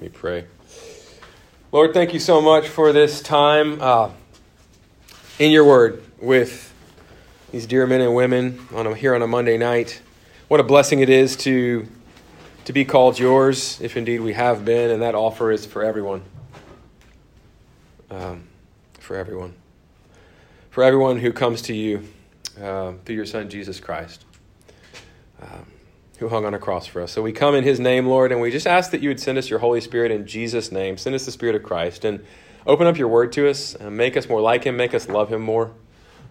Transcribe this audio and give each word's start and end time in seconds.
Me 0.00 0.08
pray. 0.08 0.46
Lord, 1.72 1.92
thank 1.92 2.14
you 2.14 2.20
so 2.20 2.40
much 2.40 2.66
for 2.66 2.90
this 2.90 3.20
time 3.20 3.82
uh, 3.82 4.10
in 5.38 5.50
your 5.50 5.66
word 5.66 6.02
with 6.18 6.72
these 7.52 7.66
dear 7.66 7.86
men 7.86 8.00
and 8.00 8.14
women 8.14 8.66
on 8.72 8.86
a, 8.86 8.94
here 8.94 9.14
on 9.14 9.20
a 9.20 9.26
Monday 9.26 9.58
night. 9.58 10.00
What 10.48 10.58
a 10.58 10.62
blessing 10.62 11.00
it 11.00 11.10
is 11.10 11.36
to, 11.38 11.86
to 12.64 12.72
be 12.72 12.86
called 12.86 13.18
yours, 13.18 13.78
if 13.82 13.94
indeed 13.94 14.20
we 14.20 14.32
have 14.32 14.64
been, 14.64 14.90
and 14.90 15.02
that 15.02 15.14
offer 15.14 15.52
is 15.52 15.66
for 15.66 15.84
everyone. 15.84 16.22
Um, 18.10 18.44
for 19.00 19.16
everyone. 19.16 19.52
For 20.70 20.82
everyone 20.82 21.18
who 21.18 21.30
comes 21.30 21.60
to 21.62 21.74
you 21.74 22.08
uh, 22.58 22.94
through 23.04 23.16
your 23.16 23.26
Son, 23.26 23.50
Jesus 23.50 23.80
Christ. 23.80 24.24
Um, 25.42 25.66
who 26.20 26.28
hung 26.28 26.44
on 26.44 26.52
a 26.52 26.58
cross 26.58 26.86
for 26.86 27.00
us. 27.00 27.12
So 27.12 27.22
we 27.22 27.32
come 27.32 27.54
in 27.54 27.64
his 27.64 27.80
name, 27.80 28.06
Lord, 28.06 28.30
and 28.30 28.42
we 28.42 28.50
just 28.50 28.66
ask 28.66 28.90
that 28.90 29.00
you 29.00 29.08
would 29.08 29.18
send 29.18 29.38
us 29.38 29.48
your 29.48 29.58
Holy 29.58 29.80
Spirit 29.80 30.12
in 30.12 30.26
Jesus' 30.26 30.70
name. 30.70 30.98
Send 30.98 31.14
us 31.14 31.24
the 31.24 31.32
Spirit 31.32 31.56
of 31.56 31.62
Christ 31.62 32.04
and 32.04 32.22
open 32.66 32.86
up 32.86 32.98
your 32.98 33.08
word 33.08 33.32
to 33.32 33.48
us 33.48 33.74
and 33.74 33.96
make 33.96 34.18
us 34.18 34.28
more 34.28 34.42
like 34.42 34.64
him, 34.64 34.76
make 34.76 34.94
us 34.94 35.08
love 35.08 35.30
him 35.30 35.40
more. 35.40 35.72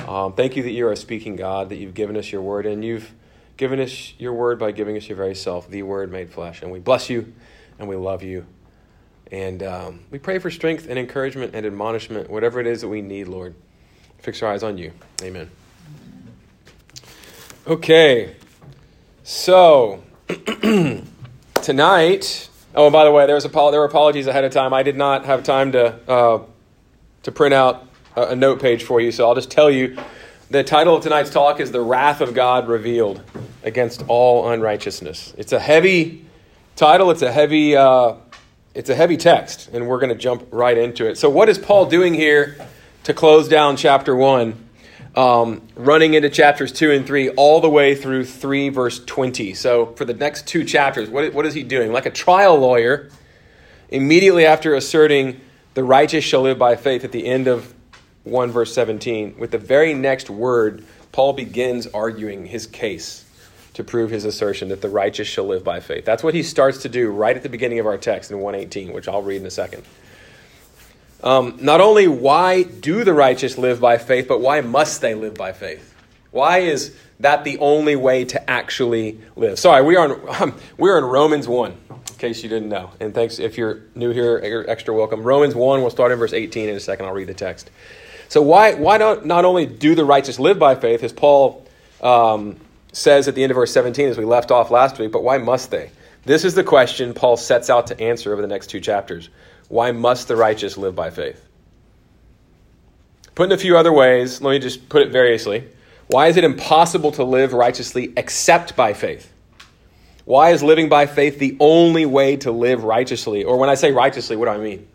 Um, 0.08 0.34
thank 0.34 0.56
you 0.56 0.62
that 0.62 0.72
you're 0.72 0.92
a 0.92 0.96
speaking 0.96 1.36
God, 1.36 1.70
that 1.70 1.78
you've 1.78 1.96
given 1.96 2.16
us 2.18 2.32
your 2.32 2.44
word, 2.44 2.68
and 2.68 2.86
you've 2.86 3.12
given 3.58 3.80
us 3.80 4.14
your 4.20 4.34
word 4.34 4.60
by 4.60 4.72
giving 4.72 4.96
us 4.96 5.10
your 5.10 5.18
very 5.18 5.34
self, 5.34 5.68
the 5.68 5.82
word 5.82 6.12
made 6.12 6.30
flesh. 6.30 6.62
And 6.62 6.72
we 6.72 6.78
bless 6.78 7.10
you 7.10 7.34
and 7.80 7.90
we 7.90 7.96
love 7.96 8.22
you. 8.22 8.46
And 9.32 9.64
um, 9.64 10.02
we 10.12 10.20
pray 10.20 10.38
for 10.38 10.52
strength 10.52 10.86
and 10.88 11.00
encouragement 11.00 11.56
and 11.56 11.66
admonishment, 11.66 12.30
whatever 12.30 12.60
it 12.60 12.68
is 12.68 12.82
that 12.82 12.90
we 12.90 13.02
need, 13.02 13.28
Lord. 13.28 13.56
Fix 14.20 14.44
our 14.44 14.54
eyes 14.54 14.62
on 14.62 14.78
you. 14.78 14.92
Amen. 15.24 15.50
Okay. 17.68 18.36
So, 19.32 20.02
tonight, 21.62 22.50
oh, 22.74 22.86
and 22.88 22.92
by 22.92 23.06
the 23.06 23.12
way, 23.12 23.28
there, 23.28 23.36
was 23.36 23.44
there 23.44 23.80
were 23.80 23.86
apologies 23.86 24.26
ahead 24.26 24.44
of 24.44 24.52
time. 24.52 24.74
I 24.74 24.82
did 24.82 24.98
not 24.98 25.26
have 25.26 25.44
time 25.44 25.72
to, 25.74 26.00
uh, 26.10 26.42
to 27.22 27.32
print 27.32 27.54
out 27.54 27.88
a, 28.16 28.30
a 28.30 28.36
note 28.36 28.60
page 28.60 28.84
for 28.84 29.00
you, 29.00 29.12
so 29.12 29.28
I'll 29.28 29.36
just 29.36 29.52
tell 29.52 29.70
you 29.70 29.96
the 30.50 30.64
title 30.64 30.96
of 30.96 31.04
tonight's 31.04 31.30
talk 31.30 31.60
is 31.60 31.72
The 31.72 31.80
Wrath 31.80 32.22
of 32.22 32.34
God 32.34 32.68
Revealed 32.68 33.22
Against 33.62 34.04
All 34.08 34.50
Unrighteousness. 34.50 35.36
It's 35.38 35.52
a 35.52 35.60
heavy 35.60 36.26
title, 36.76 37.12
it's 37.12 37.22
a 37.22 37.32
heavy, 37.32 37.76
uh, 37.76 38.16
it's 38.74 38.90
a 38.90 38.96
heavy 38.96 39.16
text, 39.16 39.70
and 39.72 39.88
we're 39.88 40.00
going 40.00 40.10
to 40.10 40.20
jump 40.20 40.48
right 40.50 40.76
into 40.76 41.08
it. 41.08 41.20
So, 41.20 41.30
what 41.30 41.50
is 41.50 41.60
Paul 41.60 41.86
doing 41.86 42.16
here 42.16 42.58
to 43.04 43.14
close 43.14 43.48
down 43.48 43.78
chapter 43.78 44.16
1? 44.16 44.69
Um, 45.20 45.62
running 45.76 46.14
into 46.14 46.30
chapters 46.30 46.72
2 46.72 46.92
and 46.92 47.06
3 47.06 47.32
all 47.32 47.60
the 47.60 47.70
way 47.70 47.94
through 47.94 48.24
3 48.24 48.70
verse 48.70 49.04
20 49.04 49.54
so 49.54 49.88
for 49.98 50.06
the 50.06 50.14
next 50.14 50.48
two 50.48 50.64
chapters 50.64 51.10
what, 51.10 51.34
what 51.34 51.46
is 51.46 51.54
he 51.54 51.62
doing? 51.62 51.92
Like 51.92 52.06
a 52.06 52.10
trial 52.10 52.58
lawyer 52.58 53.10
immediately 53.90 54.46
after 54.46 54.76
asserting 54.76 55.42
the 55.74 55.84
righteous 55.84 56.24
shall 56.24 56.42
live 56.44 56.58
by 56.58 56.78
faith 56.78 57.04
at 57.04 57.12
the 57.12 57.26
end 57.26 57.48
of 57.48 57.74
1 58.24 58.52
verse 58.52 58.74
17 58.74 59.36
with 59.38 59.52
the 59.52 59.58
very 59.58 59.94
next 59.94 60.30
word 60.30 60.86
paul 61.12 61.34
begins 61.34 61.86
arguing 61.88 62.46
his 62.46 62.66
case 62.66 63.26
to 63.74 63.84
prove 63.84 64.12
his 64.12 64.24
assertion 64.24 64.70
that 64.70 64.82
the 64.82 64.90
righteous 64.90 65.28
shall 65.28 65.46
live 65.46 65.64
by 65.64 65.80
faith. 65.80 66.04
That's 66.06 66.24
what 66.24 66.34
he 66.34 66.44
starts 66.44 66.82
to 66.84 66.90
do 66.90 67.12
right 67.12 67.36
at 67.36 67.44
the 67.44 67.50
beginning 67.50 67.80
of 67.80 67.86
our 67.86 67.98
text 67.98 68.32
in 68.32 68.40
118 68.40 68.94
which 68.94 69.10
i'll 69.10 69.22
read 69.22 69.42
in 69.42 69.46
a 69.46 69.52
second 69.52 69.84
um, 71.24 71.58
not 71.62 71.82
only 71.82 72.08
why 72.08 72.64
do 72.64 73.04
the 73.04 73.14
righteous 73.14 73.58
live 73.58 73.80
by 73.80 73.98
faith, 73.98 74.28
but 74.28 74.40
why 74.40 74.62
must 74.62 75.02
they 75.02 75.16
live 75.16 75.36
by 75.36 75.52
faith? 75.52 75.94
Why 76.32 76.60
is 76.60 76.96
that 77.20 77.44
the 77.44 77.58
only 77.58 77.96
way 77.96 78.26
to 78.26 78.50
actually 78.50 79.20
live? 79.36 79.60
Sorry, 79.60 79.84
we 79.84 79.96
are 79.96 80.14
in, 80.14 80.30
um, 80.42 80.56
we 80.78 80.90
are 80.90 80.98
in 80.98 81.04
Romans 81.04 81.48
1, 81.48 81.72
in 81.72 82.16
case 82.18 82.44
you 82.44 82.50
didn't 82.50 82.70
know. 82.70 82.92
And 83.00 83.14
thanks 83.14 83.40
if 83.40 83.58
you're 83.58 83.82
new 83.96 84.12
here, 84.12 84.44
you're 84.46 84.70
extra 84.70 84.94
welcome. 84.94 85.24
Romans 85.24 85.56
1, 85.56 85.82
we'll 85.82 85.90
start 85.90 86.12
in 86.12 86.20
verse 86.20 86.34
18 86.34 86.70
in 86.70 86.76
a 86.76 86.80
second. 86.80 87.06
I'll 87.06 87.14
read 87.14 87.28
the 87.28 87.34
text. 87.34 87.70
So, 88.30 88.44
why, 88.44 88.76
why 88.76 88.98
not, 88.98 89.26
not 89.26 89.44
only 89.44 89.66
do 89.66 89.96
the 89.96 90.06
righteous 90.06 90.40
live 90.40 90.60
by 90.60 90.76
faith, 90.76 91.04
as 91.04 91.12
Paul 91.12 91.66
um, 92.00 92.58
says 92.94 93.28
at 93.28 93.36
the 93.36 93.44
end 93.44 93.52
of 93.52 93.56
verse 93.56 93.74
17, 93.74 94.08
as 94.08 94.18
we 94.18 94.26
left 94.26 94.52
off 94.52 94.70
last 94.70 95.00
week, 95.00 95.12
but 95.12 95.24
why 95.24 95.40
must 95.40 95.72
they? 95.72 95.90
This 96.26 96.46
is 96.46 96.54
the 96.54 96.64
question 96.64 97.14
Paul 97.16 97.38
sets 97.38 97.72
out 97.72 97.88
to 97.88 98.00
answer 98.00 98.32
over 98.32 98.42
the 98.42 98.48
next 98.48 98.68
two 98.68 98.80
chapters. 98.80 99.30
Why 99.70 99.92
must 99.92 100.28
the 100.28 100.36
righteous 100.36 100.78
live 100.78 100.96
by 100.96 101.12
faith? 101.12 101.46
Put 103.36 103.46
in 103.46 103.52
a 103.54 103.58
few 103.58 103.78
other 103.78 103.94
ways, 103.94 104.42
let 104.42 104.52
me 104.52 104.60
just 104.60 104.90
put 104.90 105.02
it 105.02 105.12
variously. 105.12 105.64
Why 106.08 106.28
is 106.28 106.38
it 106.38 106.44
impossible 106.44 107.12
to 107.14 107.24
live 107.24 107.54
righteously 107.54 108.12
except 108.18 108.76
by 108.76 108.94
faith? 108.94 109.32
Why 110.26 110.52
is 110.52 110.62
living 110.62 110.90
by 110.90 111.06
faith 111.06 111.40
the 111.40 111.56
only 111.60 112.06
way 112.06 112.36
to 112.38 112.52
live 112.52 112.84
righteously? 112.84 113.44
Or 113.44 113.58
when 113.58 113.70
I 113.70 113.76
say 113.76 113.92
righteously, 113.92 114.36
what 114.36 114.46
do 114.46 114.52
I 114.52 114.58
mean? 114.58 114.88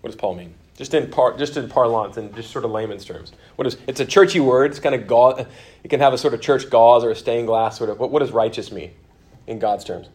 What 0.00 0.10
does 0.10 0.16
Paul 0.16 0.34
mean? 0.34 0.54
Just 0.76 0.92
in 0.92 1.10
par, 1.10 1.36
just 1.38 1.56
in 1.56 1.68
parlance 1.68 2.16
and 2.16 2.34
just 2.34 2.50
sort 2.50 2.64
of 2.64 2.70
layman's 2.72 3.04
terms. 3.04 3.32
What 3.56 3.66
is 3.66 3.76
it's 3.86 4.00
a 4.00 4.04
churchy 4.04 4.40
word. 4.40 4.72
It's 4.72 4.80
kind 4.80 4.94
of 4.94 5.06
gauze. 5.06 5.46
It 5.84 5.88
can 5.88 6.00
have 6.00 6.12
a 6.12 6.18
sort 6.18 6.34
of 6.34 6.40
church 6.40 6.68
gauze 6.68 7.04
or 7.04 7.10
a 7.10 7.16
stained 7.16 7.46
glass 7.46 7.78
sort 7.78 7.90
of. 7.90 8.00
What, 8.00 8.10
what 8.10 8.18
does 8.18 8.32
righteous 8.32 8.72
mean 8.72 8.90
in 9.46 9.58
God's 9.58 9.84
terms? 9.84 10.08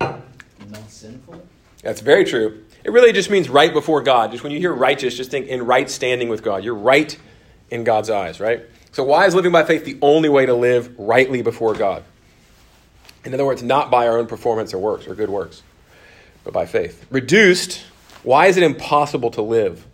Not 0.00 0.88
sinful. 0.88 1.42
That's 1.82 2.00
very 2.00 2.24
true. 2.24 2.64
It 2.84 2.90
really 2.90 3.12
just 3.12 3.30
means 3.30 3.48
right 3.48 3.72
before 3.72 4.02
God. 4.02 4.30
Just 4.30 4.42
when 4.42 4.52
you 4.52 4.58
hear 4.58 4.72
righteous, 4.72 5.16
just 5.16 5.30
think 5.30 5.48
in 5.48 5.64
right 5.66 5.90
standing 5.90 6.28
with 6.28 6.42
God. 6.42 6.64
You're 6.64 6.74
right 6.74 7.16
in 7.70 7.84
God's 7.84 8.10
eyes, 8.10 8.40
right? 8.40 8.64
So, 8.92 9.04
why 9.04 9.26
is 9.26 9.34
living 9.34 9.52
by 9.52 9.64
faith 9.64 9.84
the 9.84 9.98
only 10.02 10.28
way 10.28 10.46
to 10.46 10.54
live 10.54 10.98
rightly 10.98 11.42
before 11.42 11.74
God? 11.74 12.04
In 13.24 13.34
other 13.34 13.44
words, 13.44 13.62
not 13.62 13.90
by 13.90 14.08
our 14.08 14.18
own 14.18 14.26
performance 14.26 14.74
or 14.74 14.78
works 14.78 15.06
or 15.06 15.14
good 15.14 15.30
works, 15.30 15.62
but 16.44 16.52
by 16.52 16.66
faith. 16.66 17.06
Reduced, 17.10 17.82
why 18.22 18.46
is 18.46 18.56
it 18.56 18.62
impossible 18.62 19.30
to 19.32 19.42
live 19.42 19.86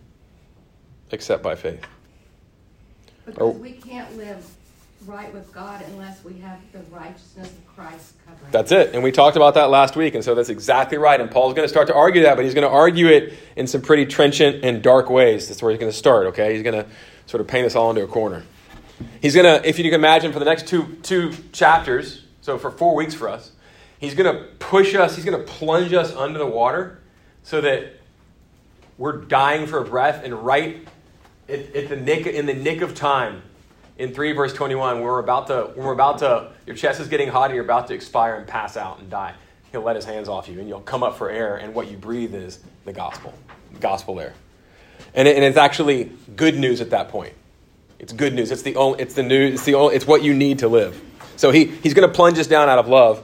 except 1.11 1.43
by 1.43 1.55
faith? 1.55 1.85
Because 3.25 3.39
or, 3.39 3.53
we 3.53 3.73
can't 3.73 4.17
live 4.17 4.45
right 5.05 5.33
with 5.33 5.51
God 5.53 5.83
unless 5.87 6.23
we 6.23 6.33
have 6.39 6.59
the 6.71 6.79
righteousness 6.91 7.47
of 7.47 7.75
Christ 7.75 8.13
covered. 8.25 8.51
That's 8.51 8.71
it. 8.71 8.93
And 8.93 9.03
we 9.03 9.11
talked 9.11 9.37
about 9.37 9.53
that 9.55 9.69
last 9.69 9.95
week. 9.95 10.15
And 10.15 10.23
so 10.23 10.35
that's 10.35 10.49
exactly 10.49 10.97
right. 10.97 11.19
And 11.19 11.31
Paul's 11.31 11.53
going 11.53 11.65
to 11.65 11.69
start 11.69 11.87
to 11.87 11.95
argue 11.95 12.23
that, 12.23 12.35
but 12.35 12.45
he's 12.45 12.53
going 12.53 12.67
to 12.67 12.73
argue 12.73 13.07
it 13.07 13.33
in 13.55 13.67
some 13.67 13.81
pretty 13.81 14.05
trenchant 14.05 14.63
and 14.63 14.81
dark 14.81 15.09
ways. 15.09 15.47
That's 15.47 15.61
where 15.61 15.71
he's 15.71 15.79
going 15.79 15.91
to 15.91 15.97
start, 15.97 16.27
okay? 16.27 16.53
He's 16.53 16.63
going 16.63 16.83
to 16.83 16.89
sort 17.25 17.41
of 17.41 17.47
paint 17.47 17.65
us 17.65 17.75
all 17.75 17.89
into 17.89 18.03
a 18.03 18.07
corner. 18.07 18.43
He's 19.21 19.35
going 19.35 19.45
to, 19.45 19.67
if 19.67 19.77
you 19.77 19.85
can 19.85 19.93
imagine, 19.93 20.33
for 20.33 20.39
the 20.39 20.45
next 20.45 20.67
two, 20.67 20.97
two 21.03 21.31
chapters, 21.51 22.25
so 22.41 22.57
for 22.57 22.69
four 22.69 22.95
weeks 22.95 23.13
for 23.13 23.29
us, 23.29 23.51
he's 23.99 24.13
going 24.13 24.35
to 24.35 24.43
push 24.59 24.95
us, 24.95 25.15
he's 25.15 25.25
going 25.25 25.39
to 25.39 25.51
plunge 25.51 25.93
us 25.93 26.13
under 26.15 26.39
the 26.39 26.45
water 26.45 26.99
so 27.43 27.61
that 27.61 27.93
we're 28.97 29.17
dying 29.17 29.65
for 29.65 29.79
a 29.79 29.85
breath 29.85 30.23
and 30.23 30.33
right 30.33 30.85
at, 31.47 31.75
at 31.75 31.89
the 31.89 31.95
nick, 31.95 32.27
in 32.27 32.45
the 32.45 32.53
nick 32.53 32.81
of 32.81 32.93
time, 32.93 33.41
in 33.99 34.13
3 34.13 34.31
verse 34.31 34.53
21 34.53 34.95
when 34.95 35.03
we're 35.03 35.19
about 35.19 35.47
to 35.47 35.71
when 35.75 35.85
we're 35.85 35.93
about 35.93 36.17
to 36.19 36.51
your 36.65 36.75
chest 36.75 36.99
is 36.99 37.07
getting 37.07 37.27
hot 37.27 37.45
and 37.45 37.55
you're 37.55 37.65
about 37.65 37.87
to 37.87 37.93
expire 37.93 38.35
and 38.35 38.47
pass 38.47 38.77
out 38.77 38.99
and 38.99 39.09
die. 39.09 39.35
He'll 39.71 39.81
let 39.81 39.95
his 39.95 40.05
hands 40.05 40.27
off 40.27 40.47
you 40.47 40.59
and 40.59 40.67
you'll 40.67 40.79
come 40.81 41.03
up 41.03 41.17
for 41.17 41.29
air 41.29 41.57
and 41.57 41.75
what 41.75 41.91
you 41.91 41.97
breathe 41.97 42.33
is 42.33 42.59
the 42.85 42.93
gospel 42.93 43.33
gospel 43.79 44.19
air. 44.19 44.33
And, 45.13 45.27
it, 45.27 45.35
and 45.35 45.45
it's 45.45 45.57
actually 45.57 46.11
good 46.35 46.57
news 46.57 46.81
at 46.81 46.89
that 46.89 47.09
point. 47.09 47.33
It's 47.99 48.13
good 48.13 48.33
news. 48.33 48.51
It's 48.51 48.61
the 48.61 48.77
only 48.77 49.01
it's 49.01 49.13
the 49.13 49.23
news 49.23 49.55
it's 49.55 49.65
the 49.65 49.75
only, 49.75 49.95
it's 49.95 50.07
what 50.07 50.23
you 50.23 50.33
need 50.33 50.59
to 50.59 50.69
live. 50.69 50.99
So 51.35 51.51
he, 51.51 51.65
he's 51.65 51.93
going 51.93 52.07
to 52.07 52.13
plunge 52.13 52.39
us 52.39 52.47
down 52.47 52.69
out 52.69 52.79
of 52.79 52.87
love. 52.87 53.23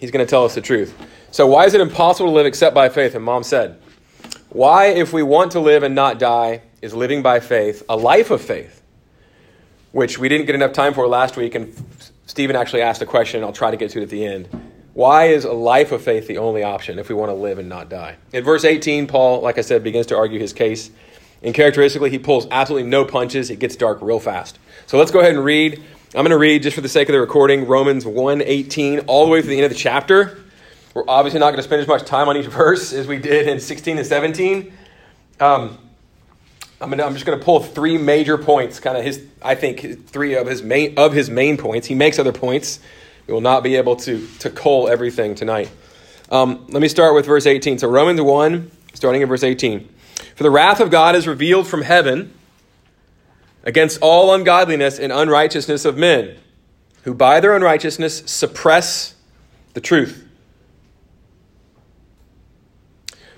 He's 0.00 0.10
going 0.10 0.24
to 0.24 0.28
tell 0.28 0.44
us 0.44 0.54
the 0.54 0.60
truth. 0.60 0.94
So 1.30 1.46
why 1.46 1.66
is 1.66 1.74
it 1.74 1.80
impossible 1.80 2.30
to 2.30 2.34
live 2.34 2.46
except 2.46 2.74
by 2.74 2.88
faith? 2.88 3.14
And 3.14 3.24
mom 3.24 3.42
said 3.42 3.78
why 4.48 4.86
if 4.86 5.12
we 5.12 5.22
want 5.22 5.52
to 5.52 5.60
live 5.60 5.82
and 5.82 5.94
not 5.94 6.18
die 6.18 6.62
is 6.80 6.94
living 6.94 7.20
by 7.22 7.40
faith 7.40 7.82
a 7.90 7.96
life 7.96 8.30
of 8.30 8.40
faith 8.40 8.73
which 9.94 10.18
we 10.18 10.28
didn't 10.28 10.46
get 10.46 10.56
enough 10.56 10.72
time 10.72 10.92
for 10.92 11.06
last 11.06 11.36
week, 11.36 11.54
and 11.54 11.72
Stephen 12.26 12.56
actually 12.56 12.82
asked 12.82 13.00
a 13.00 13.06
question. 13.06 13.44
I'll 13.44 13.52
try 13.52 13.70
to 13.70 13.76
get 13.76 13.92
to 13.92 14.00
it 14.00 14.02
at 14.02 14.08
the 14.08 14.26
end. 14.26 14.48
Why 14.92 15.26
is 15.26 15.44
a 15.44 15.52
life 15.52 15.92
of 15.92 16.02
faith 16.02 16.26
the 16.26 16.38
only 16.38 16.64
option 16.64 16.98
if 16.98 17.08
we 17.08 17.14
want 17.14 17.30
to 17.30 17.34
live 17.34 17.60
and 17.60 17.68
not 17.68 17.88
die? 17.88 18.16
In 18.32 18.42
verse 18.42 18.64
18, 18.64 19.06
Paul, 19.06 19.40
like 19.40 19.56
I 19.56 19.60
said, 19.60 19.84
begins 19.84 20.06
to 20.06 20.16
argue 20.16 20.40
his 20.40 20.52
case. 20.52 20.90
And 21.44 21.54
characteristically, 21.54 22.10
he 22.10 22.18
pulls 22.18 22.48
absolutely 22.50 22.90
no 22.90 23.04
punches. 23.04 23.50
It 23.50 23.60
gets 23.60 23.76
dark 23.76 23.98
real 24.02 24.18
fast. 24.18 24.58
So 24.86 24.98
let's 24.98 25.12
go 25.12 25.20
ahead 25.20 25.36
and 25.36 25.44
read. 25.44 25.80
I'm 26.08 26.22
going 26.22 26.30
to 26.30 26.38
read, 26.38 26.64
just 26.64 26.74
for 26.74 26.80
the 26.80 26.88
sake 26.88 27.08
of 27.08 27.12
the 27.12 27.20
recording, 27.20 27.64
Romans 27.64 28.04
1:18 28.04 29.04
all 29.06 29.26
the 29.26 29.30
way 29.30 29.42
to 29.42 29.46
the 29.46 29.56
end 29.56 29.66
of 29.66 29.70
the 29.70 29.78
chapter. 29.78 30.42
We're 30.92 31.04
obviously 31.06 31.38
not 31.38 31.50
going 31.50 31.58
to 31.58 31.62
spend 31.62 31.82
as 31.82 31.88
much 31.88 32.02
time 32.04 32.28
on 32.28 32.36
each 32.36 32.46
verse 32.62 32.92
as 32.92 33.06
we 33.06 33.18
did 33.18 33.46
in 33.46 33.60
16 33.60 33.98
and 33.98 34.06
17. 34.06 34.72
Um, 35.38 35.78
I'm, 36.80 36.90
gonna, 36.90 37.04
I'm 37.04 37.14
just 37.14 37.24
going 37.24 37.38
to 37.38 37.44
pull 37.44 37.60
three 37.60 37.98
major 37.98 38.36
points, 38.36 38.80
kind 38.80 38.96
of 38.96 39.04
his, 39.04 39.24
I 39.42 39.54
think, 39.54 40.08
three 40.08 40.34
of 40.34 40.46
his 40.46 40.62
main 40.62 40.98
of 40.98 41.12
his 41.12 41.30
main 41.30 41.56
points. 41.56 41.86
He 41.86 41.94
makes 41.94 42.18
other 42.18 42.32
points. 42.32 42.80
We 43.26 43.32
will 43.32 43.40
not 43.40 43.62
be 43.62 43.76
able 43.76 43.96
to 43.96 44.26
to 44.40 44.50
cull 44.50 44.88
everything 44.88 45.34
tonight. 45.34 45.70
Um, 46.30 46.66
let 46.68 46.82
me 46.82 46.88
start 46.88 47.14
with 47.14 47.26
verse 47.26 47.46
18. 47.46 47.78
So 47.78 47.88
Romans 47.88 48.20
1, 48.20 48.70
starting 48.94 49.22
in 49.22 49.28
verse 49.28 49.44
18. 49.44 49.88
For 50.34 50.42
the 50.42 50.50
wrath 50.50 50.80
of 50.80 50.90
God 50.90 51.14
is 51.14 51.26
revealed 51.26 51.66
from 51.66 51.82
heaven 51.82 52.32
against 53.62 53.98
all 54.00 54.34
ungodliness 54.34 54.98
and 54.98 55.12
unrighteousness 55.12 55.84
of 55.84 55.96
men, 55.96 56.36
who 57.02 57.14
by 57.14 57.40
their 57.40 57.54
unrighteousness 57.54 58.24
suppress 58.26 59.14
the 59.74 59.80
truth. 59.80 60.26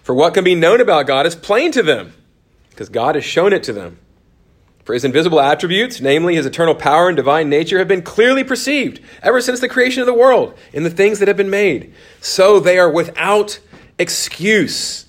For 0.02 0.14
what 0.14 0.34
can 0.34 0.44
be 0.44 0.54
known 0.54 0.80
about 0.80 1.06
God 1.06 1.26
is 1.26 1.34
plain 1.34 1.72
to 1.72 1.82
them, 1.82 2.12
because 2.76 2.90
God 2.90 3.14
has 3.14 3.24
shown 3.24 3.54
it 3.54 3.62
to 3.62 3.72
them. 3.72 3.98
For 4.84 4.92
his 4.92 5.02
invisible 5.02 5.40
attributes, 5.40 5.98
namely 5.98 6.34
his 6.34 6.44
eternal 6.44 6.74
power 6.74 7.08
and 7.08 7.16
divine 7.16 7.48
nature, 7.48 7.78
have 7.78 7.88
been 7.88 8.02
clearly 8.02 8.44
perceived 8.44 9.00
ever 9.22 9.40
since 9.40 9.60
the 9.60 9.68
creation 9.68 10.02
of 10.02 10.06
the 10.06 10.12
world 10.12 10.52
in 10.74 10.82
the 10.82 10.90
things 10.90 11.18
that 11.18 11.26
have 11.26 11.38
been 11.38 11.48
made. 11.48 11.94
So 12.20 12.60
they 12.60 12.78
are 12.78 12.90
without 12.90 13.60
excuse. 13.98 15.06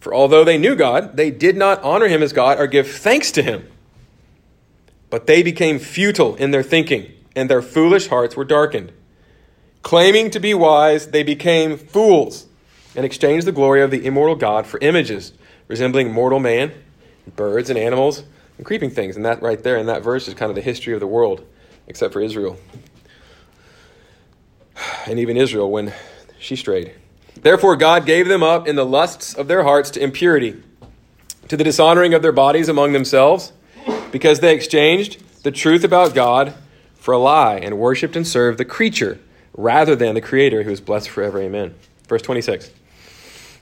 For 0.00 0.14
although 0.14 0.44
they 0.44 0.58
knew 0.58 0.76
God, 0.76 1.16
they 1.16 1.30
did 1.30 1.56
not 1.56 1.82
honor 1.82 2.08
him 2.08 2.22
as 2.22 2.34
God 2.34 2.60
or 2.60 2.66
give 2.66 2.90
thanks 2.90 3.30
to 3.32 3.42
him. 3.42 3.66
But 5.08 5.26
they 5.26 5.42
became 5.42 5.78
futile 5.78 6.36
in 6.36 6.50
their 6.50 6.62
thinking, 6.62 7.10
and 7.34 7.48
their 7.48 7.62
foolish 7.62 8.08
hearts 8.08 8.36
were 8.36 8.44
darkened. 8.44 8.92
Claiming 9.80 10.28
to 10.30 10.40
be 10.40 10.52
wise, 10.52 11.06
they 11.06 11.22
became 11.22 11.78
fools 11.78 12.48
and 12.94 13.04
exchanged 13.04 13.46
the 13.46 13.52
glory 13.52 13.82
of 13.82 13.90
the 13.90 14.04
immortal 14.04 14.36
God 14.36 14.66
for 14.66 14.78
images 14.80 15.32
resembling 15.68 16.12
mortal 16.12 16.38
man, 16.38 16.72
birds, 17.34 17.70
and 17.70 17.78
animals 17.78 18.24
and 18.58 18.66
creeping 18.66 18.90
things. 18.90 19.16
And 19.16 19.24
that 19.24 19.40
right 19.40 19.62
there 19.62 19.76
in 19.78 19.86
that 19.86 20.02
verse 20.02 20.28
is 20.28 20.34
kind 20.34 20.50
of 20.50 20.54
the 20.54 20.60
history 20.62 20.92
of 20.92 21.00
the 21.00 21.06
world, 21.06 21.46
except 21.86 22.12
for 22.12 22.20
Israel. 22.20 22.58
And 25.06 25.18
even 25.18 25.36
Israel 25.36 25.70
when 25.70 25.92
she 26.38 26.56
strayed. 26.56 26.92
Therefore, 27.40 27.76
God 27.76 28.06
gave 28.06 28.28
them 28.28 28.42
up 28.42 28.68
in 28.68 28.76
the 28.76 28.86
lusts 28.86 29.34
of 29.34 29.48
their 29.48 29.64
hearts 29.64 29.90
to 29.90 30.02
impurity, 30.02 30.62
to 31.48 31.56
the 31.56 31.64
dishonoring 31.64 32.14
of 32.14 32.22
their 32.22 32.32
bodies 32.32 32.68
among 32.68 32.92
themselves, 32.92 33.52
because 34.10 34.40
they 34.40 34.54
exchanged 34.54 35.22
the 35.42 35.50
truth 35.50 35.84
about 35.84 36.14
God 36.14 36.54
for 36.94 37.12
a 37.12 37.18
lie 37.18 37.56
and 37.56 37.78
worshiped 37.78 38.14
and 38.14 38.26
served 38.26 38.58
the 38.58 38.64
creature 38.64 39.18
rather 39.54 39.96
than 39.96 40.14
the 40.14 40.20
Creator 40.20 40.62
who 40.62 40.70
is 40.70 40.80
blessed 40.80 41.08
forever. 41.08 41.40
Amen. 41.40 41.74
Verse 42.06 42.22
26. 42.22 42.70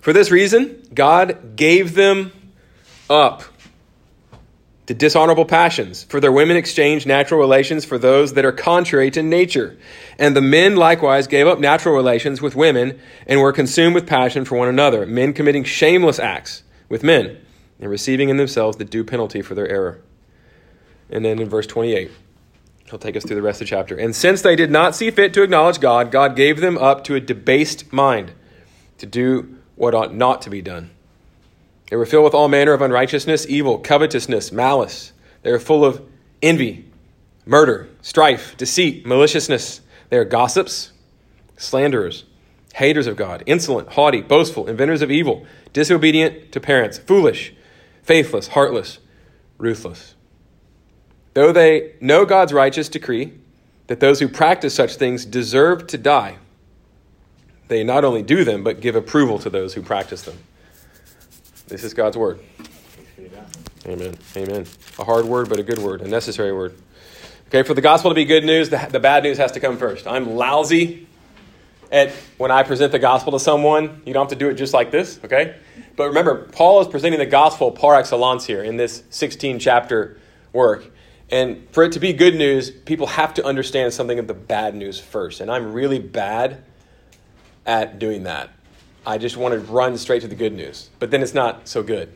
For 0.01 0.13
this 0.13 0.31
reason, 0.31 0.83
God 0.95 1.57
gave 1.57 1.95
them 1.95 2.33
up 3.09 3.43
to 4.91 4.95
dishonorable 4.95 5.45
passions. 5.45 6.03
For 6.03 6.19
their 6.19 6.33
women 6.33 6.57
exchanged 6.57 7.07
natural 7.07 7.39
relations 7.39 7.85
for 7.85 7.97
those 7.97 8.33
that 8.33 8.45
are 8.45 8.51
contrary 8.51 9.11
to 9.13 9.23
nature. 9.23 9.79
And 10.19 10.35
the 10.35 10.41
men 10.41 10.75
likewise 10.75 11.29
gave 11.29 11.47
up 11.47 11.61
natural 11.61 11.95
relations 11.95 12.43
with 12.43 12.57
women 12.57 12.99
and 13.27 13.41
were 13.41 13.53
consumed 13.53 13.95
with 13.95 14.07
passion 14.07 14.45
for 14.45 14.59
one 14.59 14.67
another, 14.67 15.07
men 15.07 15.33
committing 15.33 15.63
shameless 15.63 16.19
acts 16.19 16.65
with 16.89 17.05
men 17.05 17.39
and 17.79 17.89
receiving 17.89 18.31
in 18.31 18.37
themselves 18.37 18.79
the 18.79 18.85
due 18.85 19.05
penalty 19.05 19.43
for 19.43 19.55
their 19.55 19.69
error. 19.69 20.03
And 21.09 21.25
then 21.25 21.39
in 21.39 21.49
verse 21.49 21.69
28, 21.69 22.11
he'll 22.91 22.99
take 22.99 23.17
us 23.17 23.25
through 23.25 23.37
the 23.37 23.43
rest 23.43 23.61
of 23.61 23.69
the 23.69 23.71
chapter. 23.71 23.97
And 23.97 24.17
since 24.17 24.43
they 24.43 24.57
did 24.57 24.73
not 24.73 24.97
see 24.97 25.13
fit 25.13 25.33
to 25.35 25.43
acknowledge 25.43 25.79
God, 25.79 26.11
God 26.11 26.35
gave 26.35 26.61
them 26.61 26.77
up 26.77 27.05
to 27.05 27.15
a 27.15 27.21
debased 27.21 27.93
mind 27.93 28.33
to 28.99 29.07
do 29.07 29.60
what 29.81 29.95
ought 29.95 30.15
not 30.15 30.43
to 30.43 30.51
be 30.51 30.61
done. 30.61 30.91
They 31.89 31.97
were 31.97 32.05
filled 32.05 32.25
with 32.25 32.35
all 32.35 32.49
manner 32.49 32.75
of 32.75 32.83
unrighteousness, 32.83 33.47
evil, 33.49 33.79
covetousness, 33.79 34.53
malice. 34.53 35.13
They 35.43 35.51
were 35.51 35.59
full 35.59 35.87
of 35.87 36.07
envy, 36.43 36.85
murder, 37.47 37.89
strife, 38.03 38.55
deceit, 38.59 39.07
maliciousness. 39.07 39.81
They 40.11 40.19
are 40.19 40.27
gossips, 40.27 40.93
slanderers, 41.57 42.25
haters 42.75 43.07
of 43.07 43.17
God, 43.17 43.43
insolent, 43.47 43.89
haughty, 43.89 44.21
boastful, 44.21 44.69
inventors 44.69 45.01
of 45.01 45.11
evil, 45.11 45.47
disobedient 45.73 46.53
to 46.53 46.61
parents, 46.61 46.99
foolish, 46.99 47.55
faithless, 48.03 48.49
heartless, 48.49 48.99
ruthless. 49.57 50.15
Though 51.33 51.53
they 51.53 51.95
know 52.03 52.27
God's 52.27 52.53
righteous 52.53 52.91
decree 52.91 53.33
that 53.87 54.01
those 54.01 54.21
who 54.21 54.29
practice 54.29 54.75
such 54.75 54.97
things 54.97 55.25
deserve 55.25 55.87
to 55.87 55.97
die, 55.97 56.37
they 57.71 57.85
not 57.85 58.05
only 58.05 58.23
do 58.23 58.45
them, 58.45 58.65
but 58.65 58.81
give 58.81 58.97
approval 58.97 59.39
to 59.39 59.49
those 59.49 59.73
who 59.73 59.81
practice 59.81 60.23
them. 60.23 60.37
This 61.69 61.85
is 61.85 61.95
God's 61.95 62.17
word. 62.17 62.41
Amen. 63.87 64.17
Amen. 64.37 64.67
A 64.99 65.05
hard 65.05 65.25
word, 65.25 65.49
but 65.49 65.61
a 65.61 65.63
good 65.63 65.79
word, 65.79 66.03
a 66.03 66.09
necessary 66.09 66.53
word. 66.53 66.77
Okay, 67.47 67.63
for 67.63 67.73
the 67.73 67.81
gospel 67.81 68.11
to 68.11 68.15
be 68.15 68.25
good 68.25 68.45
news, 68.45 68.71
the, 68.71 68.89
the 68.91 68.99
bad 68.99 69.23
news 69.23 69.39
has 69.39 69.53
to 69.53 69.61
come 69.61 69.79
first. 69.79 70.09
I'm 70.09 70.35
lousy 70.35 71.07
at 71.93 72.11
when 72.39 72.51
I 72.51 72.65
present 72.65 72.91
the 72.91 72.99
gospel 72.99 73.33
to 73.33 73.41
someone. 73.41 74.03
You 74.05 74.13
don't 74.15 74.25
have 74.25 74.37
to 74.37 74.45
do 74.45 74.51
it 74.51 74.55
just 74.55 74.75
like 74.75 74.91
this, 74.91 75.21
okay? 75.25 75.57
But 75.95 76.09
remember, 76.09 76.49
Paul 76.49 76.81
is 76.81 76.89
presenting 76.89 77.21
the 77.21 77.27
gospel 77.27 77.71
par 77.71 77.95
excellence 77.95 78.45
here 78.45 78.65
in 78.65 78.79
this 78.79 79.05
16 79.11 79.61
chapter 79.61 80.19
work. 80.53 80.91
And 81.31 81.69
for 81.71 81.85
it 81.85 81.93
to 81.93 82.01
be 82.01 82.13
good 82.13 82.35
news, 82.35 82.73
people 82.73 83.07
have 83.07 83.35
to 83.35 83.45
understand 83.45 83.93
something 83.93 84.19
of 84.19 84.27
the 84.27 84.35
bad 84.35 84.75
news 84.75 84.99
first. 84.99 85.41
And 85.41 85.49
I'm 85.49 85.73
really 85.73 86.01
bad 86.01 86.65
at 87.67 87.99
doing 87.99 88.25
that. 88.25 88.51
I 89.07 89.19
just 89.19 89.37
want 89.37 89.55
to 89.55 89.61
run 89.61 89.97
straight 89.97 90.23
to 90.23 90.29
the 90.29 90.35
good 90.35 90.53
news. 90.53 90.91
But 90.99 91.11
then 91.11 91.23
it's 91.23 91.35
not 91.35 91.69
so 91.69 91.83
good. 91.83 92.13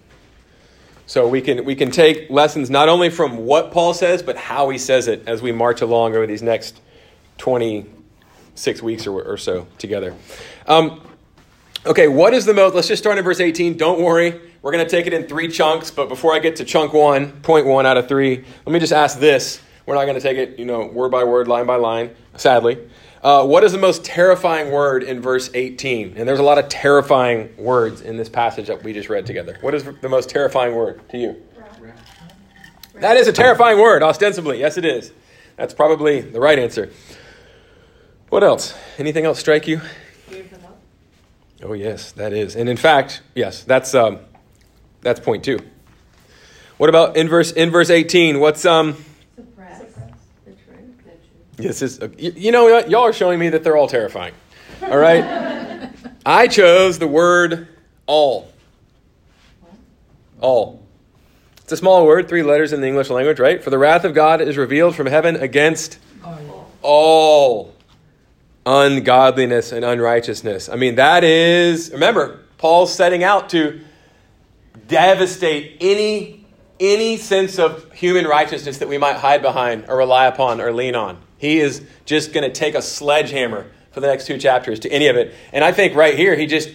So 1.07 1.29
we 1.29 1.43
can 1.43 1.65
we 1.65 1.75
can 1.75 1.91
take 1.91 2.31
lessons 2.31 2.71
not 2.71 2.89
only 2.89 3.11
from 3.11 3.39
what 3.39 3.73
Paul 3.73 3.93
says, 3.93 4.23
but 4.23 4.37
how 4.37 4.71
he 4.71 4.79
says 4.79 5.07
it 5.07 5.25
as 5.27 5.43
we 5.43 5.53
march 5.53 5.83
along 5.83 6.15
over 6.15 6.27
these 6.27 6.43
next 6.43 6.81
26 7.39 8.83
weeks 8.83 9.07
or, 9.07 9.23
or 9.23 9.37
so 9.37 9.67
together. 9.77 10.15
Um, 10.67 11.03
okay, 11.85 12.09
what 12.09 12.33
is 12.33 12.47
the 12.47 12.55
most? 12.55 12.75
Let's 12.75 12.89
just 12.89 13.03
start 13.03 13.19
in 13.19 13.25
verse 13.25 13.41
18. 13.41 13.77
Don't 13.77 14.01
worry, 14.01 14.41
we're 14.63 14.73
going 14.73 14.85
to 14.85 14.91
take 14.91 15.07
it 15.07 15.13
in 15.13 15.27
three 15.27 15.49
chunks. 15.49 15.91
But 15.91 16.09
before 16.09 16.35
I 16.35 16.39
get 16.39 16.57
to 16.57 16.65
chunk 16.65 16.95
one, 16.95 17.33
point 17.43 17.67
one 17.67 17.85
out 17.85 17.99
of 17.99 18.09
three, 18.09 18.43
let 18.65 18.73
me 18.73 18.79
just 18.79 18.93
ask 18.93 19.19
this. 19.19 19.61
We're 19.85 19.97
not 19.97 20.05
going 20.05 20.15
to 20.15 20.23
take 20.23 20.39
it, 20.39 20.59
you 20.59 20.65
know, 20.65 20.87
word 20.87 21.11
by 21.11 21.25
word, 21.25 21.49
line 21.49 21.67
by 21.67 21.77
line. 21.77 22.15
Sadly, 22.37 22.79
uh, 23.25 23.43
what 23.43 23.65
is 23.65 23.73
the 23.73 23.79
most 23.79 24.05
terrifying 24.05 24.71
word 24.71 25.03
in 25.03 25.23
verse 25.23 25.51
18? 25.55 26.19
And 26.19 26.29
there's 26.29 26.39
a 26.39 26.43
lot 26.43 26.59
of 26.59 26.69
terrifying 26.69 27.57
words 27.57 28.03
in 28.03 28.19
this 28.19 28.29
passage 28.29 28.67
that 28.67 28.85
we 28.85 28.93
just 28.93 29.09
read 29.09 29.25
together. 29.25 29.57
What 29.63 29.75
is 29.75 29.83
the 29.85 30.11
most 30.11 30.29
terrifying 30.29 30.75
word 30.75 31.09
to 31.09 31.17
you? 31.17 31.43
That 32.97 33.17
is 33.17 33.27
a 33.27 33.33
terrifying 33.33 33.79
word, 33.79 34.03
ostensibly. 34.03 34.61
Yes, 34.61 34.77
it 34.77 34.85
is. 34.85 35.11
That's 35.57 35.73
probably 35.73 36.21
the 36.21 36.39
right 36.39 36.59
answer. 36.59 36.91
What 38.29 38.45
else? 38.45 38.75
Anything 38.99 39.25
else 39.25 39.41
strike 39.41 39.67
you? 39.67 39.81
Oh 41.63 41.73
yes, 41.73 42.13
that 42.13 42.35
is. 42.35 42.57
And 42.57 42.69
in 42.69 42.77
fact, 42.77 43.23
yes, 43.35 43.65
that's 43.65 43.95
um, 43.95 44.19
that's 45.01 45.19
point 45.19 45.45
two. 45.45 45.61
What 46.77 46.91
about 46.91 47.17
in 47.17 47.29
verse 47.29 47.53
in 47.53 47.71
verse 47.71 47.89
18? 47.89 48.39
What's 48.39 48.67
um 48.67 48.97
Yes, 51.59 51.83
is, 51.83 52.01
uh, 52.01 52.09
you 52.19 52.53
know, 52.53 52.79
y'all 52.87 53.03
are 53.03 53.13
showing 53.13 53.39
me 53.39 53.49
that 53.51 53.63
they're 53.63 53.77
all 53.77 53.89
terrifying. 53.89 54.35
All 54.83 54.99
right? 54.99 55.91
I 56.27 56.49
chose 56.49 56.99
the 56.99 57.07
word 57.07 57.69
all. 58.07 58.51
All. 60.41 60.83
It's 61.59 61.73
a 61.73 61.77
small 61.77 62.07
word, 62.07 62.29
three 62.29 62.43
letters 62.43 62.73
in 62.73 62.81
the 62.81 62.87
English 62.87 63.09
language, 63.09 63.39
right? 63.39 63.63
For 63.63 63.71
the 63.71 63.79
wrath 63.79 64.05
of 64.05 64.15
God 64.15 64.41
is 64.41 64.57
revealed 64.57 64.95
from 64.95 65.07
heaven 65.07 65.37
against 65.37 65.99
all 66.83 67.75
ungodliness 68.67 69.73
and 69.73 69.85
unrighteousness. 69.85 70.69
I 70.69 70.77
mean, 70.77 70.97
that 70.97 71.25
is, 71.25 71.91
remember, 71.93 72.41
Paul's 72.59 72.95
setting 72.95 73.23
out 73.25 73.51
to 73.51 73.81
devastate 74.89 75.79
any 75.81 76.45
any 76.81 77.17
sense 77.17 77.59
of 77.59 77.93
human 77.93 78.27
righteousness 78.27 78.79
that 78.79 78.89
we 78.89 78.99
might 78.99 79.17
hide 79.17 79.41
behind 79.43 79.85
or 79.89 79.97
rely 79.97 80.27
upon 80.27 80.61
or 80.61 80.73
lean 80.73 80.97
on. 80.97 81.17
He 81.45 81.61
is 81.61 81.83
just 82.07 82.33
going 82.33 82.51
to 82.51 82.51
take 82.51 82.75
a 82.75 82.81
sledgehammer 82.81 83.67
for 83.91 84.01
the 84.01 84.07
next 84.07 84.27
two 84.27 84.39
chapters 84.39 84.81
to 84.81 84.89
any 84.91 85.09
of 85.09 85.17
it. 85.17 85.35
And 85.53 85.63
I 85.63 85.73
think 85.73 85.95
right 85.95 86.17
here, 86.17 86.35
he 86.35 86.47
just, 86.47 86.71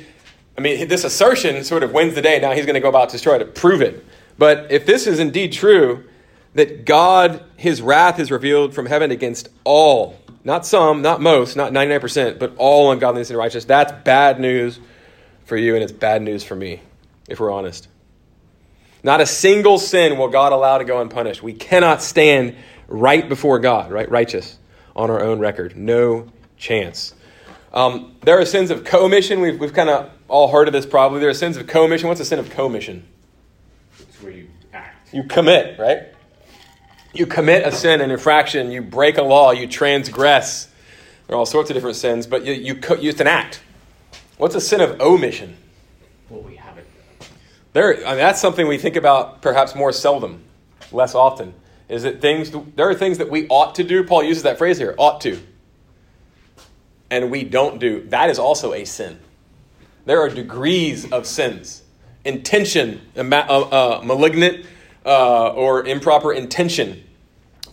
I 0.56 0.62
mean, 0.62 0.88
this 0.88 1.04
assertion 1.04 1.64
sort 1.64 1.82
of 1.82 1.92
wins 1.92 2.14
the 2.14 2.22
day. 2.22 2.40
Now 2.40 2.52
he's 2.52 2.68
going 2.68 2.76
to 2.76 2.80
go 2.80 2.88
about 2.88 3.10
to 3.10 3.20
try 3.20 3.40
to 3.40 3.46
prove 3.46 3.82
it. 3.82 4.06
But 4.38 4.72
if 4.72 4.86
this 4.86 5.08
is 5.08 5.20
indeed 5.20 5.54
true, 5.54 6.04
that 6.54 6.86
God, 6.86 7.44
his 7.58 7.82
wrath 7.82 8.20
is 8.20 8.30
revealed 8.30 8.76
from 8.76 8.86
heaven 8.86 9.10
against 9.10 9.50
all, 9.64 10.20
not 10.44 10.68
some, 10.68 11.02
not 11.02 11.20
most, 11.20 11.56
not 11.56 11.74
99%, 11.74 12.38
but 12.38 12.56
all 12.58 12.92
ungodliness 12.92 13.32
and 13.32 13.40
righteousness, 13.40 13.66
that's 13.66 13.92
bad 14.04 14.40
news 14.40 14.80
for 15.46 15.58
you 15.58 15.74
and 15.74 15.84
it's 15.84 15.92
bad 15.92 16.22
news 16.22 16.44
for 16.44 16.56
me, 16.56 16.80
if 17.28 17.40
we're 17.40 17.52
honest. 17.52 17.88
Not 19.02 19.20
a 19.20 19.26
single 19.26 19.80
sin 19.80 20.20
will 20.20 20.28
God 20.28 20.54
allow 20.54 20.78
to 20.78 20.84
go 20.84 21.02
unpunished. 21.02 21.42
We 21.42 21.54
cannot 21.54 22.04
stand 22.04 22.56
right 22.88 23.28
before 23.28 23.58
God, 23.58 23.92
right? 23.92 24.10
Righteous 24.10 24.59
on 25.00 25.10
our 25.10 25.22
own 25.22 25.40
record. 25.40 25.78
No 25.78 26.28
chance. 26.58 27.16
Um, 27.74 28.18
there 28.22 28.38
are 28.38 28.46
sins 28.46 28.70
of 28.70 28.84
commission. 28.84 29.40
We've, 29.40 29.58
we've 29.58 29.74
kind 29.74 29.90
of 29.90 30.12
all 30.28 30.50
heard 30.50 30.68
of 30.68 30.74
this 30.74 30.86
probably. 30.86 31.22
There 31.22 31.30
are 31.30 31.34
sins 31.34 31.56
of 31.56 31.68
commission. 31.68 32.10
What's 32.10 32.20
a 32.20 32.26
sin 32.26 32.38
of 32.38 32.50
commission? 32.50 33.08
It's 33.98 34.22
where 34.22 34.34
you 34.34 34.50
act. 34.74 35.14
You 35.14 35.24
commit, 35.24 35.80
right? 35.80 36.14
You 37.14 37.26
commit 37.26 37.66
a 37.66 37.72
sin, 37.72 38.02
an 38.02 38.12
infraction. 38.12 38.72
You 38.72 38.82
break 38.82 39.18
a 39.18 39.24
law. 39.24 39.52
You 39.52 39.68
transgress. 39.68 40.68
There 41.28 41.36
are 41.36 41.40
all 41.40 41.46
sorts 41.46 41.70
of 41.70 41.76
different 41.76 41.96
sins, 41.96 42.28
but 42.28 42.44
you, 42.44 42.54
you, 42.54 42.74
you 43.00 43.10
it's 43.10 43.22
an 43.22 43.28
act. 43.28 43.62
What's 44.38 44.56
a 44.56 44.62
sin 44.62 44.82
of 44.82 45.00
omission? 45.00 45.56
Well, 46.30 46.42
we 46.42 46.58
haven't. 46.58 46.88
There, 47.72 48.06
I 48.06 48.10
mean, 48.10 48.18
that's 48.18 48.42
something 48.42 48.68
we 48.68 48.78
think 48.78 48.98
about 48.98 49.42
perhaps 49.42 49.76
more 49.76 49.94
seldom, 49.94 50.44
less 50.92 51.16
often 51.16 51.54
is 51.90 52.04
that 52.04 52.22
things 52.22 52.52
there 52.76 52.88
are 52.88 52.94
things 52.94 53.18
that 53.18 53.30
we 53.30 53.48
ought 53.50 53.76
to 53.76 53.84
do. 53.84 54.04
Paul 54.04 54.24
uses 54.24 54.44
that 54.44 54.58
phrase 54.58 54.78
here, 54.78 54.96
ought 54.98 55.20
to. 55.22 55.42
And 57.12 57.32
we 57.32 57.44
don't 57.44 57.80
do. 57.80 58.08
That 58.10 58.30
is 58.30 58.38
also 58.38 58.74
a 58.74 58.86
sin. 58.86 59.20
There 60.06 60.22
are 60.22 60.30
degrees 60.30 61.12
of 61.12 61.26
sins. 61.26 61.84
Intention, 62.24 63.02
uh, 63.18 63.22
uh, 63.22 64.02
malignant 64.04 64.66
uh, 65.06 65.50
or 65.54 65.86
improper 65.86 66.32
intention 66.32 67.04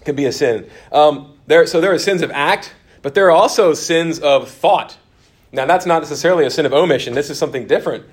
can 0.05 0.17
be 0.17 0.25
a 0.25 0.33
sin. 0.33 0.69
Um, 0.91 1.35
there, 1.47 1.67
so 1.67 1.81
there 1.81 1.93
are 1.93 1.99
sins 1.99 2.23
of 2.23 2.31
act, 2.31 2.75
but 3.03 3.15
there 3.15 3.27
are 3.27 3.33
also 3.33 3.75
sins 3.75 4.19
of 4.19 4.49
thought. 4.49 4.97
Now, 5.53 5.67
that's 5.67 5.87
not 5.87 6.01
necessarily 6.03 6.45
a 6.45 6.51
sin 6.51 6.67
of 6.67 6.73
omission. 6.73 7.15
This 7.15 7.31
is 7.31 7.39
something 7.39 7.67
different. 7.67 8.05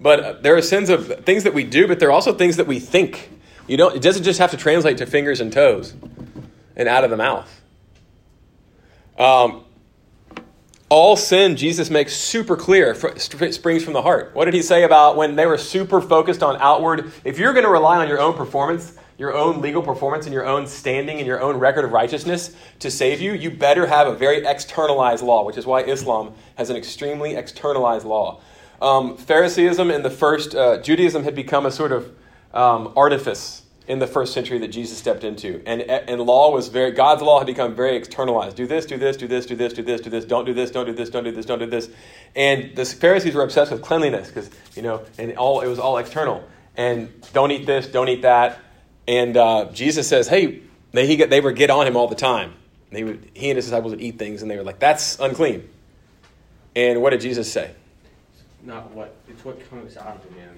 But 0.00 0.20
uh, 0.20 0.32
there 0.40 0.56
are 0.56 0.62
sins 0.62 0.88
of 0.90 1.24
things 1.24 1.44
that 1.44 1.54
we 1.54 1.64
do, 1.64 1.86
but 1.86 2.00
there 2.00 2.08
are 2.08 2.12
also 2.12 2.32
things 2.34 2.56
that 2.56 2.66
we 2.66 2.80
think. 2.80 3.30
You 3.66 3.76
don't, 3.76 3.94
it 3.96 4.02
doesn't 4.02 4.24
just 4.24 4.38
have 4.38 4.50
to 4.50 4.56
translate 4.56 4.98
to 4.98 5.06
fingers 5.06 5.40
and 5.40 5.52
toes 5.52 5.94
and 6.76 6.88
out 6.88 7.04
of 7.04 7.10
the 7.10 7.16
mouth. 7.16 7.60
Um, 9.18 9.64
all 10.88 11.16
sin, 11.16 11.56
Jesus 11.56 11.88
makes 11.88 12.14
super 12.14 12.56
clear, 12.56 12.94
springs 13.16 13.84
from 13.84 13.92
the 13.92 14.02
heart. 14.02 14.34
What 14.34 14.44
did 14.44 14.54
he 14.54 14.62
say 14.62 14.82
about 14.82 15.16
when 15.16 15.36
they 15.36 15.46
were 15.46 15.56
super 15.56 16.00
focused 16.02 16.42
on 16.42 16.56
outward? 16.60 17.12
If 17.24 17.38
you're 17.38 17.52
going 17.54 17.64
to 17.64 17.70
rely 17.70 17.98
on 17.98 18.08
your 18.08 18.20
own 18.20 18.34
performance, 18.34 18.98
your 19.16 19.32
own 19.32 19.62
legal 19.62 19.82
performance, 19.82 20.26
and 20.26 20.34
your 20.34 20.44
own 20.44 20.66
standing 20.66 21.18
and 21.18 21.26
your 21.26 21.40
own 21.40 21.56
record 21.56 21.84
of 21.84 21.92
righteousness 21.92 22.54
to 22.80 22.90
save 22.90 23.22
you, 23.22 23.32
you 23.32 23.50
better 23.50 23.86
have 23.86 24.06
a 24.06 24.14
very 24.14 24.44
externalized 24.44 25.22
law, 25.22 25.46
which 25.46 25.56
is 25.56 25.64
why 25.64 25.82
Islam 25.82 26.34
has 26.56 26.68
an 26.68 26.76
extremely 26.76 27.36
externalized 27.36 28.04
law. 28.04 28.40
Um, 28.82 29.16
Phariseeism 29.16 29.90
in 29.90 30.02
the 30.02 30.10
first, 30.10 30.54
uh, 30.54 30.78
Judaism 30.82 31.22
had 31.24 31.34
become 31.34 31.64
a 31.64 31.70
sort 31.70 31.92
of 31.92 32.12
um, 32.54 32.92
artifice 32.96 33.62
in 33.88 33.98
the 33.98 34.06
first 34.06 34.32
century 34.32 34.58
that 34.58 34.68
Jesus 34.68 34.96
stepped 34.96 35.24
into. 35.24 35.60
And, 35.66 35.82
and 35.82 36.20
law 36.20 36.52
was 36.52 36.68
very, 36.68 36.92
God's 36.92 37.22
law 37.22 37.38
had 37.38 37.46
become 37.46 37.74
very 37.74 37.96
externalized. 37.96 38.56
Do 38.56 38.66
this, 38.66 38.86
do 38.86 38.96
this, 38.96 39.16
do 39.16 39.26
this, 39.26 39.46
do 39.46 39.56
this, 39.56 39.72
do 39.72 39.82
this, 39.82 40.00
do 40.00 40.10
this, 40.10 40.24
don't 40.24 40.44
do 40.44 40.54
this, 40.54 40.70
don't 40.70 40.86
do 40.86 40.92
this, 40.92 41.10
don't 41.10 41.24
do 41.24 41.32
this, 41.32 41.46
don't 41.46 41.58
do 41.58 41.66
this. 41.66 41.90
And 42.36 42.76
the 42.76 42.84
Pharisees 42.84 43.34
were 43.34 43.42
obsessed 43.42 43.72
with 43.72 43.82
cleanliness 43.82 44.28
because, 44.28 44.50
you 44.74 44.82
know, 44.82 45.04
and 45.18 45.36
all, 45.36 45.60
it 45.60 45.66
was 45.66 45.78
all 45.78 45.98
external. 45.98 46.44
And 46.76 47.12
don't 47.32 47.50
eat 47.50 47.66
this, 47.66 47.86
don't 47.86 48.08
eat 48.08 48.22
that. 48.22 48.60
And 49.08 49.36
uh, 49.36 49.70
Jesus 49.72 50.08
says, 50.08 50.28
hey, 50.28 50.62
they, 50.92 51.06
he, 51.06 51.16
they 51.16 51.40
would 51.40 51.56
get 51.56 51.70
on 51.70 51.86
him 51.86 51.96
all 51.96 52.06
the 52.06 52.14
time. 52.14 52.54
They 52.90 53.02
would, 53.02 53.30
he 53.34 53.50
and 53.50 53.56
his 53.56 53.66
disciples 53.66 53.92
would 53.92 54.00
eat 54.00 54.18
things 54.18 54.42
and 54.42 54.50
they 54.50 54.56
were 54.56 54.62
like, 54.62 54.78
that's 54.78 55.18
unclean. 55.18 55.68
And 56.76 57.02
what 57.02 57.10
did 57.10 57.20
Jesus 57.20 57.50
say? 57.50 57.72
Not 58.62 58.90
what, 58.92 59.16
it's 59.28 59.44
what 59.44 59.68
comes 59.68 59.96
out 59.96 60.16
of 60.16 60.22
the 60.22 60.36
man 60.36 60.48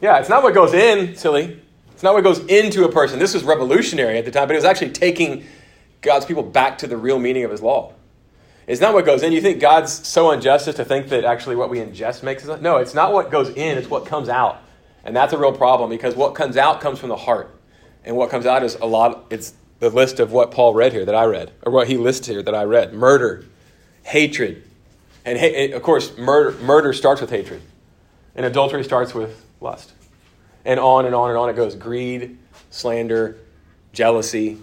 Yeah, 0.00 0.18
it's 0.18 0.28
not 0.28 0.42
what 0.42 0.54
goes 0.54 0.72
in, 0.72 1.16
silly. 1.16 1.60
It's 1.92 2.02
not 2.02 2.14
what 2.14 2.24
goes 2.24 2.38
into 2.46 2.84
a 2.84 2.92
person. 2.92 3.18
This 3.18 3.34
was 3.34 3.44
revolutionary 3.44 4.16
at 4.16 4.24
the 4.24 4.30
time, 4.30 4.48
but 4.48 4.54
it 4.54 4.58
was 4.58 4.64
actually 4.64 4.92
taking 4.92 5.44
God's 6.00 6.24
people 6.24 6.42
back 6.42 6.78
to 6.78 6.86
the 6.86 6.96
real 6.96 7.18
meaning 7.18 7.44
of 7.44 7.50
his 7.50 7.60
law. 7.60 7.92
It's 8.66 8.80
not 8.80 8.94
what 8.94 9.04
goes 9.04 9.22
in. 9.22 9.32
You 9.32 9.40
think 9.40 9.60
God's 9.60 10.06
so 10.06 10.30
unjust 10.30 10.68
as 10.68 10.76
to 10.76 10.84
think 10.84 11.08
that 11.08 11.24
actually 11.24 11.56
what 11.56 11.70
we 11.70 11.78
ingest 11.78 12.22
makes 12.22 12.48
us. 12.48 12.60
No, 12.60 12.78
it's 12.78 12.94
not 12.94 13.12
what 13.12 13.30
goes 13.30 13.50
in, 13.50 13.76
it's 13.76 13.90
what 13.90 14.06
comes 14.06 14.28
out. 14.28 14.62
And 15.04 15.14
that's 15.14 15.32
a 15.32 15.38
real 15.38 15.52
problem 15.52 15.90
because 15.90 16.14
what 16.14 16.34
comes 16.34 16.56
out 16.56 16.80
comes 16.80 16.98
from 16.98 17.08
the 17.08 17.16
heart. 17.16 17.54
And 18.04 18.16
what 18.16 18.30
comes 18.30 18.46
out 18.46 18.62
is 18.62 18.76
a 18.76 18.86
lot, 18.86 19.26
it's 19.30 19.52
the 19.78 19.90
list 19.90 20.20
of 20.20 20.32
what 20.32 20.52
Paul 20.52 20.72
read 20.72 20.92
here 20.92 21.04
that 21.04 21.14
I 21.14 21.24
read, 21.24 21.50
or 21.62 21.72
what 21.72 21.88
he 21.88 21.96
lists 21.96 22.26
here 22.26 22.42
that 22.42 22.54
I 22.54 22.64
read 22.64 22.94
murder, 22.94 23.44
hatred. 24.04 24.62
And, 25.24 25.74
of 25.74 25.82
course, 25.82 26.16
murder, 26.16 26.56
murder 26.62 26.92
starts 26.94 27.20
with 27.20 27.28
hatred, 27.28 27.60
and 28.34 28.46
adultery 28.46 28.84
starts 28.84 29.12
with 29.14 29.44
lust. 29.60 29.92
And 30.64 30.78
on 30.78 31.06
and 31.06 31.14
on 31.14 31.30
and 31.30 31.38
on 31.38 31.48
it 31.48 31.56
goes. 31.56 31.74
Greed 31.74 32.38
slander 32.70 33.38
jealousy 33.92 34.58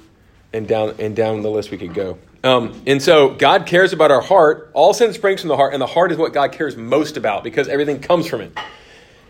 and 0.54 0.68
down 0.68 0.96
and 1.00 1.16
down 1.16 1.42
the 1.42 1.50
list 1.50 1.72
we 1.72 1.78
could 1.78 1.94
go. 1.94 2.18
Um, 2.44 2.82
and 2.86 3.02
so 3.02 3.30
god 3.30 3.66
cares 3.66 3.94
about 3.94 4.12
our 4.12 4.22
heart. 4.22 4.72
All 4.74 4.94
sin 4.94 5.14
springs 5.14 5.42
from 5.42 5.50
the 5.50 5.58
heart 5.58 5.74
and 5.74 5.82
the 5.82 5.88
heart 5.88 6.12
is 6.12 6.18
what 6.18 6.34
god 6.34 6.52
cares 6.52 6.78
most 6.78 7.18
about 7.18 7.44
because 7.44 7.68
everything 7.68 8.00
comes 8.00 8.28
from 8.28 8.42
it. 8.42 8.58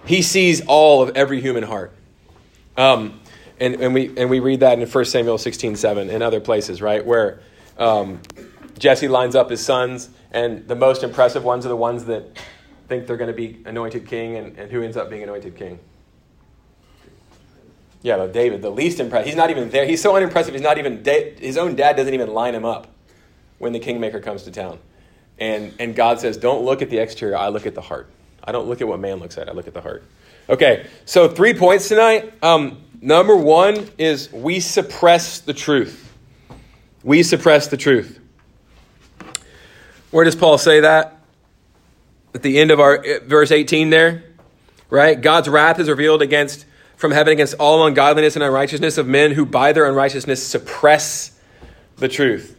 He 0.06 0.22
sees 0.22 0.62
all 0.68 1.02
of 1.02 1.16
every 1.16 1.42
human 1.42 1.64
heart. 1.64 1.94
Um, 2.78 3.20
and, 3.60 3.76
and, 3.76 3.94
we, 3.94 4.16
and 4.16 4.30
we 4.30 4.40
read 4.40 4.60
that 4.60 4.80
in 4.80 4.88
1 4.88 5.06
samuel 5.06 5.38
16 5.38 5.76
7 5.76 6.10
and 6.10 6.22
other 6.22 6.40
places 6.40 6.82
right 6.82 7.04
where 7.04 7.40
um, 7.78 8.22
jesse 8.78 9.08
lines 9.08 9.36
up 9.36 9.50
his 9.50 9.66
sons 9.66 10.10
and 10.32 10.68
the 10.68 10.76
most 10.76 11.02
impressive 11.02 11.44
ones 11.44 11.66
are 11.66 11.70
the 11.70 11.76
ones 11.76 12.06
that 12.06 12.38
think 12.88 13.08
they're 13.08 13.18
going 13.18 13.32
to 13.32 13.36
be 13.36 13.62
anointed 13.66 14.08
king 14.08 14.38
and, 14.38 14.58
and 14.58 14.72
who 14.72 14.82
ends 14.82 14.98
up 14.98 15.10
being 15.10 15.24
anointed 15.24 15.56
king 15.56 15.80
yeah, 18.02 18.18
but 18.18 18.32
David, 18.32 18.62
the 18.62 18.70
least 18.70 19.00
impressive. 19.00 19.26
He's 19.26 19.36
not 19.36 19.50
even 19.50 19.70
there. 19.70 19.86
He's 19.86 20.02
so 20.02 20.16
unimpressive. 20.16 20.54
He's 20.54 20.64
not 20.64 20.78
even. 20.78 21.04
His 21.04 21.58
own 21.58 21.76
dad 21.76 21.96
doesn't 21.96 22.14
even 22.14 22.34
line 22.34 22.54
him 22.56 22.66
up 22.66 22.88
when 23.58 23.74
the 23.74 23.80
kingmaker 23.80 24.20
comes 24.20 24.44
to 24.44 24.52
town. 24.52 24.80
And, 25.40 25.74
and 25.80 25.96
God 25.96 26.20
says, 26.20 26.38
Don't 26.38 26.64
look 26.64 26.82
at 26.82 26.90
the 26.90 27.00
exterior, 27.00 27.36
I 27.36 27.50
look 27.50 27.66
at 27.66 27.76
the 27.76 27.82
heart. 27.82 28.10
I 28.44 28.52
don't 28.52 28.68
look 28.68 28.82
at 28.82 28.88
what 28.88 29.00
man 29.00 29.18
looks 29.18 29.38
at, 29.38 29.50
I 29.50 29.52
look 29.52 29.68
at 29.68 29.74
the 29.74 29.82
heart. 29.82 30.04
Okay, 30.50 30.88
so 31.06 31.28
three 31.28 31.54
points 31.54 31.90
tonight. 31.90 32.34
Um, 32.42 32.82
number 33.02 33.36
one 33.36 33.90
is 33.98 34.32
we 34.32 34.62
suppress 34.62 35.40
the 35.40 35.54
truth. 35.54 36.14
We 37.04 37.24
suppress 37.24 37.68
the 37.68 37.78
truth. 37.78 38.20
Where 40.12 40.24
does 40.24 40.36
Paul 40.36 40.58
say 40.58 40.80
that? 40.80 41.17
At 42.38 42.44
the 42.44 42.60
end 42.60 42.70
of 42.70 42.80
our 42.80 43.04
verse 43.22 43.52
18 43.52 43.90
there, 43.90 44.24
right? 44.92 45.20
God's 45.20 45.50
wrath 45.50 45.80
is 45.80 45.90
revealed 45.90 46.22
against 46.22 46.68
from 46.96 47.10
heaven 47.10 47.34
against 47.34 47.56
all 47.56 47.84
ungodliness 47.88 48.36
and 48.36 48.44
unrighteousness 48.44 49.00
of 49.00 49.08
men 49.08 49.32
who 49.32 49.44
by 49.44 49.74
their 49.74 49.88
unrighteousness 49.88 50.46
suppress 50.46 51.36
the 51.96 52.08
truth. 52.08 52.56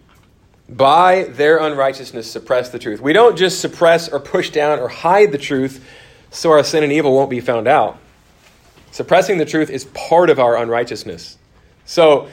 By 0.68 1.28
their 1.30 1.58
unrighteousness 1.58 2.28
suppress 2.28 2.70
the 2.70 2.80
truth. 2.80 3.00
We 3.00 3.12
don't 3.12 3.38
just 3.38 3.60
suppress 3.60 4.08
or 4.08 4.18
push 4.18 4.50
down 4.50 4.80
or 4.80 4.88
hide 4.88 5.30
the 5.30 5.38
truth 5.38 5.88
so 6.32 6.50
our 6.50 6.64
sin 6.64 6.82
and 6.82 6.92
evil 6.92 7.14
won't 7.14 7.30
be 7.30 7.38
found 7.38 7.68
out. 7.68 8.00
Suppressing 8.90 9.38
the 9.38 9.46
truth 9.46 9.70
is 9.70 9.84
part 9.84 10.28
of 10.28 10.40
our 10.40 10.56
unrighteousness. 10.56 11.38
So 11.84 12.26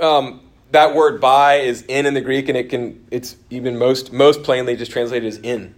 um, 0.00 0.40
that 0.70 0.94
word 0.94 1.20
by 1.20 1.54
is 1.56 1.82
in 1.82 2.06
in 2.06 2.14
the 2.14 2.20
Greek, 2.20 2.48
and 2.48 2.56
it 2.56 2.68
can 2.68 3.04
it's 3.10 3.34
even 3.50 3.76
most 3.76 4.12
most 4.12 4.44
plainly 4.44 4.76
just 4.76 4.92
translated 4.92 5.26
as 5.26 5.38
in. 5.38 5.74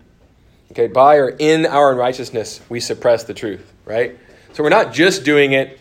Okay, 0.75 0.89
by 0.89 1.19
or 1.19 1.29
in 1.29 1.67
our 1.67 1.93
unrighteousness, 1.93 2.61
we 2.69 2.81
suppress 2.81 3.23
the 3.23 3.33
truth, 3.33 3.73
right? 3.85 4.19
So 4.55 4.65
we're 4.65 4.71
not 4.71 4.93
just 4.93 5.23
doing 5.23 5.53
it 5.53 5.79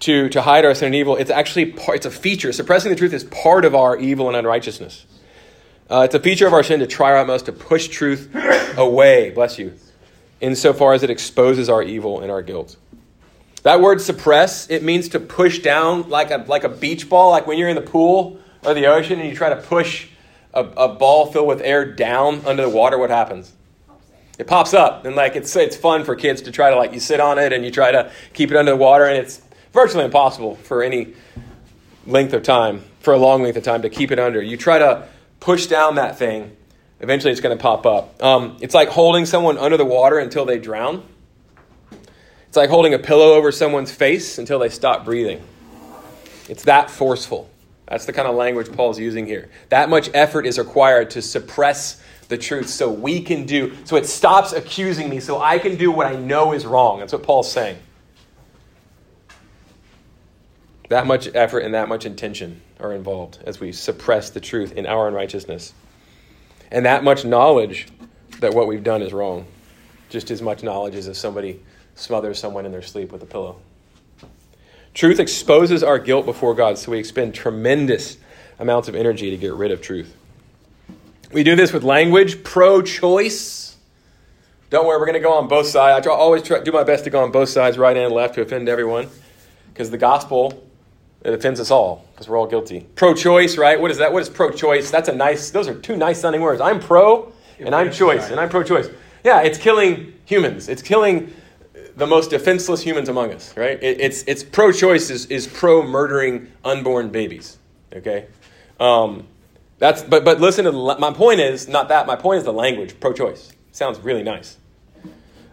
to, 0.00 0.28
to 0.28 0.40
hide 0.40 0.64
our 0.64 0.72
sin 0.72 0.86
and 0.86 0.94
evil. 0.94 1.16
It's 1.16 1.32
actually 1.32 1.72
part, 1.72 1.96
it's 1.96 2.06
a 2.06 2.12
feature. 2.12 2.52
Suppressing 2.52 2.90
the 2.90 2.96
truth 2.96 3.12
is 3.12 3.24
part 3.24 3.64
of 3.64 3.74
our 3.74 3.98
evil 3.98 4.28
and 4.28 4.36
unrighteousness. 4.36 5.04
Uh, 5.90 6.02
it's 6.02 6.14
a 6.14 6.20
feature 6.20 6.46
of 6.46 6.52
our 6.52 6.62
sin 6.62 6.78
to 6.78 6.86
try 6.86 7.10
our 7.10 7.18
utmost 7.18 7.46
to 7.46 7.52
push 7.52 7.88
truth 7.88 8.30
away, 8.76 9.30
bless 9.30 9.58
you, 9.58 9.74
insofar 10.40 10.92
as 10.92 11.02
it 11.02 11.10
exposes 11.10 11.68
our 11.68 11.82
evil 11.82 12.20
and 12.20 12.30
our 12.30 12.40
guilt. 12.40 12.76
That 13.64 13.80
word 13.80 14.00
suppress, 14.00 14.70
it 14.70 14.84
means 14.84 15.08
to 15.08 15.18
push 15.18 15.58
down 15.58 16.08
like 16.08 16.30
a, 16.30 16.44
like 16.46 16.62
a 16.62 16.68
beach 16.68 17.08
ball, 17.08 17.32
like 17.32 17.48
when 17.48 17.58
you're 17.58 17.68
in 17.68 17.74
the 17.74 17.82
pool 17.82 18.38
or 18.64 18.74
the 18.74 18.86
ocean 18.86 19.18
and 19.18 19.28
you 19.28 19.34
try 19.34 19.48
to 19.48 19.56
push 19.56 20.06
a, 20.54 20.60
a 20.60 20.86
ball 20.86 21.26
filled 21.26 21.48
with 21.48 21.62
air 21.62 21.84
down 21.84 22.46
under 22.46 22.62
the 22.62 22.68
water, 22.68 22.96
what 22.96 23.10
happens? 23.10 23.52
It 24.38 24.46
pops 24.46 24.74
up. 24.74 25.04
And 25.04 25.16
like 25.16 25.36
it's 25.36 25.54
it's 25.56 25.76
fun 25.76 26.04
for 26.04 26.14
kids 26.14 26.42
to 26.42 26.52
try 26.52 26.70
to 26.70 26.76
like 26.76 26.92
you 26.92 27.00
sit 27.00 27.20
on 27.20 27.38
it 27.38 27.52
and 27.52 27.64
you 27.64 27.70
try 27.70 27.90
to 27.92 28.10
keep 28.32 28.50
it 28.50 28.56
under 28.56 28.72
the 28.72 28.76
water. 28.76 29.04
And 29.04 29.18
it's 29.18 29.40
virtually 29.72 30.04
impossible 30.04 30.56
for 30.56 30.82
any 30.82 31.14
length 32.06 32.32
of 32.32 32.42
time 32.42 32.84
for 33.00 33.14
a 33.14 33.18
long 33.18 33.42
length 33.42 33.56
of 33.56 33.64
time 33.64 33.82
to 33.82 33.90
keep 33.90 34.10
it 34.10 34.18
under. 34.18 34.42
You 34.42 34.56
try 34.56 34.78
to 34.78 35.08
push 35.40 35.66
down 35.66 35.96
that 35.96 36.18
thing 36.18 36.56
eventually 37.00 37.32
it's 37.32 37.40
going 37.40 37.56
to 37.56 37.62
pop 37.62 37.86
up. 37.86 38.22
Um, 38.22 38.56
it's 38.60 38.74
like 38.74 38.88
holding 38.88 39.26
someone 39.26 39.58
under 39.58 39.76
the 39.76 39.84
water 39.84 40.18
until 40.18 40.44
they 40.44 40.58
drown. 40.58 41.02
It's 42.48 42.56
like 42.56 42.70
holding 42.70 42.94
a 42.94 42.98
pillow 42.98 43.34
over 43.34 43.52
someone's 43.52 43.92
face 43.92 44.38
until 44.38 44.58
they 44.58 44.68
stop 44.68 45.04
breathing. 45.04 45.42
It's 46.48 46.64
that 46.64 46.90
forceful. 46.90 47.50
That's 47.86 48.06
the 48.06 48.12
kind 48.12 48.26
of 48.26 48.34
language 48.34 48.72
paul's 48.72 48.98
using 48.98 49.26
here. 49.26 49.48
That 49.68 49.88
much 49.88 50.10
effort 50.14 50.46
is 50.46 50.58
required 50.58 51.10
to 51.10 51.22
suppress 51.22 52.02
the 52.28 52.38
truth 52.38 52.68
so 52.68 52.90
we 52.90 53.20
can 53.20 53.46
do, 53.46 53.76
so 53.84 53.96
it 53.96 54.06
stops 54.06 54.52
accusing 54.52 55.08
me, 55.08 55.20
so 55.20 55.40
I 55.40 55.58
can 55.58 55.76
do 55.76 55.90
what 55.90 56.06
I 56.06 56.16
know 56.16 56.52
is 56.52 56.66
wrong. 56.66 57.00
That's 57.00 57.12
what 57.12 57.22
Paul's 57.22 57.50
saying. 57.50 57.78
That 60.88 61.06
much 61.06 61.28
effort 61.34 61.60
and 61.60 61.74
that 61.74 61.88
much 61.88 62.06
intention 62.06 62.60
are 62.78 62.92
involved 62.92 63.38
as 63.44 63.58
we 63.58 63.72
suppress 63.72 64.30
the 64.30 64.40
truth 64.40 64.72
in 64.72 64.86
our 64.86 65.08
unrighteousness. 65.08 65.72
And 66.70 66.86
that 66.86 67.02
much 67.02 67.24
knowledge 67.24 67.88
that 68.40 68.54
what 68.54 68.66
we've 68.66 68.84
done 68.84 69.02
is 69.02 69.12
wrong. 69.12 69.46
Just 70.08 70.30
as 70.30 70.40
much 70.42 70.62
knowledge 70.62 70.94
as 70.94 71.08
if 71.08 71.16
somebody 71.16 71.60
smothers 71.94 72.38
someone 72.38 72.66
in 72.66 72.72
their 72.72 72.82
sleep 72.82 73.10
with 73.10 73.22
a 73.22 73.26
pillow. 73.26 73.60
Truth 74.94 75.18
exposes 75.18 75.82
our 75.82 75.98
guilt 75.98 76.24
before 76.24 76.54
God, 76.54 76.78
so 76.78 76.92
we 76.92 76.98
expend 76.98 77.34
tremendous 77.34 78.16
amounts 78.58 78.88
of 78.88 78.94
energy 78.94 79.30
to 79.30 79.36
get 79.36 79.52
rid 79.54 79.70
of 79.70 79.82
truth. 79.82 80.14
We 81.32 81.42
do 81.42 81.56
this 81.56 81.72
with 81.72 81.82
language, 81.82 82.42
pro 82.44 82.82
choice. 82.82 83.76
Don't 84.70 84.86
worry, 84.86 84.98
we're 84.98 85.06
going 85.06 85.14
to 85.14 85.20
go 85.20 85.34
on 85.34 85.48
both 85.48 85.66
sides. 85.66 85.98
I 85.98 86.00
try, 86.08 86.14
always 86.14 86.42
try, 86.42 86.62
do 86.62 86.72
my 86.72 86.84
best 86.84 87.04
to 87.04 87.10
go 87.10 87.22
on 87.22 87.30
both 87.30 87.48
sides, 87.48 87.78
right 87.78 87.96
and 87.96 88.12
left, 88.12 88.34
to 88.34 88.42
offend 88.42 88.68
everyone. 88.68 89.08
Because 89.72 89.90
the 89.90 89.98
gospel, 89.98 90.64
it 91.22 91.34
offends 91.34 91.60
us 91.60 91.70
all, 91.70 92.04
because 92.12 92.28
we're 92.28 92.38
all 92.38 92.46
guilty. 92.46 92.86
Pro 92.94 93.14
choice, 93.14 93.58
right? 93.58 93.80
What 93.80 93.90
is 93.90 93.98
that? 93.98 94.12
What 94.12 94.22
is 94.22 94.28
pro 94.28 94.50
choice? 94.50 94.90
That's 94.90 95.08
a 95.08 95.14
nice, 95.14 95.50
those 95.50 95.68
are 95.68 95.74
two 95.74 95.96
nice 95.96 96.20
sounding 96.20 96.40
words. 96.40 96.60
I'm 96.60 96.80
pro 96.80 97.32
and 97.58 97.74
I'm 97.74 97.90
choice, 97.90 98.30
and 98.30 98.40
I'm 98.40 98.48
pro 98.48 98.62
choice. 98.62 98.88
Yeah, 99.24 99.42
it's 99.42 99.58
killing 99.58 100.14
humans. 100.24 100.68
It's 100.68 100.82
killing 100.82 101.32
the 101.96 102.06
most 102.06 102.30
defenseless 102.30 102.82
humans 102.82 103.08
among 103.08 103.32
us, 103.32 103.56
right? 103.56 103.82
It, 103.82 104.00
it's 104.00 104.22
it's 104.24 104.44
pro-choice 104.44 105.10
is, 105.10 105.26
is 105.26 105.46
pro-murdering 105.46 106.52
unborn 106.64 107.08
babies. 107.08 107.58
Okay, 107.92 108.26
um, 108.78 109.26
that's 109.78 110.02
but 110.02 110.24
but 110.24 110.40
listen 110.40 110.64
to 110.64 110.70
the, 110.70 110.96
my 110.98 111.12
point 111.12 111.40
is 111.40 111.68
not 111.68 111.88
that. 111.88 112.06
My 112.06 112.16
point 112.16 112.38
is 112.38 112.44
the 112.44 112.52
language 112.52 112.98
pro-choice 113.00 113.52
sounds 113.72 113.98
really 114.00 114.22
nice. 114.22 114.56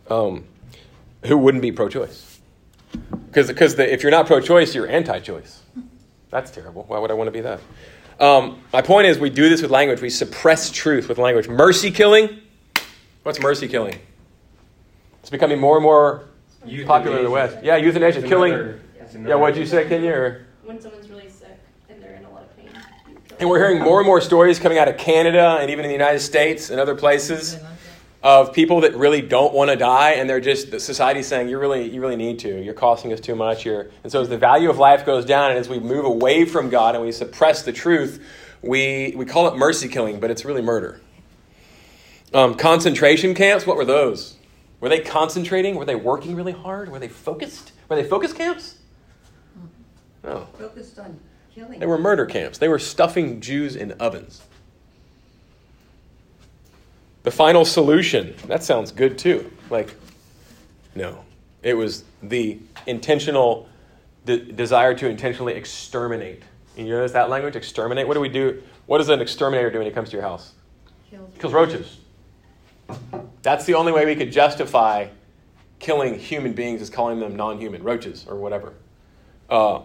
Um, 0.09 0.45
who 1.25 1.37
wouldn't 1.37 1.61
be 1.61 1.71
pro-choice? 1.71 2.39
Because 3.27 3.47
because 3.47 3.77
if 3.79 4.01
you're 4.03 4.11
not 4.11 4.27
pro-choice, 4.27 4.75
you're 4.75 4.87
anti-choice. 4.87 5.61
That's 6.29 6.51
terrible. 6.51 6.83
Why 6.87 6.99
would 6.99 7.11
I 7.11 7.13
want 7.13 7.27
to 7.27 7.31
be 7.31 7.41
that? 7.41 7.59
Um, 8.19 8.61
my 8.71 8.81
point 8.81 9.07
is, 9.07 9.17
we 9.19 9.29
do 9.29 9.49
this 9.49 9.61
with 9.61 9.71
language. 9.71 10.01
We 10.01 10.09
suppress 10.09 10.71
truth 10.71 11.09
with 11.09 11.17
language. 11.17 11.47
Mercy 11.47 11.91
killing. 11.91 12.39
What's 13.23 13.39
mercy 13.39 13.67
killing? 13.67 13.99
It's 15.21 15.29
becoming 15.29 15.59
more 15.59 15.77
and 15.77 15.83
more 15.83 16.25
popular 16.85 17.17
in 17.17 17.23
the 17.23 17.29
West. 17.29 17.57
Yeah, 17.63 17.75
euthanasia, 17.77 18.19
It's 18.19 18.27
killing. 18.27 18.53
another- 18.53 18.79
Yeah, 18.95 19.05
another- 19.15 19.37
what'd 19.37 19.57
you 19.57 19.65
say, 19.65 19.87
Kenya? 19.87 20.11
Or, 20.11 20.45
when 20.63 20.79
someone's 20.81 21.09
really 21.09 21.29
sick 21.29 21.57
and 21.89 22.01
they're 22.01 22.15
in 22.15 22.25
a 22.25 22.29
lot 22.29 22.43
of 22.43 22.55
pain. 22.57 22.67
you 23.09 23.15
kill 23.15 23.22
and 23.39 23.49
we're 23.49 23.59
hearing 23.59 23.81
more 23.81 23.99
and 23.99 24.05
more 24.05 24.21
stories 24.21 24.59
coming 24.59 24.77
out 24.77 24.87
of 24.87 24.97
Canada 24.97 25.57
and 25.59 25.69
even 25.69 25.85
in 25.85 25.89
the 25.89 25.95
United 25.95 26.19
States 26.19 26.69
and 26.69 26.79
other 26.79 26.95
places 26.95 27.57
of 28.23 28.53
people 28.53 28.81
that 28.81 28.95
really 28.95 29.21
don't 29.21 29.53
want 29.53 29.69
to 29.69 29.75
die, 29.75 30.11
and 30.11 30.29
they're 30.29 30.39
just 30.39 30.71
the 30.71 30.79
society's 30.79 31.27
saying 31.27 31.49
you 31.49 31.59
really, 31.59 31.89
you 31.89 31.99
really 31.99 32.15
need 32.15 32.39
to. 32.39 32.63
You're 32.63 32.73
costing 32.73 33.11
us 33.11 33.19
too 33.19 33.35
much. 33.35 33.65
You're, 33.65 33.87
and 34.03 34.11
so 34.11 34.21
as 34.21 34.29
the 34.29 34.37
value 34.37 34.69
of 34.69 34.77
life 34.77 35.05
goes 35.05 35.25
down, 35.25 35.51
and 35.51 35.59
as 35.59 35.67
we 35.67 35.79
move 35.79 36.05
away 36.05 36.45
from 36.45 36.69
God 36.69 36.95
and 36.95 37.03
we 37.03 37.11
suppress 37.11 37.63
the 37.63 37.73
truth, 37.73 38.25
we 38.61 39.13
we 39.17 39.25
call 39.25 39.47
it 39.49 39.57
mercy 39.57 39.89
killing, 39.89 40.21
but 40.21 40.31
it's 40.31 40.45
really 40.45 40.61
murder. 40.61 41.01
Um, 42.33 42.55
concentration 42.55 43.35
camps. 43.35 43.67
What 43.67 43.75
were 43.75 43.85
those? 43.85 44.37
Were 44.79 44.89
they 44.89 45.01
concentrating? 45.01 45.75
Were 45.75 45.85
they 45.85 45.95
working 45.95 46.35
really 46.35 46.53
hard? 46.53 46.89
Were 46.89 46.99
they 46.99 47.09
focused? 47.09 47.73
Were 47.89 47.95
they 47.97 48.03
focus 48.03 48.31
camps? 48.31 48.77
No. 50.23 50.47
Focused 50.57 50.97
on 50.97 51.19
killing. 51.53 51.79
They 51.79 51.85
were 51.85 51.97
murder 51.97 52.25
camps. 52.25 52.57
They 52.57 52.67
were 52.67 52.79
stuffing 52.79 53.41
Jews 53.41 53.75
in 53.75 53.93
ovens. 53.93 54.41
The 57.23 57.31
final 57.31 57.65
solution. 57.65 58.35
That 58.47 58.63
sounds 58.63 58.91
good 58.91 59.17
too. 59.17 59.51
Like, 59.69 59.95
no. 60.95 61.23
It 61.61 61.75
was 61.75 62.03
the 62.21 62.59
intentional 62.85 63.69
de- 64.25 64.51
desire 64.51 64.93
to 64.95 65.07
intentionally 65.07 65.53
exterminate. 65.53 66.43
And 66.77 66.87
you 66.87 66.93
notice 66.93 67.13
that 67.13 67.29
language? 67.29 67.55
Exterminate? 67.55 68.07
What 68.07 68.15
do 68.15 68.19
we 68.19 68.29
do? 68.29 68.61
What 68.85 68.97
does 68.97 69.09
an 69.09 69.21
exterminator 69.21 69.71
do 69.71 69.77
when 69.77 69.87
he 69.87 69.93
comes 69.93 70.09
to 70.09 70.17
your 70.17 70.23
house? 70.23 70.51
Kills- 71.09 71.31
Kills 71.39 71.53
roaches. 71.53 71.97
That's 73.41 73.65
the 73.65 73.75
only 73.75 73.91
way 73.93 74.05
we 74.05 74.15
could 74.15 74.31
justify 74.31 75.07
killing 75.79 76.19
human 76.19 76.53
beings 76.53 76.81
is 76.81 76.89
calling 76.89 77.19
them 77.19 77.35
non-human 77.35 77.83
roaches 77.83 78.25
or 78.27 78.35
whatever. 78.35 78.73
Uh, 79.49 79.81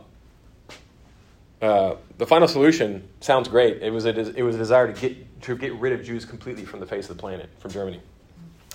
uh, 1.60 1.96
the 2.18 2.26
final 2.26 2.46
solution 2.46 3.08
sounds 3.20 3.48
great. 3.48 3.82
It 3.82 3.90
was 3.90 4.06
a 4.06 4.10
it 4.10 4.42
was 4.42 4.54
a 4.54 4.58
desire 4.58 4.92
to 4.92 5.00
get 5.00 5.42
to 5.42 5.56
get 5.56 5.74
rid 5.74 5.92
of 5.92 6.04
Jews 6.04 6.24
completely 6.24 6.64
from 6.64 6.80
the 6.80 6.86
face 6.86 7.08
of 7.10 7.16
the 7.16 7.20
planet 7.20 7.48
from 7.58 7.72
Germany, 7.72 8.00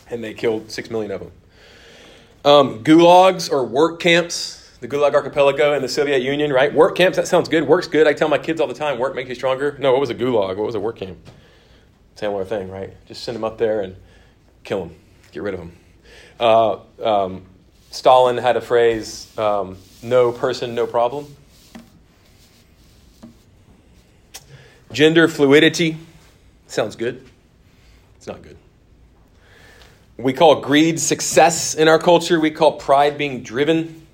and 0.10 0.24
they 0.24 0.34
killed 0.34 0.70
six 0.70 0.90
million 0.90 1.12
of 1.12 1.22
them. 1.22 1.32
Um, 2.46 2.84
gulags 2.84 3.50
or 3.50 3.64
work 3.66 4.02
camps, 4.02 4.70
the 4.82 4.88
Gulag 4.90 5.14
Archipelago 5.14 5.74
and 5.74 5.82
the 5.82 5.88
Soviet 5.88 6.22
Union, 6.22 6.52
right? 6.52 6.74
Work 6.74 6.98
camps. 6.98 7.16
That 7.16 7.28
sounds 7.28 7.48
good. 7.48 7.66
Work's 7.66 7.88
good. 7.88 8.06
I 8.06 8.12
tell 8.12 8.28
my 8.28 8.38
kids 8.38 8.60
all 8.60 8.68
the 8.68 8.74
time, 8.74 9.00
work 9.00 9.16
makes 9.16 9.30
you 9.30 9.36
stronger. 9.36 9.78
No, 9.80 9.94
what 9.94 10.02
was 10.02 10.10
a 10.10 10.16
gulag? 10.16 10.58
What 10.58 10.66
was 10.66 10.76
a 10.76 10.80
work 10.80 10.98
camp? 10.98 11.18
Similar 12.16 12.44
thing, 12.44 12.70
right? 12.70 12.94
Just 13.06 13.24
send 13.24 13.36
them 13.38 13.46
up 13.46 13.58
there 13.58 13.82
and 13.82 13.96
kill 14.66 14.86
them, 14.86 14.96
get 15.32 15.42
rid 15.42 15.54
of 15.54 15.62
them. 15.62 15.78
Uh, 16.38 16.80
um, 17.02 17.46
Stalin 17.92 18.38
had 18.38 18.58
a 18.58 18.62
phrase: 18.62 19.36
um, 19.38 19.78
"No 20.02 20.34
person, 20.34 20.76
no 20.76 20.86
problem." 20.86 21.34
Gender 24.94 25.28
fluidity 25.28 25.98
sounds 26.68 26.96
good. 26.96 27.26
It's 28.16 28.28
not 28.28 28.42
good. 28.44 28.58
We 30.18 30.34
call 30.34 30.62
greed 30.62 31.00
success 31.00 31.74
in 31.74 31.88
our 31.88 31.98
culture. 31.98 32.40
We 32.40 32.52
call 32.52 32.74
pride 32.74 33.18
being 33.18 33.42
driven. 33.42 34.06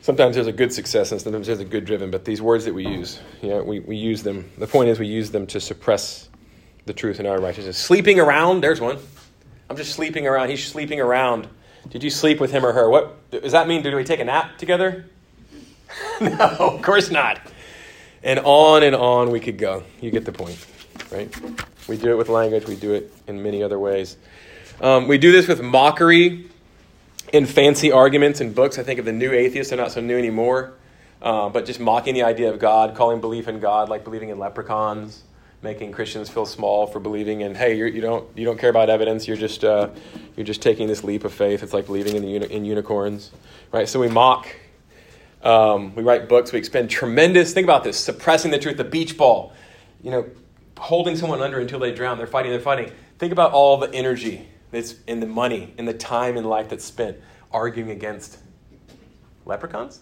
Sometimes 0.00 0.34
there's 0.34 0.48
a 0.48 0.52
good 0.52 0.72
success 0.72 1.12
and 1.12 1.20
sometimes 1.20 1.46
there's 1.46 1.60
a 1.60 1.64
good 1.64 1.84
driven, 1.84 2.10
but 2.10 2.24
these 2.24 2.42
words 2.42 2.64
that 2.64 2.74
we 2.74 2.86
use, 2.86 3.20
know, 3.42 3.62
we, 3.62 3.78
we 3.80 3.96
use 3.96 4.24
them. 4.24 4.50
The 4.58 4.66
point 4.66 4.88
is, 4.88 4.98
we 4.98 5.06
use 5.06 5.30
them 5.30 5.46
to 5.48 5.60
suppress 5.60 6.28
the 6.86 6.92
truth 6.92 7.20
in 7.20 7.26
our 7.26 7.40
righteousness. 7.40 7.78
Sleeping 7.78 8.18
around, 8.18 8.62
there's 8.62 8.80
one. 8.80 8.98
I'm 9.68 9.76
just 9.76 9.92
sleeping 9.92 10.26
around. 10.26 10.48
He's 10.48 10.66
sleeping 10.66 11.00
around. 11.00 11.48
Did 11.88 12.02
you 12.02 12.10
sleep 12.10 12.40
with 12.40 12.50
him 12.50 12.66
or 12.66 12.72
her? 12.72 12.90
What 12.90 13.30
does 13.30 13.52
that 13.52 13.68
mean? 13.68 13.82
Do 13.82 13.94
we 13.94 14.02
take 14.02 14.20
a 14.20 14.24
nap 14.24 14.58
together? 14.58 15.06
no, 16.20 16.56
of 16.58 16.82
course 16.82 17.10
not. 17.10 17.40
And 18.22 18.38
on 18.40 18.82
and 18.82 18.94
on 18.94 19.30
we 19.30 19.40
could 19.40 19.58
go. 19.58 19.82
You 20.00 20.10
get 20.10 20.24
the 20.24 20.32
point, 20.32 20.66
right? 21.10 21.34
We 21.88 21.96
do 21.96 22.10
it 22.10 22.16
with 22.16 22.28
language, 22.28 22.66
we 22.66 22.76
do 22.76 22.92
it 22.92 23.12
in 23.26 23.42
many 23.42 23.62
other 23.62 23.78
ways. 23.78 24.16
Um, 24.80 25.08
we 25.08 25.18
do 25.18 25.32
this 25.32 25.48
with 25.48 25.62
mockery 25.62 26.46
in 27.32 27.46
fancy 27.46 27.92
arguments 27.92 28.40
and 28.40 28.54
books. 28.54 28.78
I 28.78 28.82
think 28.82 28.98
of 28.98 29.04
the 29.04 29.12
new 29.12 29.32
atheists, 29.32 29.70
they're 29.70 29.78
not 29.78 29.92
so 29.92 30.00
new 30.00 30.18
anymore, 30.18 30.74
uh, 31.22 31.48
but 31.48 31.64
just 31.66 31.80
mocking 31.80 32.14
the 32.14 32.22
idea 32.22 32.50
of 32.52 32.58
God, 32.58 32.94
calling 32.94 33.20
belief 33.20 33.48
in 33.48 33.60
God 33.60 33.88
like 33.88 34.04
believing 34.04 34.30
in 34.30 34.38
leprechauns, 34.38 35.22
making 35.62 35.92
Christians 35.92 36.28
feel 36.28 36.46
small 36.46 36.86
for 36.86 37.00
believing 37.00 37.42
in, 37.42 37.54
hey, 37.54 37.76
you're, 37.76 37.86
you, 37.86 38.00
don't, 38.00 38.26
you 38.36 38.44
don't 38.44 38.58
care 38.58 38.70
about 38.70 38.88
evidence, 38.90 39.28
you're 39.28 39.36
just, 39.36 39.64
uh, 39.64 39.88
you're 40.36 40.46
just 40.46 40.62
taking 40.62 40.86
this 40.86 41.04
leap 41.04 41.24
of 41.24 41.32
faith. 41.32 41.62
It's 41.62 41.74
like 41.74 41.86
believing 41.86 42.16
in, 42.16 42.22
the 42.22 42.28
uni- 42.28 42.52
in 42.52 42.64
unicorns, 42.64 43.30
right? 43.72 43.88
So 43.88 44.00
we 44.00 44.08
mock 44.08 44.48
um, 45.42 45.94
we 45.94 46.02
write 46.02 46.28
books. 46.28 46.52
We 46.52 46.58
expend 46.58 46.90
tremendous. 46.90 47.52
Think 47.52 47.64
about 47.64 47.84
this: 47.84 47.98
suppressing 47.98 48.50
the 48.50 48.58
truth. 48.58 48.76
The 48.76 48.84
beach 48.84 49.16
ball, 49.16 49.52
you 50.02 50.10
know, 50.10 50.28
holding 50.78 51.16
someone 51.16 51.42
under 51.42 51.60
until 51.60 51.78
they 51.78 51.92
drown. 51.92 52.18
They're 52.18 52.26
fighting. 52.26 52.52
They're 52.52 52.60
fighting. 52.60 52.92
Think 53.18 53.32
about 53.32 53.52
all 53.52 53.76
the 53.76 53.92
energy 53.92 54.48
that's 54.70 54.96
in 55.06 55.20
the 55.20 55.26
money, 55.26 55.74
in 55.76 55.84
the 55.84 55.94
time 55.94 56.36
in 56.36 56.44
life 56.44 56.68
that's 56.68 56.84
spent 56.84 57.18
arguing 57.52 57.90
against 57.90 58.38
leprechauns. 59.44 60.00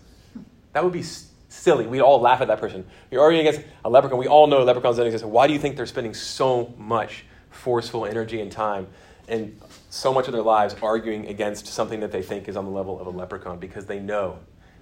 That 0.73 0.85
would 0.85 0.93
be 0.93 1.03
silly. 1.49 1.87
We'd 1.87 2.01
all 2.01 2.21
laugh 2.21 2.41
at 2.41 2.49
that 2.49 2.61
person. 2.61 2.87
You're 3.11 3.23
arguing 3.23 3.47
against 3.47 3.67
a 3.85 3.91
leprechaun. 3.91 4.19
We 4.19 4.29
all 4.29 4.47
know 4.47 4.63
leprechauns 4.63 4.97
don't 4.99 5.07
exist. 5.07 5.25
Why 5.25 5.47
do 5.47 5.53
you 5.53 5.59
think 5.59 5.77
they're 5.77 5.87
spending 5.87 6.15
so 6.15 6.75
much 6.77 7.25
forceful 7.51 8.07
energy 8.07 8.41
and 8.41 8.53
time 8.53 8.87
and 9.29 9.59
so 9.91 10.13
much 10.13 10.27
of 10.27 10.33
their 10.33 10.43
lives 10.43 10.77
arguing 10.83 11.27
against 11.27 11.67
something 11.67 12.01
that 12.01 12.13
they 12.13 12.23
think 12.23 12.49
is 12.49 12.57
on 12.57 12.65
the 12.65 12.71
level 12.71 13.01
of 13.01 13.07
a 13.07 13.11
leprechaun? 13.11 13.59
Because 13.59 13.87
they 13.87 13.99
know 13.99 14.39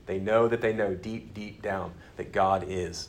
they 0.06 0.18
know 0.18 0.48
that 0.48 0.60
they 0.60 0.72
know 0.72 0.94
deep, 0.94 1.34
deep 1.34 1.62
down 1.62 1.92
that 2.16 2.32
God 2.32 2.64
is. 2.68 3.08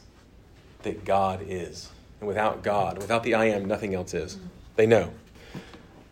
That 0.83 1.05
God 1.05 1.45
is. 1.47 1.89
And 2.19 2.27
without 2.27 2.63
God, 2.63 2.97
without 2.97 3.23
the 3.23 3.36
I 3.36 3.45
am, 3.45 3.65
nothing 3.65 3.93
else 3.93 4.13
is. 4.13 4.38
They 4.75 4.86
know. 4.86 5.12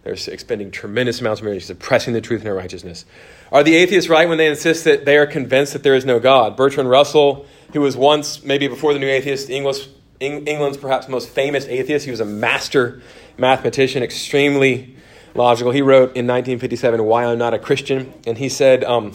They're 0.04 0.14
expending 0.14 0.70
tremendous 0.70 1.20
amounts 1.20 1.42
of 1.42 1.48
energy 1.48 1.62
suppressing 1.62 2.14
the 2.14 2.22
truth 2.22 2.42
in 2.42 2.46
their 2.46 2.54
righteousness. 2.54 3.06
Are 3.52 3.64
the 3.64 3.76
atheists 3.76 4.08
right 4.08 4.30
when 4.30 4.38
they 4.38 4.48
insist 4.48 4.84
that 4.84 5.04
they 5.04 5.18
are 5.18 5.26
convinced 5.26 5.74
that 5.74 5.82
there 5.82 5.96
is 5.96 6.06
no 6.06 6.20
God? 6.20 6.56
Bertrand 6.56 6.92
Russell, 6.92 7.48
who 7.74 7.82
was 7.82 7.98
once, 7.98 8.44
maybe 8.44 8.68
before 8.68 8.94
the 8.94 9.00
new 9.00 9.10
atheist, 9.10 9.50
English, 9.50 9.88
England's 10.20 10.78
perhaps 10.78 11.08
most 11.08 11.30
famous 11.30 11.66
atheist, 11.66 12.06
he 12.06 12.12
was 12.12 12.20
a 12.20 12.26
master 12.26 13.02
mathematician, 13.38 14.04
extremely 14.04 14.96
logical. 15.34 15.72
He 15.72 15.82
wrote 15.82 16.16
in 16.16 16.28
1957, 16.28 17.04
Why 17.04 17.26
I'm 17.26 17.40
Not 17.40 17.56
a 17.56 17.60
Christian. 17.60 18.14
And 18.28 18.38
he 18.38 18.48
said, 18.48 18.84
um, 18.84 19.14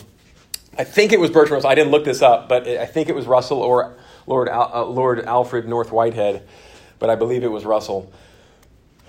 I 0.78 0.84
think 0.84 1.12
it 1.12 1.20
was 1.20 1.30
Bertrand 1.30 1.52
Russell. 1.52 1.70
I 1.70 1.74
didn't 1.74 1.90
look 1.90 2.04
this 2.04 2.22
up, 2.22 2.48
but 2.48 2.66
I 2.66 2.86
think 2.86 3.08
it 3.08 3.14
was 3.14 3.26
Russell 3.26 3.58
or 3.62 3.96
Lord, 4.26 4.48
Al, 4.48 4.70
uh, 4.72 4.84
Lord 4.84 5.20
Alfred 5.24 5.68
North 5.68 5.90
Whitehead, 5.92 6.46
but 6.98 7.10
I 7.10 7.16
believe 7.16 7.42
it 7.42 7.50
was 7.50 7.64
Russell. 7.64 8.12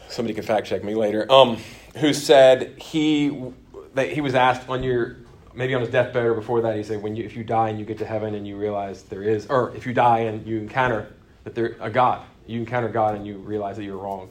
Somebody 0.10 0.34
can 0.34 0.44
fact 0.44 0.68
check 0.68 0.84
me 0.84 0.96
later. 0.96 1.32
Um, 1.32 1.58
who 1.98 2.14
said 2.14 2.80
he 2.80 3.54
that 3.94 4.12
he 4.12 4.22
was 4.22 4.36
asked 4.36 4.70
on 4.70 4.84
your 4.84 5.18
maybe 5.54 5.74
on 5.76 5.82
his 5.82 5.90
deathbed 5.90 6.26
or 6.26 6.34
before 6.34 6.62
that 6.62 6.76
he 6.76 6.84
said 6.84 7.02
when 7.02 7.16
you 7.16 7.24
if 7.24 7.36
you 7.36 7.44
die 7.44 7.70
and 7.70 7.80
you 7.80 7.86
get 7.86 7.98
to 7.98 8.06
heaven 8.06 8.36
and 8.36 8.48
you 8.48 8.56
realize 8.56 9.04
there 9.04 9.24
is 9.24 9.46
or 9.48 9.76
if 9.76 9.86
you 9.86 9.94
die 9.94 10.20
and 10.20 10.46
you 10.48 10.58
encounter 10.58 11.14
that 11.44 11.56
there 11.56 11.76
a 11.80 11.90
God 11.90 12.26
you 12.48 12.60
encounter 12.60 12.90
God 12.90 13.16
and 13.16 13.28
you 13.28 13.38
realize 13.38 13.76
that 13.78 13.84
you're 13.84 13.98
wrong 13.98 14.30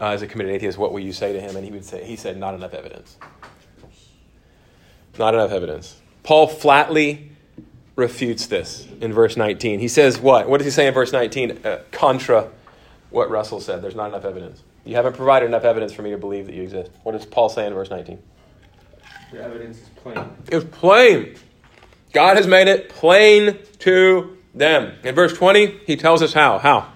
uh, 0.00 0.08
as 0.08 0.22
a 0.22 0.26
committed 0.26 0.54
atheist 0.54 0.76
what 0.76 0.92
will 0.92 1.00
you 1.00 1.12
say 1.12 1.32
to 1.32 1.40
him 1.40 1.56
and 1.56 1.64
he 1.64 1.70
would 1.70 1.84
say 1.84 2.04
he 2.04 2.16
said 2.16 2.36
not 2.36 2.54
enough 2.54 2.74
evidence 2.74 3.16
not 5.18 5.34
enough 5.34 5.50
evidence 5.50 6.00
Paul 6.24 6.48
flatly 6.48 7.30
refutes 7.94 8.46
this 8.46 8.88
in 9.00 9.12
verse 9.12 9.36
19. 9.36 9.78
He 9.78 9.88
says, 9.88 10.18
What? 10.18 10.48
What 10.48 10.58
does 10.58 10.64
he 10.64 10.70
say 10.70 10.88
in 10.88 10.94
verse 10.94 11.12
19? 11.12 11.60
Uh, 11.64 11.78
contra 11.92 12.50
what 13.10 13.30
Russell 13.30 13.60
said. 13.60 13.82
There's 13.82 13.94
not 13.94 14.08
enough 14.08 14.24
evidence. 14.24 14.62
You 14.84 14.96
haven't 14.96 15.14
provided 15.14 15.46
enough 15.46 15.64
evidence 15.64 15.92
for 15.92 16.02
me 16.02 16.10
to 16.10 16.18
believe 16.18 16.46
that 16.46 16.54
you 16.54 16.62
exist. 16.62 16.90
What 17.04 17.12
does 17.12 17.24
Paul 17.24 17.48
say 17.48 17.66
in 17.66 17.74
verse 17.74 17.90
19? 17.90 18.20
The 19.32 19.42
evidence 19.42 19.78
is 19.78 19.88
plain. 19.96 20.30
It's 20.48 20.64
plain. 20.64 21.36
God 22.12 22.36
has 22.36 22.46
made 22.46 22.68
it 22.68 22.88
plain 22.88 23.58
to 23.80 24.38
them. 24.54 24.92
In 25.02 25.14
verse 25.14 25.32
20, 25.32 25.80
he 25.86 25.96
tells 25.96 26.22
us 26.22 26.32
how. 26.32 26.58
How? 26.58 26.92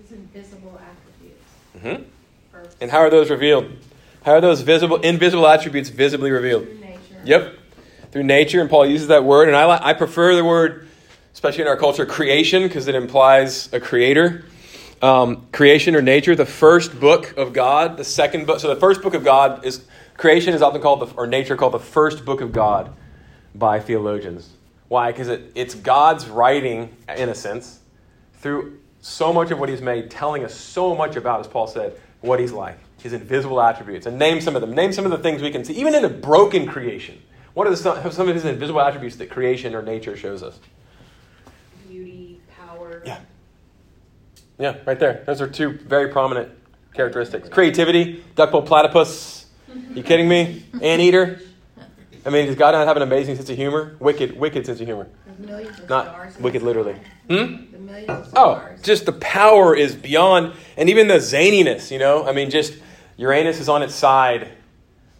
His 0.00 0.12
invisible 0.12 0.78
attributes. 0.78 2.02
Mm-hmm. 2.02 2.62
And 2.80 2.90
how 2.90 2.98
are 2.98 3.10
those 3.10 3.30
revealed? 3.30 3.70
How 4.24 4.32
are 4.32 4.40
those 4.40 4.60
visible, 4.60 4.96
invisible 4.98 5.46
attributes 5.46 5.88
visibly 5.88 6.30
revealed? 6.30 6.66
Yep, 7.24 7.58
through 8.16 8.24
nature, 8.24 8.62
and 8.62 8.70
Paul 8.70 8.86
uses 8.86 9.08
that 9.08 9.24
word, 9.24 9.46
and 9.46 9.54
I, 9.54 9.88
I 9.88 9.92
prefer 9.92 10.34
the 10.34 10.42
word, 10.42 10.88
especially 11.34 11.60
in 11.60 11.68
our 11.68 11.76
culture, 11.76 12.06
creation, 12.06 12.62
because 12.62 12.88
it 12.88 12.94
implies 12.94 13.70
a 13.74 13.78
creator. 13.78 14.46
Um, 15.02 15.48
creation 15.52 15.94
or 15.94 16.00
nature, 16.00 16.34
the 16.34 16.46
first 16.46 16.98
book 16.98 17.36
of 17.36 17.52
God, 17.52 17.98
the 17.98 18.04
second 18.04 18.46
book. 18.46 18.60
So 18.60 18.68
the 18.72 18.80
first 18.80 19.02
book 19.02 19.12
of 19.12 19.22
God 19.22 19.66
is 19.66 19.84
creation 20.16 20.54
is 20.54 20.62
often 20.62 20.80
called 20.80 21.00
the, 21.00 21.14
or 21.14 21.26
nature 21.26 21.56
called 21.56 21.74
the 21.74 21.78
first 21.78 22.24
book 22.24 22.40
of 22.40 22.52
God 22.52 22.90
by 23.54 23.80
theologians. 23.80 24.48
Why? 24.88 25.12
Because 25.12 25.28
it, 25.28 25.52
it's 25.54 25.74
God's 25.74 26.26
writing, 26.26 26.96
in 27.14 27.28
a 27.28 27.34
sense, 27.34 27.80
through 28.40 28.78
so 29.02 29.30
much 29.30 29.50
of 29.50 29.58
what 29.58 29.68
He's 29.68 29.82
made, 29.82 30.10
telling 30.10 30.42
us 30.42 30.54
so 30.54 30.94
much 30.94 31.16
about, 31.16 31.40
as 31.40 31.48
Paul 31.48 31.66
said, 31.66 32.00
what 32.22 32.40
He's 32.40 32.52
like, 32.52 32.78
His 33.02 33.12
invisible 33.12 33.60
attributes. 33.60 34.06
And 34.06 34.18
name 34.18 34.40
some 34.40 34.56
of 34.56 34.62
them. 34.62 34.74
Name 34.74 34.94
some 34.94 35.04
of 35.04 35.10
the 35.10 35.18
things 35.18 35.42
we 35.42 35.50
can 35.50 35.66
see, 35.66 35.74
even 35.74 35.94
in 35.94 36.02
a 36.06 36.08
broken 36.08 36.66
creation. 36.66 37.20
What 37.56 37.66
are 37.66 37.70
the, 37.70 38.10
some 38.10 38.28
of 38.28 38.34
His 38.34 38.44
invisible 38.44 38.82
attributes 38.82 39.16
that 39.16 39.30
creation 39.30 39.74
or 39.74 39.80
nature 39.80 40.14
shows 40.14 40.42
us? 40.42 40.58
Beauty, 41.88 42.38
power. 42.54 43.02
Yeah. 43.02 43.18
Yeah, 44.58 44.76
right 44.84 44.98
there. 45.00 45.22
Those 45.24 45.40
are 45.40 45.48
two 45.48 45.70
very 45.70 46.10
prominent 46.10 46.50
characteristics. 46.92 47.48
Creativity, 47.48 48.22
duckbill 48.34 48.60
platypus. 48.60 49.46
You 49.94 50.02
kidding 50.02 50.28
me? 50.28 50.64
Anteater. 50.82 51.40
I 52.26 52.28
mean, 52.28 52.44
does 52.44 52.56
God 52.56 52.72
not 52.72 52.86
have 52.86 52.98
an 52.98 53.02
amazing 53.02 53.36
sense 53.36 53.48
of 53.48 53.56
humor? 53.56 53.96
Wicked, 54.00 54.38
wicked 54.38 54.66
sense 54.66 54.78
of 54.82 54.86
humor. 54.86 55.08
Millions 55.38 55.78
of 55.78 55.88
Not 55.88 56.08
stars. 56.08 56.38
wicked, 56.38 56.60
literally. 56.60 56.96
Hmm? 57.30 57.86
Millions 57.86 58.10
of 58.10 58.26
Oh, 58.36 58.56
stars. 58.56 58.82
just 58.82 59.06
the 59.06 59.12
power 59.12 59.74
is 59.74 59.94
beyond, 59.94 60.52
and 60.76 60.90
even 60.90 61.08
the 61.08 61.14
zaniness, 61.14 61.90
you 61.90 61.98
know? 61.98 62.26
I 62.28 62.32
mean, 62.32 62.50
just 62.50 62.74
Uranus 63.16 63.60
is 63.60 63.70
on 63.70 63.82
its 63.82 63.94
side. 63.94 64.50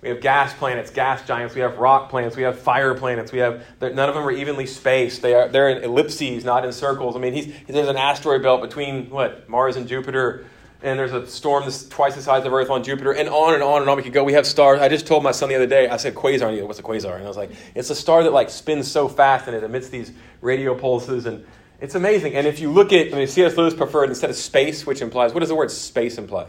We 0.03 0.11
have 0.11 0.21
gas 0.21 0.53
planets, 0.55 0.91
gas 0.91 1.27
giants. 1.27 1.55
We 1.55 1.63
have 1.63 1.79
rock 1.79 2.11
planets. 2.11 2.37
We 2.37 2.43
have 2.43 2.59
fire 2.59 2.95
planets. 2.95 3.33
We 3.33 3.39
have 3.39 3.65
none 3.81 3.99
of 3.99 4.15
them 4.15 4.25
are 4.25 4.31
evenly 4.31 4.67
spaced. 4.67 5.23
They 5.23 5.35
are 5.35 5.49
they're 5.49 5.71
in 5.71 5.83
ellipses, 5.83 6.45
not 6.45 6.65
in 6.65 6.73
circles. 6.73 7.17
I 7.17 7.19
mean, 7.19 7.33
he's, 7.33 7.53
there's 7.67 7.89
an 7.89 7.97
asteroid 7.97 8.43
belt 8.43 8.61
between 8.61 9.11
what 9.11 9.49
Mars 9.49 9.77
and 9.77 9.89
Jupiter, 9.89 10.45
and 10.83 10.99
there's 10.99 11.13
a 11.13 11.27
storm 11.27 11.65
that's 11.65 11.89
twice 11.89 12.15
the 12.15 12.23
size 12.23 12.45
of 12.45 12.53
Earth 12.53 12.69
on 12.69 12.85
Jupiter, 12.85 13.13
and 13.13 13.29
on 13.29 13.55
and 13.55 13.63
on 13.63 13.81
and 13.81 13.91
on 13.91 13.97
we 13.97 14.03
could 14.03 14.13
go. 14.13 14.23
We 14.23 14.35
have 14.35 14.47
stars. 14.47 14.81
I 14.81 14.89
just 14.89 15.07
told 15.07 15.23
my 15.25 15.33
son 15.33 15.49
the 15.49 15.57
other 15.57 15.67
day. 15.67 15.89
I 15.89 15.97
said 15.97 16.15
quasar. 16.15 16.43
And 16.43 16.53
he 16.53 16.59
goes, 16.59 16.69
What's 16.69 16.79
a 16.79 16.83
quasar? 16.83 17.17
And 17.17 17.25
I 17.25 17.29
was 17.29 17.37
like, 17.39 17.51
it's 17.75 17.91
a 17.91 17.95
star 17.95 18.23
that 18.23 18.33
like 18.33 18.51
spins 18.51 18.91
so 18.91 19.09
fast 19.09 19.47
and 19.47 19.57
it 19.57 19.65
emits 19.65 19.89
these 19.89 20.13
radio 20.41 20.75
pulses 20.75 21.27
and. 21.27 21.45
It's 21.79 21.95
amazing. 21.95 22.35
And 22.35 22.47
if 22.47 22.59
you 22.59 22.73
look 22.73 22.91
at, 22.95 23.13
I 23.13 23.19
mean, 23.19 23.27
C.S. 23.27 23.55
Lewis 23.55 23.75
preferred 23.75 24.09
instead 24.09 24.31
of 24.31 24.37
space, 24.37 24.87
which 24.87 25.03
implies, 25.03 25.35
what 25.35 25.41
does 25.41 25.51
the 25.51 25.55
word 25.55 25.71
space 25.71 26.17
imply? 26.17 26.47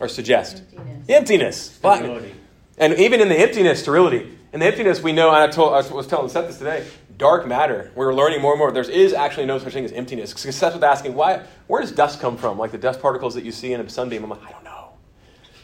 Or 0.00 0.08
suggest? 0.08 0.64
Emptiness. 0.76 1.08
Emptiness. 1.08 1.78
Black- 1.78 1.98
Stability. 1.98 2.34
And 2.80 2.94
even 2.94 3.20
in 3.20 3.28
the 3.28 3.38
emptiness, 3.38 3.80
sterility. 3.80 4.36
In 4.52 4.58
the 4.58 4.66
emptiness, 4.66 5.00
we 5.00 5.12
know, 5.12 5.28
and 5.28 5.36
I, 5.36 5.48
told, 5.48 5.74
I 5.74 5.94
was 5.94 6.06
telling 6.06 6.30
Seth 6.30 6.46
this 6.46 6.58
today, 6.58 6.84
dark 7.18 7.46
matter. 7.46 7.92
We're 7.94 8.14
learning 8.14 8.40
more 8.40 8.52
and 8.52 8.58
more. 8.58 8.72
There 8.72 8.82
is 8.82 9.12
actually 9.12 9.44
no 9.46 9.58
such 9.58 9.74
thing 9.74 9.84
as 9.84 9.92
emptiness. 9.92 10.32
Because 10.32 10.56
Seth 10.56 10.74
was 10.74 10.82
asking, 10.82 11.14
why, 11.14 11.44
where 11.66 11.82
does 11.82 11.92
dust 11.92 12.20
come 12.20 12.38
from? 12.38 12.58
Like 12.58 12.72
the 12.72 12.78
dust 12.78 13.00
particles 13.00 13.34
that 13.34 13.44
you 13.44 13.52
see 13.52 13.74
in 13.74 13.80
a 13.80 13.88
sunbeam. 13.88 14.24
I'm 14.24 14.30
like, 14.30 14.42
I 14.42 14.50
don't 14.50 14.64
know. 14.64 14.88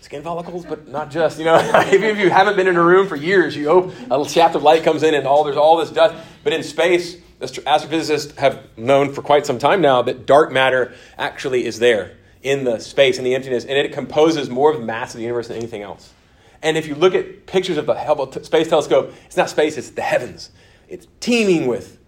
Skin 0.03 0.23
follicles, 0.23 0.67
but 0.67 0.87
not 0.87 1.11
just. 1.11 1.39
You 1.39 1.47
know, 1.47 1.57
even 1.93 2.11
if 2.11 2.19
you 2.19 2.29
haven't 2.29 2.55
been 2.55 2.69
in 2.69 2.77
a 2.77 2.83
room 2.83 3.09
for 3.09 3.17
years, 3.17 3.57
you 3.57 3.67
hope 3.67 3.87
a 3.87 4.11
little 4.11 4.29
shaft 4.29 4.55
of 4.55 4.63
light 4.63 4.85
comes 4.85 5.03
in 5.03 5.15
and 5.15 5.27
all 5.27 5.43
there's 5.43 5.57
all 5.57 5.79
this 5.79 5.91
dust. 5.91 6.15
But 6.45 6.53
in 6.53 6.63
space, 6.63 7.17
astrophysicists 7.41 8.37
have 8.37 8.63
known 8.77 9.15
for 9.15 9.23
quite 9.23 9.47
some 9.47 9.59
time 9.59 9.81
now 9.81 10.03
that 10.03 10.27
dark 10.27 10.53
matter 10.53 10.95
actually 11.17 11.65
is 11.65 11.79
there 11.79 12.19
in 12.43 12.65
the 12.65 12.79
space, 12.79 13.17
in 13.17 13.25
the 13.25 13.35
emptiness, 13.35 13.65
and 13.65 13.77
it 13.77 13.93
composes 13.93 14.49
more 14.51 14.71
of 14.71 14.79
the 14.79 14.85
mass 14.85 15.15
of 15.15 15.17
the 15.17 15.23
universe 15.23 15.49
than 15.49 15.57
anything 15.57 15.83
else. 15.83 16.13
And 16.67 16.77
if 16.77 16.89
you 16.89 16.97
look 16.97 17.15
at 17.15 17.47
pictures 17.47 17.77
of 17.77 17.87
the 17.87 17.95
Hubble 17.95 18.33
Space 18.43 18.69
Telescope, 18.69 19.15
it's 19.27 19.37
not 19.37 19.49
space, 19.49 19.79
it's 19.79 19.91
the 19.91 20.03
heavens. 20.03 20.51
It's 20.89 21.07
teeming 21.21 21.69
with 21.69 22.01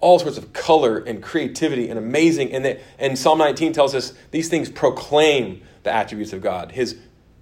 all 0.00 0.18
sorts 0.18 0.36
of 0.36 0.52
color 0.52 0.98
and 0.98 1.22
creativity 1.22 1.88
and 1.88 1.98
amazing. 1.98 2.52
And, 2.52 2.62
the, 2.62 2.78
and 2.98 3.18
Psalm 3.18 3.38
19 3.38 3.72
tells 3.72 3.94
us 3.94 4.12
these 4.30 4.50
things 4.50 4.68
proclaim 4.68 5.62
the 5.82 5.94
attributes 5.94 6.34
of 6.34 6.42
God 6.42 6.72
His 6.72 6.94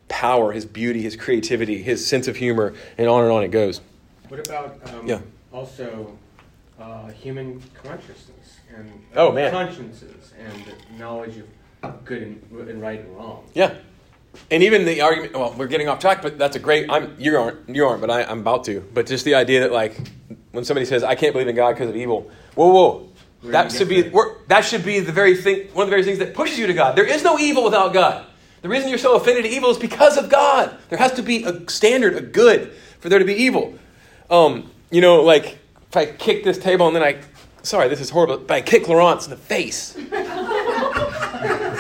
power, 0.07 0.53
His 0.53 0.65
beauty, 0.65 1.03
His 1.03 1.17
creativity, 1.17 1.83
His 1.83 2.07
sense 2.07 2.29
of 2.29 2.37
humor, 2.37 2.73
and 2.97 3.09
on 3.09 3.25
and 3.25 3.33
on 3.33 3.43
it 3.43 3.49
goes. 3.49 3.81
What 4.29 4.47
about 4.47 4.79
um, 4.95 5.09
Yeah. 5.09 5.23
also 5.53 6.17
uh, 6.79 7.09
human 7.09 7.61
consciousness 7.83 8.61
and 8.77 8.89
Oh, 9.17 9.33
man. 9.33 9.51
consciences 9.51 10.35
and 10.39 11.01
knowledge 11.01 11.43
of 11.83 12.05
good 12.05 12.23
and, 12.23 12.69
and 12.69 12.81
right 12.81 13.01
and 13.01 13.17
wrong? 13.17 13.45
Yeah. 13.55 13.75
And 14.51 14.63
even 14.63 14.85
the 14.85 15.01
argument, 15.01 15.35
well, 15.35 15.55
we're 15.57 15.67
getting 15.67 15.89
off 15.89 15.99
track, 15.99 16.23
but 16.23 16.39
that's 16.39 16.57
a 16.57 16.59
great, 16.59 16.91
I'm, 16.91 17.15
you 17.19 17.37
aren't, 17.37 17.69
you 17.69 17.85
aren't, 17.87 18.01
but 18.01 18.11
I, 18.11 18.25
I'm 18.25 18.41
about 18.41 18.65
to. 18.65 18.81
But 18.95 19.07
just 19.07 19.25
the 19.25 19.35
idea 19.35 19.61
that, 19.61 19.73
like, 19.73 20.01
when 20.53 20.65
somebody 20.65 20.87
says, 20.87 21.03
I 21.05 21.15
can't 21.15 21.33
believe 21.33 21.49
in 21.49 21.57
God 21.57 21.73
because 21.73 21.89
of 21.89 21.97
evil, 21.97 22.31
whoa, 22.55 22.73
whoa. 22.73 23.09
That 23.43 23.73
should 23.73 23.89
be 23.89 24.03
that 24.49 24.67
should 24.67 24.85
be 24.85 25.01
the 25.01 25.13
very 25.13 25.35
thing, 25.35 25.69
one 25.73 25.85
of 25.85 25.89
the 25.89 25.95
very 25.95 26.05
things 26.05 26.19
that 26.19 26.35
pushes 26.35 26.59
you 26.59 26.67
to 26.67 26.75
God. 26.75 26.95
There 26.95 27.07
is 27.07 27.25
no 27.25 27.39
evil 27.39 27.65
without 27.65 27.95
God. 27.95 28.27
The 28.61 28.69
reason 28.69 28.91
you're 28.91 28.99
so 28.99 29.17
offended 29.17 29.45
to 29.45 29.51
evil 29.51 29.71
is 29.71 29.79
because 29.79 30.19
of 30.19 30.29
God. 30.29 30.77
There 30.91 30.99
has 30.99 31.13
to 31.13 31.23
be 31.23 31.45
a 31.45 31.69
standard, 31.71 32.17
a 32.17 32.21
good, 32.21 32.73
for 32.99 33.09
there 33.09 33.19
to 33.19 33.25
be 33.25 33.35
evil. 33.35 33.79
Um, 34.29 34.71
you 34.91 35.01
know, 35.01 35.23
like 35.23 35.59
if 35.89 35.97
I 35.97 36.07
kick 36.07 36.45
this 36.45 36.59
table 36.59 36.87
and 36.87 36.95
then 36.95 37.03
I, 37.03 37.19
sorry, 37.63 37.89
this 37.89 38.01
is 38.01 38.11
horrible, 38.11 38.39
but 38.39 38.55
I 38.55 38.61
kick 38.61 38.87
Laurence 38.89 39.25
in 39.25 39.31
the 39.31 39.37
face. 39.39 39.97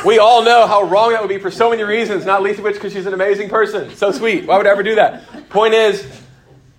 We 0.04 0.18
all 0.18 0.42
know 0.42 0.66
how 0.66 0.84
wrong 0.84 1.12
that 1.12 1.20
would 1.20 1.28
be 1.28 1.38
for 1.38 1.50
so 1.50 1.68
many 1.68 1.82
reasons, 1.82 2.24
not 2.24 2.42
least 2.42 2.58
of 2.58 2.64
which 2.64 2.74
because 2.74 2.94
she's 2.94 3.04
an 3.04 3.12
amazing 3.12 3.50
person. 3.50 3.94
So 3.94 4.10
sweet. 4.10 4.46
Why 4.46 4.56
would 4.56 4.66
I 4.66 4.70
ever 4.70 4.82
do 4.82 4.94
that? 4.94 5.50
Point 5.50 5.74
is, 5.74 6.22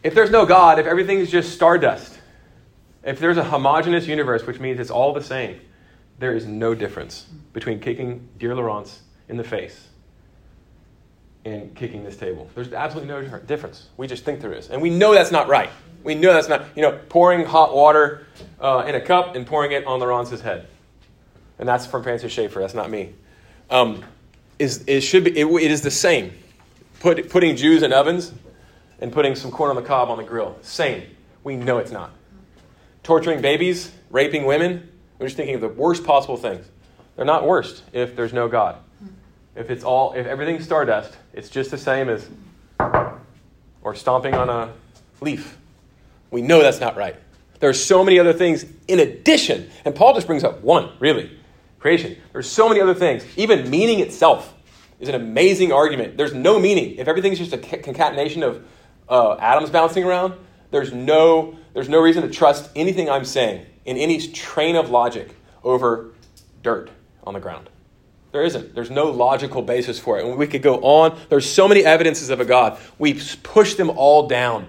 if 0.01 0.15
there's 0.15 0.31
no 0.31 0.43
God, 0.43 0.79
if 0.79 0.87
everything 0.87 1.19
is 1.19 1.29
just 1.29 1.53
stardust, 1.53 2.17
if 3.03 3.19
there's 3.19 3.37
a 3.37 3.43
homogenous 3.43 4.07
universe, 4.07 4.47
which 4.47 4.59
means 4.59 4.79
it's 4.79 4.89
all 4.89 5.13
the 5.13 5.21
same, 5.21 5.61
there 6.17 6.35
is 6.35 6.47
no 6.47 6.73
difference 6.73 7.27
between 7.53 7.79
kicking 7.79 8.27
dear 8.39 8.55
Laurence 8.55 9.01
in 9.29 9.37
the 9.37 9.43
face 9.43 9.87
and 11.45 11.75
kicking 11.75 12.03
this 12.03 12.17
table. 12.17 12.49
There's 12.55 12.73
absolutely 12.73 13.13
no 13.13 13.37
difference. 13.39 13.89
We 13.97 14.07
just 14.07 14.25
think 14.25 14.41
there 14.41 14.53
is. 14.53 14.69
And 14.69 14.81
we 14.81 14.89
know 14.89 15.13
that's 15.13 15.31
not 15.31 15.47
right. 15.47 15.69
We 16.03 16.15
know 16.15 16.33
that's 16.33 16.49
not, 16.49 16.65
you 16.75 16.81
know, 16.81 16.99
pouring 17.09 17.45
hot 17.45 17.75
water 17.75 18.25
uh, 18.59 18.85
in 18.87 18.95
a 18.95 19.01
cup 19.01 19.35
and 19.35 19.45
pouring 19.45 19.73
it 19.73 19.85
on 19.85 19.99
Laurence's 19.99 20.41
head 20.41 20.67
and 21.61 21.69
that's 21.69 21.85
from 21.85 22.03
Francis 22.03 22.33
Schaeffer. 22.33 22.59
That's 22.59 22.73
not 22.73 22.89
me. 22.89 23.13
Um, 23.69 24.03
is 24.59 24.83
it 24.87 25.01
should 25.01 25.23
be? 25.23 25.39
It, 25.39 25.45
it 25.45 25.71
is 25.71 25.81
the 25.81 25.91
same. 25.91 26.33
Put, 26.99 27.29
putting 27.29 27.55
Jews 27.55 27.83
in 27.83 27.93
ovens 27.93 28.33
and 28.99 29.13
putting 29.13 29.35
some 29.35 29.51
corn 29.51 29.69
on 29.69 29.75
the 29.75 29.87
cob 29.87 30.09
on 30.09 30.17
the 30.17 30.23
grill. 30.23 30.57
Same. 30.61 31.03
We 31.43 31.55
know 31.55 31.77
it's 31.77 31.91
not. 31.91 32.11
Torturing 33.03 33.41
babies, 33.41 33.91
raping 34.09 34.45
women. 34.45 34.89
We're 35.17 35.27
just 35.27 35.37
thinking 35.37 35.55
of 35.55 35.61
the 35.61 35.69
worst 35.69 36.03
possible 36.03 36.35
things. 36.35 36.65
They're 37.15 37.25
not 37.25 37.47
worst 37.47 37.83
if 37.93 38.15
there's 38.15 38.33
no 38.33 38.47
God. 38.47 38.77
If 39.55 39.69
it's 39.69 39.83
all, 39.83 40.13
if 40.13 40.25
everything's 40.25 40.63
stardust, 40.63 41.15
it's 41.33 41.49
just 41.49 41.69
the 41.71 41.77
same 41.77 42.09
as 42.09 42.27
or 43.83 43.95
stomping 43.95 44.33
on 44.33 44.49
a 44.49 44.73
leaf. 45.21 45.57
We 46.31 46.41
know 46.41 46.61
that's 46.61 46.79
not 46.79 46.95
right. 46.95 47.15
There 47.59 47.69
are 47.69 47.73
so 47.73 48.03
many 48.03 48.17
other 48.17 48.33
things 48.33 48.65
in 48.87 48.99
addition, 48.99 49.69
and 49.85 49.93
Paul 49.93 50.15
just 50.15 50.25
brings 50.25 50.43
up 50.43 50.61
one, 50.61 50.91
really 50.99 51.37
creation. 51.81 52.15
There's 52.31 52.49
so 52.49 52.69
many 52.69 52.79
other 52.79 52.93
things. 52.93 53.25
Even 53.35 53.69
meaning 53.69 53.99
itself 53.99 54.53
is 54.99 55.09
an 55.09 55.15
amazing 55.15 55.73
argument. 55.73 56.15
There's 56.15 56.33
no 56.33 56.59
meaning. 56.59 56.95
If 56.95 57.07
everything's 57.07 57.39
just 57.39 57.53
a 57.53 57.57
concatenation 57.57 58.43
of 58.43 58.63
uh, 59.09 59.33
atoms 59.33 59.71
bouncing 59.71 60.03
around, 60.03 60.35
there's 60.69 60.93
no, 60.93 61.57
there's 61.73 61.89
no 61.89 61.99
reason 61.99 62.21
to 62.21 62.29
trust 62.29 62.69
anything 62.75 63.09
I'm 63.09 63.25
saying 63.25 63.65
in 63.83 63.97
any 63.97 64.19
train 64.27 64.75
of 64.75 64.91
logic 64.91 65.35
over 65.63 66.11
dirt 66.61 66.91
on 67.23 67.33
the 67.33 67.39
ground. 67.39 67.69
There 68.31 68.43
isn't. 68.43 68.73
There's 68.75 68.91
no 68.91 69.07
logical 69.07 69.61
basis 69.63 69.99
for 69.99 70.19
it. 70.19 70.25
And 70.25 70.37
we 70.37 70.47
could 70.47 70.61
go 70.61 70.75
on. 70.81 71.19
There's 71.29 71.49
so 71.49 71.67
many 71.67 71.83
evidences 71.83 72.29
of 72.29 72.39
a 72.39 72.45
God. 72.45 72.79
We 72.97 73.19
push 73.43 73.73
them 73.73 73.89
all 73.89 74.27
down. 74.27 74.67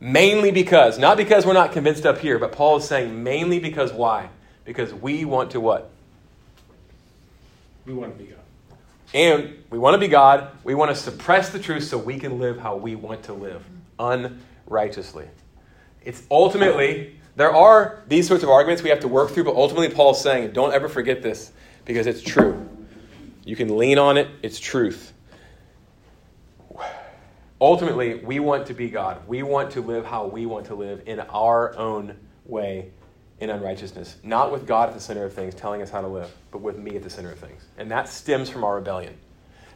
Mainly 0.00 0.50
because, 0.50 0.98
not 0.98 1.16
because 1.16 1.46
we're 1.46 1.52
not 1.52 1.72
convinced 1.72 2.04
up 2.04 2.18
here, 2.18 2.38
but 2.38 2.52
Paul 2.52 2.78
is 2.78 2.84
saying 2.88 3.22
mainly 3.22 3.60
because 3.60 3.92
why? 3.92 4.30
Because 4.64 4.92
we 4.92 5.24
want 5.24 5.52
to 5.52 5.60
what? 5.60 5.90
We 7.86 7.94
want 7.94 8.18
to 8.18 8.24
be 8.24 8.30
God. 8.30 8.40
And 9.14 9.64
we 9.70 9.78
want 9.78 9.94
to 9.94 9.98
be 9.98 10.08
God. 10.08 10.50
We 10.64 10.74
want 10.74 10.90
to 10.90 10.96
suppress 10.96 11.50
the 11.50 11.60
truth 11.60 11.84
so 11.84 11.96
we 11.96 12.18
can 12.18 12.40
live 12.40 12.58
how 12.58 12.76
we 12.76 12.96
want 12.96 13.22
to 13.24 13.32
live 13.32 13.64
unrighteously. 13.98 15.28
It's 16.02 16.22
ultimately, 16.30 17.18
there 17.36 17.54
are 17.54 18.02
these 18.08 18.26
sorts 18.26 18.42
of 18.42 18.50
arguments 18.50 18.82
we 18.82 18.90
have 18.90 19.00
to 19.00 19.08
work 19.08 19.30
through, 19.30 19.44
but 19.44 19.54
ultimately, 19.54 19.88
Paul's 19.88 20.20
saying, 20.20 20.52
don't 20.52 20.74
ever 20.74 20.88
forget 20.88 21.22
this 21.22 21.52
because 21.84 22.06
it's 22.08 22.20
true. 22.20 22.68
You 23.44 23.54
can 23.54 23.78
lean 23.78 23.98
on 23.98 24.16
it, 24.16 24.28
it's 24.42 24.58
truth. 24.58 25.12
Ultimately, 27.60 28.16
we 28.16 28.40
want 28.40 28.66
to 28.66 28.74
be 28.74 28.90
God. 28.90 29.26
We 29.26 29.42
want 29.42 29.70
to 29.72 29.80
live 29.80 30.04
how 30.04 30.26
we 30.26 30.44
want 30.46 30.66
to 30.66 30.74
live 30.74 31.04
in 31.06 31.20
our 31.20 31.76
own 31.78 32.16
way 32.44 32.90
in 33.40 33.50
unrighteousness. 33.50 34.16
Not 34.22 34.50
with 34.50 34.66
God 34.66 34.88
at 34.88 34.94
the 34.94 35.00
center 35.00 35.24
of 35.24 35.32
things 35.32 35.54
telling 35.54 35.82
us 35.82 35.90
how 35.90 36.00
to 36.00 36.08
live, 36.08 36.34
but 36.50 36.60
with 36.62 36.78
me 36.78 36.96
at 36.96 37.02
the 37.02 37.10
center 37.10 37.30
of 37.30 37.38
things. 37.38 37.62
And 37.76 37.90
that 37.90 38.08
stems 38.08 38.48
from 38.48 38.64
our 38.64 38.76
rebellion. 38.76 39.16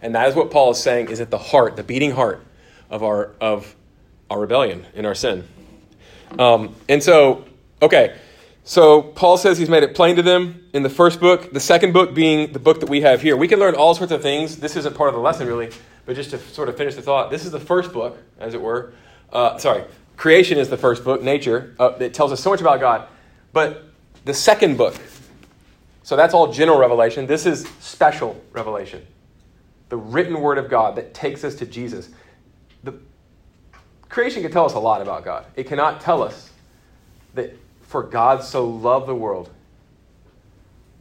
And 0.02 0.14
that 0.14 0.28
is 0.28 0.34
what 0.34 0.50
Paul 0.50 0.70
is 0.70 0.82
saying 0.82 1.10
is 1.10 1.20
at 1.20 1.30
the 1.30 1.38
heart, 1.38 1.76
the 1.76 1.82
beating 1.82 2.12
heart 2.12 2.42
of 2.88 3.02
our, 3.02 3.32
of 3.40 3.74
our 4.30 4.40
rebellion 4.40 4.86
in 4.94 5.04
our 5.04 5.14
sin. 5.14 5.46
Um, 6.38 6.74
and 6.88 7.02
so, 7.02 7.44
okay, 7.82 8.16
so 8.64 9.02
Paul 9.02 9.36
says 9.36 9.58
he's 9.58 9.68
made 9.68 9.82
it 9.82 9.94
plain 9.94 10.16
to 10.16 10.22
them 10.22 10.64
in 10.72 10.82
the 10.82 10.90
first 10.90 11.20
book, 11.20 11.52
the 11.52 11.60
second 11.60 11.92
book 11.92 12.14
being 12.14 12.52
the 12.52 12.58
book 12.58 12.80
that 12.80 12.88
we 12.88 13.00
have 13.00 13.20
here. 13.20 13.36
We 13.36 13.48
can 13.48 13.58
learn 13.58 13.74
all 13.74 13.94
sorts 13.94 14.12
of 14.12 14.22
things. 14.22 14.56
This 14.56 14.76
isn't 14.76 14.94
part 14.94 15.08
of 15.08 15.14
the 15.14 15.20
lesson, 15.20 15.46
really, 15.46 15.70
but 16.06 16.16
just 16.16 16.30
to 16.30 16.38
sort 16.38 16.68
of 16.68 16.76
finish 16.76 16.94
the 16.94 17.02
thought, 17.02 17.30
this 17.30 17.44
is 17.44 17.50
the 17.50 17.60
first 17.60 17.92
book, 17.92 18.18
as 18.38 18.54
it 18.54 18.60
were. 18.60 18.92
Uh, 19.32 19.58
sorry, 19.58 19.84
creation 20.16 20.58
is 20.58 20.68
the 20.68 20.76
first 20.76 21.04
book, 21.04 21.22
nature, 21.22 21.74
uh, 21.78 21.90
that 21.98 22.14
tells 22.14 22.32
us 22.32 22.40
so 22.40 22.50
much 22.50 22.60
about 22.60 22.80
God. 22.80 23.08
But 23.52 23.84
the 24.24 24.34
second 24.34 24.76
book, 24.76 24.94
so 26.02 26.16
that's 26.16 26.34
all 26.34 26.52
general 26.52 26.78
revelation. 26.78 27.26
This 27.26 27.46
is 27.46 27.68
special 27.80 28.40
revelation. 28.52 29.06
The 29.88 29.96
written 29.96 30.40
word 30.40 30.58
of 30.58 30.68
God 30.68 30.96
that 30.96 31.14
takes 31.14 31.44
us 31.44 31.54
to 31.56 31.66
Jesus. 31.66 32.10
The 32.84 32.94
creation 34.08 34.42
can 34.42 34.52
tell 34.52 34.64
us 34.64 34.74
a 34.74 34.78
lot 34.78 35.02
about 35.02 35.24
God. 35.24 35.46
It 35.56 35.66
cannot 35.66 36.00
tell 36.00 36.22
us 36.22 36.50
that 37.34 37.56
for 37.82 38.02
God 38.02 38.44
so 38.44 38.66
loved 38.66 39.08
the 39.08 39.14
world 39.14 39.50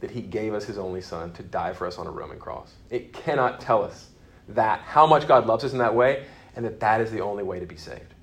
that 0.00 0.10
he 0.10 0.22
gave 0.22 0.54
us 0.54 0.64
his 0.64 0.78
only 0.78 1.00
son 1.00 1.32
to 1.34 1.42
die 1.42 1.72
for 1.72 1.86
us 1.86 1.98
on 1.98 2.06
a 2.06 2.10
Roman 2.10 2.38
cross. 2.38 2.72
It 2.88 3.12
cannot 3.12 3.60
tell 3.60 3.84
us 3.84 4.08
that, 4.48 4.80
how 4.80 5.06
much 5.06 5.28
God 5.28 5.46
loves 5.46 5.62
us 5.62 5.72
in 5.72 5.78
that 5.78 5.94
way, 5.94 6.24
and 6.56 6.64
that 6.64 6.80
that 6.80 7.00
is 7.00 7.10
the 7.10 7.20
only 7.20 7.44
way 7.44 7.60
to 7.60 7.66
be 7.66 7.76
saved. 7.76 8.14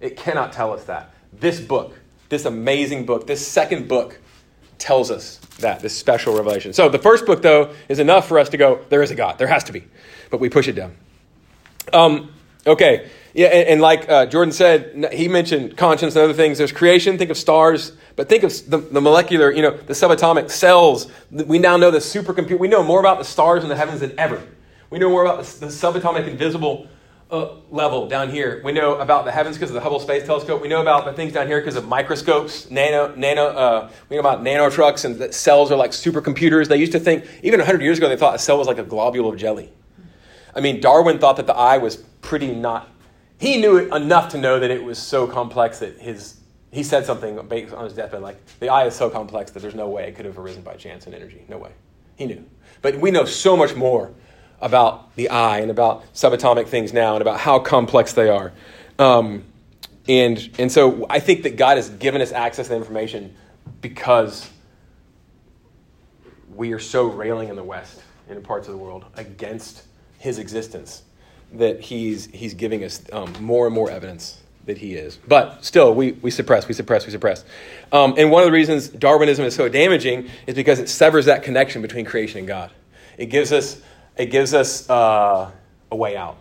It 0.00 0.16
cannot 0.16 0.52
tell 0.52 0.72
us 0.72 0.84
that. 0.84 1.14
This 1.32 1.60
book, 1.60 1.94
this 2.28 2.44
amazing 2.44 3.06
book, 3.06 3.26
this 3.26 3.46
second 3.46 3.88
book, 3.88 4.18
tells 4.78 5.10
us 5.10 5.38
that, 5.58 5.80
this 5.80 5.96
special 5.96 6.36
revelation. 6.36 6.72
So 6.72 6.88
the 6.88 6.98
first 6.98 7.26
book, 7.26 7.42
though, 7.42 7.74
is 7.88 7.98
enough 7.98 8.28
for 8.28 8.38
us 8.38 8.50
to 8.50 8.56
go, 8.56 8.84
there 8.88 9.02
is 9.02 9.10
a 9.10 9.14
God. 9.14 9.38
There 9.38 9.46
has 9.46 9.64
to 9.64 9.72
be. 9.72 9.84
But 10.30 10.40
we 10.40 10.48
push 10.48 10.68
it 10.68 10.74
down. 10.74 10.96
Um, 11.92 12.32
okay. 12.66 13.10
Yeah, 13.32 13.48
and, 13.48 13.68
and 13.68 13.80
like 13.80 14.08
uh, 14.08 14.26
Jordan 14.26 14.52
said, 14.52 15.12
he 15.12 15.28
mentioned 15.28 15.76
conscience 15.76 16.14
and 16.16 16.24
other 16.24 16.32
things. 16.32 16.58
There's 16.58 16.72
creation, 16.72 17.18
think 17.18 17.30
of 17.30 17.36
stars, 17.36 17.92
but 18.16 18.28
think 18.28 18.44
of 18.44 18.52
the, 18.70 18.78
the 18.78 19.00
molecular, 19.00 19.52
you 19.52 19.62
know, 19.62 19.76
the 19.76 19.92
subatomic 19.92 20.50
cells. 20.50 21.10
We 21.30 21.58
now 21.58 21.76
know 21.76 21.90
the 21.90 21.98
supercomputer. 21.98 22.58
We 22.58 22.68
know 22.68 22.82
more 22.82 23.00
about 23.00 23.18
the 23.18 23.24
stars 23.24 23.62
in 23.62 23.68
the 23.68 23.76
heavens 23.76 24.00
than 24.00 24.18
ever. 24.18 24.42
We 24.88 24.98
know 24.98 25.10
more 25.10 25.24
about 25.24 25.44
the, 25.44 25.66
the 25.66 25.66
subatomic 25.66 26.26
invisible 26.26 26.88
uh, 27.30 27.56
level 27.70 28.08
down 28.08 28.30
here. 28.30 28.60
We 28.64 28.72
know 28.72 28.96
about 28.96 29.24
the 29.24 29.32
heavens 29.32 29.56
because 29.56 29.70
of 29.70 29.74
the 29.74 29.80
Hubble 29.80 30.00
Space 30.00 30.24
Telescope. 30.24 30.62
We 30.62 30.68
know 30.68 30.80
about 30.80 31.04
the 31.04 31.12
things 31.12 31.32
down 31.32 31.46
here 31.46 31.60
because 31.60 31.76
of 31.76 31.88
microscopes, 31.88 32.70
nano, 32.70 33.14
nano. 33.16 33.46
Uh, 33.46 33.90
we 34.08 34.16
know 34.16 34.20
about 34.20 34.42
nano 34.42 34.70
trucks 34.70 35.04
and 35.04 35.16
that 35.16 35.34
cells 35.34 35.72
are 35.72 35.76
like 35.76 35.90
supercomputers. 35.90 36.68
They 36.68 36.76
used 36.76 36.92
to 36.92 37.00
think, 37.00 37.24
even 37.42 37.58
100 37.58 37.82
years 37.82 37.98
ago, 37.98 38.08
they 38.08 38.16
thought 38.16 38.34
a 38.34 38.38
cell 38.38 38.58
was 38.58 38.68
like 38.68 38.78
a 38.78 38.84
globule 38.84 39.28
of 39.28 39.36
jelly. 39.36 39.72
I 40.54 40.60
mean, 40.60 40.80
Darwin 40.80 41.18
thought 41.18 41.36
that 41.36 41.46
the 41.46 41.56
eye 41.56 41.78
was 41.78 41.96
pretty 41.96 42.54
not. 42.54 42.88
He 43.38 43.60
knew 43.60 43.76
it 43.76 43.92
enough 43.94 44.30
to 44.30 44.38
know 44.38 44.58
that 44.58 44.70
it 44.70 44.82
was 44.82 44.98
so 44.98 45.26
complex 45.26 45.80
that 45.80 45.98
his. 45.98 46.40
He 46.72 46.82
said 46.82 47.06
something 47.06 47.40
based 47.48 47.72
on 47.72 47.84
his 47.84 47.94
deathbed 47.94 48.20
like, 48.20 48.44
the 48.58 48.68
eye 48.68 48.86
is 48.86 48.94
so 48.94 49.08
complex 49.08 49.50
that 49.52 49.60
there's 49.60 49.74
no 49.74 49.88
way 49.88 50.08
it 50.08 50.14
could 50.14 50.26
have 50.26 50.38
arisen 50.38 50.62
by 50.62 50.74
chance 50.74 51.06
and 51.06 51.14
energy. 51.14 51.42
No 51.48 51.56
way. 51.56 51.70
He 52.16 52.26
knew. 52.26 52.44
But 52.82 52.98
we 52.98 53.10
know 53.10 53.24
so 53.24 53.56
much 53.56 53.74
more 53.74 54.12
about 54.60 55.14
the 55.16 55.28
eye 55.28 55.58
and 55.60 55.70
about 55.70 56.02
subatomic 56.14 56.66
things 56.68 56.92
now 56.92 57.14
and 57.14 57.22
about 57.22 57.40
how 57.40 57.58
complex 57.58 58.12
they 58.12 58.28
are. 58.28 58.52
Um, 58.98 59.44
and, 60.08 60.50
and 60.58 60.70
so 60.70 61.06
I 61.10 61.20
think 61.20 61.42
that 61.42 61.56
God 61.56 61.76
has 61.76 61.90
given 61.90 62.20
us 62.22 62.32
access 62.32 62.68
to 62.68 62.76
information 62.76 63.34
because 63.80 64.48
we 66.54 66.72
are 66.72 66.78
so 66.78 67.06
railing 67.06 67.48
in 67.48 67.56
the 67.56 67.64
West, 67.64 68.02
in 68.28 68.40
parts 68.42 68.68
of 68.68 68.72
the 68.72 68.78
world, 68.78 69.04
against 69.16 69.84
his 70.18 70.38
existence 70.38 71.02
that 71.52 71.80
he's, 71.80 72.26
he's 72.26 72.54
giving 72.54 72.82
us 72.84 73.02
um, 73.12 73.32
more 73.40 73.66
and 73.66 73.74
more 73.74 73.90
evidence 73.90 74.40
that 74.64 74.78
he 74.78 74.94
is. 74.94 75.18
But 75.28 75.64
still, 75.64 75.94
we, 75.94 76.12
we 76.12 76.30
suppress, 76.30 76.66
we 76.66 76.74
suppress, 76.74 77.06
we 77.06 77.12
suppress. 77.12 77.44
Um, 77.92 78.14
and 78.16 78.30
one 78.30 78.42
of 78.42 78.46
the 78.46 78.52
reasons 78.52 78.88
Darwinism 78.88 79.44
is 79.44 79.54
so 79.54 79.68
damaging 79.68 80.28
is 80.46 80.54
because 80.54 80.80
it 80.80 80.88
severs 80.88 81.26
that 81.26 81.42
connection 81.42 81.82
between 81.82 82.04
creation 82.04 82.38
and 82.38 82.48
God. 82.48 82.72
It 83.16 83.26
gives 83.26 83.52
us 83.52 83.80
it 84.16 84.26
gives 84.26 84.54
us 84.54 84.88
uh, 84.88 85.50
a 85.90 85.96
way 85.96 86.16
out. 86.16 86.38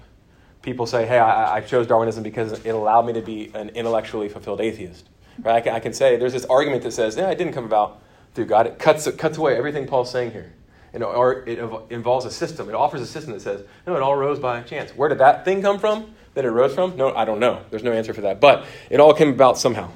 People 0.62 0.86
say, 0.86 1.06
hey, 1.06 1.20
I, 1.20 1.58
I, 1.58 1.62
chose 1.62 1.86
Darwinism 1.86 2.24
because 2.24 2.54
it 2.54 2.70
allowed 2.70 3.06
me 3.06 3.14
to 3.14 3.22
be 3.22 3.52
an 3.54 3.70
intellectually 3.70 4.30
fulfilled 4.30 4.62
atheist. 4.62 5.08
Right? 5.44 5.58
I, 5.58 5.62
can, 5.62 5.76
I 5.76 5.80
can 5.80 5.94
say, 5.94 6.18
there's 6.18 6.34
this 6.34 6.46
argument 6.46 6.84
that 6.84 6.92
says, 6.92 7.18
yeah, 7.18 7.30
it 7.30 7.38
didn't 7.38 7.54
come 7.54 7.66
about 7.66 8.02
through 8.34 8.46
God. 8.46 8.66
It 8.66 8.80
cuts, 8.80 9.06
it 9.06 9.18
cuts 9.18 9.38
away 9.38 9.56
everything 9.58 9.86
Paul's 9.86 10.12
saying 10.12 10.32
here. 10.32 10.54
Know, 10.94 11.08
or 11.08 11.46
it 11.46 11.60
involves 11.92 12.26
a 12.26 12.32
system. 12.32 12.70
It 12.70 12.74
offers 12.74 13.02
a 13.02 13.06
system 13.06 13.34
that 13.34 13.42
says, 13.42 13.66
no, 13.86 13.98
it 13.98 14.02
all 14.02 14.16
rose 14.16 14.40
by 14.40 14.62
chance. 14.62 14.92
Where 14.92 15.10
did 15.10 15.18
that 15.18 15.44
thing 15.44 15.62
come 15.62 15.78
from 15.78 16.16
that 16.36 16.46
it 16.46 16.50
rose 16.50 16.74
from? 16.74 16.96
No, 16.96 17.14
I 17.14 17.26
don't 17.26 17.42
know. 17.42 17.62
There's 17.70 17.84
no 17.84 17.92
answer 17.92 18.14
for 18.14 18.22
that. 18.22 18.40
But 18.40 18.66
it 18.90 19.02
all 19.02 19.14
came 19.14 19.28
about 19.28 19.58
somehow. 19.58 19.92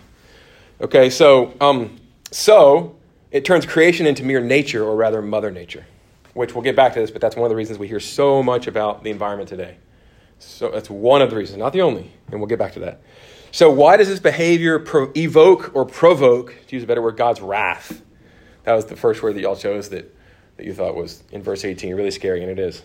Okay, 0.82 1.10
so, 1.10 1.54
um, 1.62 2.02
so 2.32 2.98
it 3.32 3.46
turns 3.46 3.65
creation 3.65 4.08
into 4.08 4.26
mere 4.26 4.42
nature, 4.42 4.84
or 4.84 4.98
rather, 4.98 5.22
mother 5.22 5.52
nature 5.52 5.86
which 6.39 6.56
we'll 6.56 6.63
get 6.63 6.73
back 6.73 6.93
to 6.93 7.02
this, 7.02 7.12
but 7.12 7.19
that's 7.19 7.36
one 7.36 7.43
of 7.43 7.49
the 7.49 7.56
reasons 7.58 7.78
we 7.78 7.86
hear 7.86 7.99
so 7.99 8.41
much 8.41 8.65
about 8.65 9.04
the 9.04 9.10
environment 9.10 9.49
today. 9.49 9.75
So 10.38 10.71
that's 10.71 10.89
one 10.89 11.21
of 11.21 11.30
the 11.30 11.36
reasons, 11.36 11.58
not 11.58 11.73
the 11.73 11.82
only, 11.82 12.13
and 12.32 12.39
we'll 12.39 12.47
get 12.47 12.58
back 12.58 12.71
to 12.75 12.80
that. 12.80 13.02
So, 13.52 13.69
why 13.69 13.97
does 13.97 14.08
this 14.08 14.21
behavior 14.21 14.80
pro- 14.80 15.12
evoke 15.17 15.75
or 15.75 15.86
provoke, 15.86 16.56
to 16.67 16.75
use 16.78 16.84
a 16.84 16.88
better 16.88 17.02
word, 17.02 17.17
God's 17.17 17.41
wrath? 17.41 18.02
That 18.63 18.71
was 18.71 18.86
the 18.86 18.95
first 18.95 19.21
word 19.21 19.36
that 19.36 19.41
y'all 19.41 19.58
chose 19.58 19.89
that, 19.89 20.15
that 20.56 20.65
you 20.65 20.73
thought 20.73 20.95
was 20.95 21.23
in 21.34 21.43
verse 21.43 21.65
18, 21.65 21.93
really 21.93 22.10
scary, 22.10 22.41
and 22.41 22.49
it 22.49 22.58
is. 22.58 22.84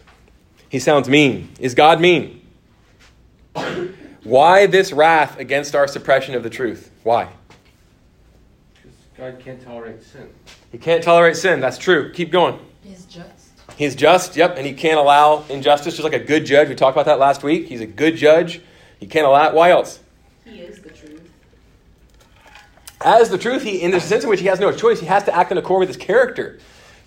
He 0.68 0.80
sounds 0.80 1.08
mean. 1.08 1.50
Is 1.60 1.76
God 1.76 2.00
mean? 2.00 2.44
Why 4.24 4.66
this 4.66 4.92
wrath 4.92 5.38
against 5.38 5.76
our 5.76 5.86
suppression 5.86 6.34
of 6.34 6.42
the 6.42 6.50
truth? 6.50 6.90
Why? 7.04 7.28
Because 8.74 8.96
God 9.16 9.38
can't 9.38 9.62
tolerate 9.62 10.02
sin. 10.02 10.28
He 10.72 10.78
can't 10.78 11.04
tolerate 11.04 11.36
sin. 11.36 11.60
That's 11.60 11.78
true. 11.78 12.12
Keep 12.12 12.32
going. 12.32 12.58
He's 12.82 13.04
just. 13.04 13.43
He's 13.76 13.96
just, 13.96 14.36
yep, 14.36 14.56
and 14.56 14.66
he 14.66 14.72
can't 14.72 14.98
allow 14.98 15.44
injustice, 15.48 15.94
just 15.94 16.04
like 16.04 16.12
a 16.12 16.24
good 16.24 16.46
judge. 16.46 16.68
We 16.68 16.74
talked 16.74 16.94
about 16.94 17.06
that 17.06 17.18
last 17.18 17.42
week. 17.42 17.66
He's 17.66 17.80
a 17.80 17.86
good 17.86 18.16
judge. 18.16 18.60
He 19.00 19.06
can't 19.06 19.26
allow 19.26 19.48
it. 19.48 19.54
Why 19.54 19.70
else? 19.70 19.98
He 20.44 20.60
is 20.60 20.80
the 20.80 20.90
truth. 20.90 21.28
As 23.04 23.30
the 23.30 23.38
truth, 23.38 23.62
he, 23.62 23.82
in 23.82 23.90
the 23.90 24.00
sense 24.00 24.22
in 24.22 24.30
which 24.30 24.40
he 24.40 24.46
has 24.46 24.60
no 24.60 24.70
choice, 24.70 25.00
he 25.00 25.06
has 25.06 25.24
to 25.24 25.34
act 25.34 25.50
in 25.50 25.58
accord 25.58 25.80
with 25.80 25.88
his 25.88 25.96
character. 25.96 26.60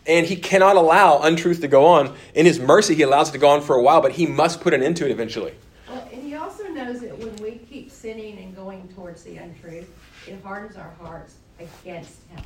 And 0.06 0.26
he 0.26 0.36
cannot 0.36 0.76
allow 0.76 1.20
untruth 1.20 1.62
to 1.62 1.68
go 1.68 1.86
on. 1.86 2.16
In 2.34 2.46
his 2.46 2.60
mercy, 2.60 2.96
he 2.96 3.02
allows 3.02 3.30
it 3.30 3.34
to 3.34 3.38
go 3.38 3.50
on 3.50 3.62
for 3.62 3.76
a 3.76 3.82
while, 3.82 4.02
but 4.02 4.12
he 4.12 4.26
must 4.26 4.62
put 4.62 4.74
an 4.74 4.84
end 4.84 4.98
to 4.98 5.06
it 5.06 5.12
eventually. 5.12 5.54
Well, 5.90 6.08
and 6.12 6.22
he 6.22 6.36
also 6.36 6.68
knows 6.68 7.00
that 7.00 7.18
when 7.18 7.36
we 7.38 7.60
keep 7.70 7.92
sinning 7.92 8.38
and 8.40 8.56
going 8.56 8.88
towards 8.90 9.24
the 9.24 9.38
untruth, 9.38 9.90
it 10.28 10.42
hardens 10.44 10.76
our 10.76 10.94
hearts 11.02 11.36
against 11.60 12.20
him. 12.30 12.44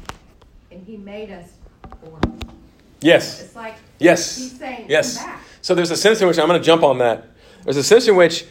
And 0.71 0.86
he 0.86 0.97
made 0.97 1.31
us 1.31 1.53
for 2.03 2.17
him. 2.27 2.61
Yes. 3.01 3.41
It's 3.41 3.55
like 3.55 3.75
Yes. 3.99 4.37
he's 4.37 4.57
saying, 4.57 4.85
Yes. 4.87 5.23
So 5.61 5.75
there's 5.75 5.91
a 5.91 5.97
sense 5.97 6.21
in 6.21 6.27
which 6.27 6.39
I'm 6.39 6.47
going 6.47 6.59
to 6.59 6.65
jump 6.65 6.83
on 6.83 6.99
that. 6.99 7.25
There's 7.63 7.77
a 7.77 7.83
sense 7.83 8.07
in 8.07 8.15
which 8.15 8.45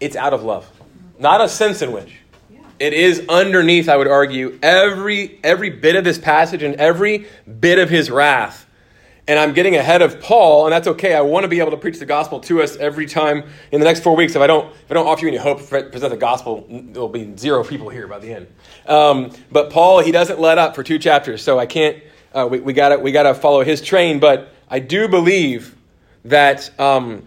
it's 0.00 0.16
out 0.16 0.32
of 0.32 0.42
love, 0.42 0.70
not 1.18 1.40
a 1.40 1.48
sense 1.48 1.82
in 1.82 1.92
which 1.92 2.12
Yeah. 2.50 2.60
it 2.78 2.92
is 2.94 3.22
underneath. 3.28 3.88
I 3.88 3.96
would 3.96 4.08
argue 4.08 4.58
every 4.62 5.38
every 5.44 5.70
bit 5.70 5.96
of 5.96 6.04
this 6.04 6.18
passage 6.18 6.62
and 6.62 6.74
every 6.76 7.26
bit 7.60 7.78
of 7.78 7.90
his 7.90 8.10
wrath. 8.10 8.66
And 9.28 9.38
I'm 9.38 9.52
getting 9.52 9.76
ahead 9.76 10.02
of 10.02 10.20
Paul, 10.20 10.64
and 10.66 10.72
that's 10.72 10.88
okay. 10.88 11.14
I 11.14 11.20
want 11.20 11.44
to 11.44 11.48
be 11.48 11.60
able 11.60 11.70
to 11.70 11.76
preach 11.76 12.00
the 12.00 12.06
gospel 12.06 12.40
to 12.40 12.62
us 12.62 12.74
every 12.76 13.06
time 13.06 13.44
in 13.70 13.78
the 13.78 13.84
next 13.84 14.02
four 14.02 14.16
weeks. 14.16 14.34
If 14.34 14.42
I 14.42 14.48
don't, 14.48 14.66
if 14.72 14.90
I 14.90 14.94
don't 14.94 15.06
offer 15.06 15.22
you 15.22 15.28
any 15.28 15.36
hope, 15.36 15.58
present 15.68 15.92
the 16.10 16.16
gospel, 16.16 16.66
there'll 16.68 17.08
be 17.08 17.36
zero 17.36 17.62
people 17.62 17.90
here 17.90 18.08
by 18.08 18.18
the 18.18 18.32
end. 18.32 18.46
Um, 18.86 19.30
but 19.52 19.70
Paul, 19.70 20.00
he 20.00 20.10
doesn't 20.10 20.40
let 20.40 20.58
up 20.58 20.74
for 20.74 20.82
two 20.82 20.98
chapters, 20.98 21.42
so 21.44 21.58
I 21.60 21.66
can't. 21.66 21.98
Uh, 22.32 22.48
we, 22.50 22.60
we 22.60 22.72
gotta 22.72 22.98
we 22.98 23.12
gotta 23.12 23.34
follow 23.34 23.64
his 23.64 23.80
train. 23.80 24.20
But 24.20 24.52
I 24.68 24.78
do 24.78 25.08
believe 25.08 25.74
that 26.24 26.78
um, 26.78 27.26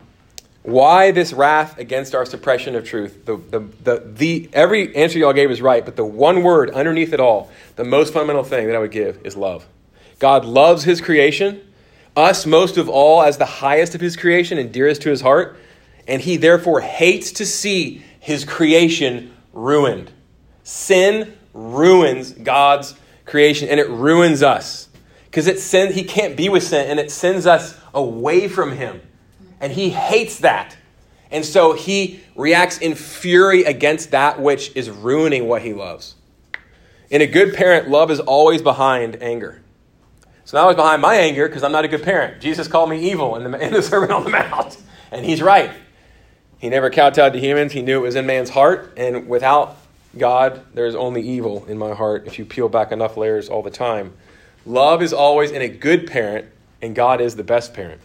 why 0.63 1.11
this 1.11 1.33
wrath 1.33 1.77
against 1.77 2.15
our 2.15 2.25
suppression 2.25 2.75
of 2.75 2.85
truth? 2.85 3.25
The, 3.25 3.35
the, 3.35 3.59
the, 3.59 4.03
the, 4.05 4.49
every 4.53 4.95
answer 4.95 5.19
y'all 5.19 5.33
gave 5.33 5.51
is 5.51 5.61
right, 5.61 5.83
but 5.83 5.97
the 5.97 6.05
one 6.05 6.41
word 6.41 6.71
underneath 6.71 7.11
it 7.11 7.19
all, 7.19 7.51
the 7.75 7.83
most 7.83 8.13
fundamental 8.13 8.43
thing 8.43 8.67
that 8.67 8.75
I 8.75 8.79
would 8.79 8.91
give 8.91 9.25
is 9.25 9.35
love. 9.35 9.67
God 10.19 10.45
loves 10.45 10.85
his 10.85 11.01
creation, 11.01 11.61
us 12.15 12.45
most 12.45 12.77
of 12.77 12.87
all 12.87 13.23
as 13.23 13.37
the 13.37 13.45
highest 13.45 13.93
of 13.93 13.99
his 13.99 14.15
creation 14.15 14.57
and 14.57 14.71
dearest 14.71 15.01
to 15.01 15.09
his 15.09 15.19
heart, 15.19 15.57
and 16.07 16.21
he 16.21 16.37
therefore 16.37 16.79
hates 16.79 17.33
to 17.33 17.45
see 17.45 18.01
his 18.21 18.45
creation 18.45 19.33
ruined. 19.51 20.11
Sin 20.63 21.37
ruins 21.53 22.31
God's 22.31 22.95
creation 23.25 23.67
and 23.67 23.79
it 23.79 23.89
ruins 23.89 24.41
us 24.41 24.87
because 25.33 25.47
it 25.47 25.59
sends 25.59 25.95
he 25.95 26.03
can't 26.03 26.37
be 26.37 26.47
with 26.47 26.61
sin 26.61 26.87
and 26.91 26.99
it 26.99 27.09
sends 27.09 27.47
us 27.47 27.75
away 27.91 28.47
from 28.47 28.73
him 28.73 29.01
and 29.59 29.73
he 29.73 29.89
hates 29.89 30.37
that 30.39 30.77
and 31.31 31.43
so 31.43 31.73
he 31.73 32.19
reacts 32.35 32.77
in 32.77 32.93
fury 32.93 33.63
against 33.63 34.11
that 34.11 34.39
which 34.39 34.71
is 34.75 34.91
ruining 34.91 35.47
what 35.47 35.63
he 35.63 35.73
loves 35.73 36.13
in 37.09 37.19
a 37.19 37.25
good 37.25 37.51
parent 37.55 37.89
love 37.89 38.11
is 38.11 38.19
always 38.19 38.61
behind 38.61 39.23
anger 39.23 39.63
So 40.45 40.57
now 40.57 40.65
I 40.65 40.67
was 40.67 40.75
behind 40.75 41.01
my 41.01 41.15
anger 41.15 41.47
because 41.47 41.63
I'm 41.63 41.71
not 41.71 41.85
a 41.85 41.87
good 41.87 42.03
parent. 42.03 42.41
Jesus 42.41 42.67
called 42.67 42.89
me 42.89 43.11
evil 43.11 43.35
in 43.37 43.49
the, 43.49 43.59
in 43.65 43.73
the 43.73 43.81
Sermon 43.81 44.11
on 44.11 44.23
the 44.23 44.29
Mount. 44.29 44.77
And 45.11 45.23
he's 45.23 45.43
right. 45.43 45.69
He 46.57 46.69
never 46.69 46.89
kowtowed 46.89 47.33
to 47.33 47.39
humans. 47.39 47.71
He 47.71 47.83
knew 47.83 47.99
it 47.99 48.01
was 48.01 48.15
in 48.15 48.25
man's 48.25 48.49
heart. 48.49 48.93
And 48.97 49.27
without 49.27 49.77
God, 50.17 50.65
there's 50.73 50.95
only 50.95 51.21
evil 51.21 51.65
in 51.65 51.77
my 51.77 51.93
heart 51.93 52.25
if 52.25 52.39
you 52.39 52.45
peel 52.45 52.67
back 52.67 52.91
enough 52.91 53.15
layers 53.15 53.47
all 53.47 53.61
the 53.61 53.69
time. 53.69 54.13
Love 54.65 55.01
is 55.01 55.13
always 55.13 55.51
in 55.51 55.61
a 55.61 55.67
good 55.67 56.07
parent, 56.07 56.47
and 56.81 56.95
God 56.95 57.21
is 57.21 57.35
the 57.35 57.43
best 57.43 57.73
parent. 57.73 58.01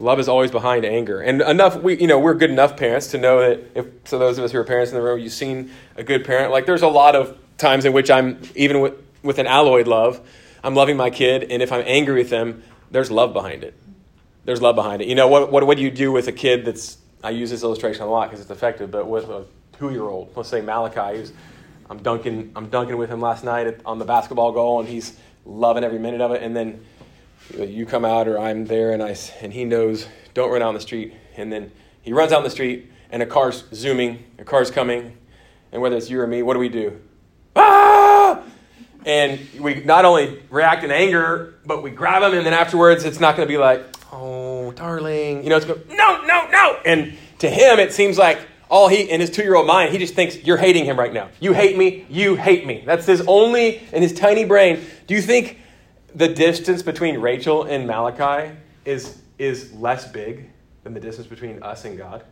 Love 0.00 0.18
is 0.18 0.28
always 0.28 0.50
behind 0.50 0.84
anger. 0.84 1.20
And 1.20 1.40
enough, 1.40 1.76
we, 1.76 2.00
you 2.00 2.08
know, 2.08 2.18
we're 2.18 2.34
good 2.34 2.50
enough 2.50 2.76
parents 2.76 3.08
to 3.08 3.18
know 3.18 3.40
that 3.40 3.60
if, 3.76 3.86
so 4.04 4.18
those 4.18 4.38
of 4.38 4.44
us 4.44 4.52
who 4.52 4.58
are 4.58 4.64
parents 4.64 4.90
in 4.90 4.96
the 4.96 5.02
room, 5.02 5.20
you've 5.20 5.32
seen 5.32 5.70
a 5.96 6.02
good 6.02 6.24
parent. 6.24 6.50
Like 6.50 6.66
there's 6.66 6.82
a 6.82 6.88
lot 6.88 7.14
of 7.14 7.38
times 7.58 7.84
in 7.84 7.92
which 7.92 8.10
I'm, 8.10 8.40
even 8.56 8.80
with, 8.80 8.94
with 9.22 9.38
an 9.38 9.46
alloyed 9.46 9.86
love, 9.86 10.20
I'm 10.64 10.74
loving 10.74 10.96
my 10.96 11.10
kid, 11.10 11.44
and 11.44 11.62
if 11.62 11.70
I'm 11.70 11.84
angry 11.86 12.14
with 12.14 12.30
them, 12.30 12.62
there's 12.90 13.10
love 13.10 13.32
behind 13.32 13.62
it. 13.62 13.74
There's 14.44 14.60
love 14.60 14.74
behind 14.74 15.00
it. 15.00 15.08
You 15.08 15.14
know, 15.14 15.28
what, 15.28 15.52
what, 15.52 15.66
what 15.66 15.76
do 15.76 15.82
you 15.82 15.90
do 15.90 16.10
with 16.10 16.26
a 16.26 16.32
kid 16.32 16.64
that's, 16.64 16.98
I 17.22 17.30
use 17.30 17.50
this 17.50 17.62
illustration 17.62 18.02
a 18.02 18.06
lot 18.06 18.30
because 18.30 18.40
it's 18.40 18.50
effective, 18.50 18.90
but 18.90 19.06
with 19.06 19.28
a 19.28 19.46
two 19.78 19.90
year 19.90 20.04
old, 20.04 20.32
let's 20.36 20.48
say 20.48 20.60
Malachi, 20.60 21.18
who's, 21.18 21.32
I'm 21.88 21.98
dunking, 21.98 22.50
I'm 22.56 22.68
dunking 22.68 22.96
with 22.96 23.10
him 23.10 23.20
last 23.20 23.44
night 23.44 23.66
at, 23.66 23.80
on 23.86 23.98
the 23.98 24.04
basketball 24.04 24.52
goal, 24.52 24.80
and 24.80 24.88
he's 24.88 25.16
loving 25.44 25.84
every 25.84 25.98
minute 25.98 26.20
of 26.20 26.32
it, 26.32 26.42
and 26.42 26.56
then 26.56 26.84
you 27.58 27.86
come 27.86 28.04
out 28.04 28.26
or 28.26 28.38
I'm 28.38 28.66
there 28.66 28.92
and 28.92 29.02
I 29.02 29.16
and 29.40 29.52
he 29.52 29.64
knows 29.64 30.06
don't 30.32 30.50
run 30.50 30.62
out 30.62 30.68
on 30.68 30.74
the 30.74 30.80
street 30.80 31.14
and 31.36 31.52
then 31.52 31.70
he 32.02 32.12
runs 32.12 32.32
out 32.32 32.38
on 32.38 32.44
the 32.44 32.50
street 32.50 32.90
and 33.10 33.22
a 33.22 33.26
car's 33.26 33.64
zooming, 33.72 34.24
a 34.38 34.44
car's 34.44 34.70
coming, 34.70 35.16
and 35.72 35.80
whether 35.80 35.96
it's 35.96 36.10
you 36.10 36.20
or 36.20 36.26
me, 36.26 36.42
what 36.42 36.54
do 36.54 36.58
we 36.58 36.68
do? 36.68 37.00
Ah! 37.54 38.42
And 39.04 39.38
we 39.60 39.84
not 39.84 40.04
only 40.04 40.42
react 40.50 40.82
in 40.82 40.90
anger, 40.90 41.54
but 41.66 41.82
we 41.82 41.90
grab 41.90 42.22
him 42.22 42.36
and 42.36 42.46
then 42.46 42.54
afterwards 42.54 43.04
it's 43.04 43.20
not 43.20 43.36
going 43.36 43.46
to 43.46 43.52
be 43.52 43.58
like, 43.58 43.84
"Oh, 44.12 44.72
darling." 44.72 45.44
You 45.44 45.50
know, 45.50 45.56
it's 45.56 45.66
go, 45.66 45.78
"No, 45.90 46.22
no, 46.22 46.48
no." 46.48 46.78
And 46.84 47.16
to 47.40 47.50
him 47.50 47.78
it 47.78 47.92
seems 47.92 48.16
like 48.18 48.38
all 48.74 48.88
he 48.88 49.02
in 49.02 49.20
his 49.20 49.30
2-year-old 49.30 49.68
mind, 49.68 49.92
he 49.92 49.98
just 49.98 50.14
thinks 50.14 50.36
you're 50.42 50.56
hating 50.56 50.84
him 50.84 50.98
right 50.98 51.12
now. 51.12 51.28
You 51.38 51.52
hate 51.52 51.78
me, 51.78 52.06
you 52.10 52.34
hate 52.34 52.66
me. 52.66 52.82
That's 52.84 53.06
his 53.06 53.22
only 53.28 53.76
in 53.92 54.02
his 54.02 54.12
tiny 54.12 54.44
brain. 54.44 54.84
Do 55.06 55.14
you 55.14 55.22
think 55.22 55.60
the 56.12 56.26
distance 56.26 56.82
between 56.82 57.20
Rachel 57.20 57.62
and 57.62 57.86
Malachi 57.86 58.52
is, 58.84 59.22
is 59.38 59.72
less 59.74 60.10
big 60.10 60.50
than 60.82 60.92
the 60.92 60.98
distance 60.98 61.28
between 61.28 61.62
us 61.62 61.84
and 61.84 61.96
God? 61.96 62.24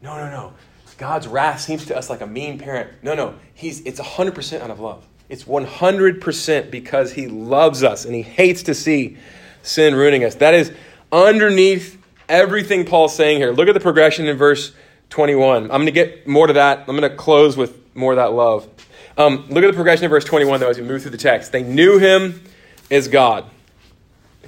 No, 0.00 0.14
no, 0.14 0.30
no. 0.30 0.52
God's 0.98 1.26
wrath 1.26 1.60
seems 1.60 1.84
to 1.86 1.96
us 1.96 2.08
like 2.08 2.20
a 2.20 2.28
mean 2.28 2.56
parent. 2.56 2.88
No, 3.02 3.14
no. 3.14 3.34
He's, 3.52 3.80
it's 3.80 3.98
100% 3.98 4.60
out 4.60 4.70
of 4.70 4.78
love. 4.78 5.04
It's 5.28 5.42
100% 5.42 6.70
because 6.70 7.10
he 7.10 7.26
loves 7.26 7.82
us 7.82 8.04
and 8.04 8.14
he 8.14 8.22
hates 8.22 8.62
to 8.64 8.74
see 8.74 9.16
sin 9.64 9.96
ruining 9.96 10.22
us. 10.22 10.36
That 10.36 10.54
is 10.54 10.72
underneath 11.10 12.00
everything 12.28 12.84
Paul's 12.84 13.16
saying 13.16 13.38
here. 13.38 13.50
Look 13.50 13.66
at 13.66 13.74
the 13.74 13.80
progression 13.80 14.28
in 14.28 14.36
verse 14.36 14.72
21. 15.10 15.64
I'm 15.64 15.68
going 15.68 15.86
to 15.86 15.92
get 15.92 16.26
more 16.26 16.46
to 16.46 16.54
that. 16.54 16.80
I'm 16.80 16.96
going 16.96 17.02
to 17.02 17.16
close 17.16 17.56
with 17.56 17.78
more 17.94 18.12
of 18.12 18.16
that 18.16 18.32
love. 18.32 18.68
Um, 19.18 19.46
look 19.50 19.64
at 19.64 19.66
the 19.66 19.74
progression 19.74 20.04
of 20.06 20.10
verse 20.10 20.24
21, 20.24 20.60
though, 20.60 20.70
as 20.70 20.78
we 20.78 20.84
move 20.84 21.02
through 21.02 21.10
the 21.10 21.18
text. 21.18 21.52
They 21.52 21.62
knew 21.62 21.98
him 21.98 22.42
as 22.90 23.08
God. 23.08 23.44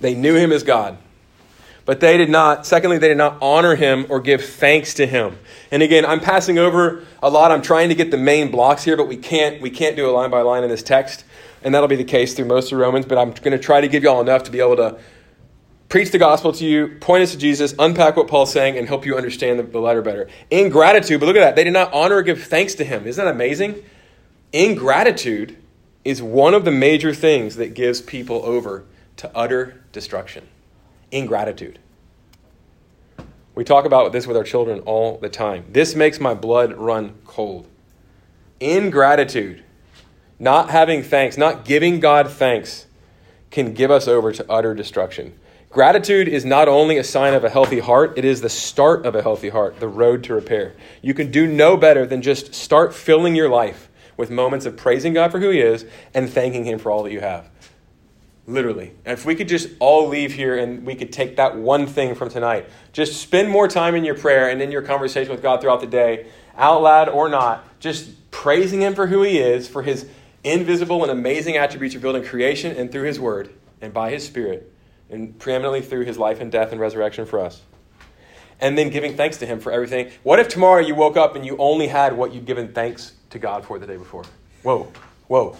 They 0.01 0.14
knew 0.14 0.35
him 0.35 0.53
as 0.53 0.62
God. 0.62 0.98
But 1.85 1.98
they 1.98 2.16
did 2.16 2.31
not, 2.31 2.64
secondly, 2.64 2.98
they 2.98 3.09
did 3.09 3.16
not 3.16 3.38
honor 3.42 3.75
him 3.75 4.07
or 4.09 4.20
give 4.20 4.44
thanks 4.44 4.94
to 4.94 5.07
him. 5.07 5.37
And 5.72 5.83
again, 5.83 6.07
I'm 6.07 6.20
passing 6.20 6.59
over 6.59 7.05
a 7.22 7.29
lot. 7.29 7.51
I'm 7.51 7.62
trying 7.62 7.88
to 7.88 7.96
get 7.96 8.12
the 8.12 8.16
main 8.16 8.53
blocks 8.53 8.85
here, 8.85 8.96
but 8.96 9.09
we 9.09 9.16
can't, 9.16 9.61
we 9.61 9.68
can't 9.68 9.96
do 9.96 10.09
a 10.09 10.12
line 10.12 10.31
by 10.31 10.42
line 10.42 10.62
in 10.62 10.70
this 10.70 10.83
text. 10.83 11.25
And 11.64 11.75
that'll 11.75 11.88
be 11.88 11.96
the 11.96 12.05
case 12.05 12.35
through 12.35 12.44
most 12.46 12.70
of 12.70 12.79
Romans, 12.79 13.05
but 13.05 13.18
I'm 13.18 13.33
going 13.33 13.53
to 13.53 13.59
try 13.59 13.81
to 13.81 13.88
give 13.88 14.05
you 14.05 14.11
all 14.11 14.20
enough 14.20 14.44
to 14.44 14.51
be 14.53 14.61
able 14.61 14.77
to 14.77 14.98
preach 15.92 16.11
the 16.11 16.16
gospel 16.16 16.55
to 16.55 16.64
you, 16.64 16.88
point 17.00 17.22
us 17.22 17.33
to 17.33 17.37
Jesus, 17.37 17.74
unpack 17.78 18.16
what 18.16 18.26
Paul's 18.26 18.50
saying, 18.50 18.78
and 18.78 18.88
help 18.88 19.05
you 19.05 19.14
understand 19.14 19.61
the, 19.61 19.78
letter 19.78 20.00
better. 20.00 20.26
Ingratitude, 20.50 21.20
but 21.20 21.26
look 21.26 21.37
at 21.37 21.40
that. 21.40 21.55
They 21.55 21.64
did 21.64 21.74
not 21.74 21.92
honor 21.92 22.16
or 22.16 22.22
give 22.22 22.42
thanks 22.44 22.74
to 22.76 22.85
him. 22.85 23.07
Isn't 23.07 23.22
that 23.22 23.31
amazing? 23.31 23.85
Ingratitude 24.55 25.55
is 26.02 26.22
one 26.22 26.55
of 26.55 26.64
the 26.64 26.70
major 26.70 27.12
things 27.12 27.57
that 27.57 27.74
gives 27.74 28.00
people 28.00 28.42
over 28.42 28.87
to 29.18 29.31
utter 29.37 29.83
destruction 29.92 30.48
ingratitude. 31.11 31.78
We 33.55 33.62
talk 33.62 33.85
about 33.85 34.12
this 34.12 34.26
with 34.26 34.38
our 34.38 34.44
children 34.44 34.81
all 34.87 35.18
the 35.18 35.28
time. 35.28 35.66
This 35.68 35.94
makes 35.94 36.18
my 36.18 36.33
blood 36.33 36.72
run 36.72 37.18
cold. 37.26 37.68
Ingratitude, 38.61 39.62
not 40.38 40.70
having 40.70 41.02
thanks, 41.02 41.37
not 41.37 41.66
giving 41.66 42.00
God 42.00 42.31
thanks, 42.31 42.87
can 43.50 43.74
give 43.74 43.90
us 43.90 44.09
over 44.09 44.33
to 44.33 44.50
utter 44.50 44.74
destruction. 44.74 45.38
Gratitude 45.72 46.28
is 46.28 46.44
not 46.44 46.68
only 46.68 46.98
a 46.98 47.04
sign 47.04 47.32
of 47.32 47.44
a 47.44 47.48
healthy 47.48 47.78
heart, 47.78 48.18
it 48.18 48.26
is 48.26 48.42
the 48.42 48.50
start 48.50 49.06
of 49.06 49.14
a 49.14 49.22
healthy 49.22 49.48
heart, 49.48 49.80
the 49.80 49.88
road 49.88 50.22
to 50.24 50.35
repair. 50.35 50.74
You 51.00 51.14
can 51.14 51.30
do 51.30 51.46
no 51.46 51.78
better 51.78 52.04
than 52.04 52.20
just 52.20 52.54
start 52.54 52.94
filling 52.94 53.35
your 53.35 53.48
life 53.48 53.88
with 54.18 54.30
moments 54.30 54.66
of 54.66 54.76
praising 54.76 55.14
God 55.14 55.32
for 55.32 55.40
who 55.40 55.48
He 55.48 55.61
is 55.61 55.87
and 56.12 56.28
thanking 56.28 56.64
Him 56.64 56.78
for 56.78 56.92
all 56.92 57.02
that 57.04 57.12
you 57.12 57.20
have. 57.20 57.48
Literally. 58.46 58.92
And 59.06 59.18
if 59.18 59.24
we 59.24 59.35
could 59.35 59.48
just 59.48 59.70
all 59.78 60.08
leave 60.08 60.35
here 60.35 60.58
and 60.58 60.85
we 60.85 60.94
could 60.94 61.11
take 61.11 61.37
that 61.37 61.56
one 61.56 61.87
thing 61.87 62.14
from 62.14 62.28
tonight, 62.28 62.68
just 62.92 63.22
spend 63.22 63.48
more 63.48 63.66
time 63.66 63.94
in 63.94 64.04
your 64.04 64.16
prayer 64.16 64.50
and 64.50 64.61
in 64.61 64.70
your 64.70 64.82
conversation 64.82 65.32
with 65.32 65.40
God 65.40 65.62
throughout 65.62 65.80
the 65.80 65.87
day, 65.87 66.26
out 66.54 66.82
loud 66.82 67.08
or 67.08 67.30
not, 67.30 67.64
just 67.80 68.30
praising 68.30 68.82
Him 68.82 68.94
for 68.94 69.06
who 69.06 69.22
He 69.22 69.38
is, 69.38 69.68
for 69.68 69.82
His 69.82 70.06
invisible 70.44 71.02
and 71.02 71.11
amazing 71.11 71.56
attributes 71.56 71.94
revealed 71.94 72.16
in 72.16 72.24
creation 72.24 72.76
and 72.76 72.92
through 72.92 73.04
His 73.04 73.18
Word 73.18 73.54
and 73.80 73.94
by 73.94 74.11
His 74.11 74.26
Spirit, 74.26 74.71
and 75.12 75.38
preeminently 75.38 75.83
through 75.83 76.05
His 76.05 76.18
life 76.18 76.40
and 76.40 76.51
death 76.51 76.72
and 76.72 76.81
resurrection 76.81 77.27
for 77.27 77.40
us. 77.40 77.62
And 78.61 78.79
then 78.79 78.90
giving 78.90 79.16
thanks 79.16 79.38
to 79.38 79.46
Him 79.46 79.61
for 79.61 79.72
everything. 79.72 80.11
What 80.22 80.38
if 80.38 80.48
tomorrow 80.48 80.81
you 80.81 80.94
woke 80.94 81.16
up 81.16 81.37
and 81.37 81.44
you 81.44 81.57
only 81.59 81.88
had 81.88 82.16
what 82.16 82.33
you'd 82.33 82.46
given 82.46 82.72
thanks 82.72 83.12
to 83.31 83.38
God 83.38 83.64
for 83.64 83.79
the 83.79 83.87
day 83.87 83.96
before? 83.96 84.25
Whoa, 84.62 84.92
whoa. 85.29 85.57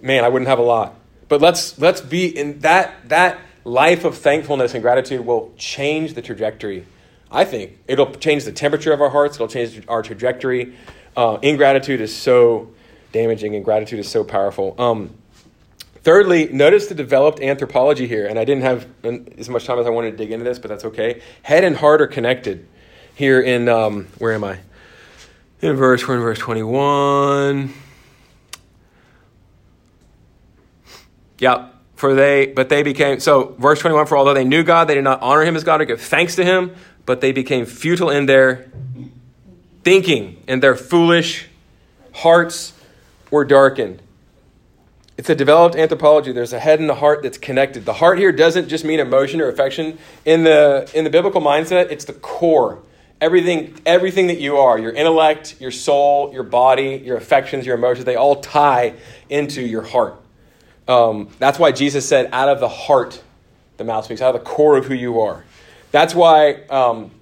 Man, 0.00 0.24
I 0.24 0.28
wouldn't 0.28 0.48
have 0.48 0.58
a 0.58 0.62
lot. 0.62 0.94
But 1.28 1.40
let's 1.40 1.78
let's 1.78 2.00
be 2.00 2.26
in 2.26 2.58
that 2.60 3.08
that 3.08 3.38
life 3.64 4.04
of 4.04 4.18
thankfulness 4.18 4.74
and 4.74 4.82
gratitude 4.82 5.24
will 5.24 5.52
change 5.56 6.14
the 6.14 6.22
trajectory. 6.22 6.86
I 7.30 7.44
think 7.44 7.78
it'll 7.88 8.12
change 8.14 8.44
the 8.44 8.52
temperature 8.52 8.92
of 8.92 9.00
our 9.00 9.08
hearts. 9.08 9.36
It'll 9.36 9.48
change 9.48 9.82
our 9.88 10.02
trajectory. 10.02 10.74
Uh, 11.16 11.38
ingratitude 11.40 12.00
is 12.00 12.14
so 12.14 12.70
damaging, 13.12 13.54
and 13.54 13.64
gratitude 13.64 13.98
is 13.98 14.08
so 14.08 14.24
powerful. 14.24 14.74
Um, 14.78 15.14
thirdly, 16.02 16.48
notice 16.52 16.86
the 16.86 16.94
developed 16.94 17.40
anthropology 17.40 18.06
here, 18.06 18.26
and 18.26 18.38
I 18.38 18.44
didn't 18.44 18.62
have 18.62 18.86
as 19.38 19.48
much 19.48 19.64
time 19.64 19.78
as 19.78 19.86
I 19.86 19.90
wanted 19.90 20.12
to 20.12 20.16
dig 20.16 20.30
into 20.30 20.44
this, 20.44 20.58
but 20.58 20.68
that's 20.68 20.84
okay. 20.84 21.22
Head 21.42 21.64
and 21.64 21.76
heart 21.76 22.00
are 22.00 22.06
connected 22.06 22.66
here 23.14 23.40
in 23.40 23.68
um, 23.68 24.06
where 24.18 24.32
am 24.32 24.44
I? 24.44 24.58
In 25.60 25.76
verse, 25.76 26.06
we're 26.06 26.16
in 26.16 26.20
verse 26.20 26.38
twenty-one. 26.38 27.72
Yeah, 31.38 31.68
for 32.02 32.14
they, 32.14 32.46
but 32.46 32.68
they 32.68 32.82
became, 32.82 33.20
so 33.20 33.54
verse 33.60 33.78
21, 33.78 34.06
for 34.06 34.18
although 34.18 34.34
they 34.34 34.42
knew 34.42 34.64
God, 34.64 34.88
they 34.88 34.94
did 34.94 35.04
not 35.04 35.22
honor 35.22 35.42
him 35.42 35.54
as 35.54 35.62
God 35.62 35.80
or 35.80 35.84
give 35.84 36.00
thanks 36.00 36.34
to 36.34 36.44
him, 36.44 36.74
but 37.06 37.20
they 37.20 37.30
became 37.30 37.64
futile 37.64 38.10
in 38.10 38.26
their 38.26 38.72
thinking, 39.84 40.42
and 40.48 40.60
their 40.60 40.74
foolish 40.74 41.46
hearts 42.12 42.72
were 43.30 43.44
darkened. 43.44 44.01
It's 45.22 45.30
a 45.30 45.36
developed 45.36 45.76
anthropology. 45.76 46.32
There's 46.32 46.52
a 46.52 46.58
head 46.58 46.80
and 46.80 46.90
a 46.90 46.96
heart 46.96 47.22
that's 47.22 47.38
connected. 47.38 47.84
The 47.84 47.92
heart 47.92 48.18
here 48.18 48.32
doesn't 48.32 48.68
just 48.68 48.84
mean 48.84 48.98
emotion 48.98 49.40
or 49.40 49.46
affection. 49.46 49.96
In 50.24 50.42
the, 50.42 50.90
in 50.94 51.04
the 51.04 51.10
biblical 51.10 51.40
mindset, 51.40 51.92
it's 51.92 52.04
the 52.04 52.12
core. 52.12 52.82
Everything, 53.20 53.80
everything 53.86 54.26
that 54.26 54.40
you 54.40 54.56
are, 54.56 54.80
your 54.80 54.90
intellect, 54.90 55.60
your 55.60 55.70
soul, 55.70 56.32
your 56.32 56.42
body, 56.42 57.00
your 57.04 57.16
affections, 57.16 57.64
your 57.64 57.76
emotions, 57.76 58.04
they 58.04 58.16
all 58.16 58.40
tie 58.40 58.94
into 59.30 59.62
your 59.62 59.82
heart. 59.82 60.20
Um, 60.88 61.28
that's 61.38 61.56
why 61.56 61.70
Jesus 61.70 62.04
said, 62.04 62.28
out 62.32 62.48
of 62.48 62.58
the 62.58 62.68
heart, 62.68 63.22
the 63.76 63.84
mouth 63.84 64.06
speaks, 64.06 64.20
out 64.20 64.34
of 64.34 64.42
the 64.42 64.50
core 64.50 64.76
of 64.76 64.86
who 64.86 64.94
you 64.94 65.20
are. 65.20 65.44
That's 65.92 66.16
why 66.16 66.64
um, 66.64 67.12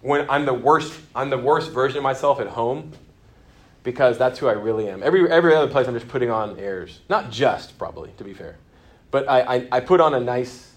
when 0.00 0.30
I'm 0.30 0.46
the 0.46 0.54
worst, 0.54 0.98
I'm 1.14 1.28
the 1.28 1.36
worst 1.36 1.72
version 1.72 1.98
of 1.98 2.04
myself 2.04 2.40
at 2.40 2.46
home 2.46 2.92
because 3.84 4.18
that's 4.18 4.40
who 4.40 4.48
I 4.48 4.52
really 4.52 4.88
am. 4.88 5.02
Every, 5.02 5.30
every 5.30 5.54
other 5.54 5.70
place 5.70 5.86
I'm 5.86 5.94
just 5.94 6.08
putting 6.08 6.30
on 6.30 6.58
airs. 6.58 7.00
Not 7.08 7.30
just, 7.30 7.78
probably, 7.78 8.10
to 8.16 8.24
be 8.24 8.34
fair. 8.34 8.56
But 9.12 9.28
I, 9.28 9.40
I, 9.56 9.68
I 9.72 9.80
put 9.80 10.00
on 10.00 10.14
a 10.14 10.20
nice, 10.20 10.72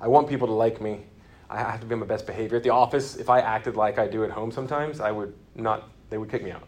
I 0.00 0.08
want 0.08 0.28
people 0.28 0.48
to 0.48 0.52
like 0.52 0.80
me. 0.80 1.04
I 1.48 1.58
have 1.58 1.80
to 1.80 1.86
be 1.86 1.94
my 1.94 2.04
best 2.04 2.26
behavior. 2.26 2.58
At 2.58 2.64
the 2.64 2.70
office, 2.70 3.16
if 3.16 3.30
I 3.30 3.40
acted 3.40 3.76
like 3.76 3.98
I 3.98 4.06
do 4.06 4.24
at 4.24 4.30
home 4.30 4.52
sometimes, 4.52 5.00
I 5.00 5.12
would 5.12 5.32
not, 5.54 5.88
they 6.10 6.18
would 6.18 6.28
kick 6.28 6.44
me 6.44 6.50
out. 6.50 6.66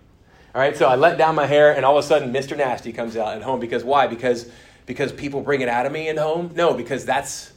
All 0.54 0.60
right, 0.60 0.76
so 0.76 0.86
I 0.86 0.96
let 0.96 1.18
down 1.18 1.34
my 1.34 1.46
hair, 1.46 1.76
and 1.76 1.84
all 1.84 1.98
of 1.98 2.04
a 2.04 2.08
sudden, 2.08 2.32
Mr. 2.32 2.56
Nasty 2.56 2.92
comes 2.92 3.16
out 3.16 3.36
at 3.36 3.42
home 3.42 3.60
because 3.60 3.84
why? 3.84 4.06
Because 4.06 4.50
because 4.86 5.12
people 5.12 5.40
bring 5.40 5.60
it 5.60 5.68
out 5.68 5.86
of 5.86 5.92
me 5.92 6.08
in 6.08 6.16
home? 6.16 6.50
No, 6.56 6.74
because 6.74 7.04
that's 7.04 7.52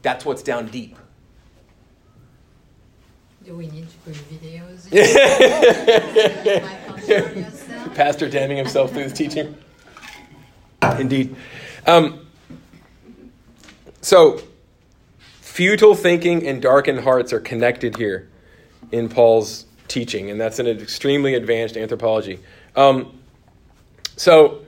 that's 0.00 0.24
what's 0.24 0.42
down 0.42 0.68
deep. 0.68 0.96
Do 3.46 3.54
we 3.54 3.68
need 3.68 3.86
to 3.88 3.96
put 3.98 4.14
videos? 4.28 4.92
In? 7.70 7.94
Pastor 7.94 8.28
damning 8.28 8.56
himself 8.56 8.90
through 8.90 9.08
the 9.08 9.14
teaching. 9.14 9.56
Indeed. 10.98 11.36
Um, 11.86 12.26
so, 14.00 14.40
futile 15.42 15.94
thinking 15.94 16.44
and 16.44 16.60
darkened 16.60 16.98
hearts 16.98 17.32
are 17.32 17.38
connected 17.38 17.96
here 17.96 18.28
in 18.90 19.08
Paul's 19.08 19.66
teaching, 19.86 20.28
and 20.28 20.40
that's 20.40 20.58
an 20.58 20.66
extremely 20.66 21.34
advanced 21.34 21.76
anthropology. 21.76 22.40
Um, 22.74 23.16
so, 24.16 24.66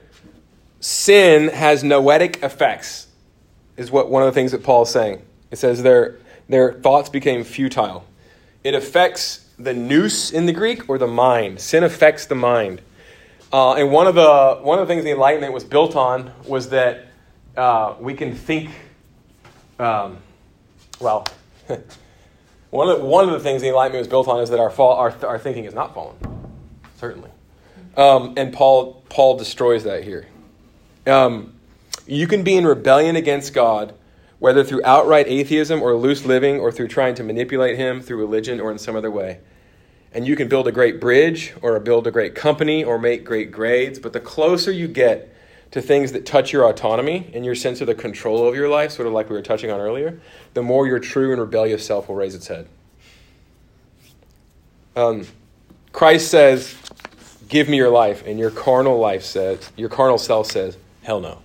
sin 0.79 1.49
has 1.49 1.83
noetic 1.83 2.45
effects, 2.45 3.09
is 3.77 3.91
what 3.91 4.09
one 4.09 4.23
of 4.23 4.27
the 4.27 4.33
things 4.33 4.53
that 4.53 4.63
Paul 4.63 4.83
is 4.83 4.91
saying. 4.91 5.21
It 5.51 5.57
says 5.59 5.83
their, 5.83 6.19
their 6.49 6.75
thoughts 6.75 7.09
became 7.09 7.43
futile. 7.43 8.05
It 8.65 8.75
affects 8.75 9.47
the 9.59 9.75
nous 9.75 10.31
in 10.31 10.47
the 10.47 10.53
Greek 10.53 10.89
or 10.89 10.99
the 10.99 11.07
mind. 11.07 11.61
Sin 11.61 11.85
affects 11.85 12.27
the 12.27 12.35
mind. 12.35 12.81
Uh, 13.53 13.75
and 13.75 13.91
one 13.91 14.07
of 14.07 14.15
the 14.15 14.59
one 14.63 14.79
of 14.79 14.87
the 14.87 14.93
things 14.93 15.05
the 15.05 15.11
Enlightenment 15.11 15.53
was 15.53 15.65
built 15.65 15.97
on 15.97 16.33
was 16.47 16.69
that 16.71 17.07
uh, 17.57 17.95
we 17.99 18.15
can 18.15 18.35
think. 18.35 18.71
Um, 19.79 20.19
well, 21.01 21.27
one 22.71 22.89
of 22.89 22.99
the, 22.99 23.05
one 23.05 23.25
of 23.25 23.31
the 23.31 23.41
things 23.41 23.63
the 23.63 23.69
Enlightenment 23.69 24.01
was 24.01 24.09
built 24.09 24.29
on 24.29 24.41
is 24.41 24.51
that 24.51 24.61
our 24.61 24.71
fall, 24.71 24.97
our, 24.97 25.15
our 25.25 25.39
thinking 25.39 25.65
is 25.65 25.75
not 25.75 25.95
fallen, 25.95 26.17
certainly. 26.97 27.31
Um, 27.97 28.35
and 28.37 28.53
Paul 28.53 29.03
Paul 29.09 29.39
destroys 29.39 29.85
that 29.85 30.05
here. 30.05 30.27
Um, 31.07 31.55
you 32.07 32.27
can 32.27 32.43
be 32.43 32.57
in 32.57 32.67
rebellion 32.67 33.17
against 33.17 33.55
God, 33.55 33.95
whether 34.39 34.65
through 34.65 34.83
outright 34.85 35.27
atheism 35.29 35.83
or 35.83 35.95
loose 35.95 36.25
living, 36.25 36.61
or 36.61 36.71
through 36.73 36.89
trying 36.89 37.15
to 37.17 37.25
manipulate 37.25 37.77
Him 37.77 38.01
through 38.01 38.19
religion 38.19 38.61
or 38.61 38.71
in 38.71 38.79
some 38.79 38.97
other 38.97 39.11
way 39.11 39.41
and 40.13 40.27
you 40.27 40.37
can 40.37 40.49
build 40.49 40.67
a 40.67 40.73
great 40.73 41.01
bridge 41.01 41.55
or 41.63 41.79
build 41.81 42.07
a 42.07 42.11
great 42.11 42.35
company 42.35 42.83
or 42.83 42.99
make 42.99 43.25
great 43.25 43.53
grades. 43.53 43.99
But 43.99 44.13
the 44.13 44.21
closer 44.21 44.73
you 44.73 44.89
get 44.89 45.35
to 45.71 45.83
things 45.83 46.13
that 46.13 46.25
touch 46.25 46.53
your 46.53 46.69
autonomy 46.69 47.31
and 47.35 47.45
your 47.45 47.55
sense 47.55 47.81
of 47.81 47.87
the 47.87 47.95
control 47.95 48.49
of 48.49 48.55
your 48.55 48.69
life, 48.69 48.93
sort 48.93 49.07
of 49.07 49.13
like 49.13 49.29
we 49.29 49.37
were 49.37 49.43
touching 49.43 49.71
on 49.71 49.81
earlier, 49.81 50.21
the 50.55 50.63
more 50.63 50.87
your 50.87 50.99
true 50.99 51.31
and 51.33 51.41
rebellious 51.41 51.85
self 51.85 52.09
will 52.09 52.17
raise 52.17 52.35
its 52.35 52.47
head. 52.47 52.67
Um, 54.97 55.27
Christ 55.93 56.31
says, 56.31 56.75
Give 57.49 57.69
me 57.69 57.77
your 57.77 57.91
life, 57.91 58.27
and 58.27 58.39
your 58.39 58.51
carnal 58.51 58.99
life 58.99 59.25
says, 59.25 59.71
your 59.77 59.89
carnal 59.89 60.19
self 60.19 60.51
says, 60.51 60.77
Hell 61.03 61.21
no. 61.21 61.39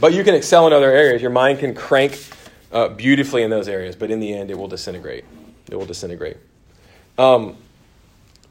But 0.00 0.14
you 0.14 0.22
can 0.22 0.34
excel 0.34 0.66
in 0.66 0.72
other 0.72 0.90
areas. 0.90 1.20
Your 1.20 1.30
mind 1.30 1.58
can 1.58 1.74
crank 1.74 2.18
uh, 2.70 2.88
beautifully 2.88 3.42
in 3.42 3.50
those 3.50 3.68
areas, 3.68 3.96
but 3.96 4.10
in 4.10 4.20
the 4.20 4.32
end, 4.32 4.50
it 4.50 4.58
will 4.58 4.68
disintegrate. 4.68 5.24
It 5.70 5.76
will 5.76 5.86
disintegrate. 5.86 6.36
Um, 7.18 7.56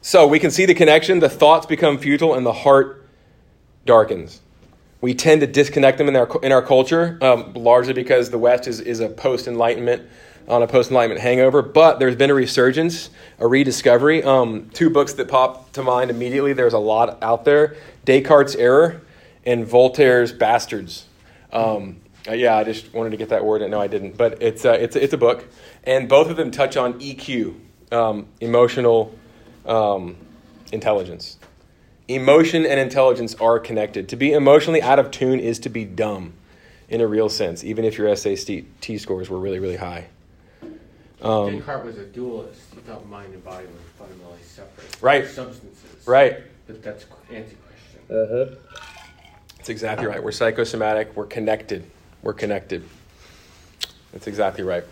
so 0.02 0.28
we 0.28 0.40
can 0.40 0.52
see 0.52 0.66
the 0.66 0.74
connection. 0.74 1.20
The 1.20 1.30
thoughts 1.30 1.66
become 1.66 1.98
futile 1.98 2.34
and 2.34 2.46
the 2.46 2.54
heart 2.54 3.06
darkens. 3.86 4.42
We 5.00 5.14
tend 5.14 5.42
to 5.42 5.48
disconnect 5.48 5.98
them 6.00 6.10
in 6.10 6.16
our, 6.16 6.30
in 6.44 6.52
our 6.52 6.62
culture, 6.62 7.18
um, 7.22 7.54
largely 7.54 7.94
because 7.94 8.30
the 8.30 8.38
West 8.38 8.68
is, 8.68 8.80
is 8.82 9.00
a 9.00 9.08
post 9.08 9.48
Enlightenment, 9.48 10.08
on 10.50 10.64
a 10.64 10.68
post 10.68 10.90
Enlightenment 10.90 11.22
hangover. 11.22 11.62
But 11.62 12.00
there's 12.00 12.16
been 12.16 12.30
a 12.30 12.34
resurgence, 12.34 13.10
a 13.40 13.48
rediscovery. 13.48 14.24
Um, 14.24 14.70
two 14.74 14.90
books 14.90 15.14
that 15.14 15.28
pop 15.28 15.72
to 15.74 15.84
mind 15.84 16.10
immediately. 16.10 16.54
There's 16.54 16.74
a 16.74 16.80
lot 16.80 17.22
out 17.22 17.46
there 17.46 17.76
Descartes' 18.06 18.56
Error 18.56 19.02
and 19.46 19.66
Voltaire's 19.66 20.32
Bastards. 20.32 21.06
Um, 21.52 22.02
uh, 22.28 22.34
yeah, 22.34 22.58
I 22.58 22.64
just 22.64 22.94
wanted 22.94 23.12
to 23.12 23.18
get 23.18 23.30
that 23.30 23.46
word. 23.46 23.62
In. 23.62 23.72
No, 23.72 23.80
I 23.80 23.88
didn't. 23.88 24.18
But 24.18 24.42
it's, 24.42 24.66
uh, 24.66 24.72
it's, 24.74 24.96
it's 24.96 25.14
a 25.14 25.18
book. 25.18 25.46
And 25.84 26.10
both 26.10 26.30
of 26.30 26.38
them 26.38 26.52
touch 26.52 26.76
on 26.76 27.00
EQ, 27.00 27.58
um, 27.92 28.28
emotional 28.42 29.16
um, 29.66 30.18
intelligence. 30.72 31.38
Emotion 32.08 32.66
and 32.66 32.80
intelligence 32.80 33.36
are 33.36 33.60
connected. 33.60 34.10
To 34.10 34.16
be 34.16 34.32
emotionally 34.34 34.82
out 34.82 35.00
of 35.00 35.12
tune 35.12 35.40
is 35.40 35.60
to 35.60 35.70
be 35.70 35.86
dumb 35.86 36.34
in 36.90 37.02
a 37.02 37.08
real 37.08 37.30
sense, 37.30 37.64
even 37.64 37.84
if 37.84 37.98
your 37.98 38.14
SAT 38.16 38.64
scores 38.98 39.30
were 39.30 39.40
really, 39.40 39.60
really 39.60 39.76
high. 39.76 40.08
Um, 41.22 41.58
Descartes 41.58 41.86
was 41.86 41.98
a 41.98 42.06
dualist. 42.06 42.62
He 42.74 42.80
thought 42.82 43.08
mind 43.08 43.34
and 43.34 43.44
body 43.44 43.66
were 43.66 44.06
fundamentally 44.06 44.40
separate. 44.44 45.02
Right. 45.02 45.28
Substances. 45.28 46.08
Right. 46.08 46.44
But 46.68 46.84
that's 46.84 47.06
anti-Christian. 47.30 48.02
Uh-huh. 48.10 48.56
That's 49.68 49.82
exactly 49.82 50.08
right. 50.08 50.24
We're 50.24 50.32
psychosomatic. 50.32 51.14
We're 51.14 51.26
connected. 51.26 51.84
We're 52.24 52.32
connected. 52.32 52.88
That's 54.14 54.26
exactly 54.26 54.64
right. 54.64 54.86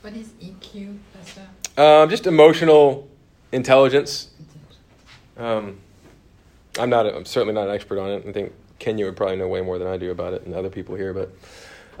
What 0.00 0.14
is 0.14 0.28
EQ, 0.42 0.96
Pastor? 1.12 1.42
Um, 1.76 2.08
just 2.08 2.26
emotional 2.26 3.10
intelligence. 3.52 4.30
Um, 5.36 5.80
I'm 6.78 6.88
not. 6.88 7.04
A, 7.04 7.14
I'm 7.14 7.26
certainly 7.26 7.52
not 7.52 7.68
an 7.68 7.74
expert 7.74 7.98
on 7.98 8.08
it. 8.08 8.26
I 8.26 8.32
think 8.32 8.54
Kenya 8.78 9.04
would 9.04 9.18
probably 9.18 9.36
know 9.36 9.48
way 9.48 9.60
more 9.60 9.78
than 9.78 9.86
I 9.86 9.98
do 9.98 10.10
about 10.10 10.32
it, 10.32 10.46
and 10.46 10.54
other 10.54 10.70
people 10.70 10.94
here. 10.94 11.12
But 11.12 11.30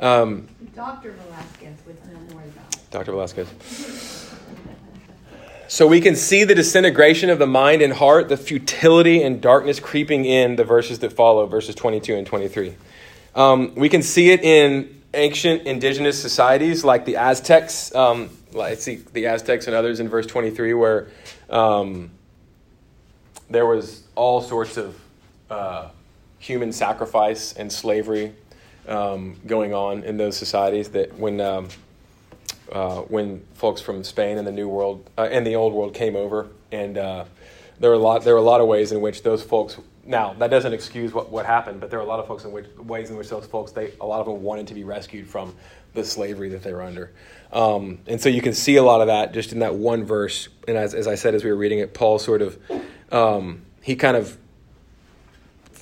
um, 0.00 0.48
Dr. 0.74 1.12
Velasquez 1.12 1.80
would 1.86 2.02
know 2.10 2.34
more 2.34 2.44
about 2.44 2.74
it. 2.74 2.90
Dr. 2.90 3.12
Velasquez. 3.12 4.20
So 5.72 5.86
we 5.86 6.02
can 6.02 6.16
see 6.16 6.44
the 6.44 6.54
disintegration 6.54 7.30
of 7.30 7.38
the 7.38 7.46
mind 7.46 7.80
and 7.80 7.94
heart, 7.94 8.28
the 8.28 8.36
futility 8.36 9.22
and 9.22 9.40
darkness 9.40 9.80
creeping 9.80 10.26
in 10.26 10.56
the 10.56 10.64
verses 10.64 10.98
that 10.98 11.14
follow, 11.14 11.46
verses 11.46 11.74
22 11.74 12.14
and 12.14 12.26
23. 12.26 12.74
Um, 13.34 13.74
we 13.74 13.88
can 13.88 14.02
see 14.02 14.32
it 14.32 14.42
in 14.42 15.02
ancient 15.14 15.62
indigenous 15.62 16.20
societies 16.20 16.84
like 16.84 17.06
the 17.06 17.16
Aztecs. 17.16 17.94
Um, 17.94 18.28
I 18.60 18.74
see 18.74 18.96
the 18.96 19.28
Aztecs 19.28 19.66
and 19.66 19.74
others 19.74 19.98
in 19.98 20.10
verse 20.10 20.26
23 20.26 20.74
where 20.74 21.08
um, 21.48 22.10
there 23.48 23.64
was 23.64 24.02
all 24.14 24.42
sorts 24.42 24.76
of 24.76 25.00
uh, 25.48 25.88
human 26.38 26.70
sacrifice 26.70 27.54
and 27.54 27.72
slavery 27.72 28.34
um, 28.86 29.40
going 29.46 29.72
on 29.72 30.04
in 30.04 30.18
those 30.18 30.36
societies 30.36 30.90
that 30.90 31.18
when 31.18 31.40
um, 31.40 31.68
uh, 32.72 33.02
when 33.02 33.44
folks 33.54 33.80
from 33.80 34.02
Spain 34.02 34.38
and 34.38 34.46
the 34.46 34.52
New 34.52 34.68
World 34.68 35.08
uh, 35.18 35.28
and 35.30 35.46
the 35.46 35.56
Old 35.56 35.74
World 35.74 35.94
came 35.94 36.16
over, 36.16 36.48
and 36.70 36.96
uh, 36.96 37.24
there 37.78 37.90
were 37.90 37.96
a 37.96 37.98
lot 37.98 38.24
there 38.24 38.34
were 38.34 38.40
a 38.40 38.44
lot 38.44 38.60
of 38.60 38.66
ways 38.66 38.92
in 38.92 39.00
which 39.00 39.22
those 39.22 39.42
folks. 39.42 39.78
Now 40.04 40.32
that 40.34 40.48
doesn't 40.48 40.72
excuse 40.72 41.12
what, 41.12 41.30
what 41.30 41.46
happened, 41.46 41.80
but 41.80 41.90
there 41.90 41.98
are 41.98 42.02
a 42.02 42.06
lot 42.06 42.18
of 42.18 42.26
folks 42.26 42.44
in 42.44 42.50
which 42.50 42.66
ways 42.78 43.10
in 43.10 43.16
which 43.16 43.28
those 43.28 43.46
folks 43.46 43.72
they 43.72 43.92
a 44.00 44.06
lot 44.06 44.20
of 44.20 44.26
them 44.26 44.42
wanted 44.42 44.66
to 44.68 44.74
be 44.74 44.84
rescued 44.84 45.28
from 45.28 45.54
the 45.94 46.04
slavery 46.04 46.48
that 46.48 46.62
they 46.62 46.72
were 46.72 46.82
under, 46.82 47.12
um, 47.52 47.98
and 48.06 48.20
so 48.20 48.30
you 48.30 48.40
can 48.40 48.54
see 48.54 48.76
a 48.76 48.82
lot 48.82 49.02
of 49.02 49.08
that 49.08 49.34
just 49.34 49.52
in 49.52 49.58
that 49.58 49.74
one 49.74 50.04
verse. 50.04 50.48
And 50.66 50.76
as 50.76 50.94
as 50.94 51.06
I 51.06 51.14
said 51.14 51.34
as 51.34 51.44
we 51.44 51.50
were 51.50 51.56
reading 51.56 51.80
it, 51.80 51.92
Paul 51.92 52.18
sort 52.18 52.40
of 52.40 52.58
um, 53.12 53.62
he 53.82 53.94
kind 53.96 54.16
of 54.16 54.38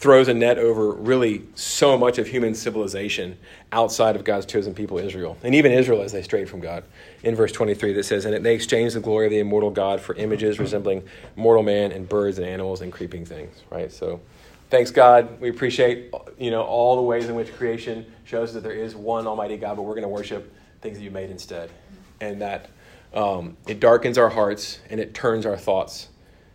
throws 0.01 0.29
a 0.29 0.35
net 0.35 0.59
over 0.59 0.93
really 0.93 1.43
so 1.55 1.99
much 1.99 2.17
of 2.17 2.27
human 2.27 2.55
civilization 2.55 3.37
outside 3.71 4.17
of 4.17 4.25
God's 4.25 4.47
chosen 4.47 4.75
people, 4.75 4.99
Israel. 4.99 5.37
And 5.43 5.55
even 5.55 5.73
Israel 5.73 6.01
as 6.01 6.11
they 6.11 6.23
strayed 6.23 6.49
from 6.49 6.61
God. 6.61 6.85
In 7.23 7.35
verse 7.37 7.53
23, 7.53 7.93
that 7.93 8.05
says, 8.05 8.25
And 8.25 8.35
it 8.35 8.43
they 8.43 8.55
exchanged 8.55 8.97
the 8.97 9.01
glory 9.01 9.27
of 9.27 9.31
the 9.31 9.41
immortal 9.41 9.71
God 9.71 10.01
for 10.01 10.15
images 10.15 10.59
resembling 10.59 11.03
mortal 11.37 11.63
man 11.63 11.93
and 11.93 12.09
birds 12.09 12.39
and 12.39 12.47
animals 12.47 12.81
and 12.81 12.91
creeping 12.91 13.27
things, 13.27 13.63
right? 13.69 13.93
So 13.93 14.23
thanks 14.71 14.91
God. 14.91 15.39
We 15.39 15.51
appreciate, 15.51 16.15
you 16.39 16.51
know, 16.51 16.63
all 16.63 16.97
the 16.97 17.03
ways 17.03 17.29
in 17.29 17.35
which 17.35 17.55
creation 17.55 18.11
shows 18.25 18.55
that 18.55 18.63
there 18.63 18.73
is 18.73 18.97
one 18.97 19.27
almighty 19.27 19.59
God, 19.59 19.77
but 19.77 19.83
we're 19.83 19.95
going 19.95 20.03
to 20.03 20.09
worship 20.09 20.51
things 20.81 20.97
that 20.97 21.05
you 21.05 21.11
made 21.11 21.29
instead. 21.29 21.71
And 22.23 22.41
that 22.41 22.71
um, 23.13 23.59
it 23.69 23.81
darkens 23.81 24.17
our 24.17 24.31
hearts 24.31 24.81
and 24.89 24.99
it 24.99 25.13
turns 25.13 25.45
our 25.45 25.59
thoughts 25.59 26.09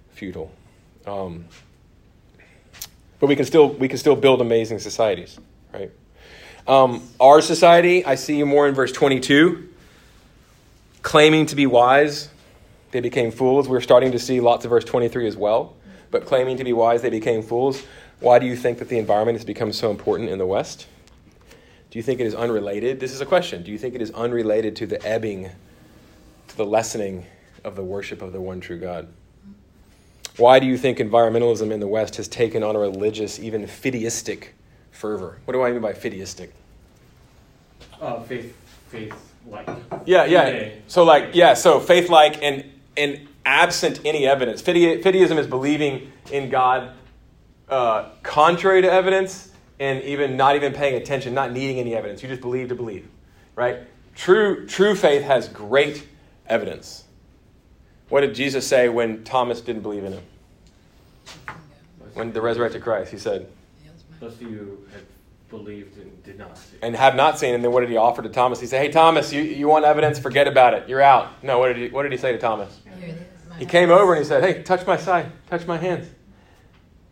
futile. 0.10 0.52
Um, 1.06 1.46
but 3.20 3.28
we 3.28 3.36
can 3.36 3.45
still 3.45 3.70
we 3.70 3.88
can 3.88 3.97
still 3.97 4.16
build 4.16 4.41
amazing 4.41 4.80
societies, 4.80 5.39
right? 5.74 5.91
Um, 6.68 7.07
our 7.20 7.41
society, 7.41 8.03
I 8.05 8.16
see 8.16 8.38
you 8.38 8.45
more 8.45 8.68
in 8.68 8.74
verse 8.74 8.91
22, 8.91 9.70
claiming 11.03 11.45
to 11.47 11.55
be 11.55 11.68
wise, 11.68 12.30
they 12.91 13.01
became 13.01 13.30
fools. 13.30 13.70
We're 13.70 13.82
starting 13.82 14.11
to 14.13 14.20
see 14.20 14.39
lots 14.39 14.66
of 14.66 14.72
verse 14.72 14.84
23 14.84 15.28
as 15.28 15.38
well, 15.38 15.76
but 16.09 16.26
claiming 16.26 16.57
to 16.57 16.63
be 16.63 16.74
wise, 16.74 17.01
they 17.01 17.09
became 17.09 17.43
fools. 17.43 17.84
Why 18.20 18.39
do 18.39 18.47
you 18.47 18.55
think 18.55 18.80
that 18.80 18.89
the 18.89 18.97
environment 18.97 19.38
has 19.38 19.45
become 19.45 19.72
so 19.74 19.91
important 19.91 20.30
in 20.30 20.39
the 20.39 20.45
West? 20.45 20.88
Do 21.91 21.99
you 21.99 22.03
think 22.03 22.20
it 22.20 22.26
is 22.26 22.34
unrelated? 22.34 22.99
This 22.99 23.13
is 23.13 23.22
a 23.22 23.26
question. 23.26 23.61
Do 23.61 23.72
you 23.72 23.78
think 23.78 23.93
it 23.93 24.01
is 24.01 24.11
unrelated 24.11 24.76
to 24.78 24.88
the 24.88 25.05
ebbing, 25.05 25.49
to 26.47 26.57
the 26.57 26.66
lessening 26.66 27.26
of 27.63 27.76
the 27.76 27.84
worship 27.84 28.22
of 28.22 28.34
the 28.34 28.41
one 28.41 28.59
true 28.59 28.80
God? 28.80 29.07
Why 30.38 30.60
do 30.60 30.66
you 30.66 30.78
think 30.78 30.98
environmentalism 30.98 31.72
in 31.72 31.80
the 31.80 31.88
West 31.88 32.18
has 32.18 32.28
taken 32.28 32.62
on 32.62 32.76
a 32.76 32.80
religious, 32.80 33.40
even 33.40 33.64
fideistic 33.64 34.50
fervor? 34.92 35.40
What 35.46 35.54
do 35.54 35.62
I 35.64 35.72
mean 35.72 35.82
by 35.82 35.94
fideistic? 35.94 36.50
Uh, 38.02 38.22
faith, 38.22 38.56
faith 38.90 39.14
like. 39.48 39.68
Yeah, 40.06 40.26
yeah. 40.26 40.70
So 40.88 41.04
like, 41.04 41.30
yeah. 41.34 41.54
So 41.54 41.80
faith 41.80 42.10
like 42.10 42.44
and 42.44 42.66
and 42.98 43.28
absent 43.46 44.02
any 44.04 44.28
evidence. 44.28 44.62
Fide- 44.62 45.02
fideism 45.04 45.38
is 45.38 45.48
believing 45.48 46.12
in 46.32 46.50
God 46.50 46.92
uh, 47.70 48.10
contrary 48.22 48.82
to 48.82 48.92
evidence, 48.92 49.52
and 49.80 50.04
even 50.04 50.36
not 50.36 50.56
even 50.56 50.74
paying 50.74 50.96
attention, 50.96 51.34
not 51.34 51.52
needing 51.52 51.80
any 51.80 51.96
evidence. 51.96 52.22
You 52.22 52.30
just 52.30 52.42
believe 52.42 52.70
to 52.70 52.76
believe, 52.76 53.08
right? 53.56 53.80
True 54.16 54.66
true 54.68 54.96
faith 54.96 55.24
has 55.24 55.48
great 55.48 56.08
evidence. 56.48 57.05
What 58.10 58.22
did 58.22 58.36
Jesus 58.36 58.68
say 58.68 58.89
when 58.89 59.24
Thomas 59.24 59.62
didn't 59.62 59.82
believe 59.82 60.03
in 60.03 60.14
him? 60.14 60.24
When 62.14 62.32
the 62.32 62.41
resurrected 62.41 62.82
Christ, 62.82 63.12
he 63.12 63.18
said, 63.18 63.47
Those 64.20 64.34
of 64.34 64.41
you 64.43 64.88
have 64.93 65.03
believed 65.49 65.97
and 65.97 66.24
did 66.24 66.38
not 66.38 66.58
see. 66.58 66.78
and 66.82 66.95
have 66.95 67.16
not 67.16 67.38
seen. 67.39 67.53
And 67.56 67.64
then 67.64 67.72
what 67.72 67.82
did 67.82 67.89
he 67.89 67.97
offer 67.97 68.22
to 68.22 68.30
Thomas? 68.30 68.60
He 68.60 68.68
said, 68.68 68.82
"Hey 68.82 68.91
Thomas, 68.91 69.32
you, 69.34 69.41
you 69.41 69.68
want 69.68 69.86
evidence? 69.86 70.18
Forget 70.20 70.47
about 70.47 70.74
it. 70.74 70.88
You're 70.88 71.01
out." 71.01 71.43
No. 71.43 71.60
What 71.60 71.68
did 71.68 71.78
he 71.78 71.88
What 71.89 72.03
did 72.03 72.12
he 72.12 72.18
say 72.18 72.32
to 72.32 72.38
Thomas? 72.38 72.80
Here 72.99 73.10
it 73.10 73.12
is, 73.12 73.49
my 73.49 73.58
He 73.58 73.66
came 73.66 73.89
over 73.91 74.14
and 74.14 74.24
he 74.24 74.28
said, 74.28 74.43
"Hey, 74.43 74.64
touch 74.64 74.86
my 74.88 74.97
side. 74.97 75.32
Touch 75.49 75.66
my 75.68 75.78
hands." 75.78 76.08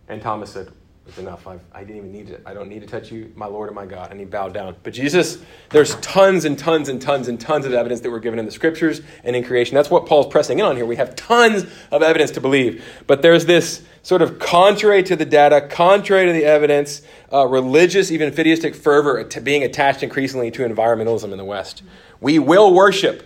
And 0.07 0.21
Thomas 0.21 0.51
said, 0.51 0.71
"It's 1.07 1.17
enough. 1.17 1.47
I've, 1.47 1.59
I 1.73 1.83
didn't 1.83 1.97
even 1.97 2.11
need 2.11 2.29
it. 2.29 2.41
I 2.45 2.53
don't 2.53 2.69
need 2.69 2.81
to 2.81 2.87
touch 2.87 3.11
you, 3.11 3.31
my 3.35 3.45
Lord 3.45 3.69
and 3.69 3.75
my 3.75 3.85
God." 3.85 4.11
And 4.11 4.19
he 4.19 4.25
bowed 4.25 4.53
down. 4.53 4.75
But 4.83 4.93
Jesus, 4.93 5.39
there's 5.69 5.95
tons 5.95 6.45
and 6.45 6.57
tons 6.57 6.89
and 6.89 7.01
tons 7.01 7.27
and 7.27 7.39
tons 7.39 7.65
of 7.65 7.73
evidence 7.73 8.01
that 8.01 8.11
we're 8.11 8.19
given 8.19 8.39
in 8.39 8.45
the 8.45 8.51
Scriptures 8.51 9.01
and 9.23 9.35
in 9.35 9.43
creation. 9.43 9.75
That's 9.75 9.89
what 9.89 10.05
Paul's 10.05 10.27
pressing 10.27 10.59
in 10.59 10.65
on 10.65 10.75
here. 10.75 10.85
We 10.85 10.95
have 10.95 11.15
tons 11.15 11.65
of 11.91 12.01
evidence 12.01 12.31
to 12.31 12.41
believe, 12.41 12.83
but 13.07 13.21
there's 13.21 13.45
this 13.45 13.81
sort 14.01 14.21
of 14.21 14.39
contrary 14.39 15.03
to 15.03 15.15
the 15.15 15.25
data, 15.25 15.61
contrary 15.61 16.27
to 16.27 16.33
the 16.33 16.45
evidence, 16.45 17.01
uh, 17.31 17.47
religious, 17.47 18.11
even 18.11 18.31
fideistic 18.31 18.75
fervor 18.75 19.23
to 19.23 19.41
being 19.41 19.63
attached 19.63 20.03
increasingly 20.03 20.51
to 20.51 20.63
environmentalism 20.63 21.31
in 21.31 21.37
the 21.37 21.45
West. 21.45 21.83
We 22.19 22.39
will 22.39 22.73
worship. 22.73 23.23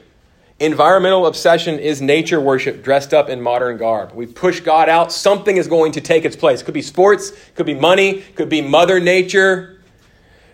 Environmental 0.59 1.27
obsession 1.27 1.77
is 1.77 2.01
nature 2.01 2.41
worship 2.41 2.83
dressed 2.83 3.13
up 3.13 3.29
in 3.29 3.39
modern 3.39 3.77
garb. 3.77 4.13
We 4.13 4.25
push 4.25 4.59
God 4.59 4.89
out, 4.89 5.11
something 5.11 5.55
is 5.55 5.67
going 5.67 5.91
to 5.91 6.01
take 6.01 6.25
its 6.25 6.35
place. 6.35 6.63
Could 6.63 6.73
be 6.73 6.81
sports, 6.81 7.31
could 7.53 7.67
be 7.67 7.75
money, 7.75 8.21
could 8.33 8.49
be 8.49 8.61
Mother 8.61 8.99
Nature. 8.99 9.79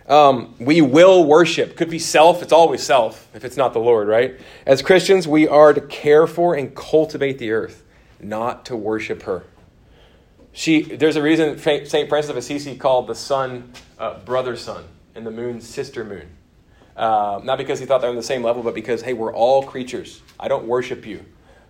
Um, 0.06 0.54
we 0.60 0.82
will 0.82 1.24
worship. 1.24 1.76
Could 1.76 1.88
be 1.88 1.98
self. 1.98 2.42
It's 2.42 2.52
always 2.52 2.82
self 2.82 3.26
if 3.32 3.46
it's 3.46 3.56
not 3.56 3.72
the 3.72 3.78
Lord, 3.78 4.06
right? 4.06 4.38
As 4.66 4.82
Christians, 4.82 5.26
we 5.26 5.48
are 5.48 5.72
to 5.72 5.80
care 5.80 6.26
for 6.26 6.54
and 6.54 6.74
cultivate 6.74 7.38
the 7.38 7.52
earth, 7.52 7.82
not 8.20 8.66
to 8.66 8.76
worship 8.76 9.22
her. 9.22 9.44
She, 10.52 10.82
there's 10.82 11.16
a 11.16 11.22
reason 11.22 11.58
St. 11.58 12.08
Francis 12.10 12.30
of 12.30 12.36
Assisi 12.36 12.76
called 12.76 13.06
the 13.06 13.14
sun 13.14 13.72
uh, 13.98 14.18
brother 14.20 14.54
sun 14.54 14.84
and 15.14 15.26
the 15.26 15.30
moon 15.30 15.62
sister 15.62 16.04
moon. 16.04 16.28
Uh, 16.96 17.40
not 17.42 17.58
because 17.58 17.80
he 17.80 17.86
thought 17.86 18.00
they're 18.00 18.10
on 18.10 18.16
the 18.16 18.22
same 18.22 18.42
level, 18.42 18.62
but 18.62 18.74
because, 18.74 19.02
hey, 19.02 19.12
we're 19.12 19.32
all 19.32 19.62
creatures. 19.64 20.22
I 20.38 20.48
don't 20.48 20.66
worship 20.66 21.06
you. 21.06 21.24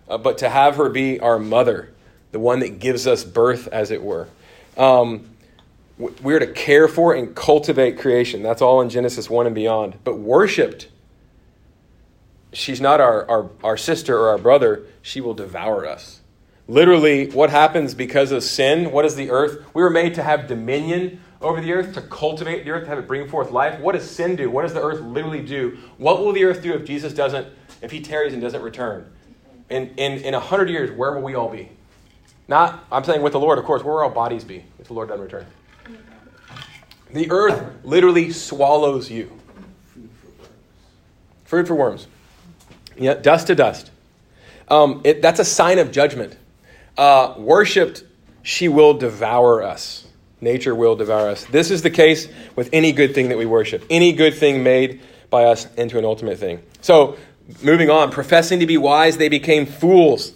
Uh, 0.07 0.17
but 0.17 0.39
to 0.39 0.49
have 0.49 0.75
her 0.75 0.89
be 0.89 1.19
our 1.19 1.39
mother, 1.39 1.93
the 2.31 2.39
one 2.39 2.59
that 2.59 2.79
gives 2.79 3.07
us 3.07 3.23
birth, 3.23 3.67
as 3.67 3.91
it 3.91 4.03
were. 4.03 4.27
Um, 4.77 5.29
we're 5.97 6.39
to 6.39 6.47
care 6.47 6.87
for 6.87 7.13
and 7.13 7.33
cultivate 7.35 7.97
creation. 7.97 8.43
That's 8.43 8.61
all 8.61 8.81
in 8.81 8.89
Genesis 8.89 9.29
1 9.29 9.45
and 9.45 9.55
beyond. 9.55 9.97
But 10.03 10.17
worshiped, 10.17 10.89
she's 12.53 12.81
not 12.81 12.99
our, 12.99 13.27
our, 13.29 13.49
our 13.63 13.77
sister 13.77 14.17
or 14.17 14.29
our 14.29 14.37
brother, 14.37 14.85
she 15.01 15.21
will 15.21 15.33
devour 15.33 15.87
us. 15.87 16.21
Literally, 16.67 17.29
what 17.29 17.49
happens 17.49 17.93
because 17.93 18.31
of 18.31 18.43
sin? 18.43 18.91
What 18.91 19.05
is 19.05 19.15
the 19.15 19.29
earth? 19.29 19.63
We 19.73 19.81
were 19.83 19.89
made 19.89 20.15
to 20.15 20.23
have 20.23 20.47
dominion 20.47 21.21
over 21.45 21.61
the 21.61 21.71
earth, 21.71 21.93
to 21.93 22.01
cultivate 22.01 22.65
the 22.65 22.71
earth, 22.71 22.83
to 22.83 22.89
have 22.89 22.97
it 22.97 23.07
bring 23.07 23.27
forth 23.29 23.51
life. 23.51 23.79
What 23.79 23.93
does 23.93 24.09
sin 24.09 24.35
do? 24.35 24.49
What 24.49 24.63
does 24.63 24.73
the 24.73 24.81
earth 24.81 24.99
literally 25.01 25.41
do? 25.41 25.77
What 25.97 26.19
will 26.19 26.33
the 26.33 26.43
earth 26.43 26.63
do 26.63 26.73
if 26.73 26.85
Jesus 26.85 27.13
doesn't, 27.13 27.47
if 27.81 27.91
he 27.91 28.01
tarries 28.01 28.33
and 28.33 28.41
doesn't 28.41 28.61
return? 28.61 29.09
In 29.69 29.93
in 29.95 30.19
in 30.23 30.33
a 30.33 30.39
hundred 30.39 30.69
years, 30.69 30.91
where 30.91 31.13
will 31.13 31.21
we 31.21 31.35
all 31.35 31.49
be? 31.49 31.69
Not, 32.47 32.85
I'm 32.91 33.03
saying 33.03 33.21
with 33.21 33.33
the 33.33 33.39
Lord, 33.39 33.57
of 33.57 33.65
course, 33.65 33.83
where 33.83 33.95
will 33.95 34.01
our 34.01 34.09
bodies 34.09 34.43
be 34.43 34.63
if 34.79 34.87
the 34.87 34.93
Lord 34.93 35.09
doesn't 35.09 35.23
return? 35.23 35.45
The 37.11 37.29
earth 37.31 37.83
literally 37.83 38.31
swallows 38.31 39.09
you. 39.09 39.31
Food 41.45 41.67
for 41.67 41.75
worms. 41.75 42.07
Yeah, 42.97 43.15
dust 43.15 43.47
to 43.47 43.55
dust. 43.55 43.91
Um, 44.67 45.01
it, 45.03 45.21
that's 45.21 45.39
a 45.39 45.45
sign 45.45 45.79
of 45.79 45.91
judgment. 45.91 46.37
Uh, 46.97 47.35
worshipped, 47.37 48.03
she 48.41 48.67
will 48.67 48.93
devour 48.93 49.63
us. 49.63 50.07
Nature 50.41 50.75
will 50.75 50.95
devour 50.95 51.29
us. 51.29 51.45
This 51.45 51.71
is 51.71 51.81
the 51.81 51.89
case 51.89 52.27
with 52.55 52.69
any 52.73 52.91
good 52.91 53.15
thing 53.15 53.29
that 53.29 53.37
we 53.37 53.45
worship, 53.45 53.83
any 53.89 54.13
good 54.13 54.35
thing 54.35 54.63
made 54.63 55.01
by 55.29 55.45
us 55.45 55.73
into 55.75 55.97
an 55.97 56.05
ultimate 56.05 56.37
thing. 56.37 56.61
So, 56.81 57.17
moving 57.63 57.89
on, 57.89 58.11
professing 58.11 58.59
to 58.59 58.65
be 58.65 58.77
wise, 58.77 59.17
they 59.17 59.29
became 59.29 59.65
fools. 59.65 60.33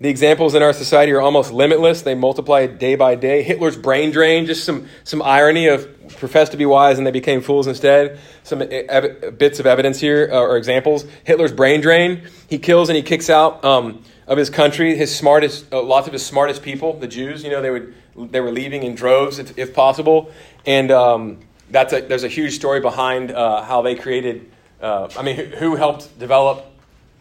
The 0.00 0.08
examples 0.08 0.54
in 0.54 0.62
our 0.62 0.72
society 0.72 1.12
are 1.12 1.20
almost 1.20 1.52
limitless. 1.52 2.02
They 2.02 2.14
multiply 2.14 2.66
day 2.66 2.96
by 2.96 3.14
day. 3.14 3.42
Hitler's 3.42 3.76
brain 3.76 4.10
drain, 4.10 4.44
just 4.44 4.64
some, 4.64 4.88
some 5.04 5.22
irony 5.22 5.68
of 5.68 5.88
professed 6.16 6.52
to 6.52 6.58
be 6.58 6.66
wise 6.66 6.98
and 6.98 7.06
they 7.06 7.12
became 7.12 7.40
fools 7.40 7.66
instead. 7.66 8.18
Some 8.42 8.62
ev- 8.70 9.38
bits 9.38 9.60
of 9.60 9.66
evidence 9.66 10.00
here 10.00 10.28
uh, 10.30 10.40
or 10.40 10.56
examples. 10.56 11.06
Hitler's 11.24 11.52
brain 11.52 11.80
drain. 11.80 12.28
He 12.48 12.58
kills 12.58 12.88
and 12.88 12.96
he 12.96 13.02
kicks 13.02 13.30
out 13.30 13.64
um, 13.64 14.04
of 14.26 14.38
his 14.38 14.50
country 14.50 14.96
his 14.96 15.14
smartest, 15.14 15.72
uh, 15.72 15.82
lots 15.82 16.06
of 16.06 16.12
his 16.12 16.24
smartest 16.24 16.62
people, 16.62 16.98
the 16.98 17.08
Jews. 17.08 17.44
You 17.44 17.50
know, 17.50 17.62
they 17.62 17.70
would 17.70 17.94
they 18.16 18.40
were 18.40 18.52
leaving 18.52 18.82
in 18.82 18.94
droves 18.94 19.38
if, 19.38 19.58
if 19.58 19.74
possible, 19.74 20.30
and 20.66 20.90
um, 20.90 21.38
that's 21.70 21.92
a, 21.92 22.00
there's 22.00 22.24
a 22.24 22.28
huge 22.28 22.54
story 22.54 22.80
behind 22.80 23.30
uh, 23.30 23.62
how 23.62 23.82
they 23.82 23.94
created. 23.94 24.50
Uh, 24.80 25.08
I 25.16 25.22
mean, 25.22 25.36
who, 25.36 25.44
who 25.44 25.76
helped 25.76 26.18
develop 26.18 26.66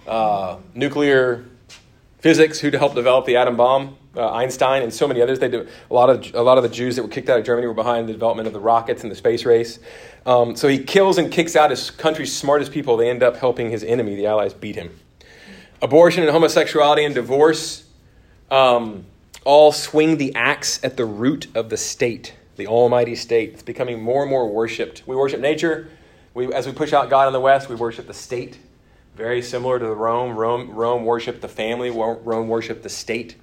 uh, 0.07 0.57
nuclear 0.73 1.45
physics, 2.19 2.59
who 2.59 2.69
helped 2.71 2.95
develop 2.95 3.25
the 3.25 3.37
atom 3.37 3.57
bomb, 3.57 3.97
uh, 4.15 4.31
Einstein, 4.31 4.83
and 4.83 4.93
so 4.93 5.07
many 5.07 5.21
others. 5.21 5.39
They 5.39 5.49
did 5.49 5.67
a 5.89 5.93
lot 5.93 6.09
of 6.09 6.33
a 6.35 6.41
lot 6.41 6.57
of 6.57 6.63
the 6.63 6.69
Jews 6.69 6.95
that 6.95 7.03
were 7.03 7.09
kicked 7.09 7.29
out 7.29 7.39
of 7.39 7.45
Germany 7.45 7.67
were 7.67 7.73
behind 7.73 8.07
the 8.07 8.13
development 8.13 8.47
of 8.47 8.53
the 8.53 8.59
rockets 8.59 9.03
and 9.03 9.11
the 9.11 9.15
space 9.15 9.45
race. 9.45 9.79
Um, 10.25 10.55
so 10.55 10.67
he 10.67 10.79
kills 10.79 11.17
and 11.17 11.31
kicks 11.31 11.55
out 11.55 11.69
his 11.69 11.91
country's 11.91 12.35
smartest 12.35 12.71
people. 12.71 12.97
They 12.97 13.09
end 13.09 13.23
up 13.23 13.35
helping 13.37 13.71
his 13.71 13.83
enemy. 13.83 14.15
The 14.15 14.27
Allies 14.27 14.53
beat 14.53 14.75
him. 14.75 14.99
Abortion 15.83 16.23
and 16.23 16.31
homosexuality 16.31 17.03
and 17.03 17.13
divorce 17.13 17.85
um, 18.49 19.05
all 19.45 19.71
swing 19.71 20.17
the 20.17 20.33
axe 20.33 20.83
at 20.83 20.97
the 20.97 21.05
root 21.05 21.47
of 21.55 21.69
the 21.69 21.77
state, 21.77 22.33
the 22.55 22.65
Almighty 22.65 23.15
State. 23.15 23.51
It's 23.53 23.61
becoming 23.61 24.01
more 24.01 24.23
and 24.23 24.29
more 24.31 24.49
worshipped. 24.49 25.03
We 25.05 25.15
worship 25.15 25.41
nature. 25.41 25.89
We, 26.33 26.51
as 26.51 26.65
we 26.65 26.71
push 26.71 26.93
out 26.93 27.11
God 27.11 27.27
in 27.27 27.33
the 27.33 27.39
West, 27.39 27.69
we 27.69 27.75
worship 27.75 28.07
the 28.07 28.13
state 28.15 28.57
very 29.15 29.41
similar 29.41 29.79
to 29.79 29.87
Rome. 29.93 30.35
Rome, 30.35 30.71
Rome 30.71 31.05
worshipped 31.05 31.41
the 31.41 31.47
family. 31.47 31.89
Rome 31.91 32.47
worshipped 32.47 32.83
the 32.83 32.89
state. 32.89 33.35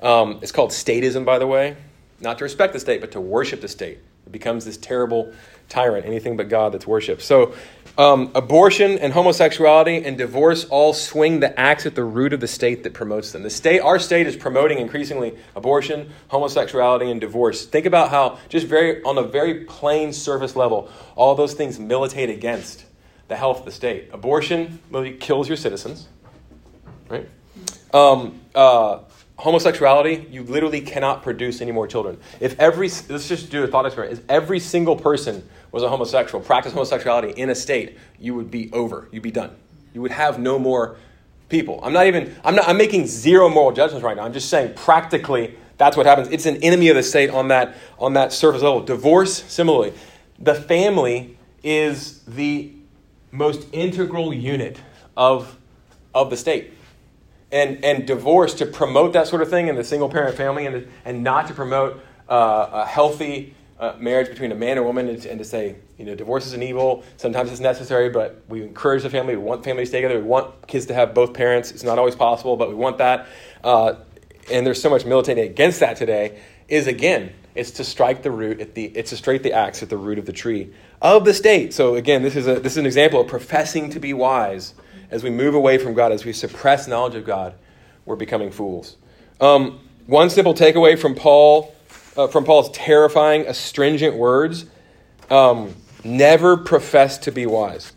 Um, 0.00 0.38
it's 0.42 0.52
called 0.52 0.70
statism, 0.70 1.24
by 1.24 1.38
the 1.38 1.46
way. 1.46 1.76
Not 2.20 2.38
to 2.38 2.44
respect 2.44 2.72
the 2.72 2.80
state, 2.80 3.00
but 3.00 3.12
to 3.12 3.20
worship 3.20 3.60
the 3.60 3.68
state. 3.68 3.98
It 4.26 4.32
becomes 4.32 4.64
this 4.64 4.76
terrible 4.76 5.32
tyrant, 5.68 6.06
anything 6.06 6.36
but 6.36 6.48
God 6.48 6.72
that's 6.72 6.86
worshipped. 6.86 7.22
So, 7.22 7.54
um, 7.98 8.30
abortion 8.36 8.96
and 8.98 9.12
homosexuality 9.12 10.04
and 10.04 10.16
divorce 10.16 10.64
all 10.66 10.92
swing 10.92 11.40
the 11.40 11.58
axe 11.58 11.84
at 11.84 11.96
the 11.96 12.04
root 12.04 12.32
of 12.32 12.38
the 12.38 12.46
state 12.46 12.84
that 12.84 12.94
promotes 12.94 13.32
them. 13.32 13.42
The 13.42 13.50
state, 13.50 13.80
our 13.80 13.98
state, 13.98 14.28
is 14.28 14.36
promoting 14.36 14.78
increasingly 14.78 15.36
abortion, 15.56 16.10
homosexuality, 16.28 17.10
and 17.10 17.20
divorce. 17.20 17.66
Think 17.66 17.86
about 17.86 18.10
how, 18.10 18.38
just 18.48 18.68
very 18.68 19.02
on 19.02 19.18
a 19.18 19.24
very 19.24 19.64
plain 19.64 20.12
surface 20.12 20.54
level, 20.54 20.88
all 21.16 21.34
those 21.34 21.54
things 21.54 21.80
militate 21.80 22.30
against 22.30 22.84
the 23.26 23.34
health 23.34 23.58
of 23.60 23.64
the 23.64 23.72
state. 23.72 24.10
Abortion 24.12 24.78
kills 25.18 25.48
your 25.48 25.56
citizens, 25.56 26.06
right? 27.08 27.28
Um, 27.92 28.40
uh, 28.54 29.00
homosexuality, 29.38 30.26
you 30.30 30.42
literally 30.42 30.80
cannot 30.80 31.22
produce 31.22 31.60
any 31.60 31.72
more 31.72 31.86
children. 31.86 32.18
If 32.40 32.58
every, 32.58 32.88
let's 33.08 33.28
just 33.28 33.50
do 33.50 33.62
a 33.62 33.68
thought 33.68 33.86
experiment, 33.86 34.18
if 34.18 34.24
every 34.28 34.58
single 34.58 34.96
person 34.96 35.48
was 35.70 35.82
a 35.82 35.88
homosexual, 35.88 36.44
practiced 36.44 36.74
homosexuality 36.74 37.30
in 37.30 37.48
a 37.48 37.54
state, 37.54 37.96
you 38.18 38.34
would 38.34 38.50
be 38.50 38.70
over. 38.72 39.08
You'd 39.12 39.22
be 39.22 39.30
done. 39.30 39.54
You 39.94 40.02
would 40.02 40.10
have 40.10 40.38
no 40.38 40.58
more 40.58 40.96
people. 41.48 41.80
I'm 41.82 41.92
not 41.92 42.06
even, 42.06 42.34
I'm 42.44 42.56
not, 42.56 42.68
I'm 42.68 42.76
making 42.76 43.06
zero 43.06 43.48
moral 43.48 43.72
judgments 43.72 44.04
right 44.04 44.16
now. 44.16 44.24
I'm 44.24 44.32
just 44.32 44.48
saying 44.48 44.74
practically 44.74 45.54
that's 45.76 45.96
what 45.96 46.06
happens. 46.06 46.28
It's 46.28 46.46
an 46.46 46.56
enemy 46.56 46.88
of 46.88 46.96
the 46.96 47.02
state 47.04 47.30
on 47.30 47.48
that, 47.48 47.76
on 47.98 48.14
that 48.14 48.32
surface 48.32 48.62
level. 48.62 48.82
Divorce, 48.82 49.44
similarly. 49.44 49.92
The 50.40 50.54
family 50.54 51.38
is 51.62 52.22
the 52.24 52.72
most 53.30 53.66
integral 53.72 54.34
unit 54.34 54.80
of, 55.16 55.56
of 56.12 56.30
the 56.30 56.36
state. 56.36 56.72
And, 57.50 57.82
and 57.82 58.06
divorce 58.06 58.52
to 58.54 58.66
promote 58.66 59.14
that 59.14 59.26
sort 59.26 59.40
of 59.40 59.48
thing 59.48 59.68
in 59.68 59.74
the 59.74 59.82
single 59.82 60.10
parent 60.10 60.36
family 60.36 60.66
and, 60.66 60.86
and 61.06 61.24
not 61.24 61.48
to 61.48 61.54
promote 61.54 61.98
uh, 62.28 62.68
a 62.70 62.86
healthy 62.86 63.54
uh, 63.80 63.94
marriage 63.98 64.28
between 64.28 64.52
a 64.52 64.54
man 64.54 64.70
and 64.70 64.80
a 64.80 64.82
woman 64.82 65.08
and, 65.08 65.24
and, 65.24 65.38
to 65.38 65.44
say, 65.44 65.76
you 65.96 66.04
know, 66.04 66.14
divorce 66.14 66.46
is 66.46 66.52
an 66.52 66.62
evil. 66.62 67.04
Sometimes 67.16 67.50
it's 67.50 67.60
necessary, 67.60 68.10
but 68.10 68.42
we 68.48 68.62
encourage 68.62 69.02
the 69.02 69.10
family. 69.10 69.36
We 69.36 69.42
want 69.42 69.64
families 69.64 69.88
to 69.88 69.90
stay 69.90 70.02
together. 70.02 70.20
We 70.20 70.26
want 70.26 70.66
kids 70.66 70.86
to 70.86 70.94
have 70.94 71.14
both 71.14 71.32
parents. 71.32 71.70
It's 71.70 71.84
not 71.84 71.98
always 71.98 72.16
possible, 72.16 72.56
but 72.56 72.68
we 72.68 72.74
want 72.74 72.98
that. 72.98 73.28
Uh, 73.62 73.94
and 74.50 74.66
there's 74.66 74.82
so 74.82 74.90
much 74.90 75.04
militating 75.04 75.44
against 75.44 75.80
that 75.80 75.96
today. 75.96 76.40
Is 76.68 76.86
again, 76.86 77.32
it's 77.54 77.72
to 77.72 77.84
strike 77.84 78.22
the 78.22 78.30
root 78.30 78.60
at 78.60 78.74
the. 78.74 78.84
It's 78.84 79.10
to 79.10 79.16
strike 79.16 79.42
the 79.42 79.52
axe 79.52 79.82
at 79.82 79.88
the 79.88 79.96
root 79.96 80.18
of 80.18 80.26
the 80.26 80.32
tree 80.32 80.70
of 81.00 81.24
the 81.24 81.32
state. 81.32 81.72
So 81.72 81.94
again, 81.94 82.22
this 82.22 82.36
is 82.36 82.46
a 82.46 82.60
this 82.60 82.72
is 82.72 82.78
an 82.78 82.86
example 82.86 83.20
of 83.20 83.28
professing 83.28 83.90
to 83.90 84.00
be 84.00 84.12
wise. 84.12 84.74
As 85.10 85.22
we 85.22 85.30
move 85.30 85.54
away 85.54 85.78
from 85.78 85.94
God, 85.94 86.12
as 86.12 86.24
we 86.24 86.32
suppress 86.32 86.86
knowledge 86.86 87.14
of 87.14 87.24
God, 87.24 87.54
we're 88.04 88.16
becoming 88.16 88.50
fools. 88.50 88.96
Um, 89.40 89.80
one 90.06 90.30
simple 90.30 90.54
takeaway 90.54 90.98
from 90.98 91.14
Paul 91.14 91.74
uh, 92.18 92.26
from 92.26 92.44
Paul's 92.44 92.70
terrifying, 92.70 93.46
astringent 93.46 94.16
words 94.16 94.66
um, 95.30 95.74
never 96.04 96.56
profess 96.56 97.16
to 97.18 97.32
be 97.32 97.46
wise. 97.46 97.92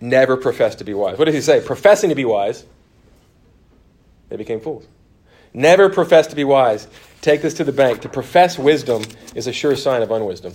Never 0.00 0.36
profess 0.36 0.74
to 0.76 0.84
be 0.84 0.94
wise. 0.94 1.18
What 1.18 1.26
does 1.26 1.34
he 1.34 1.40
say? 1.40 1.64
Professing 1.64 2.08
to 2.08 2.16
be 2.16 2.24
wise, 2.24 2.64
they 4.30 4.36
became 4.36 4.60
fools. 4.60 4.86
Never 5.52 5.90
profess 5.90 6.26
to 6.28 6.36
be 6.36 6.44
wise. 6.44 6.88
Take 7.20 7.42
this 7.42 7.54
to 7.54 7.64
the 7.64 7.72
bank. 7.72 8.00
To 8.00 8.08
profess 8.08 8.58
wisdom 8.58 9.02
is 9.34 9.46
a 9.46 9.52
sure 9.52 9.76
sign 9.76 10.02
of 10.02 10.10
unwisdom. 10.10 10.54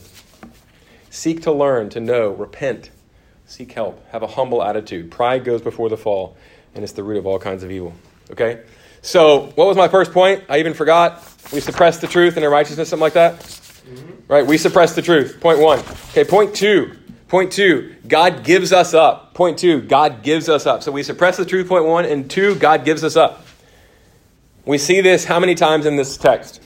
Seek 1.11 1.43
to 1.43 1.51
learn, 1.51 1.89
to 1.89 1.99
know, 1.99 2.31
repent, 2.31 2.89
seek 3.47 3.71
help, 3.71 4.05
have 4.09 4.21
a 4.21 4.27
humble 4.27 4.61
attitude. 4.61 5.09
Pride 5.09 5.43
goes 5.43 5.61
before 5.61 5.89
the 5.89 5.97
fall, 5.97 6.37
and 6.75 6.83
it's 6.83 6.93
the 6.93 7.03
root 7.03 7.17
of 7.17 7.25
all 7.25 7.39
kinds 7.39 7.63
of 7.63 7.71
evil. 7.71 7.93
Okay? 8.29 8.61
So, 9.01 9.47
what 9.55 9.67
was 9.67 9.77
my 9.77 9.87
first 9.87 10.11
point? 10.11 10.43
I 10.49 10.59
even 10.59 10.73
forgot. 10.73 11.23
We 11.51 11.61
suppress 11.61 11.99
the 11.99 12.07
truth 12.07 12.35
and 12.35 12.45
unrighteousness, 12.45 12.89
something 12.89 13.01
like 13.01 13.13
that. 13.13 13.39
Mm-hmm. 13.39 14.11
Right? 14.27 14.45
We 14.45 14.57
suppress 14.57 14.93
the 14.93 15.01
truth. 15.01 15.39
Point 15.39 15.59
one. 15.59 15.79
Okay, 16.09 16.25
point 16.25 16.53
two. 16.53 16.97
Point 17.29 17.51
two, 17.51 17.95
God 18.07 18.45
gives 18.45 18.71
us 18.71 18.93
up. 18.93 19.33
Point 19.33 19.59
two, 19.59 19.81
God 19.81 20.23
gives 20.23 20.47
us 20.47 20.65
up. 20.65 20.81
So 20.81 20.93
we 20.93 21.03
suppress 21.03 21.35
the 21.35 21.45
truth, 21.45 21.67
point 21.67 21.83
one, 21.85 22.05
and 22.05 22.29
two, 22.29 22.55
God 22.55 22.85
gives 22.85 23.03
us 23.03 23.17
up. 23.17 23.45
We 24.65 24.77
see 24.77 25.01
this 25.01 25.25
how 25.25 25.39
many 25.39 25.53
times 25.53 25.85
in 25.85 25.97
this 25.97 26.15
text? 26.15 26.61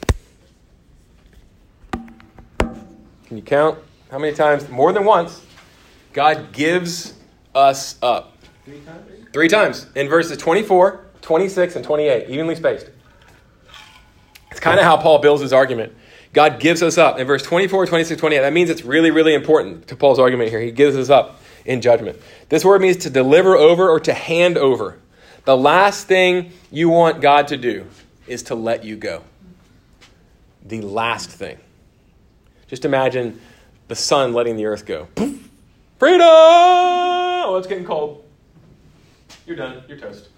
Can 1.91 3.37
you 3.37 3.41
count? 3.41 3.79
How 4.11 4.19
many 4.19 4.35
times? 4.35 4.69
More 4.69 4.93
than 4.93 5.03
once. 5.03 5.41
God 6.13 6.51
gives 6.51 7.13
us 7.55 7.97
up. 8.01 8.37
Three 8.65 8.81
times? 8.81 9.29
Three 9.33 9.47
times 9.47 9.87
in 9.95 10.09
verses 10.09 10.37
24, 10.37 11.05
26, 11.21 11.75
and 11.77 11.85
28, 11.85 12.29
evenly 12.29 12.55
spaced. 12.55 12.89
It's 14.51 14.59
kind 14.59 14.79
of 14.79 14.85
how 14.85 14.97
Paul 14.97 15.19
builds 15.19 15.41
his 15.41 15.53
argument. 15.53 15.93
God 16.33 16.59
gives 16.59 16.81
us 16.83 16.97
up. 16.97 17.19
In 17.19 17.27
verse 17.27 17.43
24, 17.43 17.87
26, 17.87 18.19
28, 18.19 18.39
that 18.41 18.53
means 18.53 18.69
it's 18.69 18.83
really, 18.83 19.11
really 19.11 19.33
important 19.33 19.87
to 19.87 19.95
Paul's 19.95 20.19
argument 20.19 20.49
here. 20.49 20.59
He 20.59 20.71
gives 20.71 20.95
us 20.95 21.09
up 21.09 21.41
in 21.65 21.81
judgment. 21.81 22.19
This 22.49 22.65
word 22.65 22.81
means 22.81 22.97
to 22.97 23.09
deliver 23.09 23.55
over 23.55 23.89
or 23.89 23.99
to 24.01 24.13
hand 24.13 24.57
over. 24.57 24.97
The 25.45 25.57
last 25.57 26.07
thing 26.07 26.51
you 26.71 26.89
want 26.89 27.21
God 27.21 27.47
to 27.49 27.57
do 27.57 27.87
is 28.27 28.43
to 28.43 28.55
let 28.55 28.83
you 28.83 28.95
go. 28.95 29.23
The 30.65 30.81
last 30.81 31.29
thing. 31.29 31.57
Just 32.67 32.85
imagine 32.85 33.41
the 33.87 33.95
sun 33.95 34.33
letting 34.33 34.55
the 34.55 34.65
earth 34.65 34.85
go. 34.85 35.07
Freedom! 36.01 36.21
Oh, 36.23 37.57
it's 37.59 37.67
getting 37.67 37.85
cold. 37.85 38.25
You're 39.45 39.55
done. 39.55 39.83
You're 39.87 39.99
toast. 39.99 40.29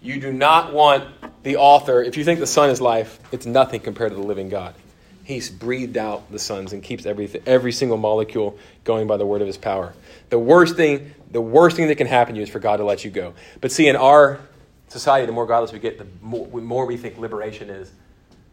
You 0.00 0.20
do 0.20 0.32
not 0.32 0.72
want 0.72 1.08
the 1.42 1.56
author, 1.56 2.00
if 2.04 2.16
you 2.16 2.22
think 2.22 2.38
the 2.38 2.46
sun 2.46 2.70
is 2.70 2.80
life, 2.80 3.18
it's 3.32 3.46
nothing 3.46 3.80
compared 3.80 4.12
to 4.12 4.16
the 4.16 4.22
living 4.22 4.48
God. 4.48 4.76
He's 5.24 5.50
breathed 5.50 5.96
out 5.96 6.30
the 6.30 6.38
suns 6.38 6.72
and 6.72 6.84
keeps 6.84 7.04
everything, 7.04 7.42
every 7.46 7.72
single 7.72 7.96
molecule 7.96 8.56
going 8.84 9.08
by 9.08 9.16
the 9.16 9.26
word 9.26 9.40
of 9.40 9.48
his 9.48 9.56
power. 9.56 9.92
The 10.30 10.38
worst 10.38 10.76
thing, 10.76 11.12
the 11.32 11.40
worst 11.40 11.74
thing 11.74 11.88
that 11.88 11.96
can 11.96 12.06
happen 12.06 12.34
to 12.34 12.38
you 12.38 12.44
is 12.44 12.48
for 12.48 12.60
God 12.60 12.76
to 12.76 12.84
let 12.84 13.04
you 13.04 13.10
go. 13.10 13.34
But 13.60 13.72
see, 13.72 13.88
in 13.88 13.96
our 13.96 14.38
society, 14.86 15.26
the 15.26 15.32
more 15.32 15.46
godless 15.46 15.72
we 15.72 15.80
get, 15.80 15.98
the 15.98 16.06
more, 16.22 16.46
the 16.46 16.60
more 16.60 16.86
we 16.86 16.96
think 16.96 17.18
liberation 17.18 17.70
is 17.70 17.90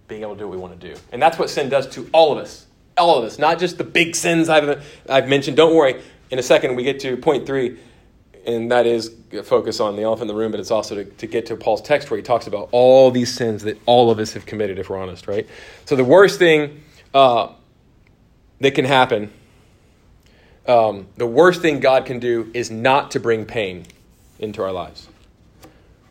being 0.07 0.23
able 0.23 0.33
to 0.33 0.39
do 0.39 0.47
what 0.47 0.55
we 0.55 0.59
want 0.59 0.81
to 0.81 0.93
do. 0.93 0.99
And 1.11 1.21
that's 1.21 1.37
what 1.37 1.51
sin 1.51 1.69
does 1.69 1.87
to 1.89 2.09
all 2.11 2.31
of 2.31 2.39
us. 2.39 2.65
All 2.97 3.17
of 3.17 3.25
us, 3.25 3.39
not 3.39 3.59
just 3.59 3.77
the 3.77 3.83
big 3.83 4.15
sins 4.15 4.49
I've, 4.49 4.85
I've 5.09 5.27
mentioned. 5.27 5.57
Don't 5.57 5.75
worry. 5.75 6.01
In 6.29 6.39
a 6.39 6.43
second, 6.43 6.75
we 6.75 6.83
get 6.83 6.99
to 7.01 7.17
point 7.17 7.45
three, 7.45 7.77
and 8.45 8.71
that 8.71 8.85
is 8.85 9.13
focus 9.43 9.79
on 9.79 9.95
the 9.95 10.03
elephant 10.03 10.29
in 10.29 10.35
the 10.35 10.39
room, 10.39 10.51
but 10.51 10.59
it's 10.59 10.71
also 10.71 10.95
to, 10.95 11.05
to 11.05 11.27
get 11.27 11.45
to 11.47 11.55
Paul's 11.55 11.81
text 11.81 12.11
where 12.11 12.17
he 12.17 12.23
talks 12.23 12.47
about 12.47 12.69
all 12.71 13.11
these 13.11 13.33
sins 13.33 13.63
that 13.63 13.79
all 13.85 14.11
of 14.11 14.19
us 14.19 14.33
have 14.33 14.45
committed, 14.45 14.77
if 14.77 14.89
we're 14.89 14.97
honest, 14.97 15.27
right? 15.27 15.47
So 15.85 15.95
the 15.95 16.03
worst 16.03 16.37
thing 16.39 16.83
uh, 17.13 17.49
that 18.59 18.71
can 18.71 18.85
happen, 18.85 19.31
um, 20.67 21.07
the 21.17 21.27
worst 21.27 21.61
thing 21.61 21.79
God 21.79 22.05
can 22.05 22.19
do 22.19 22.51
is 22.53 22.69
not 22.69 23.11
to 23.11 23.19
bring 23.19 23.45
pain 23.45 23.85
into 24.39 24.61
our 24.61 24.71
lives. 24.71 25.07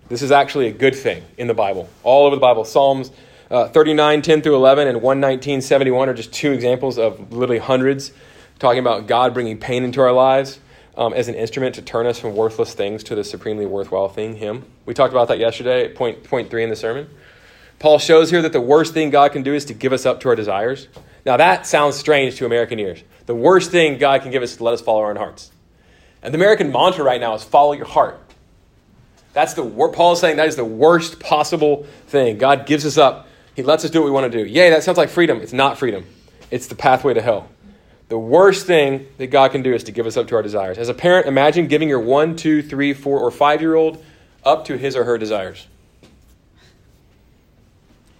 This 0.08 0.22
is 0.22 0.32
actually 0.32 0.66
a 0.66 0.72
good 0.72 0.96
thing 0.96 1.22
in 1.38 1.46
the 1.46 1.54
Bible, 1.54 1.88
all 2.02 2.26
over 2.26 2.34
the 2.34 2.40
Bible. 2.40 2.64
Psalms 2.64 3.10
uh, 3.50 3.68
39, 3.68 4.22
10 4.22 4.42
through 4.42 4.54
11, 4.54 4.86
and 4.86 5.02
119, 5.02 5.60
71 5.60 6.08
are 6.08 6.14
just 6.14 6.32
two 6.32 6.52
examples 6.52 6.98
of 6.98 7.32
literally 7.32 7.58
hundreds 7.58 8.12
talking 8.58 8.78
about 8.78 9.06
God 9.06 9.34
bringing 9.34 9.58
pain 9.58 9.82
into 9.82 10.00
our 10.00 10.12
lives 10.12 10.60
um, 10.96 11.12
as 11.14 11.28
an 11.28 11.34
instrument 11.34 11.74
to 11.76 11.82
turn 11.82 12.06
us 12.06 12.18
from 12.18 12.36
worthless 12.36 12.74
things 12.74 13.02
to 13.04 13.14
the 13.14 13.24
supremely 13.24 13.66
worthwhile 13.66 14.08
thing, 14.08 14.36
Him. 14.36 14.64
We 14.86 14.94
talked 14.94 15.12
about 15.12 15.28
that 15.28 15.38
yesterday 15.38 15.86
at 15.86 15.94
point, 15.94 16.24
point 16.24 16.50
three 16.50 16.62
in 16.62 16.70
the 16.70 16.76
sermon. 16.76 17.08
Paul 17.78 17.98
shows 17.98 18.30
here 18.30 18.42
that 18.42 18.52
the 18.52 18.60
worst 18.60 18.92
thing 18.92 19.10
God 19.10 19.32
can 19.32 19.42
do 19.42 19.54
is 19.54 19.64
to 19.64 19.74
give 19.74 19.92
us 19.92 20.04
up 20.04 20.20
to 20.20 20.28
our 20.28 20.36
desires. 20.36 20.88
Now, 21.24 21.38
that 21.38 21.66
sounds 21.66 21.96
strange 21.96 22.36
to 22.36 22.46
American 22.46 22.78
ears. 22.78 23.02
The 23.26 23.34
worst 23.34 23.70
thing 23.70 23.98
God 23.98 24.22
can 24.22 24.30
give 24.30 24.42
us 24.42 24.52
is 24.52 24.56
to 24.58 24.64
let 24.64 24.74
us 24.74 24.80
follow 24.80 25.00
our 25.00 25.10
own 25.10 25.16
hearts. 25.16 25.50
And 26.22 26.34
the 26.34 26.38
American 26.38 26.70
mantra 26.70 27.02
right 27.02 27.20
now 27.20 27.34
is 27.34 27.42
follow 27.42 27.72
your 27.72 27.86
heart. 27.86 28.20
That's 29.32 29.54
the 29.54 29.64
Paul 29.64 30.12
is 30.12 30.20
saying 30.20 30.36
that 30.36 30.48
is 30.48 30.56
the 30.56 30.64
worst 30.64 31.20
possible 31.20 31.86
thing. 32.08 32.36
God 32.36 32.66
gives 32.66 32.84
us 32.84 32.98
up. 32.98 33.28
He 33.54 33.62
lets 33.62 33.84
us 33.84 33.90
do 33.90 34.00
what 34.00 34.06
we 34.06 34.10
want 34.10 34.30
to 34.30 34.44
do. 34.44 34.48
Yay, 34.48 34.70
that 34.70 34.82
sounds 34.82 34.98
like 34.98 35.08
freedom. 35.08 35.40
It's 35.40 35.52
not 35.52 35.78
freedom. 35.78 36.06
It's 36.50 36.66
the 36.66 36.74
pathway 36.74 37.14
to 37.14 37.22
hell. 37.22 37.48
The 38.08 38.18
worst 38.18 38.66
thing 38.66 39.06
that 39.18 39.28
God 39.28 39.52
can 39.52 39.62
do 39.62 39.72
is 39.72 39.84
to 39.84 39.92
give 39.92 40.06
us 40.06 40.16
up 40.16 40.26
to 40.28 40.34
our 40.34 40.42
desires. 40.42 40.78
As 40.78 40.88
a 40.88 40.94
parent, 40.94 41.26
imagine 41.26 41.68
giving 41.68 41.88
your 41.88 42.00
one, 42.00 42.34
two, 42.34 42.62
three, 42.62 42.92
four, 42.92 43.20
or 43.20 43.30
five 43.30 43.60
year 43.60 43.74
old 43.74 44.04
up 44.44 44.64
to 44.66 44.76
his 44.76 44.96
or 44.96 45.04
her 45.04 45.16
desires. 45.16 45.68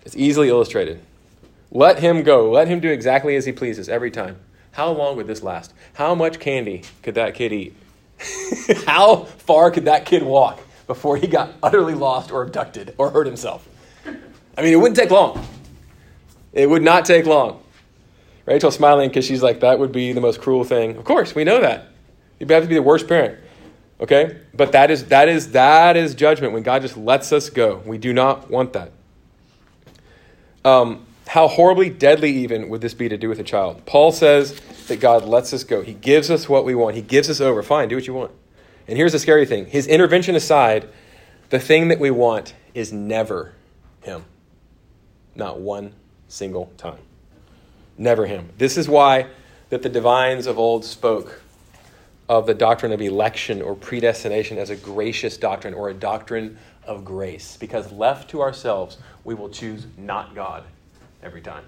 It's 0.05 0.16
easily 0.16 0.49
illustrated. 0.49 1.01
Let 1.72 2.01
him 2.01 2.22
go. 2.22 2.51
Let 2.51 2.68
him 2.68 2.81
do 2.81 2.91
exactly 2.91 3.37
as 3.37 3.47
he 3.47 3.53
pleases 3.53 3.89
every 3.89 4.11
time. 4.11 4.37
How 4.72 4.91
long 4.91 5.16
would 5.16 5.26
this 5.26 5.43
last? 5.43 5.72
How 5.95 6.14
much 6.14 6.39
candy 6.39 6.83
could 7.03 7.16
that 7.16 7.35
kid 7.35 7.53
eat? 7.53 7.76
How 8.87 9.24
far 9.24 9.70
could 9.70 9.87
that 9.87 10.07
kid 10.07 10.22
walk 10.22 10.61
before 10.87 11.16
he 11.16 11.26
got 11.26 11.53
utterly 11.62 11.95
lost 11.95 12.31
or 12.31 12.43
abducted 12.43 12.95
or 12.99 13.11
hurt 13.11 13.26
himself? 13.26 13.68
I 14.61 14.62
mean, 14.62 14.74
it 14.74 14.76
wouldn't 14.76 14.98
take 14.98 15.11
long. 15.11 15.42
It 16.52 16.68
would 16.68 16.82
not 16.82 17.06
take 17.06 17.24
long. 17.24 17.62
Rachel's 18.44 18.74
smiling 18.74 19.08
because 19.08 19.24
she's 19.24 19.42
like, 19.42 19.61
that 19.61 19.78
would 19.78 19.90
be 19.90 20.12
the 20.12 20.20
most 20.20 20.42
cruel 20.42 20.64
thing. 20.64 20.98
Of 20.98 21.04
course, 21.04 21.34
we 21.34 21.44
know 21.44 21.62
that. 21.62 21.88
You'd 22.38 22.50
have 22.50 22.64
to 22.64 22.68
be 22.68 22.74
the 22.74 22.82
worst 22.82 23.08
parent. 23.08 23.38
Okay? 24.02 24.36
But 24.52 24.72
that 24.72 24.90
is 24.90 25.06
that 25.06 25.30
is 25.30 25.52
that 25.52 25.96
is 25.96 26.14
judgment 26.14 26.52
when 26.52 26.62
God 26.62 26.82
just 26.82 26.98
lets 26.98 27.32
us 27.32 27.48
go. 27.48 27.80
We 27.86 27.96
do 27.96 28.12
not 28.12 28.50
want 28.50 28.74
that. 28.74 28.92
Um, 30.62 31.06
how 31.26 31.48
horribly 31.48 31.88
deadly 31.88 32.30
even 32.30 32.68
would 32.68 32.82
this 32.82 32.92
be 32.92 33.08
to 33.08 33.16
do 33.16 33.30
with 33.30 33.38
a 33.38 33.44
child? 33.44 33.86
Paul 33.86 34.12
says 34.12 34.61
that 34.88 35.00
God 35.00 35.24
lets 35.24 35.54
us 35.54 35.64
go. 35.64 35.80
He 35.80 35.94
gives 35.94 36.30
us 36.30 36.50
what 36.50 36.66
we 36.66 36.74
want. 36.74 36.96
He 36.96 37.02
gives 37.02 37.30
us 37.30 37.40
over. 37.40 37.62
Fine, 37.62 37.88
do 37.88 37.94
what 37.94 38.06
you 38.06 38.12
want. 38.12 38.32
And 38.86 38.98
here's 38.98 39.12
the 39.12 39.18
scary 39.18 39.46
thing. 39.46 39.64
His 39.64 39.86
intervention 39.86 40.36
aside, 40.36 40.86
the 41.48 41.58
thing 41.58 41.88
that 41.88 41.98
we 41.98 42.11
want 42.11 42.52
is 42.74 42.92
never 42.92 43.54
him. 44.02 44.26
Not 45.35 45.61
one 45.61 45.93
single 46.28 46.72
time 46.76 46.99
never 48.01 48.26
him. 48.26 48.49
This 48.59 48.76
is 48.76 48.89
why 48.89 49.26
that 49.68 49.83
the 49.83 49.89
divines 49.89 50.47
of 50.47 50.59
old 50.59 50.85
spoke 50.85 51.43
of 52.28 52.47
the 52.47 52.55
doctrine 52.55 52.93
of 52.93 53.01
election 53.01 53.61
or 53.61 53.74
predestination 53.74 54.59
as 54.59 54.70
a 54.70 54.76
gracious 54.76 55.37
doctrine 55.37 55.74
or 55.74 55.91
a 55.91 55.95
doctrine 55.95 56.59
of 56.85 57.05
grace. 57.05 57.57
Because 57.57 57.93
left 57.93 58.31
to 58.31 58.41
ourselves, 58.41 58.99
we 59.22 59.35
will 59.35 59.51
choose 59.51 59.87
not 59.99 60.35
God 60.35 60.64
every 61.22 61.43
time. 61.43 61.64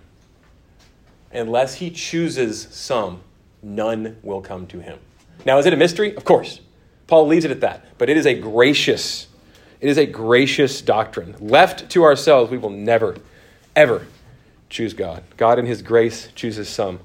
Unless 1.32 1.74
he 1.74 1.90
chooses 1.90 2.68
some, 2.70 3.20
none 3.62 4.16
will 4.22 4.40
come 4.40 4.66
to 4.68 4.80
him. 4.80 4.98
Now, 5.44 5.58
is 5.58 5.66
it 5.66 5.72
a 5.72 5.76
mystery? 5.76 6.16
Of 6.16 6.24
course. 6.24 6.60
Paul 7.06 7.26
leaves 7.26 7.44
it 7.44 7.50
at 7.50 7.60
that. 7.60 7.98
But 7.98 8.08
it 8.08 8.16
is 8.16 8.26
a 8.26 8.34
gracious, 8.34 9.26
it 9.80 9.88
is 9.88 9.98
a 9.98 10.06
gracious 10.06 10.80
doctrine. 10.80 11.34
Left 11.40 11.90
to 11.90 12.04
ourselves, 12.04 12.50
we 12.50 12.58
will 12.58 12.70
never, 12.70 13.16
ever 13.74 14.06
choose 14.68 14.94
God. 14.94 15.22
God, 15.36 15.58
in 15.58 15.66
His 15.66 15.82
grace, 15.82 16.28
chooses 16.34 16.68
some. 16.68 17.00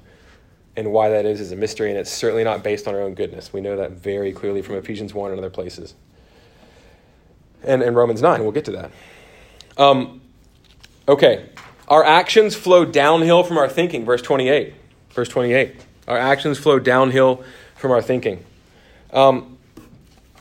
And 0.76 0.92
why 0.92 1.08
that 1.10 1.26
is 1.26 1.40
is 1.40 1.52
a 1.52 1.56
mystery, 1.56 1.90
and 1.90 1.98
it's 1.98 2.10
certainly 2.10 2.44
not 2.44 2.62
based 2.62 2.86
on 2.86 2.94
our 2.94 3.00
own 3.00 3.14
goodness. 3.14 3.52
We 3.52 3.60
know 3.60 3.76
that 3.76 3.92
very 3.92 4.32
clearly 4.32 4.62
from 4.62 4.76
Ephesians 4.76 5.12
1 5.12 5.32
and 5.32 5.38
other 5.38 5.50
places. 5.50 5.94
And, 7.64 7.82
and 7.82 7.96
Romans 7.96 8.22
9, 8.22 8.42
we'll 8.42 8.52
get 8.52 8.64
to 8.66 8.72
that. 8.72 8.90
Um, 9.76 10.20
okay, 11.08 11.50
our 11.88 12.04
actions 12.04 12.54
flow 12.54 12.84
downhill 12.84 13.42
from 13.42 13.58
our 13.58 13.68
thinking, 13.68 14.04
verse 14.04 14.22
28. 14.22 14.74
Verse 15.10 15.28
28. 15.28 15.84
Our 16.06 16.16
actions 16.16 16.58
flow 16.58 16.78
downhill 16.78 17.42
from 17.74 17.90
our 17.90 18.00
thinking. 18.00 18.44
Um, 19.12 19.58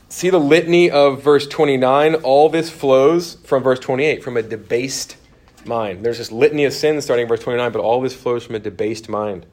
see 0.09 0.29
the 0.29 0.39
litany 0.39 0.91
of 0.91 1.23
verse 1.23 1.47
29? 1.47 2.15
All 2.15 2.49
this 2.49 2.69
flows 2.69 3.35
from 3.43 3.63
verse 3.63 3.79
28, 3.79 4.23
from 4.23 4.37
a 4.37 4.41
debased 4.41 5.17
mind. 5.65 6.05
There's 6.05 6.17
this 6.17 6.31
litany 6.31 6.65
of 6.65 6.73
sins 6.73 7.05
starting 7.05 7.23
in 7.23 7.29
verse 7.29 7.41
29, 7.41 7.71
but 7.71 7.79
all 7.79 8.01
this 8.01 8.13
flows 8.13 8.45
from 8.45 8.55
a 8.55 8.59
debased 8.59 9.09
mind. 9.09 9.45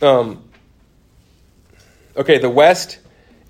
Um, 0.00 0.44
okay, 2.16 2.38
the 2.38 2.50
West 2.50 2.98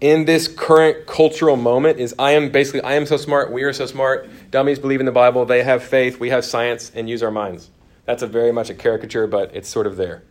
in 0.01 0.27
this 0.27 0.47
current 0.49 1.07
cultural 1.07 1.57
moment 1.57 1.99
is 1.99 2.15
I 2.19 2.33
am 2.33 2.51
basically, 2.51 2.83
I 2.83 2.95
am 2.95 3.07
so 3.07 3.17
smart, 3.17 3.51
we 3.51 3.63
are 3.63 3.73
so 3.73 3.87
smart, 3.87 4.29
dummies 4.51 4.79
believe 4.79 5.01
in 5.01 5.07
the 5.07 5.13
Bible, 5.13 5.45
they 5.45 5.63
have 5.63 5.83
faith, 5.83 6.21
we 6.21 6.31
have 6.31 6.45
science, 6.45 6.93
and 6.95 7.09
use 7.09 7.23
our 7.23 7.31
minds. 7.31 7.71
That's 8.05 8.23
a 8.23 8.27
very 8.27 8.53
much 8.53 8.71
a 8.71 8.75
caricature, 8.75 9.27
but 9.27 9.55
it's 9.55 9.69
sort 9.69 9.87
of 9.87 9.97
there. 9.97 10.23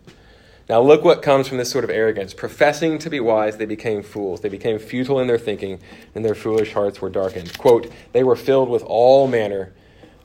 Now, 0.67 0.81
look 0.81 1.03
what 1.03 1.21
comes 1.21 1.47
from 1.47 1.57
this 1.57 1.69
sort 1.69 1.83
of 1.83 1.91
arrogance. 1.91 2.33
Professing 2.33 2.97
to 2.99 3.09
be 3.09 3.19
wise, 3.19 3.57
they 3.57 3.67
became 3.67 4.01
fools. 4.01 4.41
They 4.41 4.49
became 4.49 4.79
futile 4.79 5.19
in 5.19 5.27
their 5.27 5.37
thinking, 5.37 5.79
and 6.15 6.25
their 6.25 6.33
foolish 6.33 6.73
hearts 6.73 7.01
were 7.01 7.09
darkened. 7.09 7.55
Quote, 7.57 7.91
they 8.13 8.23
were 8.23 8.35
filled 8.35 8.69
with 8.69 8.81
all 8.83 9.27
manner 9.27 9.73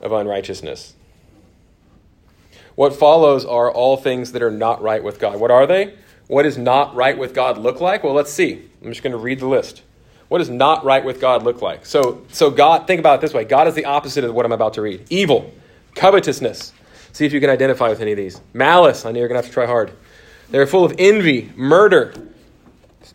of 0.00 0.12
unrighteousness. 0.12 0.94
What 2.74 2.94
follows 2.94 3.44
are 3.44 3.70
all 3.70 3.96
things 3.96 4.32
that 4.32 4.42
are 4.42 4.50
not 4.50 4.80
right 4.80 5.02
with 5.02 5.18
God. 5.18 5.38
What 5.38 5.50
are 5.50 5.66
they? 5.66 5.94
What 6.28 6.44
does 6.44 6.56
not 6.56 6.94
right 6.94 7.18
with 7.18 7.34
God 7.34 7.58
look 7.58 7.80
like? 7.80 8.04
Well, 8.04 8.14
let's 8.14 8.32
see. 8.32 8.62
I'm 8.82 8.90
just 8.90 9.02
going 9.02 9.12
to 9.12 9.18
read 9.18 9.40
the 9.40 9.46
list. 9.46 9.82
What 10.28 10.38
does 10.38 10.48
not 10.48 10.84
right 10.84 11.04
with 11.04 11.20
God 11.20 11.42
look 11.42 11.60
like? 11.60 11.84
So, 11.84 12.24
so 12.30 12.50
God, 12.50 12.86
think 12.86 13.00
about 13.00 13.18
it 13.18 13.20
this 13.20 13.34
way 13.34 13.44
God 13.44 13.66
is 13.66 13.74
the 13.74 13.84
opposite 13.84 14.22
of 14.22 14.32
what 14.32 14.46
I'm 14.46 14.52
about 14.52 14.74
to 14.74 14.82
read 14.82 15.04
evil, 15.10 15.52
covetousness. 15.96 16.72
See 17.12 17.26
if 17.26 17.32
you 17.32 17.40
can 17.40 17.50
identify 17.50 17.88
with 17.88 18.00
any 18.00 18.12
of 18.12 18.16
these. 18.16 18.40
Malice, 18.52 19.04
I 19.04 19.10
know 19.10 19.18
you're 19.18 19.28
going 19.28 19.40
to 19.40 19.44
have 19.44 19.50
to 19.50 19.52
try 19.52 19.66
hard. 19.66 19.92
They're 20.50 20.66
full 20.66 20.84
of 20.84 20.94
envy, 20.98 21.52
murder, 21.56 22.14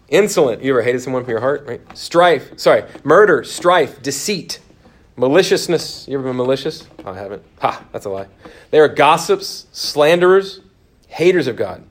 insolent. 0.10 0.62
You 0.62 0.72
ever 0.72 0.82
hated 0.82 1.02
someone 1.02 1.24
from 1.24 1.32
your 1.32 1.40
heart? 1.40 1.66
Right? 1.66 1.98
Strife, 1.98 2.60
sorry, 2.60 2.84
murder, 3.04 3.44
strife, 3.46 4.02
deceit, 4.02 4.60
maliciousness. 5.18 6.08
You 6.08 6.18
ever 6.18 6.28
been 6.28 6.38
malicious? 6.38 6.88
I 7.06 7.14
haven't. 7.14 7.44
Ha, 7.60 7.84
that's 7.92 8.06
a 8.06 8.10
lie. 8.10 8.28
They 8.72 8.80
are 8.80 8.88
gossips, 8.88 9.68
slanderers, 9.72 10.62
haters 11.08 11.48
of 11.48 11.56
God, 11.56 11.84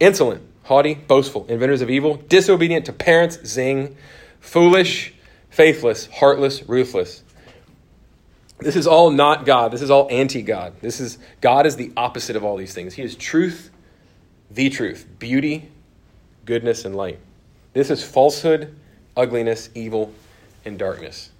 insolent, 0.00 0.42
haughty, 0.64 0.94
boastful, 0.94 1.46
inventors 1.48 1.80
of 1.80 1.90
evil, 1.90 2.16
disobedient 2.28 2.86
to 2.86 2.92
parents, 2.92 3.38
zing, 3.46 3.96
foolish, 4.40 5.14
faithless, 5.50 6.06
heartless, 6.06 6.68
ruthless. 6.68 7.22
This 8.60 8.76
is 8.76 8.86
all 8.86 9.10
not 9.10 9.46
God. 9.46 9.70
This 9.70 9.82
is 9.82 9.90
all 9.90 10.08
anti 10.10 10.42
God. 10.42 10.74
This 10.80 11.00
is 11.00 11.18
God 11.40 11.64
is 11.66 11.76
the 11.76 11.92
opposite 11.96 12.36
of 12.36 12.44
all 12.44 12.56
these 12.56 12.74
things. 12.74 12.94
He 12.94 13.02
is 13.02 13.14
truth, 13.14 13.70
the 14.50 14.68
truth, 14.68 15.06
beauty, 15.18 15.70
goodness, 16.44 16.84
and 16.84 16.96
light. 16.96 17.20
This 17.72 17.90
is 17.90 18.02
falsehood, 18.02 18.74
ugliness, 19.16 19.70
evil, 19.74 20.12
and 20.64 20.78
darkness. 20.78 21.30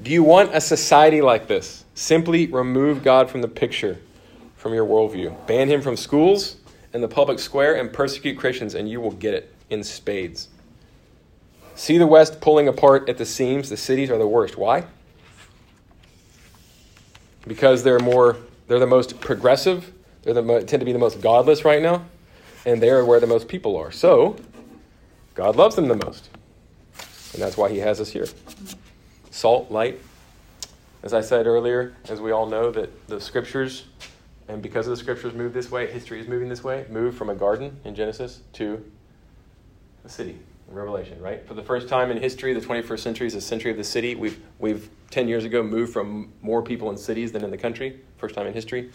Do 0.00 0.12
you 0.12 0.22
want 0.22 0.54
a 0.54 0.60
society 0.60 1.20
like 1.20 1.48
this? 1.48 1.84
Simply 1.94 2.46
remove 2.46 3.02
God 3.02 3.28
from 3.28 3.42
the 3.42 3.48
picture, 3.48 3.98
from 4.56 4.72
your 4.72 4.86
worldview. 4.86 5.46
Ban 5.46 5.68
him 5.68 5.82
from 5.82 5.96
schools 5.96 6.56
and 6.92 7.02
the 7.02 7.08
public 7.08 7.40
square 7.40 7.74
and 7.74 7.92
persecute 7.92 8.38
Christians, 8.38 8.74
and 8.74 8.88
you 8.88 9.00
will 9.00 9.10
get 9.10 9.34
it 9.34 9.52
in 9.70 9.82
spades. 9.82 10.48
See 11.74 11.98
the 11.98 12.06
West 12.06 12.40
pulling 12.40 12.68
apart 12.68 13.08
at 13.08 13.18
the 13.18 13.26
seams. 13.26 13.68
The 13.68 13.76
cities 13.76 14.10
are 14.10 14.18
the 14.18 14.26
worst. 14.26 14.56
Why? 14.56 14.84
Because 17.46 17.82
they're 17.82 17.98
more, 17.98 18.36
they're 18.68 18.78
the 18.78 18.86
most 18.86 19.20
progressive. 19.20 19.92
They're 20.22 20.34
the 20.34 20.42
tend 20.64 20.80
to 20.80 20.84
be 20.84 20.92
the 20.92 20.98
most 20.98 21.20
godless 21.20 21.64
right 21.64 21.82
now, 21.82 22.04
and 22.66 22.82
they're 22.82 23.04
where 23.04 23.20
the 23.20 23.26
most 23.26 23.48
people 23.48 23.76
are. 23.76 23.90
So, 23.90 24.36
God 25.34 25.56
loves 25.56 25.76
them 25.76 25.88
the 25.88 25.96
most, 25.96 26.28
and 27.32 27.42
that's 27.42 27.56
why 27.56 27.70
He 27.70 27.78
has 27.78 28.00
us 28.00 28.10
here. 28.10 28.26
Salt, 29.30 29.70
light. 29.70 30.00
As 31.02 31.14
I 31.14 31.20
said 31.20 31.46
earlier, 31.46 31.94
as 32.08 32.20
we 32.20 32.32
all 32.32 32.46
know, 32.46 32.70
that 32.72 33.08
the 33.08 33.20
scriptures, 33.20 33.84
and 34.48 34.60
because 34.60 34.86
of 34.86 34.90
the 34.90 34.96
scriptures 34.96 35.32
move 35.34 35.52
this 35.52 35.70
way, 35.70 35.90
history 35.90 36.20
is 36.20 36.26
moving 36.26 36.48
this 36.48 36.64
way, 36.64 36.86
move 36.90 37.16
from 37.16 37.30
a 37.30 37.34
garden 37.34 37.78
in 37.84 37.94
Genesis 37.94 38.40
to 38.54 38.84
a 40.04 40.08
city 40.08 40.36
in 40.68 40.74
Revelation, 40.74 41.20
right? 41.20 41.46
For 41.46 41.54
the 41.54 41.62
first 41.62 41.88
time 41.88 42.10
in 42.10 42.18
history, 42.18 42.52
the 42.52 42.60
21st 42.60 43.00
century 43.00 43.26
is 43.26 43.34
a 43.34 43.40
century 43.40 43.70
of 43.70 43.76
the 43.76 43.84
city. 43.84 44.14
We've, 44.14 44.40
we've 44.58 44.90
10 45.10 45.28
years 45.28 45.44
ago 45.44 45.62
moved 45.62 45.92
from 45.92 46.32
more 46.42 46.62
people 46.62 46.90
in 46.90 46.96
cities 46.96 47.32
than 47.32 47.44
in 47.44 47.50
the 47.50 47.58
country, 47.58 48.00
first 48.16 48.34
time 48.34 48.46
in 48.46 48.52
history. 48.52 48.90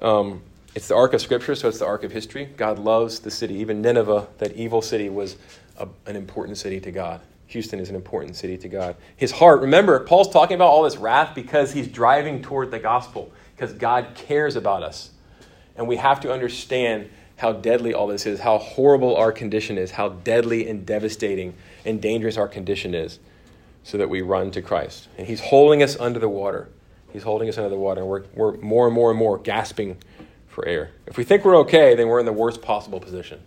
Um, 0.00 0.42
it's 0.74 0.88
the 0.88 0.94
arc 0.94 1.14
of 1.14 1.22
Scripture, 1.22 1.54
so 1.54 1.68
it's 1.68 1.78
the 1.78 1.86
arc 1.86 2.04
of 2.04 2.12
history. 2.12 2.50
God 2.56 2.78
loves 2.78 3.20
the 3.20 3.30
city. 3.30 3.54
Even 3.54 3.80
Nineveh, 3.80 4.28
that 4.38 4.52
evil 4.52 4.82
city, 4.82 5.08
was 5.08 5.36
a, 5.78 5.88
an 6.04 6.16
important 6.16 6.58
city 6.58 6.80
to 6.80 6.92
God. 6.92 7.22
Houston 7.48 7.78
is 7.78 7.88
an 7.88 7.94
important 7.94 8.36
city 8.36 8.58
to 8.58 8.68
God. 8.68 8.96
His 9.16 9.32
heart, 9.32 9.60
remember, 9.60 10.00
Paul's 10.00 10.28
talking 10.28 10.56
about 10.56 10.68
all 10.68 10.82
this 10.82 10.96
wrath 10.96 11.34
because 11.34 11.72
he's 11.72 11.86
driving 11.86 12.42
toward 12.42 12.70
the 12.70 12.78
gospel, 12.78 13.32
because 13.54 13.72
God 13.72 14.08
cares 14.14 14.56
about 14.56 14.82
us. 14.82 15.10
And 15.76 15.86
we 15.86 15.96
have 15.96 16.20
to 16.20 16.32
understand 16.32 17.10
how 17.36 17.52
deadly 17.52 17.92
all 17.94 18.06
this 18.06 18.26
is, 18.26 18.40
how 18.40 18.58
horrible 18.58 19.14
our 19.16 19.30
condition 19.30 19.78
is, 19.78 19.92
how 19.92 20.08
deadly 20.08 20.68
and 20.68 20.86
devastating 20.86 21.54
and 21.84 22.00
dangerous 22.00 22.36
our 22.36 22.48
condition 22.48 22.94
is, 22.94 23.18
so 23.84 23.98
that 23.98 24.08
we 24.08 24.22
run 24.22 24.50
to 24.52 24.62
Christ. 24.62 25.08
And 25.18 25.26
He's 25.26 25.40
holding 25.40 25.82
us 25.82 25.98
under 26.00 26.18
the 26.18 26.28
water. 26.28 26.68
He's 27.12 27.22
holding 27.22 27.48
us 27.48 27.56
under 27.56 27.70
the 27.70 27.76
water, 27.76 28.00
and 28.00 28.10
we're, 28.10 28.24
we're 28.34 28.56
more 28.56 28.86
and 28.86 28.94
more 28.94 29.10
and 29.10 29.18
more 29.18 29.38
gasping 29.38 29.98
for 30.48 30.66
air. 30.66 30.90
If 31.06 31.16
we 31.16 31.24
think 31.24 31.44
we're 31.44 31.58
okay, 31.58 31.94
then 31.94 32.08
we're 32.08 32.18
in 32.18 32.26
the 32.26 32.32
worst 32.32 32.62
possible 32.62 32.98
position. 32.98 33.40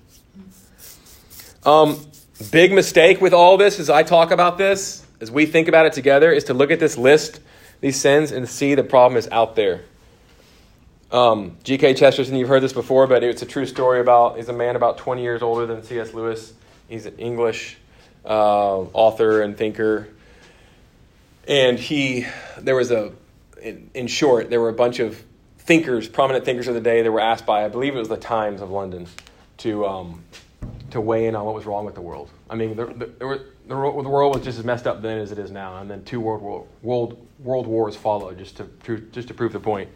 Um, 1.65 2.08
big 2.43 2.71
mistake 2.71 3.21
with 3.21 3.33
all 3.33 3.57
this, 3.57 3.79
as 3.79 3.89
I 3.89 4.03
talk 4.03 4.31
about 4.31 4.57
this, 4.57 5.05
as 5.21 5.29
we 5.29 5.45
think 5.45 5.67
about 5.67 5.85
it 5.85 5.93
together, 5.93 6.31
is 6.31 6.45
to 6.45 6.53
look 6.53 6.71
at 6.71 6.79
this 6.79 6.97
list, 6.97 7.41
these 7.81 7.99
sins, 7.99 8.31
and 8.31 8.47
see 8.47 8.75
the 8.75 8.83
problem 8.83 9.17
is 9.17 9.27
out 9.31 9.55
there. 9.55 9.81
Um, 11.11 11.57
G.K. 11.63 11.95
Chesterton, 11.95 12.35
you've 12.35 12.49
heard 12.49 12.61
this 12.61 12.73
before, 12.73 13.07
but 13.07 13.23
it's 13.23 13.41
a 13.41 13.45
true 13.45 13.65
story 13.65 13.99
about, 13.99 14.37
he's 14.37 14.47
a 14.47 14.53
man 14.53 14.75
about 14.75 14.97
20 14.99 15.21
years 15.21 15.41
older 15.41 15.65
than 15.65 15.83
C.S. 15.83 16.13
Lewis. 16.13 16.53
He's 16.87 17.05
an 17.05 17.17
English 17.17 17.77
uh, 18.25 18.77
author 18.93 19.41
and 19.41 19.57
thinker. 19.57 20.07
And 21.47 21.79
he, 21.79 22.27
there 22.59 22.75
was 22.75 22.91
a, 22.91 23.11
in, 23.61 23.89
in 23.93 24.07
short, 24.07 24.49
there 24.49 24.61
were 24.61 24.69
a 24.69 24.73
bunch 24.73 24.99
of 24.99 25.23
thinkers, 25.57 26.07
prominent 26.07 26.45
thinkers 26.45 26.67
of 26.67 26.75
the 26.75 26.81
day 26.81 27.01
that 27.01 27.11
were 27.11 27.19
asked 27.19 27.45
by, 27.45 27.65
I 27.65 27.69
believe 27.69 27.95
it 27.95 27.99
was 27.99 28.09
the 28.09 28.17
Times 28.17 28.61
of 28.61 28.69
London, 28.69 29.07
to, 29.57 29.85
um, 29.87 30.23
to 30.91 31.01
weigh 31.01 31.27
in 31.27 31.35
on 31.35 31.45
what 31.45 31.55
was 31.55 31.65
wrong 31.65 31.85
with 31.85 31.95
the 31.95 32.01
world. 32.01 32.29
I 32.49 32.55
mean, 32.55 32.75
the, 32.75 32.85
the, 32.85 33.05
the, 33.05 33.49
the 33.67 33.75
world 33.75 34.35
was 34.35 34.43
just 34.43 34.59
as 34.59 34.65
messed 34.65 34.87
up 34.87 35.01
then 35.01 35.19
as 35.19 35.31
it 35.31 35.39
is 35.39 35.51
now. 35.51 35.77
And 35.77 35.89
then 35.89 36.03
two 36.03 36.19
world, 36.19 36.67
world, 36.81 37.27
world 37.39 37.67
wars 37.67 37.95
followed 37.95 38.37
just 38.37 38.57
to, 38.57 38.97
just 39.11 39.27
to 39.27 39.33
prove 39.33 39.53
the 39.53 39.59
point. 39.59 39.89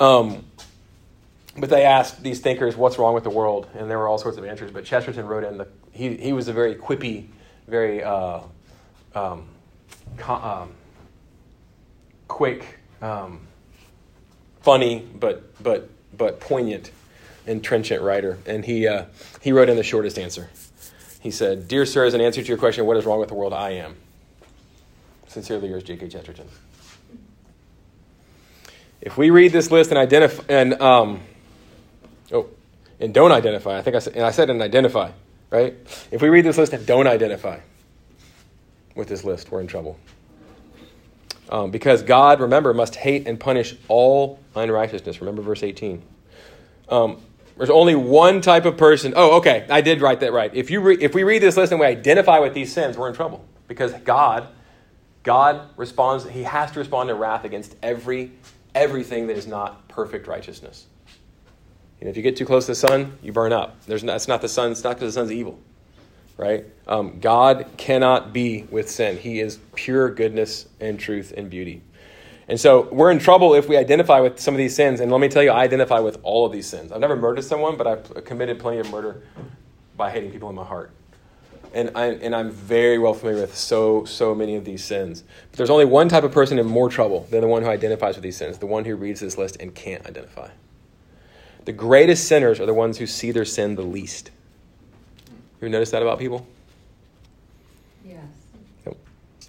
Um, 0.00 0.44
but 1.56 1.68
they 1.68 1.84
asked 1.84 2.22
these 2.22 2.40
thinkers, 2.40 2.76
"What's 2.76 2.98
wrong 2.98 3.14
with 3.14 3.24
the 3.24 3.30
world?" 3.30 3.68
And 3.74 3.90
there 3.90 3.98
were 3.98 4.08
all 4.08 4.18
sorts 4.18 4.38
of 4.38 4.44
answers. 4.44 4.70
But 4.70 4.84
Chesterton 4.84 5.26
wrote 5.26 5.44
in 5.44 5.58
the 5.58 5.68
he 5.90 6.16
he 6.16 6.32
was 6.32 6.48
a 6.48 6.52
very 6.52 6.74
quippy, 6.74 7.26
very 7.68 8.02
uh, 8.02 8.40
um, 9.14 9.48
um, 10.26 10.72
quick, 12.26 12.78
um, 13.02 13.46
funny, 14.62 15.06
but 15.14 15.62
but 15.62 15.90
but 16.16 16.40
poignant 16.40 16.90
and 17.46 17.62
trenchant 17.62 18.02
writer. 18.02 18.38
And 18.46 18.64
he 18.64 18.86
uh, 18.86 19.06
he 19.40 19.52
wrote 19.52 19.68
in 19.68 19.76
the 19.76 19.82
shortest 19.82 20.18
answer. 20.18 20.50
He 21.20 21.30
said, 21.30 21.68
"Dear 21.68 21.86
sir, 21.86 22.04
as 22.04 22.14
an 22.14 22.20
answer 22.20 22.42
to 22.42 22.48
your 22.48 22.58
question, 22.58 22.86
what 22.86 22.96
is 22.96 23.04
wrong 23.04 23.20
with 23.20 23.28
the 23.28 23.34
world? 23.34 23.52
I 23.52 23.70
am." 23.70 23.96
Sincerely 25.28 25.68
yours, 25.68 25.82
G.K. 25.82 26.08
Chesterton. 26.08 26.46
If 29.00 29.16
we 29.16 29.30
read 29.30 29.50
this 29.50 29.70
list 29.70 29.90
and 29.90 29.98
identify 29.98 30.44
and 30.48 30.80
um, 30.80 31.20
oh, 32.32 32.48
and 33.00 33.14
don't 33.14 33.32
identify, 33.32 33.78
I 33.78 33.82
think 33.82 33.96
I 33.96 33.98
said 33.98 34.14
and 34.14 34.24
I 34.24 34.30
said 34.30 34.50
and 34.50 34.60
identify, 34.60 35.10
right? 35.50 35.74
If 36.10 36.22
we 36.22 36.28
read 36.28 36.44
this 36.44 36.58
list 36.58 36.72
and 36.72 36.86
don't 36.86 37.06
identify 37.06 37.60
with 38.94 39.08
this 39.08 39.24
list, 39.24 39.50
we're 39.50 39.60
in 39.60 39.66
trouble. 39.66 39.98
Um, 41.48 41.70
because 41.70 42.02
God, 42.02 42.40
remember, 42.40 42.72
must 42.72 42.94
hate 42.94 43.26
and 43.26 43.38
punish 43.38 43.74
all 43.88 44.38
unrighteousness. 44.54 45.20
Remember 45.20 45.42
verse 45.42 45.62
18. 45.62 46.02
Um, 46.88 47.20
there's 47.56 47.70
only 47.70 47.94
one 47.94 48.40
type 48.40 48.64
of 48.64 48.76
person. 48.76 49.12
Oh, 49.16 49.36
okay, 49.38 49.66
I 49.68 49.80
did 49.80 50.00
write 50.00 50.20
that 50.20 50.32
right. 50.32 50.54
If 50.54 50.70
you 50.70 50.80
re- 50.80 50.98
if 51.00 51.14
we 51.14 51.22
read 51.22 51.42
this 51.42 51.56
list 51.56 51.72
and 51.72 51.80
we 51.80 51.86
identify 51.86 52.38
with 52.38 52.54
these 52.54 52.72
sins, 52.72 52.96
we're 52.96 53.08
in 53.08 53.14
trouble 53.14 53.44
because 53.68 53.92
God, 54.04 54.48
God 55.22 55.68
responds. 55.76 56.28
He 56.28 56.42
has 56.44 56.70
to 56.72 56.78
respond 56.78 57.10
in 57.10 57.16
wrath 57.16 57.44
against 57.44 57.76
every 57.82 58.32
everything 58.74 59.26
that 59.26 59.36
is 59.36 59.46
not 59.46 59.86
perfect 59.88 60.26
righteousness. 60.26 60.86
And 62.00 62.08
if 62.08 62.16
you 62.16 62.22
get 62.22 62.36
too 62.36 62.46
close 62.46 62.66
to 62.66 62.72
the 62.72 62.76
sun, 62.76 63.16
you 63.22 63.32
burn 63.32 63.52
up. 63.52 63.84
There's 63.84 64.02
it's 64.02 64.28
not 64.28 64.40
the 64.40 64.48
sun, 64.48 64.72
it's 64.72 64.82
not 64.82 64.96
because 64.96 65.14
the 65.14 65.20
sun's 65.20 65.32
evil. 65.32 65.58
Right? 66.38 66.64
Um, 66.88 67.20
God 67.20 67.66
cannot 67.76 68.32
be 68.32 68.66
with 68.70 68.90
sin. 68.90 69.18
He 69.18 69.38
is 69.38 69.58
pure 69.74 70.10
goodness 70.10 70.66
and 70.80 70.98
truth 70.98 71.32
and 71.36 71.48
beauty. 71.50 71.82
And 72.52 72.60
so 72.60 72.82
we're 72.92 73.10
in 73.10 73.18
trouble 73.18 73.54
if 73.54 73.66
we 73.66 73.78
identify 73.78 74.20
with 74.20 74.38
some 74.38 74.52
of 74.52 74.58
these 74.58 74.76
sins. 74.76 75.00
And 75.00 75.10
let 75.10 75.22
me 75.22 75.28
tell 75.28 75.42
you, 75.42 75.50
I 75.50 75.62
identify 75.62 76.00
with 76.00 76.18
all 76.22 76.44
of 76.44 76.52
these 76.52 76.66
sins. 76.66 76.92
I've 76.92 77.00
never 77.00 77.16
murdered 77.16 77.44
someone, 77.44 77.78
but 77.78 77.86
I've 77.86 78.26
committed 78.26 78.58
plenty 78.58 78.78
of 78.78 78.90
murder 78.90 79.22
by 79.96 80.10
hating 80.10 80.30
people 80.32 80.50
in 80.50 80.54
my 80.54 80.64
heart 80.64 80.90
and, 81.74 81.90
I, 81.94 82.06
and 82.08 82.34
I'm 82.34 82.50
very 82.50 82.98
well 82.98 83.14
familiar 83.14 83.40
with 83.40 83.56
so, 83.56 84.04
so 84.04 84.34
many 84.34 84.56
of 84.56 84.64
these 84.64 84.84
sins. 84.84 85.24
But 85.50 85.56
there's 85.56 85.70
only 85.70 85.84
one 85.84 86.08
type 86.08 86.24
of 86.24 86.32
person 86.32 86.58
in 86.58 86.66
more 86.66 86.88
trouble 86.88 87.26
than 87.30 87.40
the 87.40 87.46
one 87.46 87.62
who 87.62 87.68
identifies 87.68 88.16
with 88.16 88.22
these 88.22 88.36
sins, 88.36 88.58
the 88.58 88.66
one 88.66 88.84
who 88.84 88.96
reads 88.96 89.20
this 89.20 89.38
list 89.38 89.56
and 89.60 89.74
can't 89.74 90.06
identify. 90.06 90.50
The 91.64 91.72
greatest 91.72 92.26
sinners 92.26 92.60
are 92.60 92.66
the 92.66 92.74
ones 92.74 92.98
who 92.98 93.06
see 93.06 93.30
their 93.30 93.44
sin 93.44 93.76
the 93.76 93.82
least. 93.82 94.30
You 95.60 95.68
notice 95.68 95.90
that 95.92 96.02
about 96.02 96.18
people? 96.18 96.46
Yes. 98.04 98.24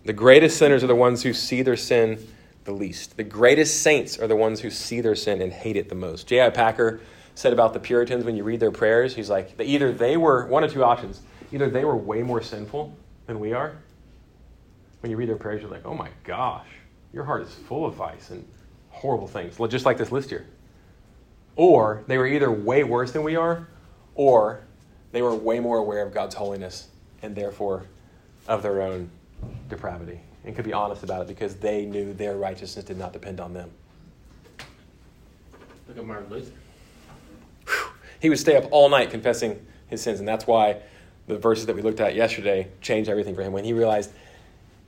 The 0.06 0.14
greatest 0.14 0.58
sinners 0.58 0.84
are 0.84 0.88
the 0.88 0.96
ones 0.96 1.24
who 1.24 1.34
see 1.34 1.64
their 1.64 1.78
sin 1.78 2.26
the 2.66 2.72
least. 2.72 3.18
The 3.18 3.24
greatest 3.24 3.82
saints 3.82 4.18
are 4.20 4.28
the 4.28 4.36
ones 4.36 4.62
who 4.62 4.70
see 4.70 5.02
their 5.02 5.16
sin 5.16 5.42
and 5.42 5.52
hate 5.52 5.76
it 5.76 5.90
the 5.90 5.96
most. 5.96 6.28
J.I. 6.28 6.50
Packer 6.50 7.02
said 7.36 7.54
about 7.54 7.74
the 7.74 7.80
Puritans 7.80 8.24
when 8.26 8.36
you 8.36 8.44
read 8.44 8.60
their 8.60 8.72
prayers, 8.72 9.16
he's 9.16 9.30
like, 9.30 9.60
either 9.60 9.92
they 9.92 10.18
were 10.18 10.46
one 10.48 10.64
of 10.64 10.72
two 10.72 10.84
options 10.84 11.22
either 11.54 11.70
they 11.70 11.86
were 11.86 11.96
way 11.96 12.24
more 12.24 12.42
sinful 12.42 12.98
than 13.28 13.40
we 13.40 13.54
are. 13.54 13.78
When 15.02 15.12
you 15.12 15.18
read 15.18 15.30
their 15.30 15.38
prayers, 15.38 15.62
you're 15.62 15.70
like, 15.70 15.86
oh 15.86 15.94
my 15.94 16.10
gosh, 16.24 16.68
your 17.14 17.24
heart 17.24 17.44
is 17.44 17.54
full 17.54 17.86
of 17.86 17.94
vice 17.94 18.32
and 18.32 18.46
horrible 18.90 19.28
things, 19.28 19.58
just 19.70 19.86
like 19.86 19.98
this 19.98 20.12
list 20.12 20.30
here. 20.30 20.48
or 21.56 22.04
they 22.08 22.18
were 22.18 22.26
either 22.26 22.52
way 22.52 22.84
worse 22.84 23.12
than 23.12 23.22
we 23.24 23.36
are, 23.36 23.68
or 24.16 24.62
they 25.12 25.22
were 25.22 25.36
way 25.36 25.60
more 25.60 25.78
aware 25.78 26.04
of 26.04 26.14
God's 26.14 26.34
holiness 26.34 26.88
and 27.22 27.36
therefore 27.36 27.86
of 28.48 28.64
their 28.64 28.82
own 28.82 29.12
depravity 29.70 30.22
and 30.46 30.56
could 30.56 30.66
be 30.66 30.74
honest 30.74 31.04
about 31.04 31.22
it 31.22 31.28
because 31.28 31.56
they 31.56 31.86
knew 31.86 32.14
their 32.14 32.36
righteousness 32.36 32.86
did 32.86 32.98
not 32.98 33.14
depend 33.14 33.40
on 33.40 33.54
them. 33.54 33.70
Look 35.88 35.98
at 35.98 36.06
Martin 36.06 36.30
Luther. 36.30 36.52
He 38.20 38.30
would 38.30 38.40
stay 38.40 38.56
up 38.56 38.66
all 38.72 38.90
night 38.90 39.10
confessing 39.10 39.66
his 39.88 40.02
sins, 40.02 40.20
and 40.20 40.28
that's 40.28 40.48
why 40.48 40.78
the 41.28 41.38
verses 41.38 41.66
that 41.66 41.76
we 41.76 41.82
looked 41.82 42.00
at 42.00 42.16
yesterday 42.16 42.68
changed 42.82 43.10
everything 43.10 43.36
for 43.36 43.42
him 43.42 43.54
when 43.54 43.64
he 43.64 43.74
realized 43.74 44.12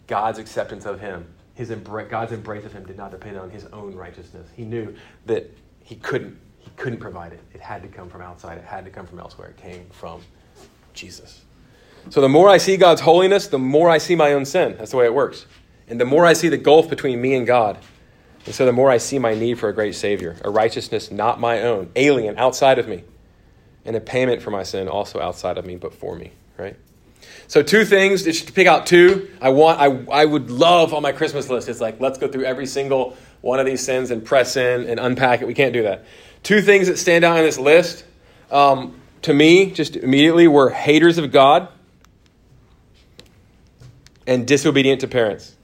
God's 0.07 0.39
acceptance 0.39 0.85
of 0.85 0.99
him, 0.99 1.25
his 1.53 1.69
embra- 1.69 2.09
God's 2.09 2.31
embrace 2.31 2.65
of 2.65 2.73
him 2.73 2.85
did 2.85 2.97
not 2.97 3.11
depend 3.11 3.37
on 3.37 3.49
his 3.49 3.65
own 3.65 3.95
righteousness. 3.95 4.47
He 4.55 4.63
knew 4.63 4.95
that 5.25 5.49
he 5.83 5.95
couldn't 5.95 6.37
he 6.59 6.71
couldn't 6.77 6.99
provide 6.99 7.31
it. 7.31 7.39
It 7.53 7.61
had 7.61 7.83
to 7.83 7.87
come 7.87 8.09
from 8.09 8.21
outside. 8.21 8.57
It 8.57 8.63
had 8.63 8.85
to 8.85 8.91
come 8.91 9.05
from 9.05 9.19
elsewhere. 9.19 9.49
It 9.49 9.57
came 9.57 9.85
from 9.91 10.21
Jesus. 10.93 11.44
So 12.09 12.21
the 12.21 12.29
more 12.29 12.49
I 12.49 12.57
see 12.57 12.77
God's 12.77 13.01
holiness, 13.01 13.47
the 13.47 13.59
more 13.59 13.89
I 13.89 13.97
see 13.97 14.15
my 14.15 14.33
own 14.33 14.45
sin. 14.45 14.75
That's 14.77 14.91
the 14.91 14.97
way 14.97 15.05
it 15.05 15.13
works. 15.13 15.45
And 15.87 15.99
the 15.99 16.05
more 16.05 16.25
I 16.25 16.33
see 16.33 16.49
the 16.49 16.57
gulf 16.57 16.89
between 16.89 17.21
me 17.21 17.35
and 17.35 17.45
God, 17.45 17.77
and 18.45 18.53
so 18.53 18.65
the 18.65 18.71
more 18.71 18.91
I 18.91 18.97
see 18.97 19.17
my 19.19 19.33
need 19.33 19.59
for 19.59 19.69
a 19.69 19.73
great 19.73 19.95
Savior, 19.95 20.35
a 20.43 20.49
righteousness 20.49 21.11
not 21.11 21.39
my 21.39 21.61
own, 21.61 21.91
alien, 21.95 22.37
outside 22.37 22.79
of 22.79 22.87
me, 22.87 23.03
and 23.85 23.95
a 23.95 23.99
payment 23.99 24.41
for 24.41 24.51
my 24.51 24.63
sin 24.63 24.87
also 24.87 25.19
outside 25.19 25.57
of 25.57 25.65
me, 25.65 25.75
but 25.75 25.93
for 25.93 26.15
me, 26.15 26.31
right? 26.57 26.75
So 27.47 27.63
two 27.63 27.85
things, 27.85 28.23
just 28.23 28.47
to 28.47 28.53
pick 28.53 28.67
out 28.67 28.85
two, 28.85 29.29
I 29.41 29.49
want 29.49 29.79
I, 29.79 30.05
I 30.11 30.25
would 30.25 30.49
love 30.51 30.93
on 30.93 31.01
my 31.01 31.11
Christmas 31.11 31.49
list. 31.49 31.69
It's 31.69 31.81
like 31.81 31.99
let's 31.99 32.17
go 32.17 32.27
through 32.27 32.45
every 32.45 32.65
single 32.65 33.17
one 33.41 33.59
of 33.59 33.65
these 33.65 33.83
sins 33.83 34.11
and 34.11 34.23
press 34.23 34.57
in 34.57 34.87
and 34.87 34.99
unpack 34.99 35.41
it. 35.41 35.47
We 35.47 35.53
can't 35.53 35.73
do 35.73 35.83
that. 35.83 36.05
Two 36.43 36.61
things 36.61 36.87
that 36.87 36.97
stand 36.97 37.23
out 37.23 37.37
in 37.37 37.43
this 37.43 37.57
list, 37.57 38.05
um, 38.51 38.99
to 39.23 39.33
me, 39.33 39.71
just 39.71 39.95
immediately, 39.95 40.47
were 40.47 40.69
haters 40.69 41.17
of 41.17 41.31
God 41.31 41.67
and 44.27 44.47
disobedient 44.47 45.01
to 45.01 45.07
parents. 45.07 45.55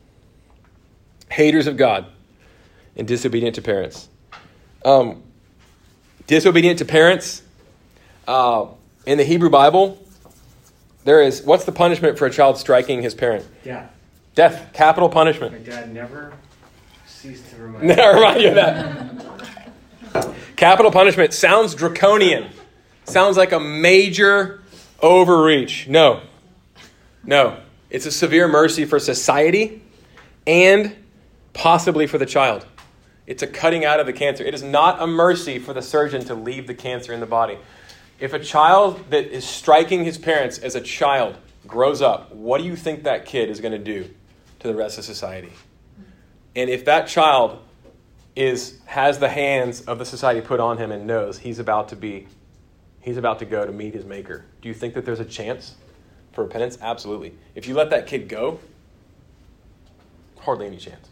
Haters 1.30 1.68
of 1.68 1.78
God 1.78 2.05
and 2.95 3.07
disobedient 3.07 3.55
to 3.55 3.62
parents. 3.62 4.09
Um, 4.84 5.24
disobedient 6.28 6.80
to 6.80 6.86
parents, 6.86 7.43
uh, 8.28 8.68
in 9.05 9.18
the 9.18 9.24
Hebrew 9.24 9.49
Bible, 9.49 9.97
there 11.03 11.22
is 11.22 11.41
what's 11.41 11.66
the 11.66 11.72
punishment 11.72 12.18
for 12.18 12.26
a 12.26 12.32
child 12.32 12.57
striking 12.57 13.01
his 13.01 13.16
parent? 13.16 13.45
Yeah. 13.64 13.88
Death, 14.36 14.72
capital 14.74 15.09
punishment. 15.09 15.51
My 15.53 15.59
dad 15.59 15.93
never 15.93 16.34
ceased 17.07 17.49
to 17.51 17.57
remind 17.57 17.84
Never 17.88 18.20
remind 18.20 18.41
you 18.41 18.49
of 18.49 18.55
that. 18.55 20.34
Capital 20.55 20.91
punishment 20.91 21.34
sounds 21.34 21.74
draconian. 21.74 22.49
Sounds 23.05 23.36
like 23.36 23.51
a 23.51 23.59
major 23.59 24.62
overreach. 25.01 25.88
No. 25.88 26.22
No. 27.24 27.57
It's 27.92 28.06
a 28.06 28.12
severe 28.12 28.48
mercy 28.48 28.86
for 28.86 29.00
society 29.00 29.84
and 30.48 30.96
possibly 31.54 32.08
for 32.08 32.18
the 32.18 32.26
child. 32.26 32.66
It's 33.28 33.44
a 33.44 33.48
cutting 33.48 33.84
out 33.84 34.00
of 34.00 34.06
the 34.06 34.14
cancer. 34.14 34.46
It 34.46 34.54
is 34.54 34.64
not 34.64 35.02
a 35.02 35.06
mercy 35.06 35.60
for 35.60 35.74
the 35.74 35.82
surgeon 35.82 36.24
to 36.26 36.34
leave 36.34 36.68
the 36.68 36.74
cancer 36.74 37.12
in 37.12 37.20
the 37.20 37.26
body. 37.26 37.58
If 38.18 38.34
a 38.34 38.39
child 38.39 39.04
that 39.10 39.26
is 39.26 39.44
striking 39.44 40.06
his 40.06 40.18
parents 40.18 40.58
as 40.58 40.76
a 40.76 40.82
child 40.82 41.36
grows 41.68 42.02
up, 42.02 42.34
what 42.34 42.60
do 42.60 42.64
you 42.64 42.78
think 42.78 43.04
that 43.04 43.26
kid 43.26 43.50
is 43.50 43.60
going 43.60 43.74
to 43.74 43.78
do 43.78 44.10
to 44.60 44.68
the 44.68 44.76
rest 44.76 44.98
of 44.98 45.04
society? 45.04 45.52
And 46.56 46.70
if 46.70 46.86
that 46.86 47.08
child 47.08 47.60
is 48.38 48.80
has 48.86 49.20
the 49.20 49.28
hands 49.28 49.82
of 49.82 50.00
the 50.00 50.06
society 50.06 50.39
put 50.39 50.62
on 50.62 50.78
him 50.78 50.94
and 50.94 51.06
knows 51.06 51.39
he's 51.39 51.60
about 51.60 51.89
to 51.89 51.98
be 51.98 52.28
he's 53.02 53.18
about 53.18 53.39
to 53.39 53.46
go 53.46 53.66
to 53.66 53.72
meet 53.74 53.94
his 53.94 54.06
maker, 54.06 54.46
do 54.62 54.70
you 54.70 54.74
think 54.74 54.94
that 54.94 55.06
there's 55.06 55.20
a 55.20 55.26
chance 55.26 55.76
for 56.34 56.43
repentance? 56.43 56.77
Absolutely. 56.82 57.34
If 57.55 57.67
you 57.67 57.73
let 57.73 57.89
that 57.89 58.07
kid 58.07 58.29
go, 58.29 58.59
hardly 60.39 60.67
any 60.67 60.77
chance. 60.77 61.07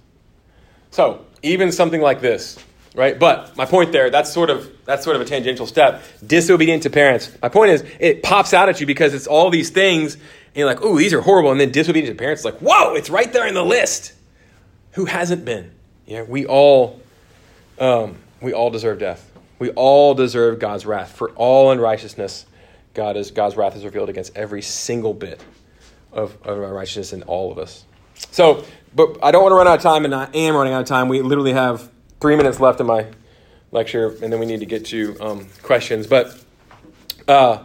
So, 0.91 1.25
even 1.43 1.71
something 1.71 2.01
like 2.01 2.21
this, 2.21 2.57
right? 2.95 3.17
But 3.17 3.55
my 3.55 3.65
point 3.65 3.91
there, 3.91 4.09
that's 4.09 4.31
sort 4.31 4.49
of 4.49 4.71
that's 4.85 5.03
sort 5.03 5.15
of 5.15 5.21
a 5.21 5.25
tangential 5.25 5.67
step. 5.67 6.01
Disobedient 6.25 6.83
to 6.83 6.89
parents. 6.89 7.31
My 7.41 7.49
point 7.49 7.71
is, 7.71 7.85
it 7.99 8.23
pops 8.23 8.53
out 8.53 8.69
at 8.69 8.79
you 8.79 8.87
because 8.87 9.13
it's 9.13 9.27
all 9.27 9.49
these 9.49 9.69
things, 9.69 10.15
and 10.15 10.23
you're 10.55 10.65
like, 10.65 10.81
"Oh, 10.81 10.97
these 10.97 11.13
are 11.13 11.21
horrible," 11.21 11.51
and 11.51 11.59
then 11.59 11.71
disobedient 11.71 12.17
to 12.17 12.19
parents 12.19 12.41
is 12.41 12.45
like, 12.45 12.57
"Whoa, 12.57 12.95
it's 12.95 13.09
right 13.09 13.31
there 13.31 13.47
in 13.47 13.53
the 13.53 13.63
list." 13.63 14.13
Who 14.93 15.05
hasn't 15.05 15.45
been? 15.45 15.71
Yeah, 16.07 16.23
we 16.23 16.47
all, 16.47 16.99
um, 17.77 18.17
we 18.41 18.53
all 18.53 18.71
deserve 18.71 18.97
death. 18.97 19.31
We 19.59 19.69
all 19.71 20.15
deserve 20.15 20.57
God's 20.57 20.85
wrath 20.85 21.11
for 21.11 21.29
all 21.31 21.69
unrighteousness. 21.71 22.45
God 22.99 23.15
is 23.15 23.31
God's 23.31 23.55
wrath 23.55 23.77
is 23.77 23.85
revealed 23.85 24.09
against 24.09 24.35
every 24.35 24.61
single 24.61 25.13
bit 25.13 25.41
of, 26.11 26.37
of 26.43 26.57
righteousness 26.57 27.13
in 27.13 27.23
all 27.23 27.49
of 27.49 27.57
us. 27.57 27.85
So, 28.31 28.65
but 28.93 29.17
I 29.23 29.31
don't 29.31 29.41
want 29.41 29.53
to 29.53 29.55
run 29.55 29.69
out 29.69 29.77
of 29.77 29.81
time, 29.81 30.03
and 30.03 30.13
I 30.13 30.27
am 30.33 30.53
running 30.53 30.73
out 30.73 30.81
of 30.81 30.87
time. 30.87 31.07
We 31.07 31.21
literally 31.21 31.53
have 31.53 31.89
three 32.19 32.35
minutes 32.35 32.59
left 32.59 32.81
in 32.81 32.87
my 32.87 33.05
lecture, 33.71 34.09
and 34.21 34.33
then 34.33 34.37
we 34.41 34.45
need 34.45 34.59
to 34.59 34.65
get 34.65 34.83
to 34.87 35.15
um, 35.21 35.47
questions. 35.63 36.07
But 36.07 36.43
uh, 37.25 37.63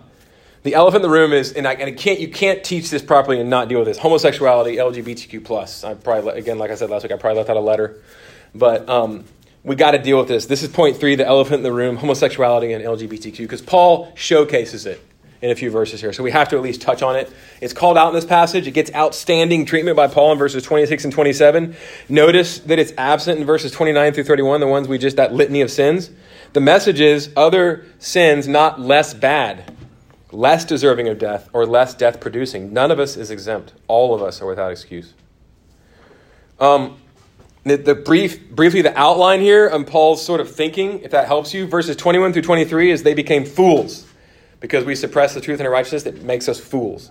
the 0.63 0.75
elephant 0.75 1.05
in 1.05 1.11
the 1.11 1.13
room 1.13 1.33
is, 1.33 1.53
and 1.53 1.67
I, 1.67 1.73
and 1.73 1.89
I 1.91 1.93
can't, 1.93 2.21
you 2.21 2.29
can't 2.29 2.63
teach 2.63 2.89
this 2.89 3.03
properly 3.03 3.41
and 3.41 3.51
not 3.51 3.69
deal 3.69 3.81
with 3.81 3.89
this: 3.89 3.99
homosexuality, 3.99 4.77
LGBTQ 4.77 5.45
plus. 5.45 5.83
I 5.83 5.95
probably, 5.95 6.39
again, 6.39 6.59
like 6.59 6.71
I 6.71 6.77
said 6.77 6.91
last 6.91 7.03
week, 7.03 7.11
I 7.11 7.17
probably 7.17 7.39
left 7.39 7.51
out 7.51 7.57
a 7.57 7.61
letter, 7.61 8.01
but 8.55 8.89
um, 8.89 9.25
we 9.65 9.75
got 9.75 9.91
to 9.91 9.99
deal 9.99 10.17
with 10.21 10.29
this. 10.29 10.47
This 10.47 10.63
is 10.63 10.69
point 10.69 10.97
three: 10.97 11.17
the 11.17 11.27
elephant 11.27 11.57
in 11.57 11.63
the 11.65 11.73
room, 11.73 11.97
homosexuality 11.97 12.73
and 12.73 12.85
LGBTQ, 12.85 13.39
because 13.39 13.63
Paul 13.63 14.13
showcases 14.15 14.87
it 14.87 15.05
in 15.45 15.51
a 15.51 15.55
few 15.55 15.71
verses 15.71 16.01
here. 16.01 16.11
So 16.15 16.23
we 16.23 16.31
have 16.31 16.49
to 16.49 16.57
at 16.57 16.63
least 16.63 16.81
touch 16.81 17.03
on 17.03 17.17
it. 17.17 17.31
It's 17.61 17.75
called 17.75 17.99
out 17.99 18.09
in 18.09 18.15
this 18.15 18.25
passage. 18.25 18.67
It 18.67 18.71
gets 18.71 18.91
outstanding 18.95 19.67
treatment 19.67 19.95
by 19.95 20.07
Paul 20.07 20.33
in 20.33 20.39
verses 20.39 20.63
26 20.63 21.05
and 21.05 21.13
27. 21.13 21.77
Notice 22.09 22.61
that 22.61 22.79
it's 22.79 22.95
absent 22.97 23.39
in 23.39 23.45
verses 23.45 23.71
29 23.71 24.15
through 24.15 24.25
31, 24.25 24.61
the 24.61 24.67
ones 24.67 24.89
we 24.89 24.97
just, 24.97 25.19
that 25.19 25.35
litany 25.35 25.61
of 25.61 25.71
sins. 25.71 26.11
The 26.55 26.63
message 26.63 26.99
is 26.99 27.29
other 27.37 27.85
sins 27.99 28.49
not 28.49 28.81
less 28.81 29.13
bad, 29.13 29.71
less 30.33 30.65
deserving 30.65 31.09
of 31.09 31.19
death, 31.19 31.51
or 31.53 31.67
less 31.67 31.93
death 31.93 32.21
producing. 32.21 32.73
None 32.73 32.91
of 32.91 32.99
us 32.99 33.19
is 33.19 33.31
exempt. 33.31 33.75
All 33.87 34.15
of 34.15 34.23
us 34.23 34.41
are 34.41 34.47
without 34.47 34.73
excuse. 34.73 35.13
Um, 36.59 36.97
the, 37.65 37.77
the 37.77 37.95
brief, 37.95 38.49
briefly, 38.49 38.81
the 38.81 38.99
outline 38.99 39.43
here 39.43 39.69
on 39.69 39.85
Paul's 39.85 40.25
sort 40.25 40.41
of 40.41 40.51
thinking, 40.51 41.01
if 41.01 41.11
that 41.11 41.27
helps 41.27 41.53
you, 41.53 41.67
verses 41.67 41.97
21 41.97 42.33
through 42.33 42.41
23 42.41 42.91
is 42.91 43.03
they 43.03 43.13
became 43.13 43.45
fools 43.45 44.07
because 44.65 44.87
we 44.87 44.95
suppress 44.95 45.35
the 45.35 45.43
truth 45.43 45.61
and 45.61 45.71
righteousness 45.71 46.05
that 46.05 46.23
makes 46.23 46.49
us 46.49 46.59
fools. 46.59 47.11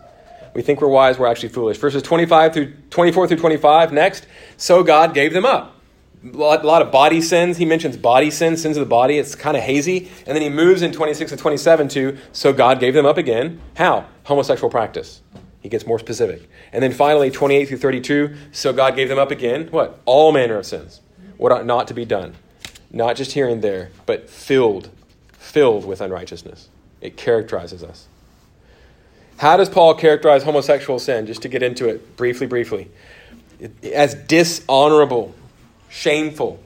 We 0.56 0.64
think 0.64 0.82
we're 0.82 0.88
wise, 0.88 1.20
we're 1.20 1.28
actually 1.28 1.50
foolish. 1.50 1.78
Verses 1.78 2.02
25 2.02 2.52
through 2.52 2.74
24 2.90 3.28
through 3.28 3.38
25, 3.38 3.94
next. 3.94 4.26
So 4.58 4.82
God 4.82 5.14
gave 5.14 5.34
them 5.34 5.46
up. 5.46 5.80
A 6.26 6.36
lot, 6.36 6.64
a 6.64 6.68
lot 6.68 6.82
of 6.82 6.92
body 6.92 7.22
sins. 7.22 7.58
He 7.58 7.66
mentions 7.66 7.96
body 7.96 8.32
sins, 8.32 8.64
sins 8.64 8.76
of 8.76 8.82
the 8.82 8.90
body. 8.90 9.20
It's 9.20 9.36
kind 9.36 9.56
of 9.56 9.62
hazy. 9.62 10.10
And 10.26 10.36
then 10.36 10.42
he 10.42 10.50
moves 10.50 10.82
in 10.82 10.92
26 10.94 11.32
and 11.32 11.40
27 11.40 11.90
to, 11.90 12.18
so 12.32 12.54
God 12.54 12.80
gave 12.80 12.96
them 12.96 13.06
up 13.06 13.20
again. 13.20 13.62
How? 13.76 14.08
Homosexual 14.24 14.72
practice. 14.72 15.22
He 15.62 15.70
gets 15.70 15.86
more 15.86 16.00
specific. 16.00 16.50
And 16.72 16.82
then 16.82 16.92
finally, 16.92 17.30
28 17.30 17.68
through 17.68 17.78
32, 17.78 18.36
so 18.52 18.74
God 18.74 18.96
gave 18.96 19.10
them 19.10 19.20
up 19.20 19.30
again. 19.30 19.68
What? 19.68 20.00
All 20.06 20.32
manner 20.32 20.58
of 20.58 20.66
sins. 20.66 21.02
What 21.38 21.52
ought 21.52 21.68
not 21.68 21.88
to 21.90 21.94
be 21.94 22.04
done. 22.04 22.34
Not 22.92 23.16
just 23.16 23.34
here 23.34 23.48
and 23.48 23.62
there, 23.62 23.92
but 24.08 24.28
filled, 24.28 24.90
filled 25.34 25.86
with 25.86 26.02
unrighteousness. 26.02 26.70
It 27.04 27.18
characterizes 27.18 27.84
us. 27.84 28.08
How 29.36 29.58
does 29.58 29.68
Paul 29.68 29.94
characterize 29.96 30.44
homosexual 30.44 31.00
sin? 31.00 31.26
Just 31.26 31.42
to 31.42 31.50
get 31.50 31.62
into 31.62 31.90
it 31.90 32.16
briefly, 32.16 32.48
briefly. 32.48 32.90
As 33.94 34.16
dishonorable, 34.16 35.36
shameful. 35.90 36.64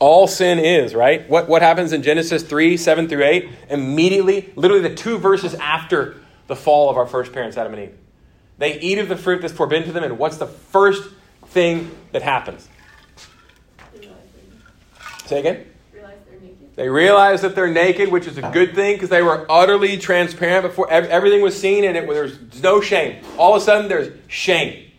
All 0.00 0.26
sin 0.26 0.58
is, 0.58 0.96
right? 0.96 1.28
What, 1.30 1.48
what 1.48 1.62
happens 1.62 1.92
in 1.92 2.02
Genesis 2.02 2.42
3, 2.42 2.76
7 2.76 3.08
through 3.08 3.22
8? 3.22 3.48
Immediately, 3.70 4.52
literally 4.56 4.82
the 4.82 4.94
two 4.96 5.18
verses 5.18 5.54
after 5.54 6.16
the 6.48 6.56
fall 6.56 6.90
of 6.90 6.96
our 6.96 7.06
first 7.06 7.32
parents, 7.32 7.56
Adam 7.56 7.72
and 7.74 7.82
Eve. 7.84 7.98
They 8.58 8.80
eat 8.80 8.98
of 8.98 9.08
the 9.08 9.16
fruit 9.16 9.42
that's 9.42 9.52
forbidden 9.52 9.86
to 9.86 9.92
them, 9.92 10.02
and 10.02 10.18
what's 10.18 10.38
the 10.38 10.48
first 10.48 11.08
thing 11.46 11.92
that 12.10 12.22
happens? 12.22 12.68
Say 15.26 15.38
again? 15.38 15.66
They 16.76 16.88
realize 16.88 17.42
that 17.42 17.54
they're 17.54 17.70
naked, 17.70 18.10
which 18.10 18.26
is 18.26 18.36
a 18.36 18.50
good 18.50 18.74
thing 18.74 18.96
because 18.96 19.08
they 19.08 19.22
were 19.22 19.46
utterly 19.48 19.96
transparent 19.96 20.66
before 20.66 20.90
everything 20.90 21.40
was 21.40 21.58
seen, 21.58 21.84
and 21.84 21.96
it, 21.96 22.08
there's 22.08 22.62
no 22.62 22.80
shame. 22.80 23.24
All 23.38 23.54
of 23.54 23.62
a 23.62 23.64
sudden, 23.64 23.88
there's 23.88 24.12
shame. 24.26 24.90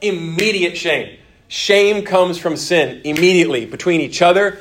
Immediate 0.00 0.76
shame. 0.76 1.18
Shame 1.48 2.04
comes 2.04 2.38
from 2.38 2.56
sin 2.56 3.02
immediately 3.04 3.66
between 3.66 4.00
each 4.00 4.22
other 4.22 4.58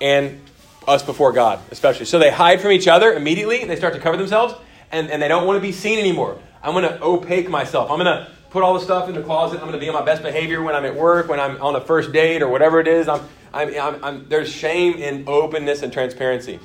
and 0.00 0.40
us 0.86 1.02
before 1.02 1.32
God, 1.32 1.60
especially. 1.70 2.06
So 2.06 2.18
they 2.18 2.30
hide 2.30 2.60
from 2.60 2.72
each 2.72 2.88
other 2.88 3.12
immediately. 3.12 3.60
And 3.60 3.70
they 3.70 3.76
start 3.76 3.92
to 3.94 4.00
cover 4.00 4.16
themselves, 4.16 4.54
and, 4.90 5.10
and 5.10 5.20
they 5.20 5.28
don't 5.28 5.46
want 5.46 5.58
to 5.58 5.60
be 5.60 5.72
seen 5.72 5.98
anymore. 5.98 6.38
I'm 6.62 6.72
going 6.72 6.84
to 6.84 7.02
opaque 7.02 7.50
myself. 7.50 7.90
I'm 7.90 7.98
going 7.98 8.06
to 8.06 8.30
put 8.50 8.62
all 8.62 8.74
the 8.74 8.80
stuff 8.80 9.08
in 9.08 9.14
the 9.14 9.22
closet. 9.22 9.56
I'm 9.56 9.68
going 9.68 9.72
to 9.72 9.78
be 9.78 9.88
on 9.88 9.94
my 9.94 10.04
best 10.04 10.22
behavior 10.22 10.62
when 10.62 10.74
I'm 10.74 10.84
at 10.84 10.94
work, 10.94 11.28
when 11.28 11.40
I'm 11.40 11.60
on 11.62 11.76
a 11.76 11.80
first 11.80 12.12
date, 12.12 12.42
or 12.42 12.48
whatever 12.48 12.80
it 12.80 12.88
is. 12.88 13.08
I'm, 13.08 13.20
I'm, 13.52 13.74
I'm, 13.80 14.04
I'm, 14.04 14.28
there's 14.28 14.50
shame 14.50 14.94
in 14.94 15.24
openness 15.26 15.82
and 15.82 15.92
transparency. 15.92 16.58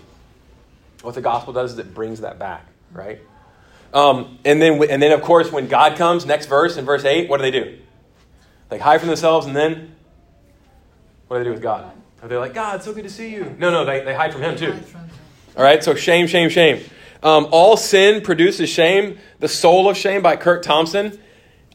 What 1.01 1.15
the 1.15 1.21
gospel 1.21 1.53
does 1.53 1.73
is 1.73 1.79
it 1.79 1.93
brings 1.93 2.21
that 2.21 2.39
back, 2.39 2.65
right? 2.91 3.19
Um, 3.93 4.39
and 4.43 4.61
then, 4.61 4.81
and 4.89 5.01
then, 5.01 5.11
of 5.11 5.21
course, 5.21 5.51
when 5.51 5.67
God 5.67 5.97
comes, 5.97 6.25
next 6.25 6.47
verse 6.47 6.77
in 6.77 6.85
verse 6.85 7.05
eight, 7.05 7.29
what 7.29 7.37
do 7.37 7.43
they 7.43 7.51
do? 7.51 7.77
They 8.69 8.79
hide 8.79 8.99
from 8.99 9.07
themselves, 9.07 9.45
and 9.45 9.55
then 9.55 9.95
what 11.27 11.37
do 11.37 11.43
they 11.43 11.49
do 11.49 11.53
with 11.53 11.61
God? 11.61 11.91
Are 12.21 12.27
they 12.27 12.37
like, 12.37 12.53
God, 12.53 12.81
so 12.81 12.93
good 12.93 13.03
to 13.03 13.09
see 13.09 13.31
you? 13.31 13.55
No, 13.59 13.69
no, 13.69 13.85
they, 13.85 14.03
they 14.03 14.15
hide 14.15 14.31
from 14.31 14.41
Him 14.41 14.55
too. 14.55 14.73
All 15.57 15.63
right, 15.63 15.83
so 15.83 15.93
shame, 15.93 16.27
shame, 16.27 16.49
shame. 16.49 16.83
Um, 17.21 17.47
All 17.51 17.77
sin 17.77 18.21
produces 18.21 18.69
shame. 18.69 19.19
The 19.39 19.47
Soul 19.47 19.89
of 19.89 19.97
Shame 19.97 20.21
by 20.21 20.37
Curt 20.37 20.63
Thompson. 20.63 21.19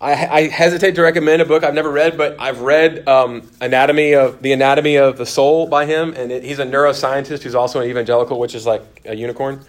I, 0.01 0.13
I, 0.13 0.49
hesitate 0.49 0.95
to 0.95 1.03
recommend 1.03 1.43
a 1.43 1.45
book 1.45 1.65
I've 1.65 1.75
never 1.75 1.91
read, 1.91 2.17
but 2.17 2.37
I've 2.39 2.61
read 2.61 3.09
um, 3.09 3.51
Anatomy 3.61 4.15
of 4.15 4.41
the 4.41 4.53
Anatomy 4.53 4.97
of 4.97 5.19
the 5.19 5.27
Soul 5.27 5.67
by 5.67 5.87
him, 5.87 6.15
and 6.15 6.31
it, 6.31 6.45
he's 6.45 6.61
a 6.61 6.65
neuroscientist 6.65 7.43
who's 7.43 7.57
also 7.57 7.81
an 7.81 7.91
evangelical, 7.91 8.39
which 8.39 8.55
is 8.55 8.65
like 8.65 8.83
a 9.05 9.17
unicorn. 9.17 9.65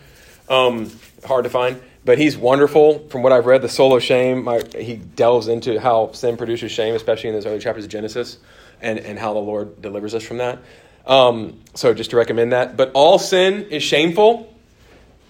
Um, 0.48 0.92
hard 1.26 1.46
to 1.46 1.50
find, 1.50 1.82
but 2.06 2.20
he's 2.20 2.38
wonderful. 2.38 3.08
From 3.10 3.24
what 3.24 3.32
I've 3.32 3.48
read, 3.48 3.64
the 3.64 3.70
Soul 3.70 3.96
of 3.96 4.04
Shame, 4.04 4.44
my, 4.44 4.62
he 4.78 4.98
delves 4.98 5.48
into 5.48 5.80
how 5.80 6.12
sin 6.12 6.38
produces 6.38 6.72
shame, 6.72 6.94
especially 6.94 7.30
in 7.30 7.36
those 7.36 7.48
early 7.48 7.60
chapters 7.60 7.86
of 7.86 7.90
Genesis, 7.90 8.38
and, 8.82 9.00
and 9.00 9.18
how 9.18 9.34
the 9.34 9.40
Lord 9.40 9.82
delivers 9.82 10.14
us 10.14 10.24
from 10.24 10.38
that. 10.38 10.60
Um, 11.08 11.60
so 11.74 11.94
just 11.96 12.12
to 12.12 12.18
recommend 12.18 12.52
that. 12.52 12.78
But 12.78 12.92
all 12.94 13.18
sin 13.18 13.66
is 13.72 13.82
shameful. 13.82 14.54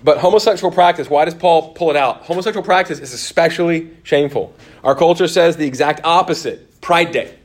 But 0.04 0.20
homosexual 0.20 0.72
practice, 0.72 1.10
why 1.10 1.26
does 1.26 1.34
Paul 1.34 1.74
pull 1.74 1.90
it 1.90 1.96
out? 1.96 2.22
Homosexual 2.24 2.64
practice 2.64 3.00
is 3.00 3.14
especially 3.14 3.92
shameful. 4.04 4.54
Our 4.84 4.96
culture 4.96 5.28
says 5.28 5.58
the 5.58 5.68
exact 5.68 6.02
opposite 6.06 6.80
Pride 6.82 7.12
Day. 7.12 7.36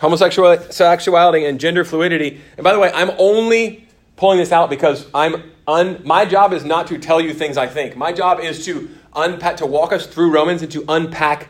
Homosexuality 0.00 0.72
sexuality, 0.72 1.44
and 1.44 1.60
gender 1.60 1.84
fluidity. 1.84 2.40
And 2.56 2.64
by 2.64 2.72
the 2.72 2.78
way, 2.78 2.90
I'm 2.94 3.10
only 3.18 3.86
pulling 4.16 4.38
this 4.38 4.52
out 4.52 4.70
because 4.70 5.06
I'm 5.14 5.50
un, 5.66 6.00
my 6.04 6.24
job 6.24 6.52
is 6.52 6.64
not 6.64 6.86
to 6.88 6.98
tell 6.98 7.20
you 7.20 7.34
things 7.34 7.56
I 7.56 7.66
think. 7.66 7.96
My 7.96 8.12
job 8.12 8.40
is 8.40 8.64
to 8.66 8.88
unpack 9.14 9.58
to 9.58 9.66
walk 9.66 9.92
us 9.92 10.06
through 10.06 10.32
Romans 10.32 10.62
and 10.62 10.70
to 10.72 10.84
unpack 10.88 11.48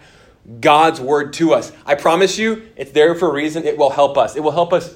God's 0.61 1.01
word 1.01 1.33
to 1.35 1.53
us. 1.53 1.71
I 1.85 1.95
promise 1.95 2.39
you, 2.39 2.69
it's 2.77 2.93
there 2.93 3.15
for 3.15 3.29
a 3.29 3.33
reason. 3.33 3.65
It 3.65 3.77
will 3.77 3.91
help 3.91 4.17
us. 4.17 4.37
It 4.37 4.41
will 4.41 4.53
help 4.53 4.73
us 4.73 4.95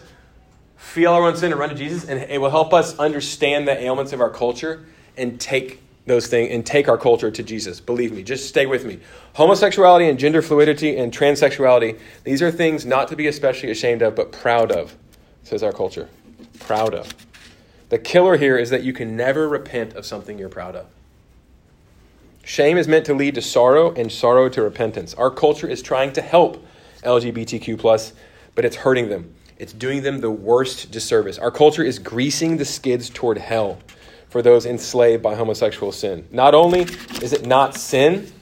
feel 0.84 1.12
our 1.12 1.22
own 1.22 1.36
sin 1.36 1.50
and 1.50 1.58
run 1.58 1.70
to 1.70 1.74
Jesus, 1.74 2.04
and 2.04 2.20
it 2.30 2.40
will 2.40 2.50
help 2.50 2.72
us 2.72 2.96
understand 2.98 3.66
the 3.66 3.76
ailments 3.82 4.12
of 4.12 4.20
our 4.20 4.30
culture 4.30 4.84
and 5.16 5.40
take 5.40 5.80
those 6.06 6.26
things 6.26 6.52
and 6.52 6.64
take 6.64 6.88
our 6.88 6.98
culture 6.98 7.30
to 7.30 7.42
Jesus. 7.42 7.80
Believe 7.80 8.12
me, 8.12 8.22
just 8.22 8.48
stay 8.48 8.66
with 8.66 8.84
me. 8.84 9.00
Homosexuality 9.32 10.08
and 10.08 10.18
gender 10.18 10.42
fluidity 10.42 10.96
and 10.96 11.12
transsexuality, 11.12 11.98
these 12.24 12.42
are 12.42 12.50
things 12.50 12.84
not 12.84 13.08
to 13.08 13.16
be 13.16 13.26
especially 13.26 13.70
ashamed 13.70 14.02
of, 14.02 14.14
but 14.14 14.30
proud 14.30 14.70
of, 14.70 14.94
says 15.42 15.62
our 15.62 15.72
culture. 15.72 16.08
Proud 16.60 16.94
of. 16.94 17.12
The 17.88 17.98
killer 17.98 18.36
here 18.36 18.58
is 18.58 18.70
that 18.70 18.82
you 18.82 18.92
can 18.92 19.16
never 19.16 19.48
repent 19.48 19.94
of 19.94 20.04
something 20.04 20.38
you're 20.38 20.48
proud 20.48 20.76
of. 20.76 20.86
Shame 22.44 22.76
is 22.76 22.86
meant 22.86 23.06
to 23.06 23.14
lead 23.14 23.34
to 23.36 23.42
sorrow 23.42 23.92
and 23.94 24.12
sorrow 24.12 24.50
to 24.50 24.62
repentance. 24.62 25.14
Our 25.14 25.30
culture 25.30 25.66
is 25.66 25.80
trying 25.80 26.12
to 26.12 26.20
help 26.20 26.64
LGBTQ, 27.02 27.78
plus, 27.78 28.12
but 28.54 28.66
it's 28.66 28.76
hurting 28.76 29.08
them. 29.08 29.34
It's 29.58 29.72
doing 29.72 30.02
them 30.02 30.20
the 30.20 30.30
worst 30.30 30.90
disservice. 30.90 31.38
Our 31.38 31.50
culture 31.50 31.82
is 31.82 31.98
greasing 31.98 32.56
the 32.56 32.64
skids 32.64 33.08
toward 33.08 33.38
hell 33.38 33.78
for 34.28 34.42
those 34.42 34.66
enslaved 34.66 35.22
by 35.22 35.36
homosexual 35.36 35.92
sin. 35.92 36.26
Not 36.32 36.54
only 36.54 36.82
is 37.22 37.32
it 37.32 37.46
not 37.46 37.76
sin, 37.76 38.32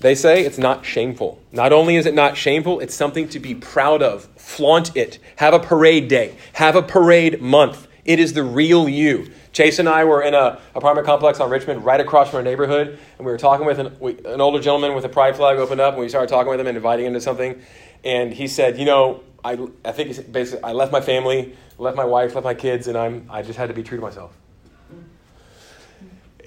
they 0.00 0.14
say 0.14 0.44
it's 0.44 0.58
not 0.58 0.84
shameful. 0.84 1.40
Not 1.52 1.72
only 1.72 1.96
is 1.96 2.06
it 2.06 2.14
not 2.14 2.36
shameful, 2.36 2.80
it's 2.80 2.94
something 2.94 3.28
to 3.28 3.38
be 3.38 3.54
proud 3.54 4.02
of. 4.02 4.24
Flaunt 4.36 4.96
it. 4.96 5.18
Have 5.36 5.54
a 5.54 5.60
parade 5.60 6.08
day. 6.08 6.36
Have 6.54 6.76
a 6.76 6.82
parade 6.82 7.40
month. 7.40 7.86
It 8.04 8.18
is 8.18 8.32
the 8.32 8.42
real 8.42 8.88
you. 8.88 9.30
Chase 9.52 9.78
and 9.78 9.88
I 9.88 10.04
were 10.04 10.22
in 10.22 10.34
a 10.34 10.58
apartment 10.74 11.06
complex 11.06 11.38
on 11.38 11.50
Richmond, 11.50 11.84
right 11.84 12.00
across 12.00 12.30
from 12.30 12.38
our 12.38 12.42
neighborhood, 12.42 12.98
and 13.18 13.26
we 13.26 13.30
were 13.30 13.38
talking 13.38 13.66
with 13.66 13.78
an, 13.78 13.96
we, 14.00 14.18
an 14.24 14.40
older 14.40 14.58
gentleman 14.58 14.94
with 14.94 15.04
a 15.04 15.08
pride 15.08 15.36
flag 15.36 15.58
opened 15.58 15.80
up, 15.80 15.94
and 15.94 16.02
we 16.02 16.08
started 16.08 16.28
talking 16.28 16.50
with 16.50 16.58
him 16.58 16.66
and 16.66 16.76
inviting 16.76 17.06
him 17.06 17.12
to 17.12 17.20
something. 17.20 17.62
And 18.02 18.32
he 18.32 18.48
said, 18.48 18.78
"You 18.78 18.86
know, 18.86 19.22
I, 19.44 19.58
I 19.84 19.92
think 19.92 20.32
basically 20.32 20.62
I 20.62 20.72
left 20.72 20.92
my 20.92 21.00
family, 21.00 21.56
left 21.78 21.96
my 21.96 22.04
wife, 22.04 22.34
left 22.34 22.44
my 22.44 22.54
kids, 22.54 22.86
and 22.86 22.96
I'm 22.96 23.26
I 23.30 23.42
just 23.42 23.58
had 23.58 23.68
to 23.68 23.74
be 23.74 23.82
true 23.82 23.98
to 23.98 24.02
myself. 24.02 24.32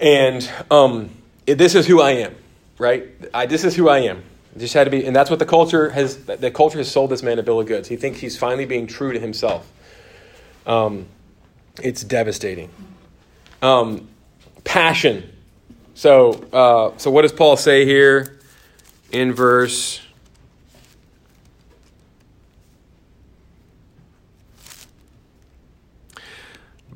And 0.00 0.48
um, 0.70 1.10
this 1.46 1.74
is 1.74 1.86
who 1.86 2.00
I 2.00 2.12
am, 2.12 2.34
right? 2.78 3.08
I, 3.32 3.46
this 3.46 3.64
is 3.64 3.74
who 3.74 3.88
I 3.88 4.00
am. 4.00 4.22
just 4.56 4.74
had 4.74 4.84
to 4.84 4.90
be, 4.90 5.06
and 5.06 5.14
that's 5.14 5.30
what 5.30 5.38
the 5.38 5.46
culture 5.46 5.90
has. 5.90 6.16
The 6.24 6.50
culture 6.50 6.78
has 6.78 6.90
sold 6.90 7.10
this 7.10 7.22
man 7.22 7.38
a 7.38 7.42
bill 7.42 7.60
of 7.60 7.66
goods. 7.66 7.88
He 7.88 7.96
thinks 7.96 8.20
he's 8.20 8.36
finally 8.36 8.66
being 8.66 8.86
true 8.86 9.12
to 9.12 9.20
himself. 9.20 9.70
Um, 10.66 11.06
it's 11.82 12.02
devastating. 12.02 12.70
Um, 13.62 14.08
passion. 14.64 15.32
So, 15.94 16.32
uh, 16.52 16.98
so 16.98 17.10
what 17.10 17.22
does 17.22 17.32
Paul 17.32 17.56
say 17.56 17.84
here 17.84 18.38
in 19.12 19.32
verse? 19.32 20.05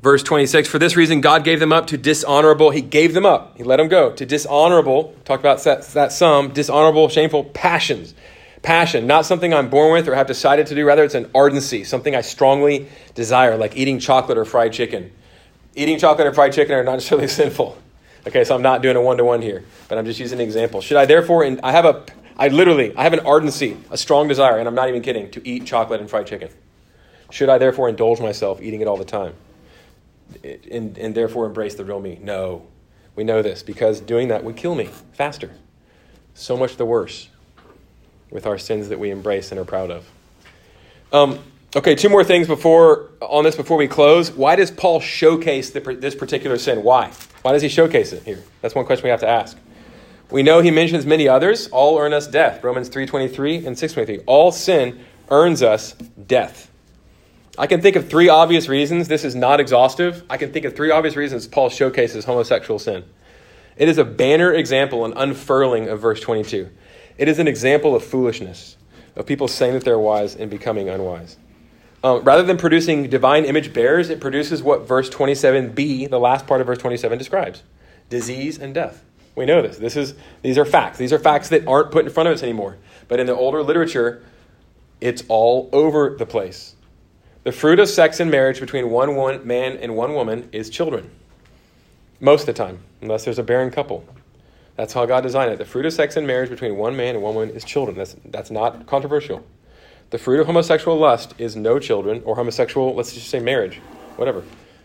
Verse 0.01 0.23
26 0.23 0.67
For 0.67 0.79
this 0.79 0.95
reason, 0.95 1.21
God 1.21 1.43
gave 1.43 1.59
them 1.59 1.71
up 1.71 1.87
to 1.87 1.97
dishonorable. 1.97 2.71
He 2.71 2.81
gave 2.81 3.13
them 3.13 3.25
up. 3.25 3.57
He 3.57 3.63
let 3.63 3.77
them 3.77 3.87
go 3.87 4.11
to 4.13 4.25
dishonorable. 4.25 5.15
Talk 5.25 5.39
about 5.39 5.63
that, 5.63 5.87
that 5.89 6.11
sum 6.11 6.49
dishonorable, 6.49 7.09
shameful 7.09 7.45
passions. 7.45 8.15
Passion, 8.63 9.07
not 9.07 9.25
something 9.25 9.53
I'm 9.53 9.69
born 9.69 9.91
with 9.91 10.07
or 10.07 10.13
have 10.13 10.27
decided 10.27 10.67
to 10.67 10.75
do. 10.75 10.85
Rather, 10.85 11.03
it's 11.03 11.15
an 11.15 11.29
ardency, 11.33 11.83
something 11.83 12.15
I 12.15 12.21
strongly 12.21 12.87
desire, 13.15 13.57
like 13.57 13.75
eating 13.75 13.97
chocolate 13.97 14.37
or 14.37 14.45
fried 14.45 14.71
chicken. 14.71 15.11
Eating 15.73 15.97
chocolate 15.97 16.27
or 16.27 16.33
fried 16.33 16.53
chicken 16.53 16.75
are 16.75 16.83
not 16.83 16.93
necessarily 16.93 17.27
sinful. 17.39 17.77
Okay, 18.27 18.43
so 18.43 18.53
I'm 18.53 18.61
not 18.61 18.83
doing 18.83 18.95
a 18.95 19.01
one 19.01 19.17
to 19.17 19.23
one 19.23 19.41
here, 19.41 19.63
but 19.87 19.97
I'm 19.97 20.05
just 20.05 20.19
using 20.19 20.39
an 20.39 20.45
example. 20.45 20.81
Should 20.81 20.97
I 20.97 21.05
therefore, 21.05 21.43
and 21.43 21.59
I 21.61 21.71
have 21.71 21.85
a, 21.85 22.05
I 22.37 22.49
literally, 22.49 22.95
I 22.95 23.01
have 23.01 23.13
an 23.13 23.21
ardency, 23.21 23.77
a 23.89 23.97
strong 23.97 24.27
desire, 24.27 24.59
and 24.59 24.67
I'm 24.67 24.75
not 24.75 24.89
even 24.89 25.01
kidding, 25.01 25.31
to 25.31 25.47
eat 25.47 25.65
chocolate 25.65 25.99
and 25.99 26.07
fried 26.09 26.27
chicken. 26.27 26.49
Should 27.31 27.49
I 27.49 27.57
therefore 27.57 27.89
indulge 27.89 28.19
myself 28.19 28.61
eating 28.61 28.81
it 28.81 28.87
all 28.87 28.97
the 28.97 29.05
time? 29.05 29.33
And, 30.43 30.97
and 30.97 31.15
therefore 31.15 31.45
embrace 31.45 31.75
the 31.75 31.85
real 31.85 31.99
me. 31.99 32.19
No. 32.21 32.67
We 33.15 33.23
know 33.23 33.41
this 33.41 33.63
because 33.63 33.99
doing 33.99 34.29
that 34.29 34.43
would 34.43 34.55
kill 34.55 34.75
me 34.75 34.89
faster. 35.13 35.51
So 36.33 36.55
much 36.55 36.77
the 36.77 36.85
worse 36.85 37.29
with 38.29 38.45
our 38.45 38.57
sins 38.57 38.89
that 38.89 38.99
we 38.99 39.11
embrace 39.11 39.51
and 39.51 39.59
are 39.59 39.65
proud 39.65 39.91
of. 39.91 40.09
Um, 41.11 41.39
okay, 41.75 41.93
two 41.93 42.09
more 42.09 42.23
things 42.23 42.47
before 42.47 43.09
on 43.21 43.43
this 43.43 43.55
before 43.55 43.77
we 43.77 43.87
close. 43.87 44.31
Why 44.31 44.55
does 44.55 44.71
Paul 44.71 45.01
showcase 45.01 45.71
the, 45.71 45.81
this 45.81 46.15
particular 46.15 46.57
sin? 46.57 46.83
Why? 46.83 47.11
Why 47.41 47.51
does 47.51 47.61
he 47.61 47.69
showcase 47.69 48.13
it 48.13 48.23
here? 48.23 48.41
That's 48.61 48.75
one 48.75 48.85
question 48.85 49.03
we 49.03 49.09
have 49.09 49.19
to 49.21 49.27
ask. 49.27 49.57
We 50.29 50.43
know 50.43 50.61
he 50.61 50.71
mentions 50.71 51.05
many 51.05 51.27
others. 51.27 51.67
All 51.67 51.99
earn 51.99 52.13
us 52.13 52.25
death. 52.25 52.63
Romans 52.63 52.89
3.23 52.89 53.67
and 53.67 53.75
6.23. 53.75 54.23
All 54.25 54.53
sin 54.53 55.03
earns 55.29 55.61
us 55.61 55.93
death. 56.25 56.70
I 57.57 57.67
can 57.67 57.81
think 57.81 57.95
of 57.95 58.09
three 58.09 58.29
obvious 58.29 58.69
reasons. 58.69 59.07
This 59.07 59.25
is 59.25 59.35
not 59.35 59.59
exhaustive. 59.59 60.23
I 60.29 60.37
can 60.37 60.53
think 60.53 60.65
of 60.65 60.75
three 60.75 60.91
obvious 60.91 61.15
reasons 61.15 61.47
Paul 61.47 61.69
showcases 61.69 62.25
homosexual 62.25 62.79
sin. 62.79 63.03
It 63.77 63.89
is 63.89 63.97
a 63.97 64.05
banner 64.05 64.53
example, 64.53 65.05
an 65.05 65.13
unfurling 65.15 65.89
of 65.89 65.99
verse 65.99 66.21
22. 66.21 66.69
It 67.17 67.27
is 67.27 67.39
an 67.39 67.47
example 67.47 67.95
of 67.95 68.03
foolishness, 68.03 68.77
of 69.15 69.25
people 69.25 69.47
saying 69.47 69.73
that 69.73 69.83
they're 69.83 69.99
wise 69.99 70.35
and 70.35 70.49
becoming 70.49 70.89
unwise. 70.89 71.37
Um, 72.03 72.23
rather 72.23 72.43
than 72.43 72.57
producing 72.57 73.09
divine 73.09 73.45
image 73.45 73.73
bearers, 73.73 74.09
it 74.09 74.19
produces 74.19 74.63
what 74.63 74.87
verse 74.87 75.09
27b, 75.09 76.09
the 76.09 76.19
last 76.19 76.47
part 76.47 76.61
of 76.61 76.67
verse 76.67 76.79
27, 76.79 77.17
describes 77.17 77.63
disease 78.09 78.59
and 78.59 78.73
death. 78.73 79.03
We 79.35 79.45
know 79.45 79.61
this. 79.61 79.77
this 79.77 79.95
is, 79.95 80.15
these 80.41 80.57
are 80.57 80.65
facts. 80.65 80.97
These 80.97 81.13
are 81.13 81.19
facts 81.19 81.49
that 81.49 81.65
aren't 81.67 81.91
put 81.91 82.05
in 82.05 82.11
front 82.11 82.27
of 82.27 82.35
us 82.35 82.43
anymore. 82.43 82.77
But 83.07 83.19
in 83.19 83.27
the 83.27 83.35
older 83.35 83.63
literature, 83.63 84.23
it's 84.99 85.23
all 85.29 85.69
over 85.71 86.15
the 86.17 86.25
place. 86.25 86.75
The 87.43 87.51
fruit 87.51 87.79
of 87.79 87.89
sex 87.89 88.19
and 88.19 88.29
marriage 88.29 88.59
between 88.59 88.91
one, 88.91 89.15
one 89.15 89.47
man 89.47 89.75
and 89.77 89.95
one 89.95 90.13
woman 90.13 90.47
is 90.51 90.69
children. 90.69 91.09
Most 92.19 92.41
of 92.41 92.45
the 92.45 92.53
time, 92.53 92.77
unless 93.01 93.25
there's 93.25 93.39
a 93.39 93.43
barren 93.43 93.71
couple. 93.71 94.05
That's 94.75 94.93
how 94.93 95.07
God 95.07 95.21
designed 95.21 95.51
it. 95.51 95.57
The 95.57 95.65
fruit 95.65 95.87
of 95.87 95.93
sex 95.93 96.15
and 96.15 96.27
marriage 96.27 96.51
between 96.51 96.77
one 96.77 96.95
man 96.95 97.15
and 97.15 97.23
one 97.23 97.33
woman 97.33 97.49
is 97.55 97.63
children. 97.63 97.97
That's, 97.97 98.15
that's 98.25 98.51
not 98.51 98.85
controversial. 98.85 99.43
The 100.11 100.19
fruit 100.19 100.39
of 100.39 100.45
homosexual 100.45 100.99
lust 100.99 101.33
is 101.39 101.55
no 101.55 101.79
children, 101.79 102.21
or 102.25 102.35
homosexual, 102.35 102.93
let's 102.93 103.11
just 103.11 103.29
say 103.29 103.39
marriage, 103.39 103.77
whatever, 104.17 104.43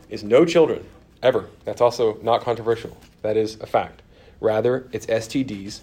is 0.08 0.24
no 0.24 0.46
children, 0.46 0.82
ever. 1.22 1.50
That's 1.66 1.82
also 1.82 2.18
not 2.22 2.40
controversial. 2.40 2.96
That 3.20 3.36
is 3.36 3.60
a 3.60 3.66
fact. 3.66 4.00
Rather, 4.40 4.88
it's 4.92 5.04
STDs 5.04 5.80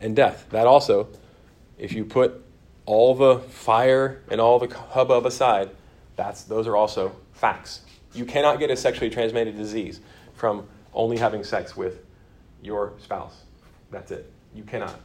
and 0.00 0.16
death. 0.16 0.46
That 0.50 0.66
also, 0.66 1.06
if 1.78 1.92
you 1.92 2.04
put 2.04 2.44
all 2.84 3.14
the 3.14 3.38
fire 3.38 4.22
and 4.28 4.40
all 4.40 4.58
the 4.58 4.74
hubbub 4.74 5.24
aside, 5.24 5.70
that's, 6.20 6.42
those 6.42 6.66
are 6.66 6.76
also 6.76 7.16
facts. 7.32 7.80
You 8.12 8.26
cannot 8.26 8.58
get 8.58 8.70
a 8.70 8.76
sexually 8.76 9.08
transmitted 9.08 9.56
disease 9.56 10.00
from 10.34 10.66
only 10.92 11.16
having 11.16 11.42
sex 11.44 11.76
with 11.76 12.04
your 12.62 12.92
spouse. 13.02 13.42
That's 13.90 14.10
it. 14.10 14.30
You 14.54 14.64
cannot. 14.64 15.00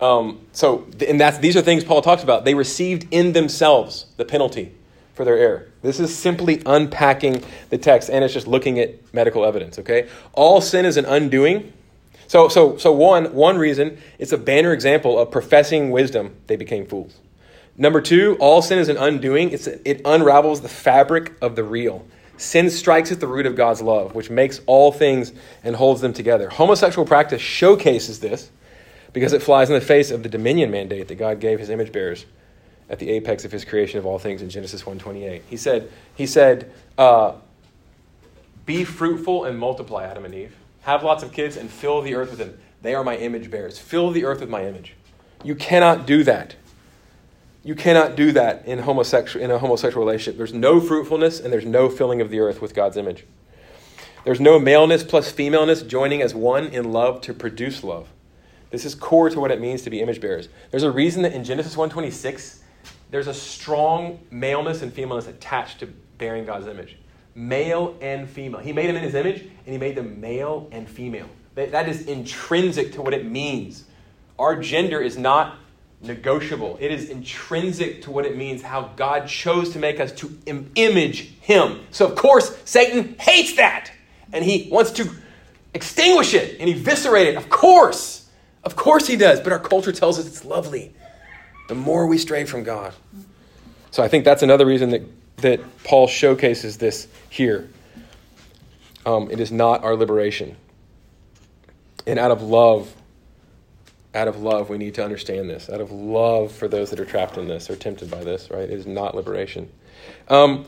Um, 0.00 0.40
so, 0.52 0.86
and 1.06 1.20
that's 1.20 1.38
these 1.38 1.56
are 1.56 1.62
things 1.62 1.84
Paul 1.84 2.02
talks 2.02 2.22
about. 2.22 2.44
They 2.44 2.54
received 2.54 3.06
in 3.10 3.32
themselves 3.32 4.06
the 4.16 4.24
penalty 4.24 4.72
for 5.14 5.24
their 5.24 5.38
error. 5.38 5.68
This 5.82 6.00
is 6.00 6.14
simply 6.16 6.62
unpacking 6.66 7.42
the 7.70 7.78
text, 7.78 8.10
and 8.10 8.24
it's 8.24 8.34
just 8.34 8.46
looking 8.46 8.78
at 8.78 9.14
medical 9.14 9.44
evidence. 9.44 9.78
Okay, 9.78 10.08
all 10.32 10.60
sin 10.60 10.84
is 10.84 10.96
an 10.96 11.04
undoing. 11.06 11.72
So, 12.28 12.48
so, 12.48 12.76
so 12.76 12.92
one 12.92 13.32
one 13.34 13.56
reason 13.56 13.98
it's 14.18 14.32
a 14.32 14.38
banner 14.38 14.72
example 14.72 15.18
of 15.18 15.30
professing 15.30 15.90
wisdom. 15.90 16.34
They 16.46 16.56
became 16.56 16.86
fools. 16.86 17.18
Number 17.78 18.00
two, 18.00 18.36
all 18.40 18.62
sin 18.62 18.78
is 18.78 18.88
an 18.88 18.96
undoing. 18.96 19.50
It's, 19.50 19.66
it 19.66 20.00
unravels 20.04 20.62
the 20.62 20.68
fabric 20.68 21.32
of 21.42 21.56
the 21.56 21.64
real. 21.64 22.06
Sin 22.38 22.70
strikes 22.70 23.12
at 23.12 23.20
the 23.20 23.26
root 23.26 23.46
of 23.46 23.56
God's 23.56 23.82
love, 23.82 24.14
which 24.14 24.30
makes 24.30 24.60
all 24.66 24.92
things 24.92 25.32
and 25.62 25.76
holds 25.76 26.00
them 26.00 26.12
together. 26.12 26.48
Homosexual 26.50 27.06
practice 27.06 27.40
showcases 27.40 28.20
this 28.20 28.50
because 29.12 29.32
it 29.32 29.42
flies 29.42 29.70
in 29.70 29.74
the 29.74 29.80
face 29.80 30.10
of 30.10 30.22
the 30.22 30.28
dominion 30.28 30.70
mandate 30.70 31.08
that 31.08 31.14
God 31.14 31.40
gave 31.40 31.58
his 31.58 31.70
image 31.70 31.92
bearers 31.92 32.26
at 32.88 32.98
the 32.98 33.10
apex 33.10 33.44
of 33.44 33.52
his 33.52 33.64
creation 33.64 33.98
of 33.98 34.06
all 34.06 34.18
things 34.18 34.42
in 34.42 34.50
Genesis 34.50 34.82
1:28. 34.82 35.42
He 35.48 35.56
said, 35.56 35.90
he 36.14 36.26
said, 36.26 36.70
uh, 36.98 37.32
"Be 38.64 38.84
fruitful 38.84 39.44
and 39.44 39.58
multiply, 39.58 40.04
Adam 40.04 40.24
and 40.24 40.34
Eve. 40.34 40.54
Have 40.82 41.02
lots 41.02 41.22
of 41.22 41.32
kids 41.32 41.56
and 41.56 41.70
fill 41.70 42.02
the 42.02 42.14
earth 42.14 42.30
with 42.30 42.38
them. 42.38 42.58
They 42.82 42.94
are 42.94 43.02
my 43.02 43.16
image 43.16 43.50
bearers. 43.50 43.78
Fill 43.78 44.10
the 44.10 44.24
earth 44.24 44.40
with 44.40 44.50
my 44.50 44.66
image. 44.66 44.94
You 45.42 45.54
cannot 45.54 46.06
do 46.06 46.22
that. 46.24 46.54
You 47.66 47.74
cannot 47.74 48.14
do 48.14 48.30
that 48.30 48.64
in, 48.64 48.78
homosexual, 48.78 49.44
in 49.44 49.50
a 49.50 49.58
homosexual 49.58 50.06
relationship. 50.06 50.38
There's 50.38 50.54
no 50.54 50.80
fruitfulness 50.80 51.40
and 51.40 51.52
there's 51.52 51.64
no 51.64 51.88
filling 51.88 52.20
of 52.20 52.30
the 52.30 52.38
earth 52.38 52.62
with 52.62 52.76
God's 52.76 52.96
image. 52.96 53.24
There's 54.24 54.38
no 54.38 54.60
maleness 54.60 55.02
plus 55.02 55.32
femaleness 55.32 55.82
joining 55.82 56.22
as 56.22 56.32
one 56.32 56.66
in 56.68 56.92
love 56.92 57.20
to 57.22 57.34
produce 57.34 57.82
love. 57.82 58.06
This 58.70 58.84
is 58.84 58.94
core 58.94 59.30
to 59.30 59.40
what 59.40 59.50
it 59.50 59.60
means 59.60 59.82
to 59.82 59.90
be 59.90 60.00
image 60.00 60.20
bearers. 60.20 60.48
There's 60.70 60.84
a 60.84 60.92
reason 60.92 61.22
that 61.22 61.32
in 61.32 61.42
Genesis 61.42 61.74
1:26 61.74 62.60
there's 63.10 63.26
a 63.26 63.34
strong 63.34 64.20
maleness 64.30 64.82
and 64.82 64.92
femaleness 64.92 65.26
attached 65.26 65.80
to 65.80 65.86
bearing 66.18 66.44
God's 66.44 66.68
image. 66.68 66.96
Male 67.34 67.96
and 68.00 68.30
female. 68.30 68.60
He 68.60 68.72
made 68.72 68.88
them 68.88 68.94
in 68.94 69.02
his 69.02 69.16
image 69.16 69.40
and 69.40 69.72
he 69.72 69.76
made 69.76 69.96
them 69.96 70.20
male 70.20 70.68
and 70.70 70.88
female. 70.88 71.28
That 71.56 71.88
is 71.88 72.06
intrinsic 72.06 72.92
to 72.92 73.02
what 73.02 73.12
it 73.12 73.26
means. 73.26 73.86
Our 74.38 74.54
gender 74.54 75.00
is 75.00 75.18
not 75.18 75.58
negotiable. 76.00 76.76
It 76.80 76.90
is 76.90 77.08
intrinsic 77.08 78.02
to 78.02 78.10
what 78.10 78.26
it 78.26 78.36
means 78.36 78.62
how 78.62 78.92
God 78.96 79.28
chose 79.28 79.72
to 79.72 79.78
make 79.78 80.00
us 80.00 80.12
to 80.12 80.36
Im- 80.46 80.70
image 80.74 81.38
Him. 81.40 81.80
So, 81.90 82.06
of 82.06 82.14
course, 82.14 82.56
Satan 82.64 83.16
hates 83.18 83.56
that 83.56 83.90
and 84.32 84.44
he 84.44 84.68
wants 84.70 84.90
to 84.92 85.10
extinguish 85.74 86.34
it 86.34 86.60
and 86.60 86.68
eviscerate 86.68 87.28
it. 87.28 87.36
Of 87.36 87.48
course. 87.48 88.28
Of 88.64 88.76
course, 88.76 89.06
he 89.06 89.16
does. 89.16 89.40
But 89.40 89.52
our 89.52 89.58
culture 89.58 89.92
tells 89.92 90.18
us 90.18 90.26
it's 90.26 90.44
lovely. 90.44 90.94
The 91.68 91.74
more 91.74 92.06
we 92.06 92.18
stray 92.18 92.44
from 92.44 92.62
God. 92.62 92.92
So, 93.90 94.02
I 94.02 94.08
think 94.08 94.24
that's 94.24 94.42
another 94.42 94.66
reason 94.66 94.90
that, 94.90 95.02
that 95.38 95.60
Paul 95.84 96.06
showcases 96.06 96.76
this 96.76 97.08
here. 97.30 97.68
Um, 99.04 99.30
it 99.30 99.40
is 99.40 99.52
not 99.52 99.84
our 99.84 99.94
liberation. 99.94 100.56
And 102.06 102.18
out 102.18 102.30
of 102.30 102.42
love, 102.42 102.92
out 104.16 104.28
of 104.28 104.40
love, 104.40 104.70
we 104.70 104.78
need 104.78 104.94
to 104.94 105.04
understand 105.04 105.50
this. 105.50 105.68
Out 105.68 105.80
of 105.80 105.92
love 105.92 106.50
for 106.50 106.68
those 106.68 106.88
that 106.90 106.98
are 106.98 107.04
trapped 107.04 107.36
in 107.36 107.46
this 107.46 107.68
or 107.68 107.76
tempted 107.76 108.10
by 108.10 108.24
this, 108.24 108.50
right? 108.50 108.62
It 108.62 108.70
is 108.70 108.86
not 108.86 109.14
liberation. 109.14 109.70
Um, 110.28 110.64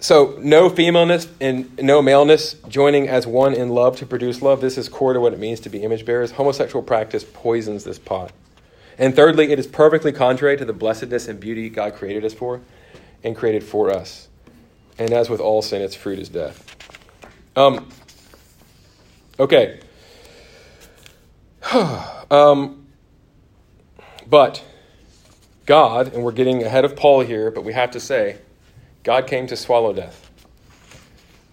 so, 0.00 0.38
no 0.40 0.68
femaleness 0.68 1.26
and 1.40 1.76
no 1.78 2.02
maleness 2.02 2.54
joining 2.68 3.08
as 3.08 3.26
one 3.26 3.54
in 3.54 3.70
love 3.70 3.96
to 3.96 4.06
produce 4.06 4.42
love. 4.42 4.60
This 4.60 4.78
is 4.78 4.88
core 4.88 5.14
to 5.14 5.20
what 5.20 5.32
it 5.32 5.40
means 5.40 5.60
to 5.60 5.70
be 5.70 5.82
image 5.82 6.04
bearers. 6.04 6.32
Homosexual 6.32 6.84
practice 6.84 7.24
poisons 7.24 7.84
this 7.84 7.98
pot. 7.98 8.32
And 8.98 9.16
thirdly, 9.16 9.50
it 9.50 9.58
is 9.58 9.66
perfectly 9.66 10.12
contrary 10.12 10.56
to 10.58 10.64
the 10.64 10.72
blessedness 10.72 11.26
and 11.26 11.40
beauty 11.40 11.70
God 11.70 11.94
created 11.94 12.24
us 12.24 12.34
for 12.34 12.60
and 13.24 13.34
created 13.34 13.64
for 13.64 13.90
us. 13.90 14.28
And 14.98 15.12
as 15.12 15.30
with 15.30 15.40
all 15.40 15.62
sin, 15.62 15.80
its 15.80 15.94
fruit 15.94 16.18
is 16.18 16.28
death. 16.28 16.76
Um, 17.56 17.88
okay. 19.40 19.80
um, 22.30 22.86
but 24.28 24.64
God, 25.66 26.14
and 26.14 26.22
we're 26.22 26.32
getting 26.32 26.62
ahead 26.62 26.84
of 26.84 26.96
Paul 26.96 27.20
here, 27.20 27.50
but 27.50 27.64
we 27.64 27.72
have 27.72 27.90
to 27.92 28.00
say, 28.00 28.38
God 29.02 29.26
came 29.26 29.46
to 29.46 29.56
swallow 29.56 29.92
death 29.92 30.30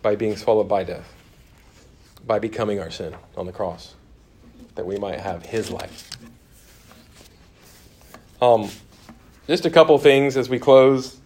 by 0.02 0.16
being 0.16 0.36
swallowed 0.36 0.70
by 0.70 0.84
death, 0.84 1.14
by 2.26 2.40
becoming 2.40 2.80
our 2.80 2.92
sin 2.92 3.16
on 3.36 3.46
the 3.46 3.52
cross, 3.52 3.96
that 4.76 4.86
we 4.86 4.98
might 4.98 5.20
have 5.20 5.46
his 5.46 5.70
life. 5.70 6.10
Um, 8.42 8.70
just 9.48 9.66
a 9.66 9.70
couple 9.70 9.98
things 9.98 10.38
as 10.38 10.50
we 10.50 10.60
close 10.60 11.20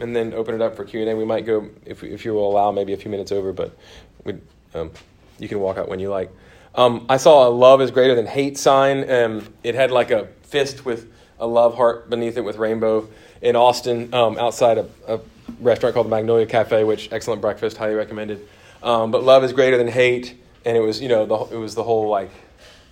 and 0.00 0.14
then 0.14 0.34
open 0.34 0.54
it 0.54 0.60
up 0.60 0.74
for 0.74 0.84
Q&A. 0.84 1.14
We 1.14 1.24
might 1.24 1.46
go, 1.46 1.68
if, 1.86 2.02
if 2.02 2.24
you 2.24 2.34
will 2.34 2.50
allow, 2.50 2.72
maybe 2.72 2.92
a 2.92 2.96
few 2.96 3.10
minutes 3.10 3.32
over, 3.32 3.52
but 3.52 3.76
we, 4.24 4.34
um, 4.74 4.90
you 5.38 5.48
can 5.48 5.60
walk 5.60 5.78
out 5.78 5.88
when 5.88 6.00
you 6.00 6.10
like. 6.10 6.30
Um, 6.74 7.06
I 7.08 7.18
saw 7.18 7.48
a 7.48 7.50
love 7.50 7.80
is 7.80 7.90
greater 7.90 8.14
than 8.14 8.26
hate 8.26 8.58
sign. 8.58 9.00
and 9.04 9.48
it 9.62 9.74
had 9.74 9.90
like 9.90 10.10
a 10.10 10.26
fist 10.42 10.84
with 10.84 11.10
a 11.38 11.46
love 11.46 11.76
heart 11.76 12.08
beneath 12.08 12.36
it 12.36 12.42
with 12.42 12.56
rainbow 12.56 13.08
in 13.40 13.56
Austin 13.56 14.14
um, 14.14 14.38
outside 14.38 14.78
a, 14.78 14.86
a, 15.06 15.20
restaurant 15.60 15.94
called 15.94 16.06
the 16.06 16.10
Magnolia 16.10 16.46
Cafe, 16.46 16.84
which 16.84 17.12
excellent 17.12 17.40
breakfast, 17.40 17.76
highly 17.76 17.94
recommended. 17.94 18.48
Um, 18.82 19.10
but 19.10 19.22
love 19.22 19.44
is 19.44 19.52
greater 19.52 19.76
than 19.76 19.88
hate, 19.88 20.40
and 20.64 20.76
it 20.76 20.80
was 20.80 21.00
you 21.00 21.08
know 21.08 21.26
the, 21.26 21.54
it 21.54 21.58
was 21.58 21.74
the 21.74 21.82
whole 21.82 22.08
like 22.08 22.30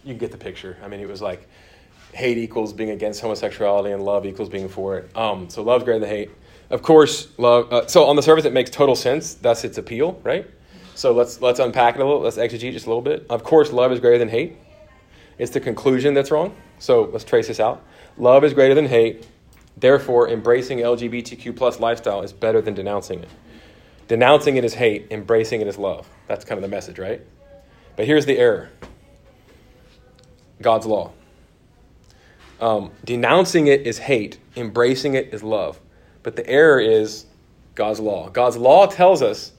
you 0.04 0.14
get 0.14 0.32
the 0.32 0.38
picture. 0.38 0.76
I 0.82 0.88
mean, 0.88 1.00
it 1.00 1.08
was 1.08 1.22
like 1.22 1.48
hate 2.12 2.38
equals 2.38 2.72
being 2.72 2.90
against 2.90 3.20
homosexuality, 3.20 3.92
and 3.92 4.04
love 4.04 4.26
equals 4.26 4.48
being 4.48 4.68
for 4.68 4.98
it. 4.98 5.16
Um, 5.16 5.48
so 5.48 5.62
love 5.62 5.84
greater 5.84 6.00
than 6.00 6.08
hate. 6.08 6.30
Of 6.70 6.82
course, 6.82 7.28
love. 7.38 7.72
Uh, 7.72 7.86
so 7.86 8.04
on 8.04 8.16
the 8.16 8.22
surface, 8.22 8.44
it 8.44 8.52
makes 8.52 8.70
total 8.70 8.96
sense. 8.96 9.34
That's 9.34 9.64
its 9.64 9.78
appeal, 9.78 10.20
right? 10.22 10.48
So 11.00 11.12
let's 11.12 11.40
let's 11.40 11.60
unpack 11.60 11.94
it 11.94 12.02
a 12.02 12.04
little. 12.04 12.20
Let's 12.20 12.36
exegete 12.36 12.74
just 12.74 12.84
a 12.84 12.90
little 12.90 13.00
bit. 13.00 13.24
Of 13.30 13.42
course, 13.42 13.72
love 13.72 13.90
is 13.90 14.00
greater 14.00 14.18
than 14.18 14.28
hate. 14.28 14.58
It's 15.38 15.50
the 15.50 15.58
conclusion 15.58 16.12
that's 16.12 16.30
wrong. 16.30 16.54
So 16.78 17.04
let's 17.04 17.24
trace 17.24 17.48
this 17.48 17.58
out. 17.58 17.82
Love 18.18 18.44
is 18.44 18.52
greater 18.52 18.74
than 18.74 18.84
hate. 18.84 19.26
Therefore, 19.78 20.28
embracing 20.28 20.80
LGBTQ 20.80 21.56
plus 21.56 21.80
lifestyle 21.80 22.20
is 22.20 22.34
better 22.34 22.60
than 22.60 22.74
denouncing 22.74 23.20
it. 23.20 23.30
Denouncing 24.08 24.58
it 24.58 24.64
is 24.66 24.74
hate, 24.74 25.06
embracing 25.10 25.62
it 25.62 25.68
is 25.68 25.78
love. 25.78 26.06
That's 26.28 26.44
kind 26.44 26.58
of 26.58 26.62
the 26.62 26.68
message, 26.68 26.98
right? 26.98 27.22
But 27.96 28.04
here's 28.04 28.26
the 28.26 28.36
error 28.36 28.68
God's 30.60 30.84
law. 30.84 31.12
Um, 32.60 32.90
denouncing 33.06 33.68
it 33.68 33.86
is 33.86 33.96
hate, 33.96 34.36
embracing 34.54 35.14
it 35.14 35.32
is 35.32 35.42
love. 35.42 35.80
But 36.22 36.36
the 36.36 36.46
error 36.46 36.78
is 36.78 37.24
God's 37.74 38.00
law. 38.00 38.28
God's 38.28 38.58
law 38.58 38.84
tells 38.84 39.22
us 39.22 39.52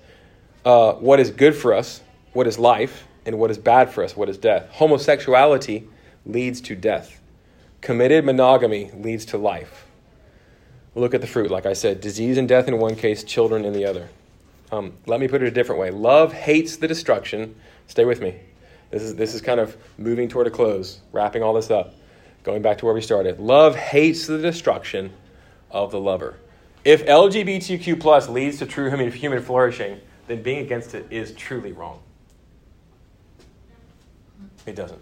uh, 0.66 0.94
what 0.94 1.20
is 1.20 1.32
good 1.32 1.56
for 1.56 1.74
us, 1.74 2.02
what 2.34 2.48
is 2.48 2.60
life, 2.60 3.08
and 3.26 3.38
what 3.38 3.52
is 3.52 3.58
bad 3.58 3.92
for 3.92 4.04
us, 4.04 4.16
what 4.16 4.30
is 4.30 4.38
death. 4.38 4.70
Homosexuality 4.72 5.88
leads 6.26 6.62
to 6.62 6.76
death. 6.76 7.20
Committed 7.82 8.26
monogamy 8.26 8.92
leads 8.94 9.26
to 9.26 9.38
life. 9.38 9.88
Look 10.94 11.14
at 11.14 11.22
the 11.22 11.28
fruit, 11.28 11.50
like 11.50 11.66
I 11.66 11.74
said 11.74 12.02
disease 12.02 12.38
and 12.38 12.48
death 12.48 12.68
in 12.68 12.78
one 12.78 12.96
case, 12.96 13.24
children 13.24 13.66
in 13.66 13.74
the 13.74 13.86
other. 13.86 14.10
Um, 14.72 14.94
let 15.06 15.20
me 15.20 15.28
put 15.28 15.42
it 15.42 15.48
a 15.48 15.52
different 15.52 15.82
way 15.82 15.90
love 15.90 16.34
hates 16.34 16.78
the 16.78 16.88
destruction. 16.88 17.56
Stay 17.88 18.06
with 18.06 18.22
me. 18.22 18.40
This 18.90 19.04
is, 19.04 19.16
this 19.16 19.34
is 19.34 19.42
kind 19.42 19.60
of 19.60 19.78
moving 19.98 20.28
toward 20.28 20.48
a 20.48 20.50
close, 20.50 21.00
wrapping 21.14 21.44
all 21.44 21.54
this 21.54 21.72
up, 21.72 21.96
going 22.44 22.62
back 22.62 22.78
to 22.80 22.86
where 22.86 22.94
we 22.94 23.02
started. 23.02 23.40
Love 23.40 23.76
hates 23.76 24.28
the 24.28 24.38
destruction 24.38 25.14
of 25.70 25.92
the 25.92 26.00
lover. 26.00 26.38
If 26.84 27.06
LGBTQ 27.06 28.00
plus 28.00 28.28
leads 28.28 28.58
to 28.60 28.66
true 28.66 28.90
human, 28.90 29.12
human 29.12 29.42
flourishing, 29.42 30.00
then 30.32 30.41
being 30.41 30.60
against 30.60 30.95
it 30.95 31.06
is 31.10 31.34
truly 31.34 31.74
wrong. 31.74 31.99
It 34.66 34.76
doesn't. 34.76 35.02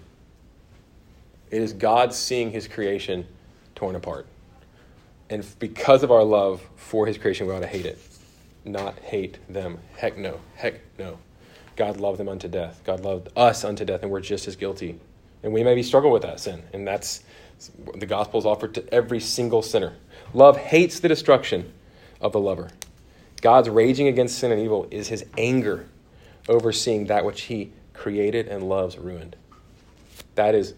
It 1.52 1.62
is 1.62 1.74
God 1.74 2.14
seeing 2.14 2.52
his 2.52 2.68
creation 2.68 3.26
torn 3.76 3.96
apart. 3.96 4.26
And 5.30 5.46
because 5.60 6.04
of 6.04 6.12
our 6.12 6.24
love 6.24 6.62
for 6.76 7.06
his 7.06 7.18
creation, 7.18 7.48
we 7.48 7.54
ought 7.54 7.60
to 7.60 7.68
hate 7.68 7.86
it, 7.86 8.00
not 8.66 8.98
hate 9.00 9.38
them. 9.48 9.78
Heck 9.96 10.18
no. 10.18 10.40
Heck 10.56 10.82
no. 10.98 11.20
God 11.76 11.98
loved 11.98 12.20
them 12.20 12.28
unto 12.28 12.48
death. 12.48 12.82
God 12.84 13.02
loved 13.02 13.30
us 13.38 13.64
unto 13.64 13.86
death, 13.86 14.02
and 14.02 14.12
we're 14.12 14.22
just 14.22 14.48
as 14.48 14.56
guilty. 14.56 15.00
And 15.44 15.54
we 15.54 15.64
maybe 15.64 15.84
struggle 15.84 16.12
with 16.12 16.24
that 16.24 16.40
sin. 16.40 16.64
And 16.74 16.88
that's 16.88 17.24
the 17.96 18.06
gospel 18.06 18.40
is 18.40 18.46
offered 18.46 18.74
to 18.76 18.94
every 18.94 19.20
single 19.20 19.62
sinner. 19.62 19.94
Love 20.34 20.58
hates 20.58 21.00
the 21.00 21.08
destruction 21.08 21.72
of 22.20 22.32
the 22.32 22.40
lover. 22.40 22.70
God's 23.40 23.70
raging 23.70 24.08
against 24.08 24.38
sin 24.38 24.52
and 24.52 24.62
evil 24.62 24.88
is 24.92 25.08
his 25.08 25.26
anger 25.38 25.86
overseeing 26.48 27.06
that 27.06 27.26
which 27.26 27.44
he 27.44 27.72
created 27.94 28.48
and 28.48 28.68
loves 28.68 28.98
ruined. 28.98 29.36
That 30.36 30.56
is 30.56 30.74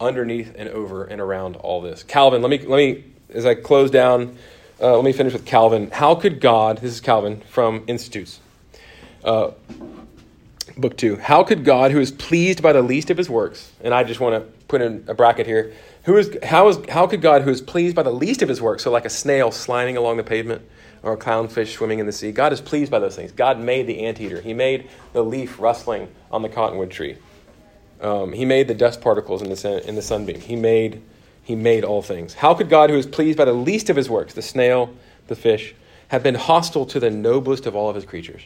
underneath 0.00 0.54
and 0.56 0.68
over 0.68 1.04
and 1.04 1.20
around 1.20 1.56
all 1.56 1.80
this. 1.80 2.02
Calvin, 2.02 2.42
let 2.42 2.50
me 2.50 2.58
let 2.58 2.76
me 2.76 3.04
as 3.30 3.46
I 3.46 3.54
close 3.54 3.90
down, 3.90 4.36
uh, 4.80 4.94
let 4.96 5.04
me 5.04 5.12
finish 5.12 5.32
with 5.32 5.46
Calvin. 5.46 5.90
How 5.90 6.14
could 6.14 6.40
God? 6.40 6.78
This 6.78 6.92
is 6.92 7.00
Calvin 7.00 7.40
from 7.48 7.84
Institutes, 7.86 8.40
uh, 9.24 9.52
book 10.76 10.96
two. 10.96 11.16
How 11.16 11.44
could 11.44 11.64
God, 11.64 11.92
who 11.92 12.00
is 12.00 12.10
pleased 12.10 12.62
by 12.62 12.72
the 12.72 12.82
least 12.82 13.10
of 13.10 13.16
His 13.16 13.30
works, 13.30 13.72
and 13.82 13.94
I 13.94 14.04
just 14.04 14.20
want 14.20 14.34
to 14.34 14.62
put 14.72 14.80
in 14.80 15.04
a 15.06 15.12
bracket 15.12 15.46
here. 15.46 15.74
Who 16.04 16.16
is, 16.16 16.36
how, 16.42 16.66
is, 16.68 16.78
how 16.88 17.06
could 17.06 17.20
God, 17.20 17.42
who 17.42 17.50
is 17.50 17.60
pleased 17.60 17.94
by 17.94 18.02
the 18.02 18.10
least 18.10 18.40
of 18.40 18.48
his 18.48 18.60
works, 18.60 18.82
so 18.82 18.90
like 18.90 19.04
a 19.04 19.10
snail 19.10 19.52
sliding 19.52 19.98
along 19.98 20.16
the 20.16 20.24
pavement 20.24 20.62
or 21.02 21.14
a 21.14 21.16
clownfish 21.16 21.72
swimming 21.72 21.98
in 21.98 22.06
the 22.06 22.12
sea, 22.12 22.32
God 22.32 22.52
is 22.52 22.60
pleased 22.60 22.90
by 22.90 22.98
those 22.98 23.16
things. 23.16 23.32
God 23.32 23.58
made 23.58 23.86
the 23.86 24.04
anteater, 24.04 24.40
He 24.40 24.54
made 24.54 24.88
the 25.12 25.22
leaf 25.22 25.58
rustling 25.58 26.08
on 26.30 26.42
the 26.42 26.48
cottonwood 26.48 26.90
tree, 26.90 27.16
um, 28.00 28.32
He 28.32 28.44
made 28.44 28.68
the 28.68 28.74
dust 28.74 29.00
particles 29.00 29.42
in 29.42 29.50
the, 29.50 29.56
sun, 29.56 29.80
in 29.80 29.94
the 29.94 30.02
sunbeam, 30.02 30.40
he 30.40 30.56
made, 30.56 31.02
he 31.42 31.54
made 31.54 31.84
all 31.84 32.02
things. 32.02 32.34
How 32.34 32.54
could 32.54 32.68
God, 32.68 32.90
who 32.90 32.96
is 32.96 33.06
pleased 33.06 33.36
by 33.36 33.44
the 33.44 33.52
least 33.52 33.90
of 33.90 33.96
His 33.96 34.08
works, 34.08 34.34
the 34.34 34.42
snail, 34.42 34.94
the 35.26 35.36
fish, 35.36 35.74
have 36.08 36.22
been 36.22 36.34
hostile 36.34 36.86
to 36.86 37.00
the 37.00 37.10
noblest 37.10 37.66
of 37.66 37.74
all 37.74 37.88
of 37.88 37.94
His 37.94 38.04
creatures? 38.04 38.42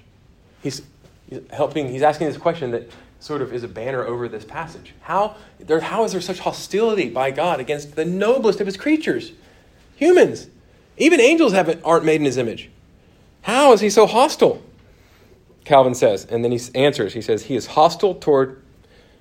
He's, 0.63 0.83
he's 1.29 1.41
helping, 1.51 1.89
he's 1.89 2.03
asking 2.03 2.29
this 2.29 2.39
question 2.39 2.71
that 2.71 2.91
sort 3.21 3.43
of 3.43 3.53
is 3.53 3.65
a 3.65 3.69
banner 3.69 4.05
over 4.05 4.29
this 4.29 4.45
passage. 4.45 4.95
How, 5.01 5.37
there, 5.59 5.81
how 5.81 6.05
is 6.05 6.13
there 6.13 6.21
such 6.21 6.39
hostility 6.39 7.09
by 7.09 7.31
God 7.31 7.61
against 7.61 7.97
the 7.97 8.05
noblest 8.05 8.61
of 8.61 8.67
his 8.67 8.77
creatures? 8.77 9.33
Humans. 9.97 10.49
Even 10.99 11.21
angels 11.21 11.53
haven't, 11.53 11.83
aren't 11.85 12.05
made 12.05 12.21
in 12.21 12.25
his 12.25 12.37
image. 12.37 12.71
How 13.43 13.73
is 13.73 13.81
he 13.81 13.91
so 13.91 14.07
hostile? 14.07 14.63
Calvin 15.65 15.95
says, 15.95 16.25
and 16.25 16.45
then 16.45 16.53
he 16.53 16.61
answers. 16.75 17.13
He 17.13 17.21
says, 17.21 17.45
He 17.45 17.57
is 17.57 17.67
hostile 17.67 18.15
toward, 18.15 18.63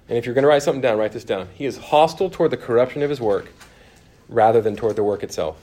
and 0.07 0.18
if 0.18 0.26
you're 0.26 0.35
going 0.35 0.43
to 0.43 0.47
write 0.47 0.64
something 0.64 0.81
down, 0.81 0.97
write 0.97 1.11
this 1.11 1.23
down. 1.23 1.49
He 1.53 1.65
is 1.65 1.77
hostile 1.77 2.30
toward 2.30 2.52
the 2.52 2.57
corruption 2.57 3.02
of 3.02 3.10
his 3.10 3.19
work 3.19 3.52
rather 4.30 4.61
than 4.61 4.76
toward 4.76 4.95
the 4.95 5.03
work 5.03 5.23
itself. 5.23 5.57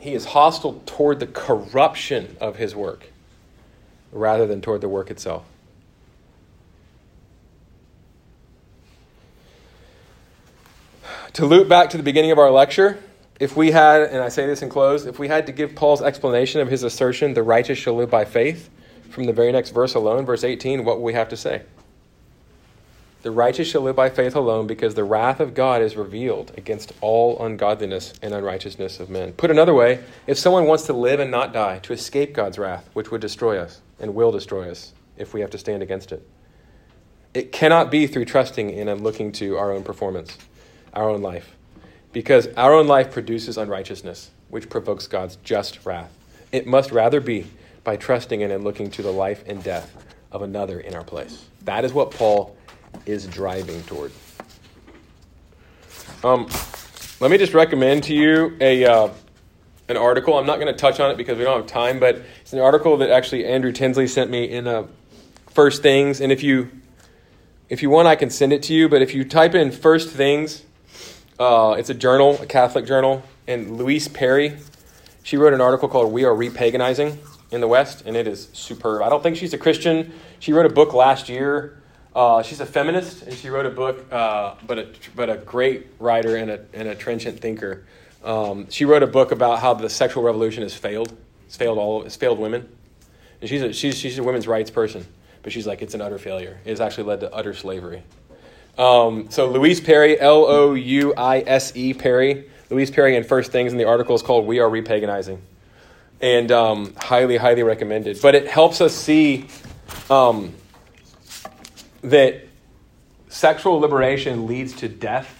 He 0.00 0.14
is 0.14 0.26
hostile 0.26 0.82
toward 0.86 1.20
the 1.20 1.26
corruption 1.26 2.36
of 2.40 2.56
his 2.56 2.74
work 2.74 3.10
rather 4.12 4.46
than 4.46 4.60
toward 4.60 4.80
the 4.80 4.88
work 4.88 5.10
itself. 5.10 5.44
To 11.34 11.46
loop 11.46 11.68
back 11.68 11.90
to 11.90 11.96
the 11.96 12.02
beginning 12.02 12.30
of 12.30 12.38
our 12.38 12.50
lecture, 12.50 12.98
if 13.40 13.56
we 13.56 13.70
had, 13.70 14.02
and 14.02 14.22
I 14.22 14.28
say 14.28 14.46
this 14.46 14.62
in 14.62 14.68
close, 14.68 15.06
if 15.06 15.18
we 15.18 15.28
had 15.28 15.46
to 15.46 15.52
give 15.52 15.74
Paul's 15.74 16.02
explanation 16.02 16.60
of 16.60 16.68
his 16.68 16.82
assertion, 16.82 17.34
the 17.34 17.42
righteous 17.42 17.78
shall 17.78 17.94
live 17.94 18.10
by 18.10 18.24
faith, 18.24 18.68
from 19.10 19.24
the 19.24 19.32
very 19.32 19.52
next 19.52 19.70
verse 19.70 19.94
alone, 19.94 20.26
verse 20.26 20.44
18, 20.44 20.84
what 20.84 20.98
would 20.98 21.04
we 21.04 21.14
have 21.14 21.28
to 21.28 21.36
say? 21.36 21.62
The 23.22 23.30
righteous 23.32 23.68
shall 23.68 23.82
live 23.82 23.96
by 23.96 24.10
faith 24.10 24.36
alone 24.36 24.66
because 24.66 24.94
the 24.94 25.04
wrath 25.04 25.40
of 25.40 25.54
God 25.54 25.82
is 25.82 25.96
revealed 25.96 26.52
against 26.56 26.92
all 27.00 27.44
ungodliness 27.44 28.14
and 28.22 28.32
unrighteousness 28.32 29.00
of 29.00 29.10
men. 29.10 29.32
Put 29.32 29.50
another 29.50 29.74
way, 29.74 30.04
if 30.26 30.38
someone 30.38 30.66
wants 30.66 30.84
to 30.86 30.92
live 30.92 31.18
and 31.18 31.30
not 31.30 31.52
die, 31.52 31.80
to 31.80 31.92
escape 31.92 32.32
God's 32.32 32.58
wrath, 32.58 32.88
which 32.92 33.10
would 33.10 33.20
destroy 33.20 33.58
us 33.58 33.80
and 33.98 34.14
will 34.14 34.30
destroy 34.30 34.70
us 34.70 34.92
if 35.16 35.34
we 35.34 35.40
have 35.40 35.50
to 35.50 35.58
stand 35.58 35.82
against 35.82 36.12
it, 36.12 36.26
it 37.34 37.50
cannot 37.50 37.90
be 37.90 38.06
through 38.06 38.24
trusting 38.24 38.70
in 38.70 38.88
and 38.88 39.02
looking 39.02 39.32
to 39.32 39.56
our 39.56 39.72
own 39.72 39.82
performance, 39.82 40.38
our 40.94 41.10
own 41.10 41.20
life, 41.20 41.56
because 42.12 42.48
our 42.56 42.72
own 42.72 42.86
life 42.86 43.12
produces 43.12 43.58
unrighteousness, 43.58 44.30
which 44.48 44.68
provokes 44.68 45.06
God's 45.06 45.36
just 45.36 45.84
wrath. 45.84 46.12
It 46.52 46.66
must 46.66 46.90
rather 46.90 47.20
be 47.20 47.46
by 47.84 47.96
trusting 47.96 48.40
in 48.40 48.50
and 48.50 48.64
looking 48.64 48.90
to 48.92 49.02
the 49.02 49.10
life 49.10 49.44
and 49.46 49.62
death 49.62 49.94
of 50.32 50.42
another 50.42 50.80
in 50.80 50.94
our 50.94 51.04
place. 51.04 51.44
That 51.64 51.84
is 51.84 51.92
what 51.92 52.10
Paul 52.10 52.56
is 53.06 53.26
driving 53.26 53.82
toward. 53.84 54.12
Um, 56.24 56.48
let 57.20 57.30
me 57.30 57.38
just 57.38 57.54
recommend 57.54 58.04
to 58.04 58.14
you 58.14 58.56
a 58.60 58.84
uh, 58.84 59.08
an 59.88 59.96
article. 59.96 60.36
I'm 60.36 60.46
not 60.46 60.60
going 60.60 60.72
to 60.72 60.78
touch 60.78 61.00
on 61.00 61.10
it 61.10 61.16
because 61.16 61.38
we 61.38 61.44
don't 61.44 61.56
have 61.56 61.66
time, 61.66 61.98
but 61.98 62.22
it's 62.40 62.52
an 62.52 62.60
article 62.60 62.98
that 62.98 63.10
actually 63.10 63.46
Andrew 63.46 63.72
Tinsley 63.72 64.06
sent 64.06 64.30
me 64.30 64.44
in 64.44 64.66
uh, 64.66 64.86
First 65.50 65.82
Things. 65.82 66.20
And 66.20 66.30
if 66.30 66.42
you 66.42 66.70
if 67.68 67.82
you 67.82 67.90
want, 67.90 68.08
I 68.08 68.16
can 68.16 68.30
send 68.30 68.52
it 68.52 68.62
to 68.64 68.74
you. 68.74 68.88
But 68.88 69.02
if 69.02 69.14
you 69.14 69.24
type 69.24 69.54
in 69.54 69.70
First 69.70 70.10
Things, 70.10 70.64
uh, 71.38 71.76
it's 71.78 71.90
a 71.90 71.94
journal, 71.94 72.38
a 72.40 72.46
Catholic 72.46 72.86
journal, 72.86 73.22
and 73.46 73.76
Louise 73.76 74.08
Perry, 74.08 74.58
she 75.22 75.36
wrote 75.36 75.52
an 75.52 75.60
article 75.60 75.88
called 75.88 76.12
"We 76.12 76.24
Are 76.24 76.34
Repaganizing 76.34 77.18
in 77.50 77.60
the 77.60 77.68
West," 77.68 78.02
and 78.06 78.16
it 78.16 78.26
is 78.26 78.48
superb. 78.52 79.02
I 79.02 79.08
don't 79.08 79.22
think 79.22 79.36
she's 79.36 79.54
a 79.54 79.58
Christian. 79.58 80.12
She 80.38 80.52
wrote 80.52 80.66
a 80.66 80.72
book 80.72 80.92
last 80.94 81.28
year 81.28 81.78
uh, 82.18 82.42
she's 82.42 82.58
a 82.58 82.66
feminist, 82.66 83.22
and 83.22 83.34
she 83.34 83.48
wrote 83.48 83.64
a 83.64 83.70
book, 83.70 84.12
uh, 84.12 84.54
but 84.66 84.78
a 84.78 84.88
but 85.14 85.30
a 85.30 85.36
great 85.36 85.86
writer 86.00 86.34
and 86.34 86.50
a 86.50 86.64
and 86.72 86.88
a 86.88 86.96
trenchant 86.96 87.38
thinker. 87.38 87.84
Um, 88.24 88.68
she 88.70 88.84
wrote 88.84 89.04
a 89.04 89.06
book 89.06 89.30
about 89.30 89.60
how 89.60 89.74
the 89.74 89.88
sexual 89.88 90.24
revolution 90.24 90.64
has 90.64 90.74
failed. 90.74 91.16
It's 91.46 91.56
failed 91.56 91.78
all. 91.78 92.02
It's 92.02 92.16
failed 92.16 92.40
women. 92.40 92.68
And 93.40 93.48
she's 93.48 93.62
a, 93.62 93.72
she's 93.72 93.96
she's 93.98 94.18
a 94.18 94.24
women's 94.24 94.48
rights 94.48 94.68
person, 94.68 95.06
but 95.44 95.52
she's 95.52 95.64
like 95.64 95.80
it's 95.80 95.94
an 95.94 96.00
utter 96.00 96.18
failure. 96.18 96.58
It 96.64 96.70
has 96.70 96.80
actually 96.80 97.04
led 97.04 97.20
to 97.20 97.32
utter 97.32 97.54
slavery. 97.54 98.02
Um, 98.78 99.30
so 99.30 99.50
Louise 99.50 99.80
Perry, 99.80 100.18
L 100.18 100.44
O 100.46 100.74
U 100.74 101.14
I 101.14 101.40
S 101.40 101.72
E 101.74 101.92
Perry, 101.94 102.48
Louise 102.70 102.90
Perry, 102.90 103.16
and 103.16 103.26
First 103.26 103.50
Things, 103.50 103.72
in 103.72 103.78
the 103.78 103.84
article 103.86 104.14
is 104.14 104.22
called 104.22 104.46
"We 104.46 104.60
Are 104.60 104.70
Repaganizing," 104.70 105.40
and 106.20 106.52
um, 106.52 106.94
highly 106.96 107.36
highly 107.36 107.64
recommended. 107.64 108.20
But 108.22 108.34
it 108.34 108.46
helps 108.46 108.80
us 108.80 108.94
see. 108.94 109.46
Um, 110.08 110.54
that 112.02 112.46
sexual 113.28 113.80
liberation 113.80 114.46
leads 114.46 114.74
to 114.76 114.88
death 114.88 115.34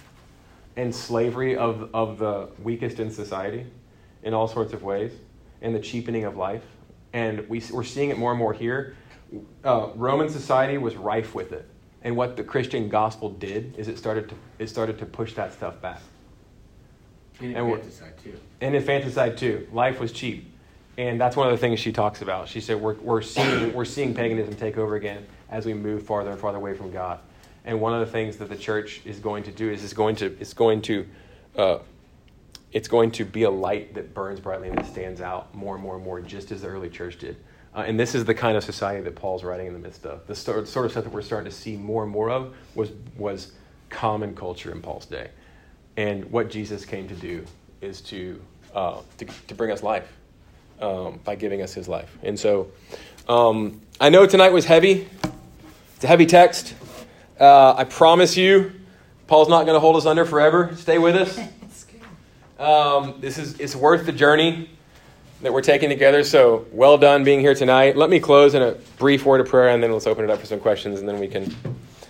and 0.75 0.93
slavery 0.93 1.55
of, 1.55 1.89
of 1.93 2.19
the 2.19 2.49
weakest 2.61 2.99
in 2.99 3.11
society 3.11 3.65
in 4.23 4.33
all 4.33 4.47
sorts 4.47 4.73
of 4.73 4.83
ways, 4.83 5.11
and 5.61 5.73
the 5.73 5.79
cheapening 5.79 6.25
of 6.25 6.37
life. 6.37 6.63
And 7.13 7.47
we, 7.49 7.63
we're 7.71 7.83
seeing 7.83 8.09
it 8.09 8.17
more 8.17 8.31
and 8.31 8.39
more 8.39 8.53
here. 8.53 8.95
Uh, 9.63 9.89
Roman 9.95 10.29
society 10.29 10.77
was 10.77 10.95
rife 10.95 11.33
with 11.33 11.51
it. 11.51 11.67
And 12.01 12.15
what 12.15 12.37
the 12.37 12.43
Christian 12.43 12.89
gospel 12.89 13.29
did 13.29 13.75
is 13.77 13.87
it 13.87 13.97
started 13.97 14.29
to, 14.29 14.35
it 14.57 14.67
started 14.67 14.97
to 14.99 15.05
push 15.05 15.33
that 15.33 15.53
stuff 15.53 15.81
back. 15.81 16.01
And 17.41 17.55
And 17.55 17.67
infanticide 17.67 18.17
too. 18.23 18.39
And 18.61 18.75
infanticide 18.75 19.37
too. 19.37 19.67
Life 19.71 19.99
was 19.99 20.11
cheap. 20.11 20.51
And 20.97 21.19
that's 21.19 21.35
one 21.35 21.47
of 21.47 21.51
the 21.51 21.57
things 21.57 21.79
she 21.79 21.91
talks 21.91 22.21
about. 22.21 22.49
She 22.49 22.59
said 22.59 22.79
we're, 22.79 22.95
we're, 22.95 23.21
seeing, 23.21 23.73
we're 23.75 23.85
seeing 23.85 24.13
paganism 24.13 24.55
take 24.55 24.77
over 24.77 24.95
again 24.95 25.25
as 25.49 25.65
we 25.65 25.73
move 25.73 26.03
farther 26.03 26.31
and 26.31 26.39
farther 26.39 26.57
away 26.57 26.73
from 26.73 26.91
God. 26.91 27.19
And 27.65 27.79
one 27.79 27.93
of 27.93 27.99
the 27.99 28.11
things 28.11 28.37
that 28.37 28.49
the 28.49 28.57
church 28.57 29.01
is 29.05 29.19
going 29.19 29.43
to 29.43 29.51
do 29.51 29.69
is 29.69 29.83
it's 29.83 29.93
going 29.93 30.15
to, 30.17 30.37
it's 30.39 30.53
going 30.53 30.81
to, 30.83 31.05
uh, 31.57 31.79
it's 32.71 32.87
going 32.87 33.11
to 33.11 33.25
be 33.25 33.43
a 33.43 33.49
light 33.49 33.93
that 33.95 34.13
burns 34.13 34.39
brightly 34.39 34.69
and 34.69 34.77
that 34.77 34.85
stands 34.85 35.21
out 35.21 35.53
more 35.55 35.75
and 35.75 35.83
more 35.83 35.95
and 35.95 36.03
more, 36.03 36.21
just 36.21 36.51
as 36.51 36.61
the 36.61 36.67
early 36.67 36.89
church 36.89 37.17
did. 37.17 37.37
Uh, 37.75 37.83
and 37.85 37.99
this 37.99 38.15
is 38.15 38.25
the 38.25 38.33
kind 38.33 38.57
of 38.57 38.63
society 38.63 39.01
that 39.03 39.15
Paul's 39.15 39.43
writing 39.43 39.67
in 39.67 39.73
the 39.73 39.79
midst 39.79 40.05
of. 40.05 40.25
The 40.27 40.35
sort, 40.35 40.67
sort 40.67 40.85
of 40.85 40.91
stuff 40.91 41.03
that 41.03 41.13
we're 41.13 41.21
starting 41.21 41.49
to 41.49 41.55
see 41.55 41.77
more 41.77 42.03
and 42.03 42.11
more 42.11 42.29
of 42.29 42.55
was, 42.75 42.91
was 43.17 43.51
common 43.89 44.35
culture 44.35 44.71
in 44.71 44.81
Paul's 44.81 45.05
day. 45.05 45.29
And 45.95 46.31
what 46.31 46.49
Jesus 46.49 46.85
came 46.85 47.07
to 47.07 47.15
do 47.15 47.45
is 47.81 48.01
to, 48.01 48.41
uh, 48.73 49.01
to, 49.17 49.25
to 49.47 49.55
bring 49.55 49.71
us 49.71 49.83
life 49.83 50.07
um, 50.81 51.19
by 51.23 51.35
giving 51.35 51.61
us 51.61 51.73
his 51.73 51.87
life. 51.87 52.17
And 52.23 52.39
so 52.39 52.71
um, 53.27 53.81
I 53.99 54.09
know 54.09 54.25
tonight 54.25 54.51
was 54.51 54.65
heavy. 54.65 55.07
It's 55.95 56.03
a 56.03 56.07
heavy 56.07 56.25
text. 56.25 56.73
Uh, 57.39 57.75
I 57.75 57.83
promise 57.83 58.35
you, 58.35 58.71
Paul's 59.27 59.49
not 59.49 59.65
going 59.65 59.75
to 59.75 59.79
hold 59.79 59.95
us 59.95 60.05
under 60.05 60.25
forever. 60.25 60.75
Stay 60.75 60.97
with 60.97 61.15
us. 61.15 61.39
Um, 62.59 63.15
this 63.21 63.37
is 63.37 63.57
it's 63.61 63.73
worth 63.73 64.05
the 64.05 64.11
journey 64.11 64.69
that 65.41 65.53
we're 65.53 65.61
taking 65.61 65.89
together. 65.89 66.23
So 66.23 66.65
well 66.71 66.97
done 66.97 67.23
being 67.23 67.39
here 67.39 67.55
tonight. 67.55 67.95
Let 67.95 68.09
me 68.09 68.19
close 68.19 68.53
in 68.53 68.61
a 68.61 68.71
brief 68.97 69.25
word 69.25 69.41
of 69.41 69.47
prayer, 69.47 69.69
and 69.69 69.81
then 69.81 69.91
let's 69.91 70.07
open 70.07 70.23
it 70.23 70.29
up 70.29 70.39
for 70.39 70.45
some 70.45 70.59
questions, 70.59 70.99
and 70.99 71.07
then 71.07 71.19
we 71.19 71.27
can. 71.27 71.55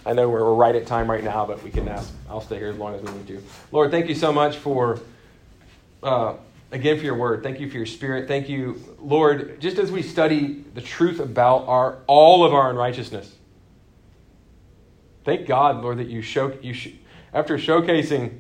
I 0.06 0.14
know 0.14 0.30
we're, 0.30 0.54
right 0.54 0.76
at 0.76 0.88
time 0.88 1.10
right 1.10 1.24
now, 1.24 1.46
but 1.46 1.62
we 1.64 1.70
can 1.70 1.88
ask. 1.88 2.12
I'll 2.30 2.42
stay 2.42 2.58
here 2.58 2.70
as 2.70 2.78
long 2.78 2.96
as 2.96 3.02
we 3.02 3.12
need 3.12 3.28
to. 3.28 3.44
Lord, 3.72 3.92
thank 3.92 4.08
you 4.08 4.16
so 4.16 4.32
much 4.32 4.58
for. 4.58 5.00
Uh, 6.02 6.36
again 6.72 6.98
for 6.98 7.04
your 7.04 7.16
word. 7.16 7.44
Thank 7.44 7.60
you 7.60 7.70
for 7.70 7.78
your 7.78 7.86
spirit. 7.86 8.28
Thank 8.28 8.50
you, 8.50 8.82
Lord, 9.00 9.60
just 9.60 9.78
as 9.78 9.92
we 9.92 10.02
study 10.02 10.64
the 10.74 10.82
truth 10.82 11.20
about 11.20 11.68
our 11.68 12.00
all 12.08 12.44
of 12.44 12.54
our 12.54 12.70
unrighteousness. 12.70 13.36
Thank 15.26 15.48
God, 15.48 15.82
Lord, 15.82 15.98
that 15.98 16.08
you 16.08 16.22
show 16.22 16.58
you 16.62 16.74
sh- 16.74 16.94
after 17.34 17.58
showcasing 17.58 18.40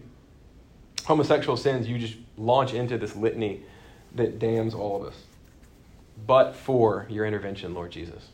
homosexual 1.05 1.57
sins, 1.57 1.87
you 1.87 1.97
just 1.97 2.15
launch 2.37 2.73
into 2.73 2.97
this 2.97 3.15
litany 3.15 3.63
that 4.15 4.39
damns 4.39 4.73
all 4.73 5.01
of 5.01 5.07
us. 5.07 5.23
But 6.25 6.55
for 6.55 7.05
your 7.09 7.25
intervention, 7.25 7.73
Lord 7.73 7.91
Jesus. 7.91 8.27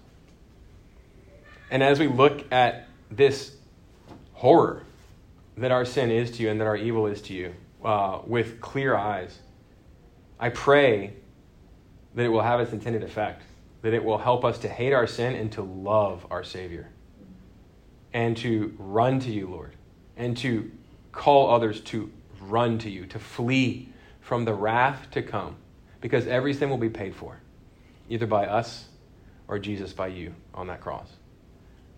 And 1.70 1.84
as 1.84 2.00
we 2.00 2.08
look 2.08 2.52
at 2.52 2.88
this 3.12 3.56
horror 4.34 4.84
that 5.58 5.72
our 5.72 5.86
sin 5.86 6.12
is 6.12 6.32
to 6.32 6.44
you 6.44 6.50
and 6.50 6.60
that 6.60 6.66
our 6.66 6.76
evil 6.76 7.08
is 7.08 7.22
to 7.24 7.34
you 7.34 7.54
uh, 7.84 8.20
with 8.26 8.60
clear 8.62 8.96
eyes, 8.96 9.40
I 10.40 10.50
pray 10.50 11.14
that 12.16 12.24
it 12.24 12.30
will 12.30 12.42
have 12.42 12.60
its 12.60 12.72
intended 12.72 13.04
effect, 13.04 13.44
that 13.82 13.94
it 13.94 14.04
will 14.04 14.18
help 14.18 14.44
us 14.44 14.58
to 14.60 14.70
hate 14.70 14.94
our 14.94 15.08
sin 15.08 15.36
and 15.36 15.52
to 15.54 15.62
love 15.62 16.26
our 16.30 16.44
Savior, 16.44 16.90
and 18.14 18.36
to 18.38 18.74
run 18.78 19.20
to 19.22 19.32
you, 19.32 19.48
Lord, 19.48 19.76
and 20.18 20.36
to 20.38 20.72
call 21.12 21.54
others 21.54 21.82
to 21.82 22.12
run 22.42 22.78
to 22.80 22.90
you, 22.90 23.06
to 23.08 23.20
flee 23.20 23.90
from 24.22 24.46
the 24.46 24.54
wrath 24.54 25.10
to 25.12 25.22
come, 25.22 25.56
because 26.02 26.28
every 26.28 26.54
sin 26.54 26.70
will 26.70 26.78
be 26.78 26.90
paid 26.90 27.16
for, 27.16 27.40
either 28.10 28.28
by 28.28 28.46
us 28.46 28.88
or 29.48 29.60
Jesus 29.60 29.94
by 29.94 30.08
you 30.08 30.34
on 30.54 30.68
that 30.68 30.82
cross. 30.82 31.10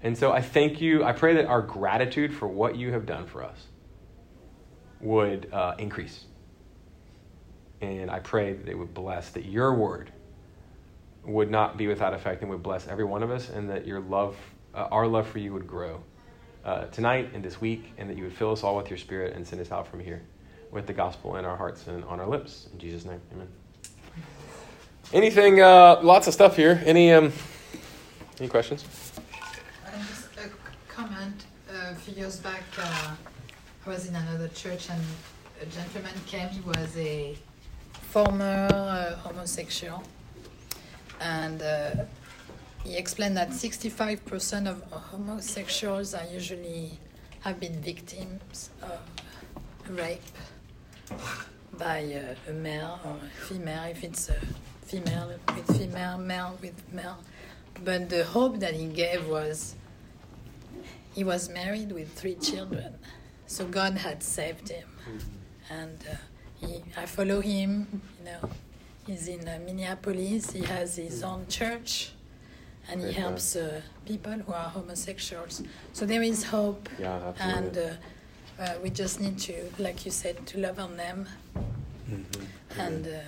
And 0.02 0.18
so 0.18 0.32
I 0.32 0.42
thank 0.42 0.80
you. 0.80 1.04
I 1.04 1.12
pray 1.12 1.36
that 1.36 1.46
our 1.46 1.62
gratitude 1.62 2.34
for 2.34 2.48
what 2.48 2.76
you 2.76 2.92
have 2.92 3.06
done 3.06 3.26
for 3.26 3.44
us 3.44 3.58
would 5.00 5.52
uh, 5.52 5.76
increase. 5.78 6.26
And 7.82 8.10
I 8.10 8.20
pray 8.20 8.54
that 8.54 8.68
it 8.68 8.78
would 8.78 8.94
bless, 8.94 9.30
that 9.32 9.46
your 9.46 9.74
word 9.74 10.12
would 11.24 11.52
not 11.52 11.78
be 11.78 11.88
without 11.88 12.14
effect 12.14 12.42
and 12.42 12.50
would 12.50 12.64
bless 12.64 12.88
every 12.88 13.04
one 13.04 13.22
of 13.22 13.30
us, 13.30 13.50
and 13.50 13.70
that 13.70 13.86
your 13.86 14.00
love, 14.00 14.36
uh, 14.74 14.88
our 14.92 15.08
love 15.08 15.28
for 15.28 15.40
you 15.40 15.54
would 15.54 15.68
grow 15.68 16.02
uh, 16.66 16.86
tonight 16.86 17.32
and 17.34 17.44
this 17.44 17.62
week, 17.62 17.94
and 17.98 18.10
that 18.10 18.18
you 18.18 18.24
would 18.24 18.34
fill 18.34 18.52
us 18.52 18.64
all 18.64 18.76
with 18.76 18.90
your 18.90 18.98
spirit 18.98 19.36
and 19.36 19.46
send 19.46 19.62
us 19.62 19.72
out 19.72 19.88
from 19.88 20.00
here 20.00 20.24
with 20.72 20.88
the 20.88 20.94
gospel 20.94 21.36
in 21.36 21.46
our 21.46 21.56
hearts 21.56 21.88
and 21.88 22.04
on 22.06 22.20
our 22.20 22.28
lips. 22.28 22.68
In 22.74 22.80
Jesus' 22.80 23.06
name, 23.06 23.22
amen. 23.34 23.57
Anything, 25.14 25.62
uh, 25.62 26.02
lots 26.04 26.28
of 26.28 26.34
stuff 26.34 26.58
here. 26.58 26.82
Any, 26.86 27.14
um, 27.14 27.32
any 28.40 28.50
questions? 28.50 28.84
Just 30.10 30.28
a 30.38 30.50
comment. 30.94 31.46
A 31.72 31.96
few 31.96 32.14
years 32.14 32.42
back, 32.42 32.64
uh, 32.78 33.16
I 33.86 33.90
was 33.90 34.10
in 34.10 34.16
another 34.16 34.50
church 34.50 34.90
and 34.90 35.02
a 35.62 35.66
gentleman 35.68 36.12
came. 36.26 36.50
He 36.50 36.60
was 36.60 36.98
a 36.98 37.38
former 38.12 38.68
uh, 38.70 39.16
homosexual. 39.16 40.04
And 41.22 41.62
uh, 41.62 41.92
he 42.84 42.98
explained 42.98 43.38
that 43.38 43.52
65% 43.52 44.68
of 44.68 44.84
homosexuals 44.92 46.16
are 46.16 46.28
usually 46.34 47.00
have 47.40 47.62
been 47.62 47.80
victims 47.82 48.72
of 48.82 49.00
rape 49.90 50.22
by 51.78 52.04
uh, 52.14 52.52
a 52.52 52.54
male 52.54 53.00
or 53.06 53.16
a 53.26 53.46
female, 53.46 53.84
if 53.86 54.04
it's 54.04 54.28
a 54.28 54.36
female 54.88 55.28
with 55.56 55.78
female, 55.78 56.18
male 56.18 56.58
with 56.62 56.78
male. 56.94 57.18
But 57.84 58.10
the 58.10 58.24
hope 58.24 58.60
that 58.60 58.74
he 58.74 58.88
gave 58.88 59.28
was 59.28 59.76
he 61.14 61.24
was 61.24 61.50
married 61.50 61.92
with 61.92 62.14
three 62.14 62.36
children, 62.36 62.96
so 63.48 63.66
God 63.66 63.94
had 63.98 64.24
saved 64.24 64.70
him. 64.70 64.88
And 65.70 65.98
uh, 66.10 66.16
he, 66.66 66.84
I 66.96 67.06
follow 67.06 67.42
him, 67.42 68.02
you 68.20 68.26
know. 68.26 68.50
He's 69.06 69.28
in 69.28 69.48
uh, 69.48 69.60
Minneapolis, 69.66 70.52
he 70.52 70.64
has 70.66 70.98
his 70.98 71.24
own 71.24 71.48
church, 71.48 72.12
and 72.90 73.02
he 73.02 73.12
helps 73.14 73.56
uh, 73.56 73.82
people 74.06 74.34
who 74.34 74.52
are 74.54 74.70
homosexuals. 74.70 75.64
So 75.94 76.06
there 76.06 76.22
is 76.24 76.44
hope, 76.44 76.90
Yeah, 77.00 77.34
and 77.40 77.78
uh, 77.78 78.62
uh, 78.62 78.74
we 78.84 78.90
just 78.90 79.20
need 79.22 79.38
to, 79.40 79.54
like 79.80 80.06
you 80.06 80.12
said, 80.12 80.46
to 80.48 80.60
love 80.60 80.78
on 80.80 80.98
them. 80.98 81.28
And, 82.78 83.08
uh, 83.08 83.10
you 83.10 83.16
know, 83.16 83.22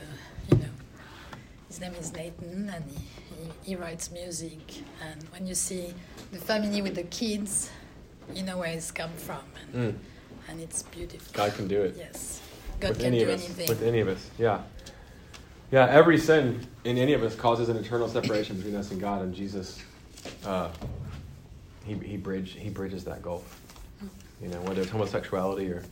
his 1.70 1.80
name 1.80 1.94
is 1.96 2.12
Nathan, 2.14 2.70
and 2.76 2.84
he, 2.92 2.98
he, 2.98 3.52
he 3.72 3.76
writes 3.76 4.12
music. 4.12 4.60
And 5.08 5.24
when 5.32 5.48
you 5.48 5.56
see 5.56 5.94
the 6.32 6.38
family 6.40 6.82
with 6.82 6.96
the 6.96 7.04
kids, 7.04 7.70
you 8.36 8.44
know 8.44 8.58
where 8.58 8.72
it's 8.72 8.92
come 8.92 9.12
from, 9.14 9.44
and, 9.74 9.94
Mm. 9.94 10.00
and 10.50 10.60
it's 10.62 10.84
beautiful. 10.84 11.32
God 11.34 11.54
can 11.56 11.68
do 11.68 11.82
it. 11.82 11.96
Yes, 11.98 12.42
God 12.80 12.90
with 12.90 12.98
can 13.00 13.08
any 13.08 13.20
do 13.20 13.24
of 13.26 13.30
us. 13.36 13.46
anything. 13.46 13.68
With 13.70 13.84
any 13.84 14.00
of 14.02 14.08
us, 14.08 14.30
yeah. 14.38 14.62
Yeah, 15.72 15.86
every 15.90 16.18
sin 16.18 16.66
in 16.84 16.98
any 16.98 17.14
of 17.14 17.22
us 17.24 17.36
causes 17.36 17.70
an 17.70 17.78
eternal 17.78 18.08
separation 18.10 18.56
between 18.58 18.76
us 18.76 18.90
and 18.92 19.00
God, 19.00 19.22
and 19.22 19.34
Jesus, 19.34 19.80
uh, 20.46 20.70
he 21.86 21.94
he 21.94 22.18
bridge 22.18 22.54
he 22.54 22.70
bridges 22.70 23.04
that 23.06 23.22
gulf. 23.22 23.62
You 24.42 24.48
know, 24.48 24.62
whether 24.62 24.82
it's 24.82 24.90
homosexuality 24.92 25.70
or. 25.72 25.84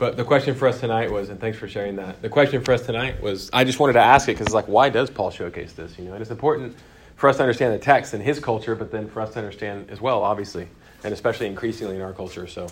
But 0.00 0.16
the 0.16 0.24
question 0.24 0.54
for 0.54 0.66
us 0.66 0.80
tonight 0.80 1.12
was, 1.12 1.28
and 1.28 1.38
thanks 1.38 1.58
for 1.58 1.68
sharing 1.68 1.96
that. 1.96 2.22
The 2.22 2.30
question 2.30 2.64
for 2.64 2.72
us 2.72 2.86
tonight 2.86 3.20
was, 3.20 3.50
I 3.52 3.64
just 3.64 3.78
wanted 3.78 3.92
to 3.92 4.00
ask 4.00 4.30
it 4.30 4.32
because 4.32 4.46
it's 4.46 4.54
like, 4.54 4.66
why 4.66 4.88
does 4.88 5.10
Paul 5.10 5.30
showcase 5.30 5.74
this? 5.74 5.98
You 5.98 6.06
know, 6.06 6.14
and 6.14 6.22
it's 6.22 6.30
important 6.30 6.74
for 7.16 7.28
us 7.28 7.36
to 7.36 7.42
understand 7.42 7.74
the 7.74 7.78
text 7.78 8.14
and 8.14 8.22
his 8.22 8.40
culture, 8.40 8.74
but 8.74 8.90
then 8.90 9.10
for 9.10 9.20
us 9.20 9.34
to 9.34 9.38
understand 9.38 9.90
as 9.90 10.00
well, 10.00 10.22
obviously, 10.22 10.68
and 11.04 11.12
especially 11.12 11.48
increasingly 11.48 11.96
in 11.96 12.00
our 12.00 12.14
culture. 12.14 12.46
So, 12.46 12.68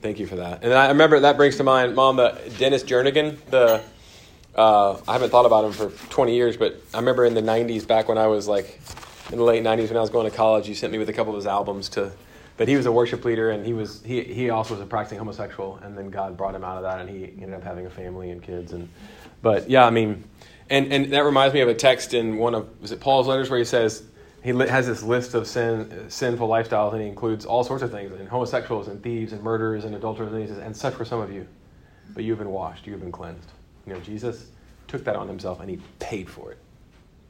thank 0.00 0.18
you 0.18 0.26
for 0.26 0.36
that. 0.36 0.64
And 0.64 0.72
I 0.72 0.88
remember 0.88 1.20
that 1.20 1.36
brings 1.36 1.58
to 1.58 1.62
mind, 1.62 1.94
Mom, 1.94 2.16
the 2.16 2.40
Dennis 2.56 2.82
Jernigan, 2.84 3.36
the 3.50 3.82
uh, 4.54 4.98
I 5.06 5.12
haven't 5.12 5.28
thought 5.28 5.44
about 5.44 5.66
him 5.66 5.72
for 5.72 5.90
20 6.08 6.34
years, 6.34 6.56
but 6.56 6.80
I 6.94 6.98
remember 7.00 7.26
in 7.26 7.34
the 7.34 7.42
90s, 7.42 7.86
back 7.86 8.08
when 8.08 8.16
I 8.16 8.28
was 8.28 8.48
like 8.48 8.80
in 9.30 9.36
the 9.36 9.44
late 9.44 9.62
90s 9.62 9.88
when 9.88 9.98
I 9.98 10.00
was 10.00 10.10
going 10.10 10.30
to 10.30 10.34
college, 10.34 10.70
you 10.70 10.74
sent 10.74 10.90
me 10.90 10.98
with 10.98 11.10
a 11.10 11.12
couple 11.12 11.34
of 11.34 11.36
his 11.36 11.46
albums 11.46 11.90
to. 11.90 12.12
But 12.56 12.68
he 12.68 12.76
was 12.76 12.86
a 12.86 12.92
worship 12.92 13.24
leader, 13.24 13.50
and 13.50 13.64
he 13.64 13.72
was 13.72 14.02
he 14.04 14.22
he 14.22 14.50
also 14.50 14.74
was 14.74 14.82
a 14.82 14.86
practicing 14.86 15.18
homosexual, 15.18 15.78
and 15.82 15.96
then 15.96 16.10
God 16.10 16.36
brought 16.36 16.54
him 16.54 16.64
out 16.64 16.76
of 16.76 16.82
that, 16.82 17.00
and 17.00 17.08
he 17.08 17.24
ended 17.42 17.54
up 17.54 17.62
having 17.62 17.86
a 17.86 17.90
family 17.90 18.30
and 18.30 18.42
kids. 18.42 18.72
And 18.72 18.88
but 19.40 19.70
yeah, 19.70 19.86
I 19.86 19.90
mean, 19.90 20.24
and 20.70 20.92
and 20.92 21.12
that 21.12 21.24
reminds 21.24 21.54
me 21.54 21.60
of 21.60 21.68
a 21.68 21.74
text 21.74 22.14
in 22.14 22.36
one 22.36 22.54
of 22.54 22.68
was 22.80 22.92
it 22.92 23.00
Paul's 23.00 23.26
letters 23.26 23.48
where 23.50 23.58
he 23.58 23.64
says 23.64 24.02
he 24.42 24.50
has 24.50 24.86
this 24.86 25.02
list 25.02 25.34
of 25.34 25.46
sin 25.46 26.10
sinful 26.10 26.48
lifestyles, 26.48 26.92
and 26.92 27.00
he 27.00 27.08
includes 27.08 27.46
all 27.46 27.62
sorts 27.62 27.82
of 27.82 27.90
things, 27.90 28.12
and 28.12 28.28
homosexuals 28.28 28.88
and 28.88 29.02
thieves 29.02 29.32
and 29.32 29.42
murderers 29.42 29.84
and 29.84 29.94
adulterers, 29.94 30.32
and 30.32 30.42
he 30.42 30.48
says, 30.48 30.58
and 30.58 30.76
such 30.76 30.98
were 30.98 31.04
some 31.04 31.20
of 31.20 31.32
you, 31.32 31.46
but 32.14 32.24
you 32.24 32.32
have 32.32 32.38
been 32.38 32.50
washed, 32.50 32.86
you 32.86 32.92
have 32.92 33.00
been 33.00 33.12
cleansed. 33.12 33.50
You 33.86 33.94
know, 33.94 34.00
Jesus 34.00 34.46
took 34.88 35.04
that 35.04 35.16
on 35.16 35.28
himself 35.28 35.60
and 35.60 35.70
he 35.70 35.80
paid 36.00 36.28
for 36.28 36.52
it. 36.52 36.58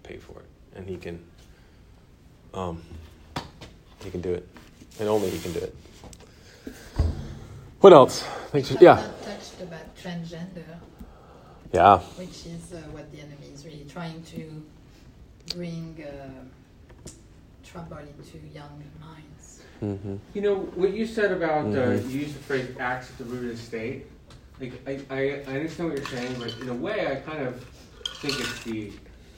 Paid 0.02 0.22
for 0.22 0.40
it. 0.40 0.46
And 0.74 0.88
he 0.88 0.96
can 0.96 1.22
um 2.54 2.82
he 4.02 4.10
can 4.10 4.20
do 4.20 4.32
it. 4.32 4.48
And 5.00 5.08
only 5.08 5.30
he 5.30 5.38
can 5.38 5.52
do 5.52 5.60
it. 5.60 5.74
What 7.80 7.92
else? 7.92 8.22
Thanks. 8.52 8.68
Have 8.68 8.80
Yeah. 8.82 8.94
not 8.94 9.22
touched 9.22 9.60
about 9.60 9.96
transgender, 9.96 10.64
Yeah. 11.72 11.98
which 12.16 12.46
is 12.46 12.72
uh, 12.72 12.76
what 12.92 13.10
the 13.10 13.18
enemy 13.18 13.48
is 13.52 13.64
really 13.64 13.86
trying 13.88 14.22
to 14.34 14.62
bring 15.56 16.04
uh, 16.06 17.10
trouble 17.64 17.98
into 17.98 18.38
young 18.54 18.82
minds. 19.00 19.62
Mm-hmm. 19.82 20.16
You 20.34 20.42
know, 20.42 20.54
what 20.76 20.92
you 20.92 21.06
said 21.06 21.32
about, 21.32 21.66
uh, 21.66 21.70
Mhm. 21.98 22.10
you 22.10 22.20
used 22.20 22.34
the 22.36 22.44
phrase 22.44 22.68
acts 22.78 23.10
at 23.10 23.18
the 23.18 23.24
root 23.24 23.50
of 23.50 23.56
the 23.56 23.62
state. 23.62 24.06
Like, 24.60 24.72
I, 24.86 24.92
I, 25.10 25.20
I 25.48 25.54
understand 25.56 25.88
what 25.90 25.98
you're 25.98 26.06
saying, 26.06 26.36
but 26.38 26.54
in 26.60 26.68
a 26.68 26.74
way, 26.74 27.06
I 27.10 27.16
kind 27.16 27.42
of 27.48 27.64
think 28.20 28.38
it's 28.38 28.62
the, 28.62 28.92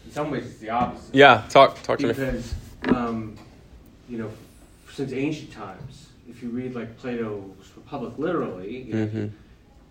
in 0.05 0.10
some 0.12 0.31
ways, 0.31 0.44
it's 0.44 0.59
the 0.59 0.68
opposite. 0.68 1.14
Yeah, 1.14 1.44
talk 1.48 1.82
talk 1.82 1.98
to 2.01 2.09
me. 2.09 2.12
Because, 2.12 2.52
um, 2.89 3.39
you 4.06 4.18
know, 4.18 4.31
since 4.94 5.12
ancient 5.12 5.52
times, 5.52 6.08
if 6.28 6.42
you 6.42 6.48
read 6.50 6.74
like 6.74 6.96
Plato's 6.96 7.42
Republic 7.76 8.14
literally, 8.16 8.82
you 8.82 8.94
know, 8.94 9.06
Mhm. 9.06 9.30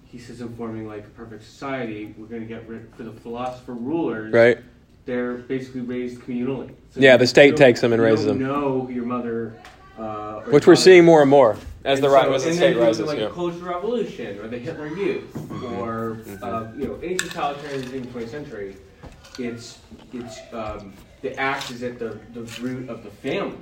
he 0.05 0.17
says 0.17 0.39
in 0.41 0.49
forming 0.55 0.87
like 0.87 1.05
a 1.05 1.09
perfect 1.09 1.43
society, 1.43 2.13
we're 2.17 2.27
going 2.27 2.41
to 2.41 2.47
get 2.47 2.67
rid 2.67 2.87
for 2.95 3.03
the 3.03 3.11
philosopher 3.11 3.73
rulers. 3.73 4.33
Right? 4.33 4.59
They're 5.05 5.33
basically 5.35 5.81
raised 5.81 6.21
communally. 6.21 6.69
So 6.91 7.01
Yeah, 7.01 7.17
the 7.17 7.27
state 7.27 7.57
takes 7.57 7.81
them 7.81 7.91
and 7.91 7.99
you 8.01 8.05
raises 8.05 8.25
don't 8.27 8.39
them. 8.39 8.47
Know 8.47 8.89
your 8.89 9.05
mother. 9.05 9.53
Uh, 9.99 10.41
Which 10.43 10.65
we're 10.65 10.75
seeing 10.75 11.03
more 11.05 11.21
and 11.21 11.29
more 11.29 11.55
as 11.85 11.99
the 11.99 12.07
And 12.07 12.13
right 12.15 12.25
so- 12.25 12.33
as 12.33 12.43
the 12.45 12.53
state 12.53 12.59
then 12.61 12.71
you 12.73 12.79
look 12.79 12.87
rises. 12.87 13.05
like 13.07 13.19
Yeah. 13.19 13.25
the 13.27 13.31
Cultural 13.33 13.73
Revolution 13.75 14.39
or 14.39 14.47
the 14.47 14.57
Hitler 14.57 14.87
Youth 14.87 15.35
or 15.77 16.17
Mhm. 16.25 16.41
uh, 16.41 16.67
you 16.75 16.87
know 16.87 16.97
any 17.03 17.15
totalitarianism 17.17 17.93
in 17.93 18.01
the 18.03 18.07
20th 18.07 18.29
century, 18.31 18.75
it's 19.37 19.77
it's 20.13 20.39
um, 20.53 20.93
the 21.21 21.37
act 21.39 21.69
is 21.69 21.83
at 21.83 21.99
the, 21.99 22.17
the 22.33 22.41
root 22.61 22.89
of 22.89 23.03
the 23.03 23.09
family 23.11 23.57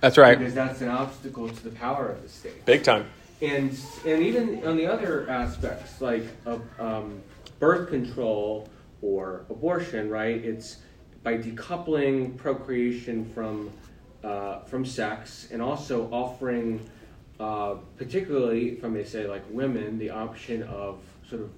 That's 0.00 0.16
right. 0.16 0.38
because 0.38 0.54
that's 0.54 0.80
an 0.80 0.88
obstacle 0.88 1.48
to 1.48 1.64
the 1.64 1.70
power 1.70 2.08
of 2.08 2.22
the 2.22 2.28
state. 2.28 2.64
Big 2.64 2.82
time. 2.84 3.06
And 3.40 3.76
and 4.06 4.22
even 4.22 4.64
on 4.66 4.76
the 4.76 4.86
other 4.86 5.28
aspects 5.30 6.00
like 6.00 6.24
of 6.44 6.62
um, 6.80 7.20
birth 7.58 7.88
control 7.88 8.68
or 9.02 9.44
abortion, 9.50 10.10
right? 10.10 10.36
It's 10.44 10.78
by 11.22 11.36
decoupling 11.38 12.36
procreation 12.36 13.28
from 13.34 13.70
uh, 14.24 14.60
from 14.60 14.84
sex 14.84 15.48
and 15.52 15.62
also 15.62 16.08
offering, 16.12 16.88
uh, 17.38 17.74
particularly 17.96 18.70
if 18.70 18.84
I 18.84 18.88
may 18.88 19.04
say, 19.04 19.26
like 19.28 19.44
women, 19.50 19.98
the 19.98 20.10
option 20.10 20.62
of 20.64 21.00
sort 21.28 21.42
of 21.42 21.50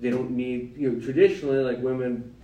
they 0.00 0.10
don't 0.10 0.30
need 0.30 0.74
you 0.76 0.92
know 0.92 1.00
traditionally 1.00 1.58
like 1.58 1.82
women 1.82 2.34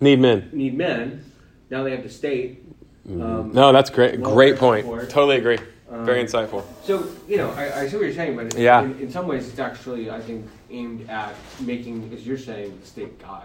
Need 0.00 0.20
men. 0.20 0.50
need 0.52 0.76
men. 0.76 1.24
Now 1.70 1.82
they 1.82 1.90
have 1.90 2.04
the 2.04 2.08
state. 2.08 2.64
Um, 3.08 3.52
No, 3.52 3.72
that's 3.72 3.90
great. 3.90 4.22
Great 4.22 4.56
point. 4.56 4.84
support. 4.84 5.08
Totally 5.10 5.36
agree. 5.38 5.58
Um, 5.90 6.04
Very 6.04 6.22
insightful. 6.22 6.64
So 6.84 7.06
you 7.26 7.38
know, 7.38 7.50
I, 7.50 7.80
I 7.80 7.88
see 7.88 7.96
what 7.96 8.04
you're 8.04 8.14
saying, 8.14 8.36
but 8.36 8.54
Yeah. 8.56 8.82
in, 8.82 8.98
in 9.00 9.10
some 9.10 9.26
ways, 9.26 9.48
it's 9.48 9.58
actually 9.58 10.10
I 10.10 10.20
think 10.20 10.46
aimed 10.70 11.08
at 11.08 11.34
making, 11.60 12.10
as 12.14 12.26
you're 12.26 12.36
saying, 12.38 12.78
the 12.80 12.86
state 12.86 13.18
God. 13.18 13.44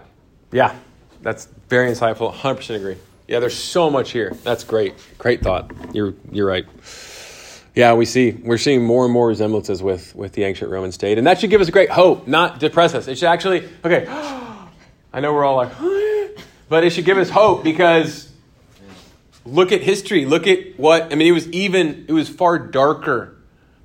Yeah, 0.52 0.74
that's 1.22 1.48
very 1.68 1.90
insightful. 1.90 2.32
100% 2.32 2.76
agree. 2.76 2.96
Yeah, 3.26 3.40
there's 3.40 3.56
so 3.56 3.88
much 3.90 4.10
here. 4.10 4.34
That's 4.44 4.62
great. 4.64 4.94
Great 5.16 5.40
thought. 5.40 5.70
You're 5.94 6.12
you're 6.30 6.46
right. 6.46 6.66
Yeah, 7.74 7.94
we 7.94 8.04
see 8.04 8.32
we're 8.32 8.58
seeing 8.58 8.84
more 8.84 9.04
and 9.04 9.12
more 9.12 9.28
resemblances 9.28 9.82
with 9.82 10.14
with 10.14 10.32
the 10.32 10.44
ancient 10.44 10.70
Roman 10.70 10.92
state, 10.92 11.16
and 11.16 11.26
that 11.26 11.40
should 11.40 11.48
give 11.50 11.62
us 11.62 11.70
great 11.70 11.88
hope, 11.90 12.28
not 12.28 12.60
depress 12.60 12.94
us. 12.94 13.08
It 13.08 13.16
should 13.16 13.28
actually 13.28 13.66
okay. 13.84 14.06
I 15.14 15.20
know 15.20 15.32
we're 15.32 15.44
all 15.44 15.56
like, 15.56 15.72
but 16.68 16.84
it 16.84 16.90
should 16.90 17.06
give 17.06 17.16
us 17.18 17.30
hope 17.30 17.64
because 17.64 18.28
look 19.44 19.72
at 19.72 19.82
history. 19.82 20.24
Look 20.24 20.46
at 20.46 20.78
what 20.78 21.12
I 21.12 21.16
mean. 21.16 21.28
It 21.28 21.32
was 21.32 21.48
even 21.48 22.06
it 22.08 22.12
was 22.12 22.28
far 22.28 22.58
darker. 22.58 23.36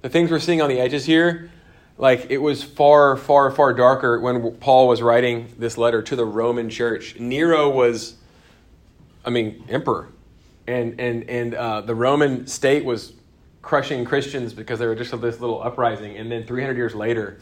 The 0.02 0.10
things 0.10 0.32
we're 0.32 0.40
seeing 0.40 0.62
on 0.62 0.70
the 0.70 0.80
edges 0.80 1.06
here, 1.06 1.52
like 1.98 2.28
it 2.30 2.38
was 2.38 2.64
far, 2.64 3.18
far, 3.18 3.52
far 3.52 3.74
darker 3.74 4.20
when 4.22 4.52
Paul 4.54 4.88
was 4.88 5.02
writing 5.02 5.54
this 5.58 5.78
letter 5.78 6.02
to 6.04 6.16
the 6.16 6.26
Roman 6.26 6.70
church. 6.70 7.20
Nero 7.20 7.70
was, 7.70 8.16
I 9.26 9.30
mean, 9.30 9.66
emperor, 9.68 10.08
and 10.68 11.00
and 11.00 11.30
and 11.30 11.54
uh, 11.54 11.82
the 11.82 11.96
Roman 11.96 12.48
state 12.48 12.86
was 12.86 13.14
crushing 13.62 14.06
Christians 14.06 14.54
because 14.54 14.80
they 14.80 14.88
were 14.88 14.96
just 14.96 15.12
this 15.20 15.40
little 15.42 15.62
uprising, 15.62 16.16
and 16.18 16.32
then 16.32 16.46
300 16.46 16.78
years 16.78 16.96
later, 16.96 17.40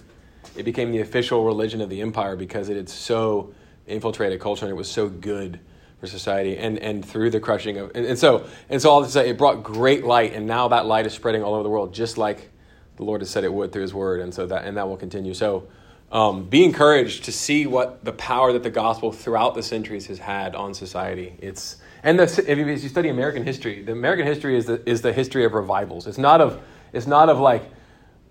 it 0.56 0.64
became 0.64 0.92
the 0.92 1.02
official 1.02 1.46
religion 1.46 1.80
of 1.80 1.90
the 1.90 2.02
empire 2.02 2.36
because 2.36 2.70
it 2.70 2.76
had 2.76 2.90
so 2.90 3.54
infiltrated 3.86 4.42
culture 4.42 4.66
and 4.66 4.72
it 4.72 4.76
was 4.76 4.90
so 4.90 5.08
good 5.08 5.60
for 6.00 6.08
society 6.08 6.58
and, 6.58 6.78
and 6.78 7.04
through 7.04 7.30
the 7.30 7.40
crushing 7.40 7.78
of 7.78 7.92
and, 7.96 8.06
and 8.06 8.20
so 8.20 8.46
and 8.70 8.82
so 8.82 8.90
all 8.90 9.04
say 9.06 9.30
it 9.30 9.38
brought 9.38 9.64
great 9.64 10.04
light 10.04 10.34
and 10.34 10.46
now 10.46 10.68
that 10.68 10.86
light 10.86 11.08
is 11.08 11.14
spreading 11.14 11.42
all 11.42 11.56
over 11.56 11.64
the 11.64 11.70
world 11.70 11.94
just 11.94 12.18
like 12.18 12.52
the 12.98 13.04
Lord 13.04 13.22
has 13.22 13.30
said 13.30 13.44
it 13.44 13.54
would 13.54 13.72
through 13.72 13.84
his 13.84 13.94
word 13.94 14.20
and 14.20 14.34
so 14.34 14.46
that 14.46 14.66
and 14.66 14.76
that 14.78 14.88
will 14.88 14.98
continue. 14.98 15.34
So 15.34 15.68
um, 16.12 16.46
be 16.46 16.64
encouraged 16.64 17.26
to 17.26 17.32
see 17.32 17.68
what 17.68 18.04
the 18.04 18.14
power 18.14 18.54
that 18.54 18.64
the 18.64 18.70
gospel 18.70 19.12
throughout 19.12 19.56
the 19.56 19.64
centuries 19.64 20.08
has 20.08 20.20
had 20.20 20.56
on 20.56 20.74
society. 20.74 21.36
It's 21.40 21.78
and 22.04 22.18
the, 22.18 22.24
if 22.24 22.58
you, 22.58 22.68
if 22.68 22.84
you 22.84 22.90
study 22.90 23.10
American 23.10 23.44
history 23.44 23.82
the 23.84 23.92
American 23.92 24.26
history 24.26 24.58
is 24.58 24.66
the, 24.66 24.88
is 24.90 25.02
the 25.02 25.14
history 25.14 25.46
of 25.46 25.54
revivals. 25.54 26.08
It's 26.08 26.18
not 26.18 26.42
of 26.42 26.62
it's 26.94 27.08
not 27.08 27.30
of 27.30 27.40
like 27.40 27.64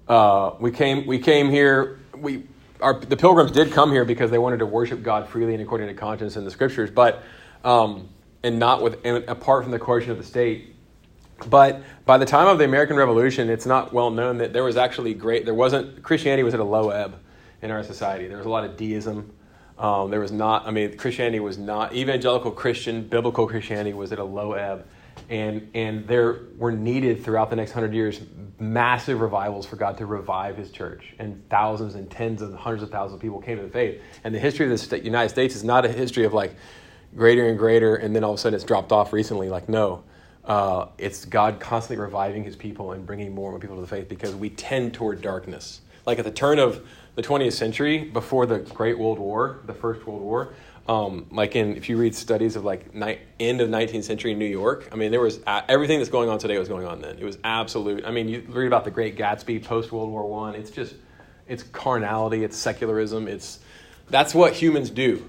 uh, 0.09 0.53
we 0.59 0.71
came 0.71 1.07
we 1.07 1.19
came 1.19 1.51
here 1.51 2.01
we 2.17 2.45
our, 2.81 3.01
the 3.01 3.17
pilgrims 3.17 3.53
did 3.53 3.73
come 3.73 3.91
here 3.91 4.05
because 4.05 4.31
they 4.31 4.39
wanted 4.39 4.59
to 4.59 4.67
worship 4.67 5.03
God 5.03 5.29
freely 5.29 5.55
and 5.55 5.63
according 5.63 5.89
to 5.89 5.95
conscience 5.95 6.37
in 6.37 6.45
the 6.45 6.51
scriptures, 6.51 6.91
but 6.91 7.23
um, 7.67 8.09
and 8.43 8.59
not 8.59 8.81
with 8.81 9.05
and 9.05 9.25
apart 9.25 9.65
from 9.65 9.73
the 9.73 9.79
coercion 9.79 10.13
of 10.13 10.17
the 10.17 10.25
state. 10.25 10.73
But 11.51 11.83
by 12.07 12.17
the 12.17 12.25
time 12.25 12.47
of 12.47 12.57
the 12.57 12.65
American 12.65 12.97
Revolution, 12.97 13.51
it's 13.51 13.67
not 13.67 13.93
well 13.93 14.11
known 14.11 14.39
that 14.39 14.55
there 14.55 14.65
was 14.65 14.79
actually 14.79 15.13
great. 15.13 15.45
There 15.45 15.53
wasn't 15.53 16.03
Christianity 16.03 16.43
was 16.45 16.55
at 16.55 16.61
a 16.61 16.65
low 16.65 16.89
ebb 16.89 17.19
in 17.61 17.71
our 17.71 17.83
society. 17.83 18.29
There 18.29 18.39
was 18.39 18.47
a 18.47 18.51
lot 18.51 18.65
of 18.65 18.77
deism. 18.79 19.33
Um, 19.79 20.11
there 20.11 20.21
was 20.21 20.33
not. 20.33 20.67
I 20.67 20.71
mean, 20.71 20.97
Christianity 20.97 21.41
was 21.41 21.59
not 21.59 21.95
evangelical 21.95 22.53
Christian. 22.53 23.07
Biblical 23.07 23.47
Christianity 23.47 23.93
was 23.93 24.13
at 24.13 24.19
a 24.19 24.25
low 24.25 24.53
ebb, 24.53 24.87
and 25.29 25.69
and 25.75 26.07
there 26.07 26.45
were 26.57 26.73
needed 26.73 27.23
throughout 27.23 27.51
the 27.51 27.57
next 27.57 27.73
hundred 27.73 27.93
years 27.93 28.21
massive 28.59 29.21
revivals 29.21 29.67
for 29.67 29.77
God 29.77 29.99
to 29.99 30.07
revive 30.07 30.57
His 30.57 30.71
church, 30.71 31.15
and 31.19 31.43
thousands 31.51 31.97
and 31.97 32.11
tens 32.11 32.41
of 32.41 32.55
hundreds 32.55 32.85
of 32.85 32.91
thousands 32.91 33.17
of 33.17 33.21
people 33.21 33.43
came 33.43 33.59
to 33.59 33.65
the 33.65 33.69
faith. 33.69 34.01
And 34.25 34.35
the 34.35 34.39
history 34.39 34.73
of 34.73 34.89
the 34.89 35.01
United 35.01 35.29
States 35.29 35.55
is 35.55 35.65
not 35.65 35.85
a 35.85 35.89
history 35.89 36.25
of 36.25 36.33
like 36.33 36.55
greater 37.17 37.49
and 37.49 37.59
greater, 37.59 37.97
and 37.97 38.15
then 38.15 38.23
all 38.25 38.33
of 38.33 38.39
a 38.39 38.39
sudden 38.39 38.55
it's 38.55 38.65
dropped 38.65 38.93
off 38.93 39.13
recently. 39.13 39.49
Like 39.49 39.69
no, 39.69 40.05
uh, 40.45 40.87
it's 40.99 41.25
God 41.25 41.59
constantly 41.61 42.03
reviving 42.03 42.45
His 42.45 42.57
people 42.57 42.93
and 42.93 43.05
bringing 43.07 43.35
more 43.35 43.51
and 43.51 43.55
more 43.55 43.61
people 43.61 43.77
to 43.77 43.83
the 43.83 43.89
faith 43.89 44.09
because 44.09 44.35
we 44.35 44.51
tend 44.51 44.95
toward 44.95 45.23
darkness. 45.23 45.81
Like 46.05 46.19
at 46.19 46.25
the 46.25 46.31
turn 46.31 46.59
of 46.59 46.87
the 47.17 47.23
20th 47.23 47.55
century, 47.55 48.05
before 48.05 48.47
the 48.47 48.59
Great 48.59 48.99
World 48.99 49.19
War, 49.19 49.61
the 49.67 49.75
First 49.75 50.07
World 50.07 50.23
War, 50.23 50.55
um, 50.89 51.27
like 51.33 51.57
in 51.57 51.77
if 51.77 51.89
you 51.89 51.97
read 51.97 52.15
studies 52.15 52.55
of 52.55 52.65
like 52.65 52.95
ni- 52.95 53.19
end 53.41 53.61
of 53.61 53.69
19th 53.69 54.05
century 54.05 54.33
in 54.33 54.39
New 54.39 54.45
York, 54.45 54.89
I 54.93 54.97
mean 54.97 55.11
there 55.11 55.21
was 55.21 55.41
uh, 55.47 55.63
everything 55.69 55.99
that's 55.99 56.11
going 56.11 56.29
on 56.29 56.39
today 56.39 56.59
was 56.59 56.69
going 56.69 56.87
on 56.87 57.01
then. 57.01 57.19
It 57.19 57.25
was 57.25 57.39
absolute. 57.43 58.05
I 58.05 58.13
mean 58.13 58.29
you 58.29 58.45
read 58.49 58.69
about 58.69 58.85
the 58.85 58.91
Great 58.91 59.17
Gatsby 59.17 59.65
post 59.65 59.91
World 59.91 60.11
War 60.11 60.29
One. 60.29 60.55
It's 60.55 60.71
just 60.71 60.95
it's 61.49 61.63
carnality, 61.63 62.45
it's 62.45 62.57
secularism, 62.57 63.27
it's 63.27 63.59
that's 64.09 64.35
what 64.35 64.53
humans 64.53 64.91
do, 64.91 65.29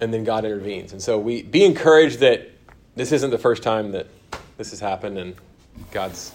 and 0.00 0.12
then 0.12 0.24
God 0.24 0.44
intervenes. 0.44 0.92
And 0.92 1.02
so 1.02 1.18
we 1.18 1.42
be 1.42 1.64
encouraged 1.64 2.20
that 2.20 2.50
this 2.94 3.12
isn't 3.12 3.30
the 3.30 3.38
first 3.38 3.62
time 3.62 3.92
that 3.92 4.06
this 4.56 4.70
has 4.70 4.80
happened, 4.80 5.18
and 5.18 5.34
God's 5.90 6.32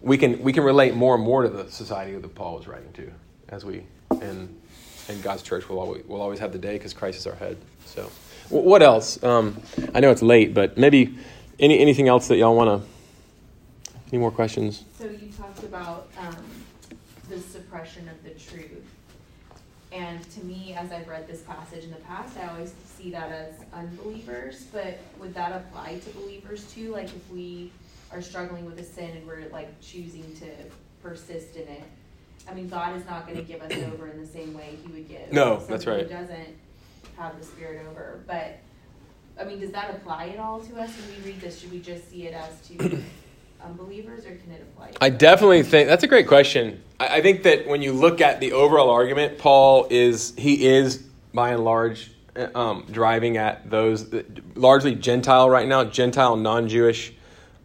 we 0.00 0.18
can 0.18 0.42
we 0.42 0.52
can 0.52 0.64
relate 0.64 0.94
more 0.94 1.14
and 1.14 1.24
more 1.24 1.42
to 1.42 1.48
the 1.48 1.70
society 1.70 2.16
that 2.16 2.34
Paul 2.34 2.56
was 2.56 2.66
writing 2.66 2.92
to 2.94 3.10
as 3.48 3.64
we 3.64 3.82
and 4.20 4.60
and 5.08 5.22
God's 5.22 5.42
church 5.42 5.68
will 5.68 5.78
always 5.78 6.04
will 6.06 6.20
always 6.20 6.38
have 6.38 6.52
the 6.52 6.58
day 6.58 6.74
because 6.74 6.92
Christ 6.92 7.18
is 7.18 7.26
our 7.26 7.34
head. 7.34 7.56
So, 7.84 8.10
what 8.48 8.82
else? 8.82 9.22
Um, 9.22 9.60
I 9.94 10.00
know 10.00 10.10
it's 10.10 10.22
late, 10.22 10.54
but 10.54 10.78
maybe 10.78 11.16
any 11.58 11.78
anything 11.78 12.08
else 12.08 12.28
that 12.28 12.36
y'all 12.36 12.56
want 12.56 12.82
to? 12.82 12.88
Any 14.12 14.18
more 14.18 14.30
questions? 14.32 14.84
So 14.98 15.04
you 15.04 15.30
talked 15.38 15.62
about 15.62 16.08
um, 16.18 16.36
the 17.28 17.38
suppression 17.38 18.08
of 18.08 18.22
the 18.24 18.30
truth, 18.30 18.84
and 19.92 20.22
to 20.30 20.44
me, 20.44 20.74
as 20.78 20.92
I've 20.92 21.08
read 21.08 21.26
this 21.26 21.42
passage 21.42 21.84
in 21.84 21.90
the 21.90 21.96
past, 21.96 22.36
I 22.36 22.48
always 22.48 22.72
see 22.84 23.10
that 23.10 23.30
as 23.30 23.54
unbelievers. 23.72 24.66
But 24.72 24.98
would 25.18 25.34
that 25.34 25.52
apply 25.52 25.98
to 25.98 26.10
believers 26.10 26.64
too? 26.72 26.92
Like 26.92 27.06
if 27.06 27.30
we 27.30 27.72
are 28.12 28.22
struggling 28.22 28.64
with 28.64 28.78
a 28.78 28.84
sin 28.84 29.10
and 29.10 29.26
we're 29.26 29.48
like 29.52 29.80
choosing 29.80 30.34
to 30.36 30.46
persist 31.02 31.56
in 31.56 31.66
it, 31.68 31.82
I 32.48 32.54
mean, 32.54 32.68
God 32.68 32.96
is 32.96 33.04
not 33.06 33.26
going 33.26 33.38
to 33.38 33.44
give 33.44 33.60
us 33.62 33.72
over 33.92 34.08
in 34.08 34.20
the 34.20 34.26
same 34.26 34.54
way 34.54 34.78
He 34.84 34.92
would 34.92 35.08
give. 35.08 35.32
No, 35.32 35.56
that's 35.56 35.86
right. 35.86 36.02
Who 36.02 36.08
doesn't 36.08 36.56
have 37.16 37.38
the 37.38 37.44
Spirit 37.44 37.86
over, 37.90 38.20
but 38.26 38.58
I 39.40 39.44
mean, 39.44 39.58
does 39.58 39.72
that 39.72 39.90
apply 39.90 40.28
at 40.28 40.38
all 40.38 40.60
to 40.60 40.80
us 40.80 40.90
when 40.96 41.24
we 41.24 41.32
read 41.32 41.40
this? 41.40 41.60
Should 41.60 41.72
we 41.72 41.80
just 41.80 42.10
see 42.10 42.26
it 42.26 42.34
as 42.34 42.60
to 42.68 43.02
Um, 43.62 43.70
unbelievers, 43.70 44.24
or 44.24 44.34
can 44.36 44.52
it 44.52 44.62
apply? 44.62 44.92
I 45.00 45.10
definitely 45.10 45.62
think 45.62 45.88
that's 45.88 46.04
a 46.04 46.08
great 46.08 46.26
question. 46.26 46.82
I, 46.98 47.16
I 47.16 47.22
think 47.22 47.42
that 47.44 47.66
when 47.66 47.82
you 47.82 47.92
look 47.92 48.20
at 48.20 48.40
the 48.40 48.52
overall 48.52 48.90
argument, 48.90 49.38
Paul 49.38 49.86
is 49.90 50.34
he 50.36 50.66
is 50.66 50.98
by 51.32 51.50
and 51.50 51.64
large 51.64 52.10
uh, 52.36 52.48
um, 52.54 52.86
driving 52.90 53.36
at 53.36 53.70
those 53.70 54.12
uh, 54.12 54.22
largely 54.54 54.94
Gentile 54.94 55.48
right 55.48 55.68
now, 55.68 55.84
Gentile 55.84 56.36
non-Jewish 56.36 57.14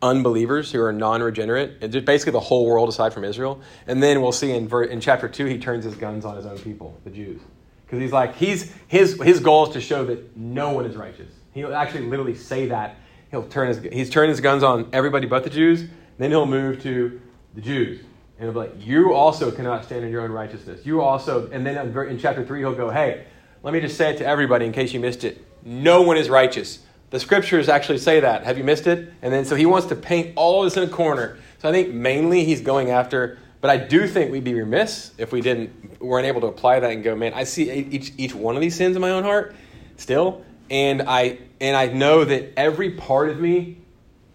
unbelievers 0.02 0.72
who 0.72 0.82
are 0.82 0.94
non-regenerate, 0.94 1.78
and 1.82 1.92
just 1.92 2.06
basically 2.06 2.32
the 2.32 2.40
whole 2.40 2.66
world 2.66 2.90
aside 2.90 3.14
from 3.14 3.24
Israel. 3.24 3.62
And 3.88 4.04
then 4.04 4.22
we'll 4.22 4.32
see 4.32 4.52
in, 4.52 4.68
ver- 4.68 4.84
in 4.84 5.00
chapter 5.02 5.28
two, 5.28 5.46
he 5.46 5.58
turns 5.58 5.84
his 5.84 5.96
guns 5.96 6.26
on 6.26 6.36
his 6.36 6.46
own 6.46 6.60
people, 6.60 7.00
the 7.04 7.10
Jews, 7.10 7.42
because 7.86 8.00
he's 8.00 8.12
like 8.12 8.36
he's 8.36 8.72
his 8.88 9.20
his 9.22 9.40
goal 9.40 9.68
is 9.68 9.74
to 9.74 9.82
show 9.82 10.06
that 10.06 10.36
no 10.38 10.72
one 10.72 10.86
is 10.86 10.96
righteous. 10.96 11.32
He'll 11.54 11.74
actually 11.74 12.06
literally 12.06 12.36
say 12.36 12.68
that 12.68 12.98
he'll 13.32 13.48
turn 13.48 13.68
his 13.68 13.80
he's 13.92 14.10
turned 14.10 14.30
his 14.30 14.42
guns 14.42 14.64
on 14.64 14.90
everybody 14.94 15.28
but 15.28 15.44
the 15.44 15.50
Jews. 15.50 15.86
Then 16.18 16.32
he'll 16.32 16.46
move 16.46 16.82
to 16.84 17.22
the 17.54 17.62
Jews. 17.62 18.00
And 18.38 18.46
he'll 18.46 18.52
be 18.52 18.70
like, 18.70 18.86
you 18.86 19.14
also 19.14 19.52
cannot 19.52 19.86
stand 19.86 20.04
in 20.04 20.12
your 20.12 20.22
own 20.22 20.32
righteousness. 20.32 20.86
You 20.86 21.02
also, 21.02 21.50
and 21.52 21.66
then 21.66 21.78
in 21.78 22.20
chapter 22.20 22.46
3, 22.46 22.60
he'll 22.60 22.76
go, 22.76 22.90
hey, 22.90 23.26
let 23.64 23.74
me 23.74 23.80
just 23.80 23.98
say 23.98 24.12
it 24.12 24.18
to 24.18 24.26
everybody 24.26 24.66
in 24.66 24.74
case 24.74 24.94
you 24.94 25.00
missed 25.00 25.24
it. 25.24 25.46
No 25.64 26.02
one 26.02 26.18
is 26.18 26.30
righteous. 26.30 26.80
The 27.12 27.20
scriptures 27.20 27.70
actually 27.70 28.00
say 28.00 28.20
that. 28.20 28.44
Have 28.44 28.58
you 28.58 28.64
missed 28.64 28.88
it? 28.88 29.12
And 29.22 29.34
then 29.34 29.46
so 29.46 29.56
he 29.56 29.66
wants 29.66 29.88
to 29.88 29.96
paint 29.96 30.34
all 30.36 30.64
of 30.64 30.66
this 30.66 30.78
in 30.78 30.88
a 30.88 30.92
corner. 30.92 31.38
So 31.60 31.70
I 31.70 31.72
think 31.72 31.94
mainly 31.94 32.44
he's 32.44 32.62
going 32.62 32.92
after, 32.92 33.38
but 33.62 33.70
I 33.70 33.78
do 33.78 34.08
think 34.08 34.32
we'd 34.32 34.44
be 34.44 34.54
remiss 34.54 35.12
if 35.18 35.32
we 35.32 35.42
didn't 35.42 36.02
weren't 36.02 36.28
able 36.28 36.42
to 36.42 36.48
apply 36.48 36.82
that 36.82 36.92
and 36.92 37.04
go, 37.04 37.16
man, 37.16 37.34
I 37.34 37.46
see 37.46 37.72
each 37.72 38.12
each 38.18 38.36
one 38.36 38.56
of 38.56 38.62
these 38.62 38.76
sins 38.76 38.96
in 38.96 39.02
my 39.02 39.12
own 39.12 39.24
heart 39.24 39.56
still, 39.98 40.44
and 40.70 41.02
I 41.04 41.40
and 41.62 41.76
I 41.76 41.88
know 41.88 42.24
that 42.26 42.54
every 42.58 42.92
part 42.92 43.30
of 43.30 43.40
me, 43.40 43.78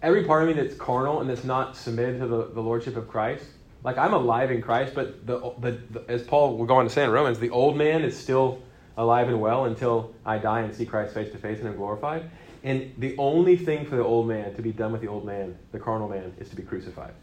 every 0.01 0.23
part 0.23 0.43
of 0.43 0.55
me 0.55 0.61
that's 0.61 0.75
carnal 0.75 1.21
and 1.21 1.29
that's 1.29 1.43
not 1.43 1.75
submitted 1.75 2.19
to 2.19 2.27
the, 2.27 2.45
the 2.47 2.61
lordship 2.61 2.95
of 2.95 3.07
Christ, 3.07 3.45
like 3.83 3.97
I'm 3.97 4.13
alive 4.13 4.51
in 4.51 4.61
Christ, 4.61 4.93
but 4.93 5.25
the, 5.25 5.53
the, 5.59 5.79
the 5.91 6.05
as 6.07 6.23
Paul 6.23 6.57
will 6.57 6.65
go 6.65 6.75
on 6.75 6.85
to 6.85 6.89
say 6.89 7.03
in 7.03 7.11
Romans, 7.11 7.39
the 7.39 7.49
old 7.49 7.77
man 7.77 8.03
is 8.03 8.17
still 8.17 8.61
alive 8.97 9.27
and 9.27 9.41
well 9.41 9.65
until 9.65 10.13
I 10.25 10.37
die 10.37 10.61
and 10.61 10.73
see 10.75 10.85
Christ 10.85 11.13
face 11.13 11.31
to 11.31 11.37
face 11.37 11.59
and 11.59 11.67
am 11.67 11.75
glorified. 11.75 12.29
And 12.63 12.93
the 12.99 13.15
only 13.17 13.57
thing 13.57 13.85
for 13.85 13.95
the 13.95 14.03
old 14.03 14.27
man 14.27 14.53
to 14.55 14.61
be 14.61 14.71
done 14.71 14.91
with 14.91 15.01
the 15.01 15.07
old 15.07 15.25
man, 15.25 15.57
the 15.71 15.79
carnal 15.79 16.07
man, 16.07 16.33
is 16.37 16.49
to 16.49 16.55
be 16.55 16.61
crucified. 16.61 17.13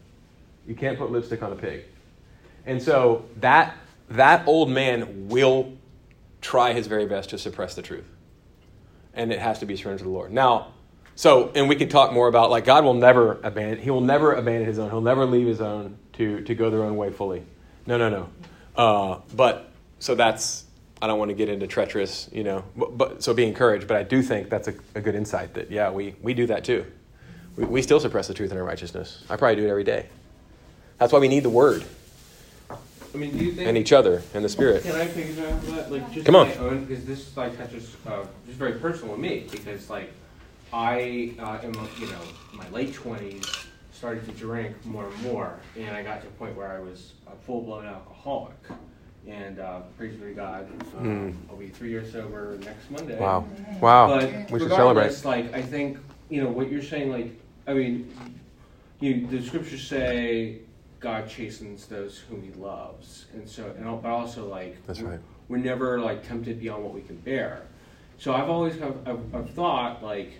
You 0.67 0.75
can't 0.75 0.97
put 0.97 1.11
lipstick 1.11 1.41
on 1.41 1.53
a 1.53 1.55
pig. 1.55 1.85
And 2.65 2.81
so 2.81 3.25
that 3.37 3.75
that 4.09 4.47
old 4.47 4.69
man 4.69 5.29
will 5.29 5.73
try 6.41 6.73
his 6.73 6.87
very 6.87 7.05
best 7.05 7.29
to 7.29 7.37
suppress 7.37 7.75
the 7.75 7.81
truth. 7.81 8.05
And 9.13 9.31
it 9.31 9.39
has 9.39 9.59
to 9.59 9.65
be 9.65 9.75
surrendered 9.75 9.99
to 9.99 10.03
the 10.05 10.09
Lord. 10.11 10.31
Now, 10.31 10.73
so 11.15 11.51
and 11.53 11.67
we 11.67 11.75
can 11.75 11.89
talk 11.89 12.13
more 12.13 12.29
about 12.29 12.49
like 12.49 12.63
God 12.63 12.85
will 12.85 12.93
never 12.93 13.39
abandon 13.43 13.79
he 13.79 13.89
will 13.89 13.99
never 13.99 14.33
abandon 14.33 14.65
his 14.65 14.79
own. 14.79 14.89
He'll 14.89 15.01
never 15.01 15.25
leave 15.25 15.47
his 15.47 15.59
own 15.59 15.97
to 16.13 16.41
to 16.43 16.55
go 16.55 16.69
their 16.69 16.83
own 16.83 16.95
way 16.95 17.09
fully. 17.09 17.43
No, 17.85 17.97
no, 17.97 18.09
no. 18.09 18.29
Uh, 18.75 19.19
but 19.35 19.69
so 19.99 20.15
that's 20.15 20.63
I 21.01 21.07
don't 21.07 21.19
want 21.19 21.29
to 21.29 21.35
get 21.35 21.49
into 21.49 21.67
treacherous, 21.67 22.29
you 22.31 22.43
know, 22.43 22.63
but, 22.75 22.97
but, 22.97 23.23
so 23.23 23.33
be 23.33 23.45
encouraged. 23.45 23.87
But 23.87 23.97
I 23.97 24.03
do 24.03 24.21
think 24.21 24.49
that's 24.49 24.67
a, 24.67 24.73
a 24.95 25.01
good 25.01 25.15
insight 25.15 25.53
that 25.55 25.71
yeah, 25.71 25.89
we 25.91 26.15
we 26.21 26.33
do 26.33 26.47
that 26.47 26.63
too. 26.63 26.85
We, 27.57 27.65
we 27.65 27.81
still 27.81 27.99
suppress 27.99 28.27
the 28.27 28.33
truth 28.33 28.51
in 28.51 28.57
our 28.57 28.63
righteousness. 28.63 29.25
I 29.29 29.35
probably 29.35 29.57
do 29.57 29.67
it 29.67 29.69
every 29.69 29.83
day. 29.83 30.07
That's 30.99 31.11
why 31.11 31.19
we 31.19 31.27
need 31.27 31.43
the 31.43 31.49
word. 31.49 31.83
I 33.13 33.17
mean, 33.17 33.37
do 33.37 33.43
you 33.43 33.51
think 33.53 33.67
and 33.67 33.77
each 33.77 33.91
other 33.91 34.21
and 34.33 34.43
the 34.45 34.49
Spirit. 34.49 34.83
Can 34.83 34.95
I 34.95 35.07
piggyback 35.07 35.61
that? 35.75 35.91
Like, 35.91 36.11
just 36.11 36.25
Come 36.25 36.35
on. 36.35 36.47
my 36.49 36.55
own, 36.57 36.85
because 36.85 37.05
this 37.05 37.35
like 37.35 37.57
touches 37.57 37.95
uh, 38.05 38.25
just 38.45 38.57
very 38.57 38.73
personal 38.73 39.13
with 39.13 39.21
me 39.21 39.47
because 39.51 39.89
like 39.89 40.11
I 40.71 41.33
uh, 41.39 41.59
am 41.63 41.73
you 41.99 42.07
know 42.07 42.21
my 42.53 42.69
late 42.69 42.93
twenties 42.93 43.43
started 43.91 44.25
to 44.25 44.31
drink 44.31 44.85
more 44.85 45.07
and 45.07 45.23
more, 45.23 45.59
and 45.77 45.95
I 45.95 46.03
got 46.03 46.21
to 46.21 46.27
a 46.27 46.31
point 46.31 46.55
where 46.55 46.71
I 46.71 46.79
was 46.79 47.13
a 47.27 47.35
full 47.45 47.61
blown 47.61 47.85
alcoholic. 47.85 48.55
And 49.27 49.59
uh, 49.59 49.81
praise 49.97 50.15
be 50.15 50.27
to 50.27 50.33
God, 50.33 50.67
um, 50.97 51.37
I'll 51.49 51.57
be 51.57 51.67
three 51.67 51.89
years 51.89 52.11
sober 52.11 52.57
next 52.61 52.89
Monday. 52.89 53.19
Wow, 53.19 53.45
wow, 53.81 54.07
But 54.07 54.23
we 54.49 54.59
should 54.59 54.71
regardless, 54.71 55.19
celebrate. 55.19 55.51
Like 55.51 55.53
I 55.53 55.61
think 55.61 55.97
you 56.29 56.41
know 56.43 56.49
what 56.49 56.71
you're 56.71 56.81
saying. 56.81 57.11
Like 57.11 57.37
I 57.67 57.73
mean, 57.73 58.11
you 59.01 59.27
the 59.27 59.41
scriptures 59.45 59.85
say 59.85 60.59
God 60.99 61.29
chastens 61.29 61.85
those 61.85 62.17
whom 62.17 62.41
He 62.43 62.51
loves, 62.59 63.25
and 63.33 63.47
so 63.47 63.65
and 63.77 63.85
but 64.01 64.09
also 64.09 64.47
like 64.47 64.77
That's 64.85 65.01
right. 65.01 65.19
we're 65.47 65.57
never 65.57 65.99
like 65.99 66.27
tempted 66.27 66.59
beyond 66.59 66.83
what 66.83 66.93
we 66.93 67.01
can 67.01 67.17
bear. 67.17 67.61
So 68.17 68.33
I've 68.33 68.49
always 68.49 68.77
have 68.79 68.95
I've, 69.07 69.35
I've 69.35 69.49
thought 69.51 70.03
like 70.03 70.31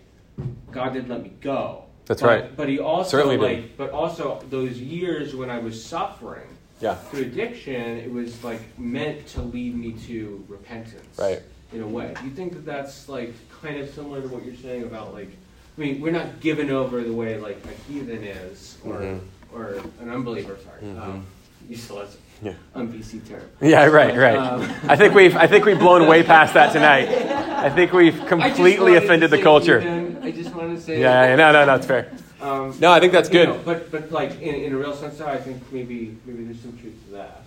God 0.71 0.93
didn't 0.93 1.09
let 1.09 1.23
me 1.23 1.31
go. 1.41 1.83
That's 2.05 2.21
But- 2.21 2.27
right. 2.27 2.57
But 2.57 2.69
he 2.69 2.79
also 2.79 3.09
Certainly 3.09 3.37
like, 3.37 3.55
did. 3.57 3.77
but 3.77 3.91
also 3.91 4.41
those 4.49 4.79
years 4.79 5.35
when 5.35 5.49
I 5.49 5.59
was 5.59 5.81
suffering 5.83 6.47
Yeah. 6.81 6.95
through 6.95 7.21
addiction, 7.21 7.81
it 7.97 8.11
was 8.11 8.43
like 8.43 8.61
meant 8.79 9.27
to 9.27 9.41
lead 9.41 9.75
me 9.75 9.93
to 10.07 10.43
repentance. 10.49 11.17
Right. 11.17 11.41
In 11.71 11.81
a 11.81 11.87
way, 11.87 12.13
do 12.19 12.25
you 12.25 12.31
think 12.31 12.53
that 12.53 12.65
that's 12.65 13.07
like 13.07 13.33
kind 13.61 13.77
of 13.79 13.89
similar 13.93 14.21
to 14.21 14.27
what 14.27 14.43
you're 14.43 14.55
saying 14.55 14.83
about 14.83 15.13
like, 15.13 15.29
I 15.77 15.81
mean, 15.81 16.01
we're 16.01 16.11
not 16.11 16.39
given 16.41 16.69
over 16.71 17.01
the 17.03 17.13
way 17.13 17.37
like 17.39 17.63
a 17.65 17.91
heathen 17.91 18.23
is, 18.23 18.77
or 18.83 18.95
Mhm. 18.95 19.19
Or 19.53 19.75
an 20.01 20.09
unbeliever. 20.09 20.57
Sorry, 20.63 20.81
Mhm. 20.93 21.01
um, 21.01 21.25
you 21.69 21.75
still 21.75 21.99
has 21.99 22.17
Yeah. 22.41 22.53
un 22.75 22.87
PC 22.91 23.19
term. 23.27 23.41
Yeah, 23.61 23.85
right, 23.85 24.15
right. 24.15 24.37
Um, 24.37 24.69
I 24.87 24.95
think 24.95 25.13
we've 25.13 25.35
I 25.35 25.47
think 25.47 25.65
we've 25.65 25.79
blown 25.79 26.07
way 26.07 26.23
past 26.23 26.53
that 26.53 26.71
tonight. 26.71 27.09
I 27.09 27.69
think 27.69 27.91
we've 27.93 28.25
completely 28.27 28.95
offended 28.95 29.29
the 29.31 29.41
culture. 29.41 29.79
heathen. 29.79 30.17
I 30.23 30.31
just 30.31 30.53
wanted 30.55 30.75
to 30.77 30.81
say. 30.81 30.99
Yeah, 31.01 31.29
yeah, 31.29 31.35
no, 31.35 31.51
no, 31.51 31.65
no, 31.65 31.75
it's 31.75 31.85
fair. 31.87 32.11
Um, 32.41 32.73
No, 32.79 32.91
I 32.91 33.01
think 33.01 33.11
that's 33.11 33.27
good. 33.29 33.49
know, 33.49 33.59
but 33.65 33.91
but 33.91 34.11
like 34.11 34.39
in, 34.41 34.55
in 34.55 34.73
a 34.73 34.77
real 34.77 34.95
sense, 34.95 35.17
though, 35.17 35.27
I 35.27 35.37
think 35.37 35.61
maybe 35.71 36.15
maybe 36.25 36.43
there's 36.45 36.61
some 36.61 36.77
truth 36.77 36.93
to 37.07 37.11
that. 37.13 37.41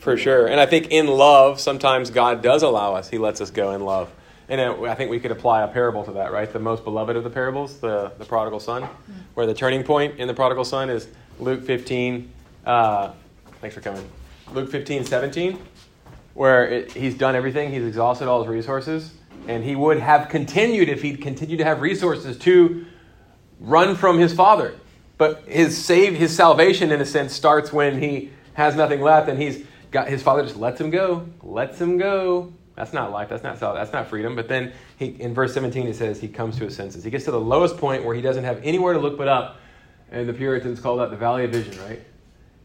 For 0.00 0.18
sure. 0.18 0.46
And 0.48 0.60
I 0.60 0.66
think 0.66 0.88
in 0.90 1.06
love, 1.06 1.58
sometimes 1.60 2.10
God 2.10 2.42
does 2.42 2.62
allow 2.62 2.94
us. 2.94 3.08
He 3.08 3.16
lets 3.16 3.40
us 3.40 3.50
go 3.50 3.70
in 3.70 3.80
love. 3.86 4.10
And 4.50 4.60
I 4.60 4.94
think 4.94 5.10
we 5.10 5.18
could 5.18 5.30
apply 5.30 5.62
a 5.62 5.68
parable 5.68 6.04
to 6.04 6.10
that, 6.12 6.30
right? 6.30 6.52
The 6.52 6.58
most 6.58 6.84
beloved 6.84 7.16
of 7.16 7.24
the 7.24 7.30
parables, 7.30 7.78
the, 7.78 8.12
the 8.18 8.26
prodigal 8.26 8.60
son, 8.60 8.86
where 9.32 9.46
the 9.46 9.54
turning 9.54 9.82
point 9.82 10.18
in 10.20 10.28
the 10.28 10.34
prodigal 10.34 10.66
son 10.66 10.90
is 10.90 11.08
Luke 11.38 11.64
15. 11.64 12.30
Uh, 12.64 13.12
thanks 13.60 13.74
for 13.74 13.80
coming. 13.80 14.08
Luke 14.52 14.70
15, 14.70 15.04
17, 15.04 15.58
where 16.34 16.68
it, 16.68 16.92
he's 16.92 17.16
done 17.16 17.34
everything. 17.34 17.72
He's 17.72 17.84
exhausted 17.84 18.28
all 18.28 18.42
his 18.42 18.48
resources. 18.48 19.12
And 19.48 19.64
he 19.64 19.76
would 19.76 19.98
have 19.98 20.28
continued 20.28 20.88
if 20.88 21.02
he'd 21.02 21.20
continued 21.20 21.58
to 21.58 21.64
have 21.64 21.80
resources 21.80 22.38
to 22.38 22.86
run 23.60 23.96
from 23.96 24.18
his 24.18 24.32
father. 24.32 24.74
But 25.18 25.44
his 25.46 25.82
save, 25.82 26.14
his 26.14 26.34
salvation, 26.34 26.90
in 26.90 27.00
a 27.00 27.06
sense, 27.06 27.32
starts 27.32 27.72
when 27.72 28.00
he 28.00 28.30
has 28.54 28.74
nothing 28.74 29.00
left, 29.00 29.28
and 29.28 29.40
he's 29.40 29.64
got 29.90 30.08
his 30.08 30.22
father 30.22 30.42
just 30.42 30.56
lets 30.56 30.80
him 30.80 30.90
go, 30.90 31.26
lets 31.42 31.80
him 31.80 31.98
go. 31.98 32.52
That's 32.74 32.92
not 32.92 33.12
life. 33.12 33.28
That's 33.28 33.44
not 33.44 33.60
that's 33.60 33.92
not 33.92 34.08
freedom. 34.08 34.34
But 34.34 34.48
then 34.48 34.72
he, 34.98 35.06
in 35.06 35.32
verse 35.32 35.54
17, 35.54 35.86
it 35.86 35.94
says 35.94 36.20
he 36.20 36.26
comes 36.26 36.58
to 36.58 36.64
his 36.64 36.74
senses. 36.74 37.04
He 37.04 37.10
gets 37.10 37.24
to 37.26 37.30
the 37.30 37.40
lowest 37.40 37.76
point 37.76 38.04
where 38.04 38.14
he 38.14 38.22
doesn't 38.22 38.42
have 38.44 38.60
anywhere 38.64 38.94
to 38.94 38.98
look 38.98 39.16
but 39.16 39.28
up, 39.28 39.58
and 40.10 40.28
the 40.28 40.32
Puritans 40.32 40.80
call 40.80 40.96
that 40.96 41.10
the 41.10 41.16
valley 41.16 41.44
of 41.44 41.50
vision, 41.50 41.78
right? 41.84 42.00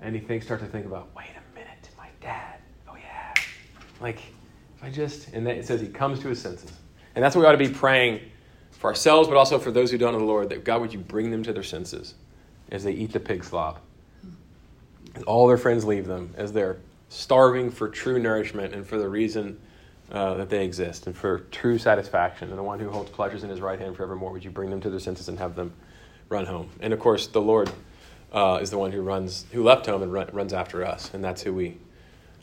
And 0.02 0.16
he 0.16 0.22
thinks, 0.22 0.46
starts 0.46 0.64
to 0.64 0.70
think 0.70 0.86
about, 0.86 1.10
wait 1.16 1.30
a 1.30 1.56
minute, 1.56 1.90
my 1.98 2.08
dad. 2.22 2.60
Oh 2.88 2.96
yeah, 2.96 3.34
like 4.02 4.20
if 4.78 4.84
I 4.84 4.90
just, 4.90 5.30
and 5.34 5.46
then 5.46 5.56
it 5.56 5.66
says 5.66 5.82
he 5.82 5.88
comes 5.88 6.20
to 6.22 6.30
his 6.30 6.42
senses, 6.42 6.72
and 7.16 7.24
that's 7.24 7.36
what 7.36 7.42
we 7.42 7.48
ought 7.48 7.52
to 7.52 7.58
be 7.58 7.70
praying 7.70 8.22
for 8.72 8.90
ourselves, 8.90 9.28
but 9.28 9.36
also 9.36 9.60
for 9.60 9.72
those 9.72 9.92
who 9.92 9.98
don't 9.98 10.14
know 10.14 10.20
the 10.20 10.26
Lord, 10.26 10.50
that 10.50 10.64
God 10.64 10.80
would 10.82 10.94
you 10.94 11.00
bring 11.00 11.32
them 11.32 11.44
to 11.44 11.52
their 11.52 11.64
senses 11.64 12.16
as 12.72 12.84
they 12.84 12.94
eat 12.94 13.12
the 13.12 13.20
pig 13.20 13.44
slop. 13.44 13.82
And 15.16 15.24
all 15.26 15.48
their 15.48 15.58
friends 15.58 15.84
leave 15.84 16.06
them 16.06 16.34
as 16.38 16.54
they're 16.54 16.78
starving 17.10 17.72
for 17.72 17.90
true 17.90 18.20
nourishment 18.20 18.74
and 18.74 18.86
for 18.86 18.98
the 18.98 19.10
reason 19.10 19.60
uh, 20.12 20.36
that 20.36 20.50
they 20.50 20.64
exist 20.64 21.08
and 21.08 21.18
for 21.18 21.40
true 21.52 21.78
satisfaction. 21.78 22.50
And 22.50 22.58
the 22.58 22.64
one 22.64 22.80
who 22.80 22.90
holds 22.90 23.10
pleasures 23.10 23.44
in 23.44 23.50
his 23.50 23.60
right 23.60 23.80
hand 23.80 23.96
forevermore, 23.96 24.32
would 24.32 24.46
you 24.46 24.52
bring 24.52 24.70
them 24.70 24.80
to 24.82 24.90
their 24.90 25.00
senses 25.00 25.28
and 25.28 25.38
have 25.38 25.56
them 25.56 25.74
run 26.30 26.46
home? 26.46 26.70
And 26.80 26.94
of 26.94 27.00
course, 27.00 27.28
the 27.28 27.42
Lord 27.42 27.70
uh, 28.32 28.60
is 28.62 28.70
the 28.70 28.78
one 28.78 28.92
who 28.92 29.02
runs, 29.02 29.46
who 29.52 29.64
left 29.64 29.86
home 29.86 30.04
and 30.04 30.14
run, 30.14 30.30
runs 30.32 30.54
after 30.54 30.86
us, 30.86 31.12
and 31.14 31.24
that's 31.24 31.42
who 31.42 31.54
we, 31.54 31.78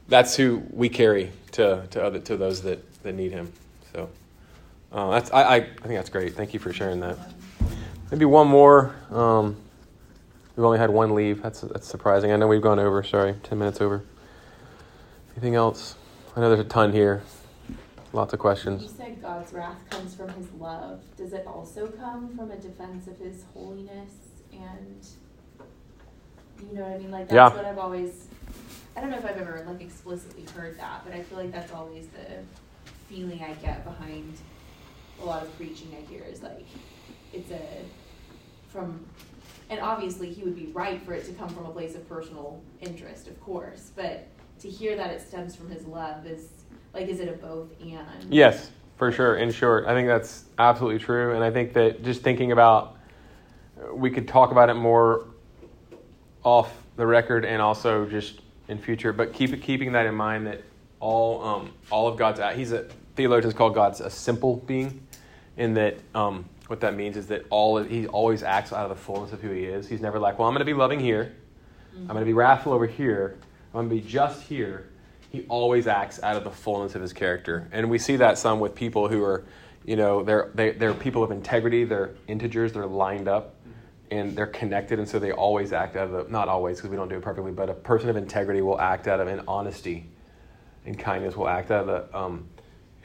that's 0.09 0.37
who 0.37 0.63
we 0.71 0.89
carry 0.89 1.33
to 1.53 1.87
to 1.91 2.05
other 2.05 2.19
to 2.21 2.37
those 2.37 2.63
that 2.63 3.03
that 3.03 3.15
need 3.15 3.33
Him. 3.33 3.53
So. 3.93 4.09
Uh, 4.93 5.11
that's, 5.11 5.31
I, 5.33 5.43
I, 5.43 5.55
I 5.57 5.61
think 5.61 5.95
that's 5.95 6.09
great. 6.09 6.35
Thank 6.35 6.55
you 6.55 6.61
for 6.61 6.73
sharing 6.73 7.01
that. 7.01 7.19
Maybe 8.11 8.25
one 8.25 8.47
more. 8.47 8.95
Um, 9.11 9.57
we've 10.55 10.65
only 10.65 10.79
had 10.79 10.91
one 10.91 11.15
leave. 11.15 11.43
That's, 11.43 11.61
that's 11.61 11.87
surprising. 11.87 12.31
I 12.31 12.37
know 12.37 12.47
we've 12.47 12.63
gone 12.63 12.79
over. 12.79 13.03
Sorry, 13.03 13.35
10 13.43 13.59
minutes 13.59 13.81
over. 13.81 14.05
Anything 15.33 15.55
else? 15.55 15.97
I 16.37 16.41
know 16.41 16.49
there's 16.49 16.65
a 16.65 16.69
ton 16.69 16.93
here. 16.93 17.23
Lots 18.17 18.33
of 18.33 18.39
questions. 18.39 18.83
You 18.83 18.89
said 18.89 19.21
God's 19.21 19.53
wrath 19.53 19.91
comes 19.91 20.15
from 20.15 20.31
his 20.31 20.51
love. 20.53 21.03
Does 21.19 21.35
it 21.35 21.47
also 21.47 21.89
come 21.89 22.35
from 22.35 22.51
a 22.51 22.57
defense 22.57 23.07
of 23.09 23.19
his 23.19 23.45
holiness 23.53 24.11
and 24.55 25.07
you 26.67 26.79
know 26.79 26.85
what 26.85 26.93
I 26.93 26.99
mean? 26.99 27.11
Like 27.11 27.29
that's 27.29 27.35
Yeah. 27.35 27.55
what 27.55 27.67
I've 27.67 27.77
always 27.77 28.29
I 28.97 29.03
don't 29.03 29.11
know 29.11 29.19
if 29.19 29.27
I've 29.27 29.37
ever 29.37 29.63
like 29.67 29.83
explicitly 29.83 30.47
heard 30.55 30.79
that, 30.81 31.03
but 31.05 31.13
I 31.13 31.23
feel 31.25 31.37
like 31.37 31.53
that's 31.53 31.75
always 31.75 32.07
the 32.07 32.43
feeling 33.07 33.43
I 33.43 33.53
get 33.53 33.85
behind 33.85 34.39
a 35.21 35.25
lot 35.27 35.43
of 35.43 35.55
preaching 35.59 35.95
I 35.95 36.11
hear 36.11 36.23
is 36.23 36.43
like 36.43 36.67
it's 37.35 37.51
a 37.51 37.61
from 38.69 39.05
and 39.69 39.79
obviously 39.79 40.33
he 40.33 40.43
would 40.43 40.57
be 40.57 40.69
right 40.73 41.03
for 41.03 41.13
it 41.13 41.27
to 41.27 41.33
come 41.33 41.51
from 41.51 41.67
a 41.67 41.71
place 41.71 41.95
of 41.95 42.09
personal 42.09 42.63
interest, 42.81 43.29
of 43.29 43.39
course, 43.43 43.91
but 43.95 44.27
to 44.61 44.71
hear 44.71 44.97
that 44.97 45.11
it 45.11 45.21
stems 45.21 45.55
from 45.55 45.69
his 45.69 45.85
love 45.85 46.25
is 46.27 46.56
like 46.97 47.09
is 47.09 47.21
it 47.21 47.29
a 47.29 47.33
both 47.33 47.69
and? 47.81 48.33
Yes, 48.33 48.71
for 48.97 49.13
sure. 49.13 49.37
In 49.37 49.53
short, 49.53 49.87
I 49.87 49.95
think 49.95 50.09
that's 50.09 50.45
absolutely 50.59 50.99
true. 50.99 51.35
And 51.35 51.45
I 51.45 51.51
think 51.51 51.75
that 51.75 52.03
just 52.03 52.23
thinking 52.23 52.53
about, 52.53 52.97
we 53.93 54.11
could 54.11 54.27
talk 54.27 54.51
about 54.51 54.71
it 54.71 54.75
more 54.75 55.27
off 56.43 56.73
the 56.97 57.07
record 57.07 57.45
and 57.45 57.61
also 57.61 58.07
just 58.07 58.41
in 58.69 58.79
future. 58.79 59.13
But 59.13 59.33
keep 59.33 59.63
keeping 59.63 59.93
that 59.93 60.07
in 60.07 60.15
mind 60.15 60.47
that 60.47 60.63
all 60.99 61.45
um, 61.45 61.73
all 61.91 62.09
of 62.09 62.17
God's 62.17 62.41
he's 62.57 62.73
a 62.73 62.85
theologians 63.15 63.55
call 63.55 63.71
God's 63.71 64.01
a 64.01 64.11
simple 64.11 64.57
being, 64.57 65.07
in 65.59 65.75
that 65.75 65.99
um, 66.15 66.47
what 66.69 66.81
that 66.81 66.97
means 66.97 67.19
is 67.19 67.27
that 67.27 67.45
all 67.51 67.83
he 67.83 68.07
always 68.07 68.43
acts 68.43 68.73
out 68.73 68.91
of 68.91 68.97
the 68.97 69.03
fullness 69.03 69.33
of 69.33 69.43
who 69.43 69.51
he 69.51 69.65
is. 69.65 69.87
He's 69.87 70.01
never 70.01 70.19
like, 70.19 70.39
well, 70.39 70.49
I'm 70.49 70.55
going 70.55 70.61
to 70.61 70.73
be 70.73 70.75
loving 70.75 71.01
here, 71.01 71.35
I'm 71.95 72.07
going 72.07 72.21
to 72.21 72.25
be 72.25 72.33
wrathful 72.33 72.73
over 72.73 72.87
here, 72.87 73.37
I'm 73.75 73.89
going 73.89 73.89
to 73.91 73.95
be 74.03 74.11
just 74.11 74.43
here. 74.43 74.89
He 75.37 75.45
always 75.51 75.87
acts 75.87 76.19
out 76.23 76.37
of 76.37 76.45
the 76.45 76.51
fullness 76.51 76.95
of 76.95 77.03
his 77.03 77.13
character, 77.13 77.69
and 77.71 77.91
we 77.91 77.99
see 77.99 78.17
that 78.17 78.39
some 78.39 78.59
with 78.59 78.75
people 78.75 79.07
who 79.07 79.23
are, 79.23 79.45
you 79.85 79.95
know, 79.95 80.23
they're 80.23 80.51
they, 80.55 80.71
they're 80.71 80.95
people 80.95 81.23
of 81.23 81.31
integrity, 81.31 81.85
they're 81.85 82.15
integers, 82.27 82.73
they're 82.73 82.87
lined 82.87 83.29
up 83.29 83.55
and 84.11 84.35
they're 84.35 84.47
connected, 84.47 84.99
and 84.99 85.07
so 85.07 85.19
they 85.19 85.33
always 85.33 85.75
act 85.75 85.95
out 85.95 86.07
of 86.07 86.13
the, 86.13 86.33
not 86.33 86.49
always 86.49 86.79
because 86.79 86.89
we 86.89 86.97
don't 86.97 87.11
do 87.11 87.17
it 87.17 87.23
perfectly, 87.23 87.53
but 87.53 87.69
a 87.69 87.75
person 87.75 88.09
of 88.09 88.17
integrity 88.17 88.63
will 88.63 88.81
act 88.81 89.09
out 89.09 89.21
of 89.21 89.29
an 89.29 89.43
honesty 89.47 90.09
and 90.87 90.99
kindness 90.99 91.37
will 91.37 91.49
act 91.49 91.71
out 91.71 91.87
of 91.87 91.87
the, 91.87 92.19
um, 92.19 92.49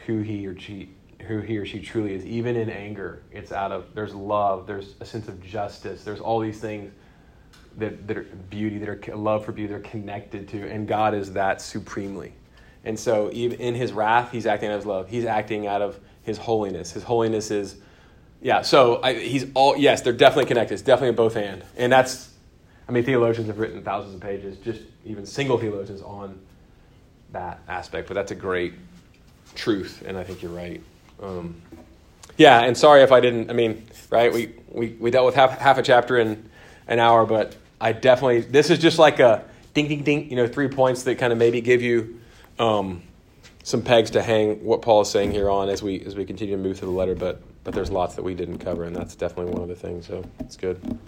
who 0.05 0.21
he 0.21 0.47
or 0.47 0.57
she 0.57 0.89
who 1.27 1.41
he 1.41 1.57
or 1.57 1.65
she 1.65 1.81
truly 1.81 2.13
is. 2.13 2.25
Even 2.25 2.55
in 2.55 2.69
anger, 2.69 3.23
it's 3.33 3.51
out 3.51 3.73
of 3.73 3.93
there's 3.93 4.15
love, 4.15 4.67
there's 4.67 4.95
a 5.01 5.05
sense 5.05 5.27
of 5.27 5.43
justice, 5.43 6.05
there's 6.05 6.21
all 6.21 6.39
these 6.39 6.61
things 6.61 6.93
that 7.77 8.07
that 8.07 8.17
are 8.17 8.23
beauty, 8.23 8.77
that 8.77 8.89
are 8.89 9.15
love 9.15 9.45
for 9.45 9.51
beauty, 9.51 9.71
they're 9.71 9.81
connected 9.81 10.47
to, 10.49 10.69
and 10.69 10.87
God 10.87 11.13
is 11.13 11.33
that 11.33 11.61
supremely. 11.61 12.33
And 12.83 12.99
so, 12.99 13.29
even 13.31 13.59
in 13.59 13.75
His 13.75 13.93
wrath, 13.93 14.31
He's 14.31 14.45
acting 14.45 14.69
out 14.69 14.79
of 14.79 14.85
love. 14.85 15.09
He's 15.09 15.25
acting 15.25 15.67
out 15.67 15.81
of 15.81 15.99
His 16.23 16.37
holiness. 16.37 16.91
His 16.91 17.03
holiness 17.03 17.51
is 17.51 17.77
yeah, 18.41 18.63
so 18.63 18.99
I, 19.03 19.13
he's 19.13 19.45
all 19.53 19.77
yes, 19.77 20.01
they're 20.01 20.13
definitely 20.13 20.45
connected. 20.45 20.73
It's 20.73 20.83
definitely 20.83 21.09
a 21.09 21.13
both 21.13 21.35
and, 21.37 21.63
and 21.77 21.91
that's. 21.91 22.29
I 22.89 22.91
mean, 22.91 23.03
theologians 23.03 23.47
have 23.47 23.59
written 23.59 23.83
thousands 23.83 24.15
of 24.15 24.19
pages, 24.19 24.57
just 24.57 24.81
even 25.05 25.25
single 25.25 25.57
theologians 25.57 26.01
on 26.01 26.41
that 27.31 27.61
aspect. 27.69 28.07
But 28.07 28.15
that's 28.15 28.31
a 28.31 28.35
great 28.35 28.73
truth, 29.55 30.03
and 30.05 30.17
I 30.17 30.23
think 30.23 30.41
you're 30.41 30.51
right. 30.51 30.81
Um, 31.21 31.61
yeah, 32.37 32.61
and 32.61 32.75
sorry 32.75 33.03
if 33.03 33.11
I 33.11 33.19
didn't. 33.19 33.51
I 33.51 33.53
mean, 33.53 33.85
right? 34.09 34.33
We 34.33 34.55
we, 34.69 34.97
we 34.99 35.11
dealt 35.11 35.27
with 35.27 35.35
half 35.35 35.59
half 35.59 35.77
a 35.77 35.83
chapter 35.83 36.17
in 36.17 36.49
an 36.87 36.97
hour, 36.97 37.27
but 37.27 37.55
I 37.81 37.91
definitely 37.91 38.41
this 38.41 38.69
is 38.69 38.79
just 38.79 38.99
like 38.99 39.19
a 39.19 39.43
ding 39.73 39.87
ding 39.87 40.03
ding. 40.03 40.29
You 40.29 40.35
know, 40.37 40.47
three 40.47 40.67
points 40.67 41.03
that 41.03 41.17
kind 41.17 41.33
of 41.33 41.39
maybe 41.39 41.61
give 41.61 41.81
you. 41.81 42.19
Um, 42.59 43.03
some 43.63 43.81
pegs 43.83 44.11
to 44.11 44.21
hang 44.23 44.63
what 44.63 44.81
Paul 44.81 45.01
is 45.01 45.09
saying 45.09 45.31
here 45.31 45.49
on 45.49 45.69
as 45.69 45.83
we 45.83 46.01
as 46.01 46.15
we 46.15 46.25
continue 46.25 46.55
to 46.55 46.61
move 46.61 46.79
through 46.79 46.89
the 46.89 46.95
letter, 46.95 47.15
but 47.15 47.41
but 47.63 47.73
there's 47.73 47.91
lots 47.91 48.15
that 48.15 48.23
we 48.23 48.33
didn't 48.33 48.57
cover, 48.57 48.85
and 48.85 48.95
that's 48.95 49.15
definitely 49.15 49.53
one 49.53 49.61
of 49.61 49.67
the 49.67 49.75
things. 49.75 50.07
So 50.07 50.23
it's 50.39 50.57
good. 50.57 50.99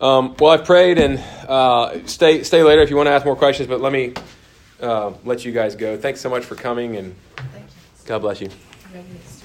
Um, 0.00 0.34
well, 0.38 0.52
I've 0.52 0.64
prayed, 0.64 0.98
and 0.98 1.18
uh, 1.48 2.06
stay 2.06 2.42
stay 2.44 2.62
later 2.62 2.82
if 2.82 2.90
you 2.90 2.96
want 2.96 3.08
to 3.08 3.10
ask 3.12 3.24
more 3.26 3.36
questions. 3.36 3.68
But 3.68 3.80
let 3.80 3.92
me 3.92 4.14
uh, 4.80 5.12
let 5.24 5.44
you 5.44 5.52
guys 5.52 5.76
go. 5.76 5.98
Thanks 5.98 6.20
so 6.20 6.30
much 6.30 6.44
for 6.44 6.54
coming, 6.54 6.96
and 6.96 7.14
Thank 7.36 7.66
you. 7.66 8.06
God 8.06 8.18
bless 8.20 8.40
you. 8.40 8.48
Very 8.90 9.04
nice 9.04 9.30
to- 9.30 9.35